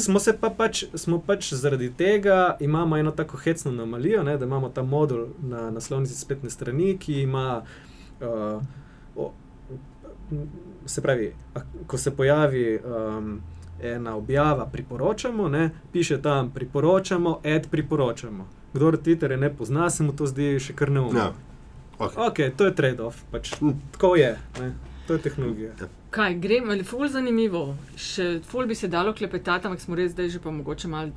Smo 0.03 0.19
se 0.19 0.38
pa 0.38 0.49
pač, 0.49 0.83
smo 0.93 1.19
pač 1.19 1.53
zaradi 1.53 1.91
tega, 1.97 2.57
imamo 2.59 2.97
eno 2.97 3.11
tako 3.11 3.38
hecno 3.38 3.71
anomalijo, 3.71 4.23
ne, 4.23 4.38
da 4.38 4.45
imamo 4.45 4.69
ta 4.69 4.83
modul 4.83 5.27
na 5.41 5.71
naslovnici 5.71 6.15
spletne 6.15 6.49
strani, 6.49 6.97
ki 6.97 7.21
ima, 7.21 7.61
uh, 8.21 8.61
o, 9.15 9.31
se 10.85 11.01
pravi, 11.01 11.33
ko 11.88 11.97
se 11.97 12.15
pojavi 12.15 12.79
um, 12.79 13.41
ena 13.81 14.15
objava, 14.15 14.65
priporočamo, 14.65 15.49
ne, 15.49 15.69
piše 15.91 16.21
tam 16.21 16.51
priporočamo, 16.51 17.39
ed 17.43 17.67
priporočamo. 17.71 18.47
Kdo 18.73 18.91
Twitter 18.91 19.39
ne 19.39 19.55
pozna, 19.55 19.89
se 19.89 20.03
mu 20.03 20.13
to 20.15 20.25
zdi 20.25 20.59
še 20.59 20.73
kar 20.73 20.91
neumno. 20.91 21.19
Ja. 21.19 21.33
Okay. 21.99 22.27
ok, 22.27 22.57
to 22.57 22.65
je 22.65 22.75
trade-off, 22.75 23.25
pač, 23.31 23.53
hm. 23.59 23.77
tako 23.91 24.15
je, 24.15 24.38
ne, 24.59 24.73
to 25.07 25.13
je 25.13 25.21
tehnologija. 25.21 25.73
Ja. 25.79 26.01
Kaj 26.11 26.33
gre, 26.43 26.59
ali 26.69 26.83
ful 26.83 27.07
zanimivo, 27.07 27.77
še 27.95 28.41
ful 28.43 28.67
bi 28.67 28.75
se 28.75 28.89
dalo 28.91 29.13
klepetati, 29.15 29.69
ampak 29.69 29.79
smo 29.79 29.95
res 29.95 30.11
zdaj 30.11 30.33
že 30.33 30.39
pa 30.43 30.51
mogoče 30.51 30.89
malo 30.91 31.11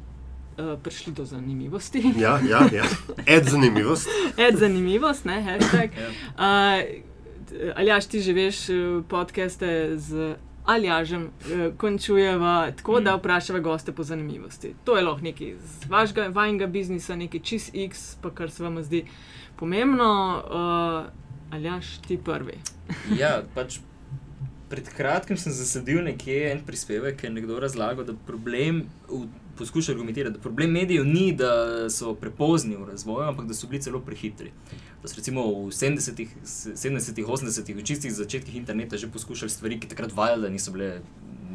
uh, 0.59 0.79
prišli 0.83 1.13
do 1.13 1.25
zanimivosti. 1.25 2.03
ja, 2.25 2.39
ja, 2.49 2.63
ja. 2.73 2.87
Ed 3.27 3.51
zanimivost. 3.51 4.09
Ed 4.39 4.59
zanimivost, 4.59 5.25
ne, 5.25 5.41
hashtag. 5.43 5.99
ja. 5.99 6.09
uh, 6.39 7.75
ali 7.77 7.87
jaš 7.91 8.07
ti 8.07 8.21
že 8.21 8.33
veš 8.33 8.69
eh, 8.71 9.03
podcaste 9.09 9.99
z 9.99 10.37
Aljažem, 10.65 11.27
uh, 11.27 11.75
končujeva 11.77 12.71
tako, 12.77 13.01
mm. 13.01 13.05
da 13.05 13.17
vprašava 13.17 13.59
goste 13.59 13.93
po 13.93 14.03
zanimivosti. 14.03 14.75
To 14.85 14.97
je 14.97 15.03
lahko 15.05 15.27
nekaj 15.27 15.49
iz 15.57 15.89
vašega 15.91 16.29
vajnega 16.33 16.67
biznisa, 16.67 17.17
nekaj 17.17 17.41
čist 17.41 17.75
X, 17.75 18.15
pa 18.23 18.31
kar 18.31 18.51
se 18.51 18.63
vam 18.63 18.79
zdi 18.83 19.05
pomembno. 19.57 20.11
Uh, 20.47 21.55
Aljaš, 21.55 21.99
ti 22.07 22.19
prvi. 22.19 22.57
ja, 23.21 23.43
pač 23.55 23.79
pred 24.75 24.89
kratkim 24.91 25.39
sem 25.39 25.55
zasedil 25.55 26.03
nekje 26.03 26.51
en 26.51 26.61
prispevek, 26.67 27.21
ki 27.21 27.29
je 27.29 27.33
nekdo 27.37 27.61
razlagal, 27.63 28.07
da 28.09 28.17
problem. 28.27 28.85
Poskuša 29.55 29.93
argumentirati, 29.93 30.35
da 30.35 30.43
problem 30.43 30.73
medijev 30.75 31.05
ni, 31.07 31.29
da 31.39 31.87
so 31.91 32.17
prepozni 32.19 32.75
v 32.75 32.89
razvoju, 32.89 33.29
ampak 33.29 33.47
da 33.47 33.55
so 33.55 33.69
bili 33.71 33.83
celo 33.83 34.01
prehitri. 34.03 34.51
Da 35.03 35.11
so 35.11 35.21
recimo 35.21 35.45
v 35.47 35.69
70-ih, 35.71 36.33
70-ih, 36.43 37.29
80-ih, 37.37 37.77
v 37.79 37.85
čistih 37.87 38.11
začetkih 38.17 38.57
interneta 38.59 38.99
že 38.99 39.13
poskušali 39.15 39.55
stvari, 39.55 39.79
ki 39.79 39.93
takrat 39.93 40.17
vajali, 40.17 40.49
da 40.49 40.51
niso 40.51 40.75
bile 40.75 41.05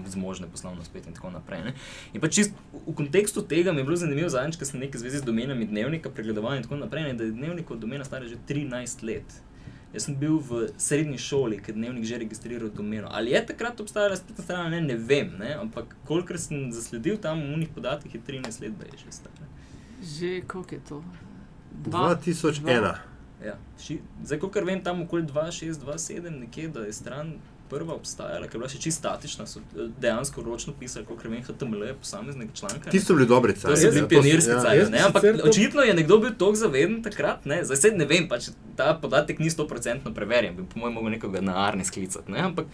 zmožne 0.08 0.48
poslovno 0.48 0.86
spet 0.88 1.12
in 1.12 1.18
tako 1.18 1.34
naprej. 1.36 1.66
Ne? 1.66 1.76
In 2.14 2.24
pa 2.24 2.32
čist 2.32 2.56
v 2.72 2.96
kontekstu 2.96 3.44
tega 3.44 3.76
mi 3.76 3.84
je 3.84 3.90
bilo 3.91 4.00
zanimivo 4.00 4.32
zadnjič, 4.32 4.62
ker 4.62 4.72
sem 4.72 4.80
nekaj 4.80 5.04
zvezi 5.04 5.20
z 5.20 5.28
domenami 5.28 5.68
dnevnika, 5.68 6.10
pregledovanja 6.16 6.64
in 6.64 6.70
tako 6.70 6.80
naprej, 6.80 7.10
ne? 7.10 7.20
da 7.20 7.28
je 7.28 7.36
dnevnik 7.36 7.72
od 7.72 7.84
domena 7.84 8.08
star 8.08 8.24
že 8.24 8.40
13 8.48 9.04
let. 9.04 9.41
Jaz 9.94 10.06
sem 10.06 10.16
bil 10.16 10.38
v 10.38 10.68
srednji 10.78 11.18
šoli, 11.18 11.57
ker 11.66 11.74
dnevnik 11.74 12.06
že 12.06 12.20
registriral 12.22 12.70
domeno. 12.70 13.10
Ali 13.11 13.32
je 13.34 13.41
takrat 13.45 13.80
obstajala 13.82 14.20
spletna 14.20 14.44
stran, 14.44 14.72
ne, 14.72 14.82
ne 14.82 14.95
vem, 14.95 15.32
ne? 15.40 15.56
ampak 15.57 15.95
kolikor 16.06 16.38
sem 16.38 16.70
zasledil 16.72 17.18
tam 17.18 17.41
v 17.41 17.53
unih 17.57 17.72
podatkih, 17.74 18.14
je 18.16 18.22
13 18.28 18.61
let, 18.61 18.78
da 18.78 18.86
je 18.86 19.02
že 19.02 19.11
stara. 19.11 19.48
Že 20.02 20.30
koliko 20.48 20.76
je 20.76 20.82
to? 20.90 21.03
2001. 21.90 22.98
Ja. 23.45 23.56
Zdaj, 24.24 24.40
kot 24.40 24.56
vem, 24.61 24.84
tam 24.84 25.02
okoli 25.02 25.24
2627, 25.24 26.30
nekje, 26.30 26.68
da 26.68 26.86
je 26.86 26.94
stran 26.94 27.40
prva 27.70 27.94
obstajala, 27.94 28.48
ker 28.48 28.58
je 28.58 28.62
bila 28.62 28.70
še 28.70 28.82
čisto 28.82 29.04
statična, 29.04 29.48
so 29.48 29.62
eh, 29.62 29.90
dejansko 30.02 30.44
ročno 30.46 30.74
pisali, 30.80 31.06
kot 31.08 31.24
vem, 31.24 31.41
HTML, 31.46 31.86
posameznega 32.02 32.56
članka. 32.56 32.91
Ti 32.91 33.02
so 33.02 33.18
bili 33.18 33.28
dobri. 33.30 33.56
To 33.62 33.76
so 33.76 33.91
bili 33.94 34.08
pionirski 34.10 34.52
ja. 34.52 34.62
cajt. 34.64 34.96
Ampak 35.06 35.44
očitno 35.50 35.86
je 35.88 35.94
nekdo 35.94 36.20
bil 36.24 36.34
tako 36.38 36.56
zaveden 36.60 37.04
takrat, 37.06 37.46
ne? 37.46 37.62
zdaj 37.66 37.84
se 37.84 37.91
ne 37.96 38.08
vem, 38.10 38.28
pač 38.30 38.52
ta 38.80 38.94
podatek 39.02 39.40
ni 39.40 39.52
100% 39.52 40.14
preverjen, 40.16 40.56
bi 40.58 40.68
po 40.74 40.82
mojem 40.84 40.98
mogel 41.00 41.16
nekoga 41.18 41.41
na 41.41 41.58
arni 41.68 41.86
sklicati. 41.86 42.36
Ampak 42.36 42.68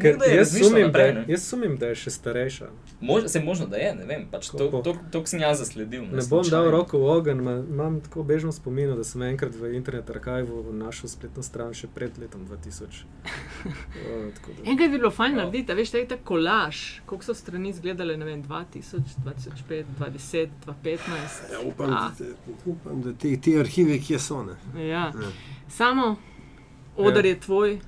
Ker, 0.00 0.18
jaz, 0.34 0.52
sumim, 0.58 0.86
naprej, 0.86 1.12
da, 1.12 1.24
jaz 1.28 1.42
sumim, 1.48 1.72
da 1.76 1.88
je 1.90 1.96
še 1.98 2.10
starejša. 2.14 2.68
Mož, 3.02 3.24
se 3.32 3.40
možno, 3.42 3.66
da 3.66 3.80
je, 3.80 3.88
ne 3.98 4.06
vem, 4.06 4.22
pač 4.30 4.52
to, 4.54 4.68
to, 4.86 4.94
to 5.10 5.22
sem 5.26 5.42
jaz 5.42 5.58
zasledil. 5.58 6.04
Ne, 6.06 6.20
ne 6.20 6.24
bom 6.30 6.46
dal 6.46 6.70
roko 6.70 7.00
v 7.02 7.08
ogen, 7.16 7.42
imam 7.42 7.98
tako 8.04 8.22
bežno 8.28 8.54
spomin, 8.54 8.92
da 8.94 9.04
sem 9.06 9.24
enkrat 9.26 9.58
v 9.58 9.72
internet 9.74 10.12
arhivu 10.14 10.62
našel 10.70 11.10
spletno 11.10 11.42
stran 11.42 11.74
še 11.74 11.90
pred 11.90 12.14
letom 12.22 12.46
2000. 12.46 13.02
Enkrat 14.70 14.86
je 14.86 14.92
bilo 14.94 15.10
fajn 15.10 15.40
narediti, 15.42 15.74
veš, 15.74 15.96
ta 16.14 16.20
kolaž, 16.30 17.02
koliko 17.10 17.32
so 17.32 17.34
strani 17.34 17.74
izgledale, 17.74 18.14
ne 18.20 18.30
vem, 18.30 18.46
2000, 18.46 19.26
2005, 19.26 19.94
2010, 19.98 20.56
2015. 20.68 21.44
Ja, 21.56 21.66
upam, 21.66 21.90
da, 21.90 22.32
upam, 22.70 23.02
da 23.02 23.18
ti, 23.18 23.34
ti 23.42 23.58
arhivi, 23.58 23.98
kje 23.98 24.22
so. 24.22 24.44
Ja. 24.78 25.10
Ja. 25.10 25.30
Samo, 25.68 26.16
odar 26.96 27.26
ja. 27.26 27.34
je 27.34 27.40
tvoj 27.40 27.80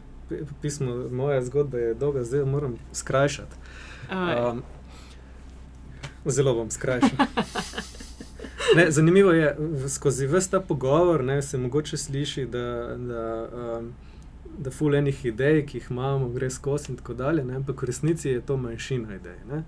pismo, 0.62 0.94
moja 1.10 1.42
zgodba 1.42 1.78
je 1.78 1.94
dolga, 1.94 2.24
zdaj 2.24 2.44
moram 2.44 2.76
skrajšati. 2.92 3.56
Um, 4.10 4.62
zelo 6.24 6.54
bom 6.54 6.70
skrajšal. 6.70 7.10
Ne, 8.76 8.90
zanimivo 8.90 9.32
je, 9.32 9.56
skozi 9.88 10.26
vse 10.26 10.50
ta 10.50 10.60
pogovor 10.60 11.24
ne, 11.24 11.42
se 11.42 11.58
mogoče 11.58 11.96
sliši, 11.96 12.46
da, 12.46 12.96
da, 12.96 13.48
um, 13.78 13.92
da 14.58 14.70
ful 14.70 14.94
enih 14.94 15.24
idej, 15.24 15.66
ki 15.66 15.78
jih 15.78 15.86
imamo, 15.90 16.28
gre 16.28 16.50
skozi 16.50 16.92
in 16.92 16.96
tako 16.96 17.14
dalje, 17.14 17.44
ne, 17.44 17.56
ampak 17.56 17.82
v 17.82 17.86
resnici 17.86 18.28
je 18.28 18.40
to 18.40 18.56
manjšina 18.56 19.14
idej. 19.14 19.36
Ne. 19.50 19.62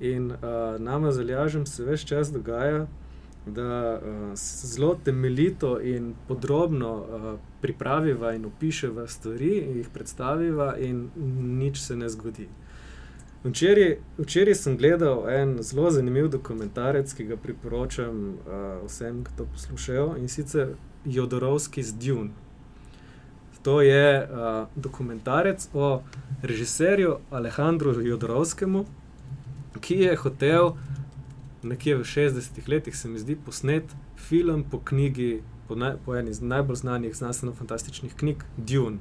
In 0.00 0.30
uh, 0.30 0.38
nama 0.78 1.12
zalažem 1.12 1.66
se 1.66 1.84
več 1.84 2.04
čas 2.04 2.32
dogaja, 2.32 2.86
da 3.46 4.00
uh, 4.02 4.32
zelo 4.34 4.98
temeljito 5.04 5.80
in 5.80 6.14
podrobno 6.28 6.94
uh, 6.94 7.38
pripraviva 7.60 8.34
in 8.34 8.44
opiševa 8.44 9.06
stvari, 9.06 9.58
in 9.58 9.76
jih 9.76 9.88
predstaviva, 9.94 10.76
in 10.78 11.10
nič 11.58 11.80
se 11.80 11.96
ne 11.96 12.08
zgodi. 12.08 12.48
Včeraj, 13.44 13.98
včeraj 14.18 14.54
sem 14.54 14.76
gledal 14.76 15.28
en 15.30 15.58
zelo 15.62 15.90
zanimiv 15.90 16.28
dokumentarec, 16.28 17.12
ki 17.14 17.24
ga 17.24 17.36
priporočam 17.36 18.34
uh, 18.34 18.64
vsem, 18.86 19.22
ki 19.24 19.36
to 19.36 19.46
poslušajo, 19.52 20.16
in 20.18 20.28
sicer 20.28 20.74
Jodorovski 21.04 21.82
z 21.82 21.92
Dune. 21.92 22.30
To 23.62 23.80
je 23.82 24.22
uh, 24.22 24.66
dokumentarec 24.74 25.68
o 25.74 26.02
režiserju 26.42 27.16
Alejandru 27.30 28.02
Jodorovskemu, 28.02 28.84
ki 29.80 29.94
je 30.00 30.16
hotel 30.16 30.72
nekje 31.62 31.96
v 31.96 32.04
60-ih 32.04 32.68
letih, 32.68 32.96
se 32.96 33.08
mi 33.08 33.18
zdi, 33.18 33.36
posnet 33.36 33.94
film 34.28 34.64
po 34.70 34.80
knjigi, 34.84 35.42
po, 35.68 35.74
naj, 35.74 35.96
po 36.04 36.16
eni 36.16 36.30
iz 36.30 36.40
najbolj 36.40 36.76
znanih 36.76 37.16
znanstveno-fantastičnih 37.16 38.14
knjig, 38.16 38.44
Dune. 38.56 38.98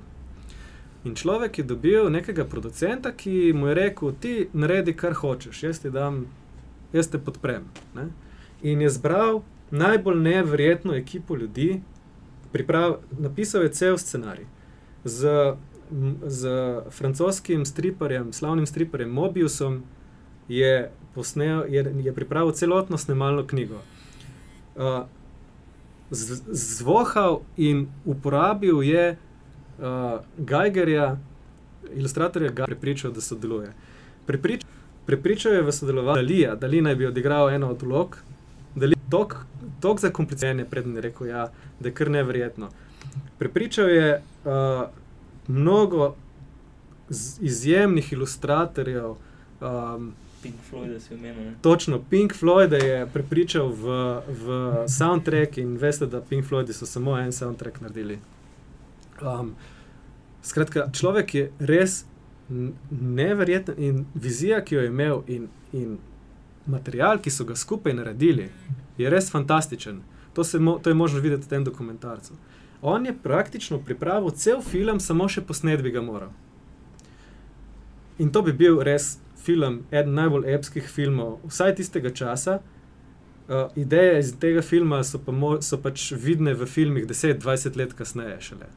In 1.06 1.16
človek 1.16 1.58
je 1.58 1.64
dobil 1.64 2.10
nekega 2.10 2.46
producenta, 2.46 3.12
ki 3.12 3.54
mu 3.54 3.68
je 3.68 3.76
rekel: 3.76 4.14
Ti 4.20 4.48
naredi, 4.54 4.96
kar 4.98 5.14
hočeš, 5.14 5.64
jaz 5.64 5.80
ti 5.80 5.92
dam, 5.94 6.26
jaz 6.94 7.12
te 7.12 7.20
podprem. 7.22 7.68
Ne? 7.96 8.10
In 8.62 8.82
je 8.82 8.90
zbral 8.90 9.44
najbolj 9.72 10.22
nevrjetno 10.22 10.96
ekipo 10.96 11.36
ljudi, 11.36 11.82
priprav, 12.52 12.98
napisal 13.12 13.64
je 13.64 13.74
cel 13.74 13.98
scenarij. 13.98 14.46
Z, 15.04 15.54
z 16.26 16.50
francoskim 16.90 17.66
striparjem, 17.66 18.34
slavnim 18.34 18.66
striparjem 18.66 19.12
Mobiusom, 19.12 19.84
je 20.48 20.92
posnel, 21.16 21.64
je, 21.70 21.86
je 22.04 22.14
pripravil 22.14 22.52
celotno 22.52 22.98
snemalno 22.98 23.48
knjigo. 23.48 23.80
Uh, 24.76 25.06
zvohal 26.52 27.42
in 27.58 27.88
uporabil 28.06 28.84
je 28.84 29.18
uh, 29.80 30.20
Geigerja, 30.38 31.18
ilustratorja, 31.94 32.52
ga 32.52 32.66
prepričal, 32.66 33.12
da 33.12 33.22
sodeluje. 33.22 33.72
Preprič, 34.26 34.66
prepričal 35.06 35.54
je 35.54 35.62
v 35.62 35.72
sodelovanju 35.72 36.22
Dalija, 36.22 36.56
da 36.56 36.68
naj 36.68 36.96
bi 36.96 37.08
odigral 37.08 37.50
eno 37.50 37.72
od 37.72 37.82
vlog, 37.82 38.18
da 38.76 38.86
je 38.86 38.96
tako 39.10 39.98
zakompliciran, 39.98 40.66
prednji 40.70 41.02
rekel, 41.02 41.28
ja, 41.28 41.48
da 41.80 41.90
je 41.90 41.94
kar 41.94 42.10
nevrjetno. 42.10 42.70
Prepričal 43.40 43.90
je 43.90 44.22
uh, 44.46 44.52
mnogo 45.48 46.16
izjemnih 47.42 48.14
ilustratorjev. 48.14 49.16
Um, 49.62 50.14
Pink 50.46 50.62
Floyd, 50.70 51.02
se 51.02 51.14
imenuje. 51.14 51.54
Točno, 51.62 52.02
Pink 52.10 52.34
Floyd 52.34 52.72
je 52.72 53.08
prepričal 53.14 53.68
v, 53.68 53.86
v 54.28 54.46
soundtrack 54.88 55.58
in 55.58 55.78
veste, 55.78 56.06
da 56.06 56.22
Pink 56.22 56.46
Floyd 56.46 56.70
so 56.74 56.86
samo 56.86 57.18
en 57.18 57.32
soundtrack 57.34 57.82
naredili. 57.82 58.20
Um, 59.22 59.56
skratka, 60.44 60.92
človek 60.94 61.34
je 61.36 61.52
res 61.60 62.06
neverjeten 62.92 63.76
in 63.78 64.06
vizija, 64.14 64.62
ki 64.62 64.76
jo 64.76 64.82
je 64.82 64.88
imel, 64.88 65.24
in, 65.28 65.48
in 65.74 65.98
material, 66.66 67.18
ki 67.18 67.34
so 67.34 67.46
ga 67.46 67.56
skupaj 67.56 67.94
naredili, 67.98 68.52
je 68.98 69.10
res 69.10 69.32
fantastičen. 69.34 70.04
To, 70.38 70.46
mo, 70.60 70.78
to 70.80 70.94
je 70.94 70.96
možno 70.96 71.20
videti 71.20 71.50
v 71.50 71.56
tem 71.56 71.64
dokumentarcu. 71.64 72.38
On 72.82 73.06
je 73.06 73.18
praktično 73.24 73.80
pripravil 73.80 74.30
cel 74.30 74.62
film, 74.62 75.00
samo 75.00 75.26
še 75.26 75.42
posnet 75.42 75.82
bi 75.82 75.90
ga 75.96 76.06
moral. 76.06 76.30
In 78.20 78.30
to 78.30 78.46
bi 78.46 78.54
bil 78.54 78.84
res 78.84 79.16
film, 79.46 79.84
eden 79.92 80.16
najbolj 80.18 80.50
epskih 80.56 80.88
filmov, 80.90 81.38
vsaj 81.50 81.76
tistega 81.80 82.12
časa. 82.14 82.60
Uh, 83.46 83.70
ideje 83.78 84.20
iz 84.20 84.32
tega 84.42 84.62
filma 84.66 85.04
so, 85.06 85.20
pa 85.22 85.32
mo, 85.32 85.52
so 85.62 85.78
pač 85.78 86.08
vidne 86.18 86.56
v 86.58 86.66
filmih 86.66 87.06
10-20 87.06 87.78
let 87.78 87.94
kasneje. 87.94 88.40
Šele, 88.42 88.70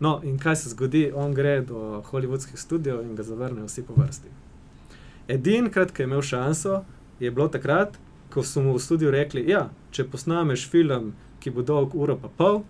no, 0.00 0.14
in 0.24 0.38
kaj 0.40 0.56
se 0.62 0.72
zgodi? 0.72 1.10
On 1.14 1.34
gre 1.34 1.58
do 1.68 2.00
hollywoodskih 2.08 2.56
studijev 2.56 3.02
in 3.04 3.12
ga 3.18 3.26
zavrne 3.26 3.66
vsi 3.68 3.84
po 3.84 3.96
vrsti. 3.98 4.32
Edinkrat, 5.28 5.92
ki 5.92 6.02
je 6.02 6.08
imel 6.08 6.24
šanso, 6.24 6.80
je 7.20 7.30
bilo 7.30 7.50
takrat, 7.52 7.98
ko 8.32 8.42
so 8.42 8.64
mu 8.64 8.72
v 8.78 8.80
studiu 8.80 9.12
rekli: 9.12 9.44
ja, 9.50 9.66
če 9.92 10.08
posnameš 10.08 10.64
film, 10.72 11.12
ki 11.40 11.52
bo 11.52 11.62
dolg 11.62 11.94
uro 11.94 12.16
pa 12.16 12.32
pol, 12.32 12.62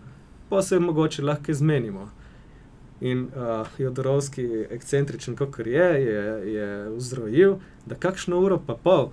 pa 0.51 0.63
se 0.63 0.81
mogoče 0.83 1.23
lahko 1.23 1.55
izmenimo. 1.55 2.09
In 3.03 3.27
uh, 3.35 3.67
Jodorovski, 3.79 4.45
ekscentričen, 4.71 5.35
kot 5.37 5.59
je, 5.59 5.89
je, 6.05 6.53
je 6.55 6.67
vzrojil, 6.95 7.57
da 7.87 7.99
kakšno 7.99 8.39
uro 8.39 8.61
pa 8.63 8.77
pol, 8.79 9.11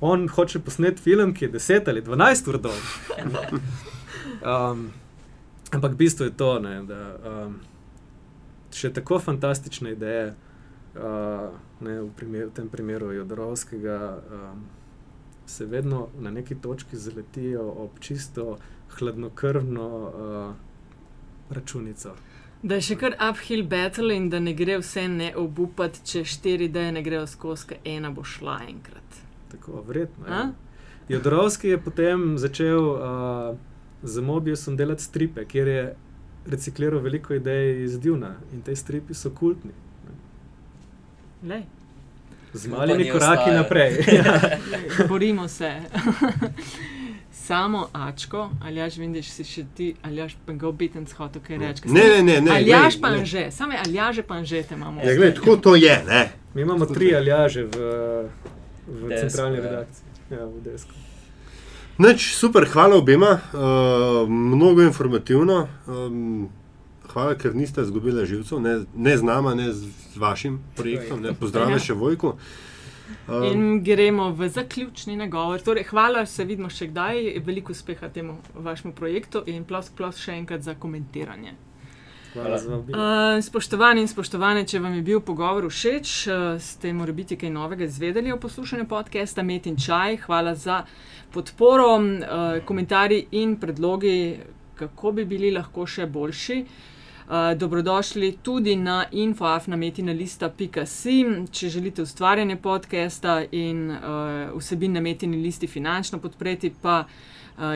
on 0.00 0.28
hoče 0.28 0.60
posneti 0.62 1.02
film, 1.02 1.34
ki 1.34 1.44
je 1.44 1.52
10 1.52 1.88
ali 1.90 2.02
12 2.02 2.48
ur 2.48 2.58
dolg. 2.62 2.92
um, 4.52 4.86
ampak 5.70 5.94
bistvo 5.98 6.26
je 6.26 6.36
to, 6.36 6.58
ne, 6.62 6.76
da 6.86 7.00
um, 7.18 7.58
še 8.70 8.92
tako 8.94 9.18
fantastične 9.18 9.96
ideje, 9.96 10.34
uh, 10.94 11.50
ne, 11.80 11.98
v, 12.00 12.10
primer, 12.16 12.46
v 12.50 12.56
tem 12.56 12.70
primeru 12.70 13.10
Jodorovskega, 13.12 13.98
um, 14.38 14.66
se 15.46 15.66
vedno 15.66 16.08
na 16.18 16.30
neki 16.30 16.54
točki 16.62 16.96
zaletijo 16.96 17.66
ob 17.84 17.98
čisto 18.00 18.56
hladnokrvno 18.98 19.88
uh, 19.98 20.54
računico. 21.50 22.14
Da 22.62 22.78
je 22.78 22.84
še 22.86 22.96
kar 22.96 23.16
uphill 23.30 23.64
battle 23.66 24.14
in 24.14 24.28
da 24.30 24.38
ne 24.38 24.54
gre 24.54 24.78
vse 24.78 25.08
ne 25.10 25.32
obupati, 25.36 26.04
če 26.06 26.24
štiri 26.24 26.70
ideje 26.70 26.92
ne 26.94 27.02
grejo 27.02 27.26
skozi, 27.26 27.80
ena 27.84 28.10
bo 28.14 28.22
šla 28.24 28.60
enkrat. 28.68 29.18
Tako, 29.50 29.82
verjetno. 29.88 30.28
Ja. 30.28 30.44
Jodrovski 31.08 31.68
je 31.68 31.80
potem 31.82 32.38
začel 32.38 32.86
uh, 32.86 33.56
z 34.02 34.20
Mobiusom 34.20 34.76
delati 34.78 35.02
stripe, 35.02 35.44
kjer 35.44 35.68
je 35.68 35.84
recikliral 36.46 37.02
veliko 37.02 37.34
idej 37.34 37.84
iz 37.84 37.98
Duna 38.00 38.36
in 38.52 38.62
te 38.62 38.76
stripi 38.76 39.14
so 39.14 39.30
kultni. 39.30 39.74
Z 42.54 42.68
malimi 42.68 43.10
koraki 43.10 43.50
naprej. 43.50 44.04
Borimo 45.08 45.48
se 45.48 45.80
samo 47.46 47.88
Ačko, 47.92 48.50
ali 48.62 48.76
jaš 48.80 48.96
vidiš, 48.96 49.30
si 49.30 49.44
še 49.44 49.64
ti, 49.76 49.94
ali 50.02 50.16
jaš 50.16 50.36
pa 50.46 50.52
ga 50.52 50.68
obiten 50.68 51.06
shod, 51.06 51.38
kaj 51.46 51.58
rečeš. 51.58 51.90
Ne, 51.90 52.04
ne, 52.14 52.22
ne, 52.22 52.40
ne. 52.40 52.50
Ali 52.54 52.70
jaš 52.70 53.00
pa 53.00 53.10
že, 53.24 53.50
samo 53.50 53.74
ali 53.84 53.94
jaš 53.94 54.22
pa 54.28 54.44
že 54.44 54.62
te 54.62 54.74
imamo. 54.74 55.00
Ja, 55.02 55.14
gledaj, 55.14 55.34
tako 55.34 55.56
to 55.56 55.76
je, 55.76 55.96
ne. 56.08 56.22
Mi 56.54 56.62
imamo 56.62 56.86
tri 56.86 57.14
ali 57.16 57.30
jaže 57.30 57.64
v, 57.64 57.76
v 58.86 59.08
Desko, 59.08 59.28
centralni 59.28 59.58
ja. 59.58 59.62
redakciji. 59.62 60.04
Ja, 60.30 60.46
v 60.46 60.64
desku. 60.64 60.94
Neč, 61.98 62.32
super, 62.34 62.64
hvala 62.72 62.96
obema, 62.96 63.36
uh, 63.52 64.28
mnogo 64.28 64.82
informativno. 64.82 65.66
Um, 65.86 66.48
hvala, 67.12 67.34
ker 67.36 67.54
niste 67.54 67.82
izgubili 67.82 68.26
živcev, 68.26 68.60
ne, 68.60 68.78
ne 68.94 69.16
z 69.18 69.22
nami, 69.22 69.54
ne 69.58 69.72
z 69.72 70.16
vašim 70.16 70.60
projektom. 70.76 71.26
Pozdravljam 71.40 71.82
še 71.82 71.98
Vojko. 71.98 72.36
Um, 73.28 73.44
In 73.44 73.84
gremo 73.84 74.30
v 74.30 74.48
zaključni 74.48 75.16
nagovor. 75.16 75.60
Torej, 75.60 75.84
hvala, 75.90 76.26
se 76.26 76.44
vidimo 76.44 76.70
še 76.70 76.88
kdaj. 76.90 77.38
Veliko 77.44 77.72
uspeha 77.72 78.08
temu 78.08 78.38
vašemu 78.54 78.94
projektu 78.94 79.42
in 79.46 79.64
plos, 79.64 79.90
plos 79.90 80.18
še 80.18 80.36
enkrat 80.36 80.62
za 80.62 80.74
komentiranje. 80.74 81.54
Uh, 82.32 83.36
spoštovani 83.44 84.00
in 84.00 84.08
spoštovane, 84.08 84.64
če 84.64 84.80
vam 84.80 84.94
je 84.96 85.02
bil 85.04 85.20
pogovor 85.20 85.66
všeč, 85.68 86.12
uh, 86.32 86.54
ste 86.56 86.92
morali 86.96 87.18
biti 87.20 87.36
kaj 87.36 87.50
novega 87.52 87.84
izvedeli 87.84 88.32
o 88.32 88.38
poslušanju 88.40 88.86
podcasta 88.88 89.44
Met 89.44 89.68
in 89.68 89.76
Čaj. 89.76 90.22
Hvala 90.24 90.54
za 90.54 90.78
podporo, 91.32 91.90
uh, 91.98 92.62
komentarji 92.64 93.26
in 93.42 93.58
predlogi, 93.60 94.40
kako 94.80 95.12
bi 95.12 95.28
bili 95.28 95.52
lahko 95.52 95.84
še 95.86 96.08
boljši. 96.08 96.58
Uh, 96.62 96.91
dobrodošli 97.56 98.38
tudi 98.42 98.76
na 98.76 99.04
infoafnametina.com, 99.10 101.46
če 101.52 101.68
želite 101.68 102.02
ustvarjanje 102.02 102.56
podcasta 102.56 103.42
in 103.50 103.90
uh, 103.90 103.98
vsebin 104.58 104.92
na 104.92 105.00
metini 105.00 105.42
listi 105.42 105.66
finančno 105.66 106.18
podpreti, 106.18 106.72
pa 106.82 107.04
uh, 107.04 107.10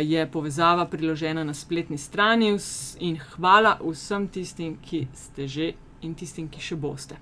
je 0.00 0.30
povezava 0.30 0.86
priložena 0.86 1.44
na 1.44 1.54
spletni 1.54 1.98
strani. 1.98 2.58
In 3.00 3.18
hvala 3.18 3.78
vsem 3.82 4.28
tistim, 4.28 4.78
ki 4.82 5.06
ste 5.14 5.48
že 5.48 5.72
in 6.02 6.14
tistim, 6.14 6.48
ki 6.48 6.60
še 6.60 6.76
boste. 6.76 7.16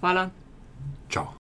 Hvala. 0.00 0.30
Čau. 1.08 1.45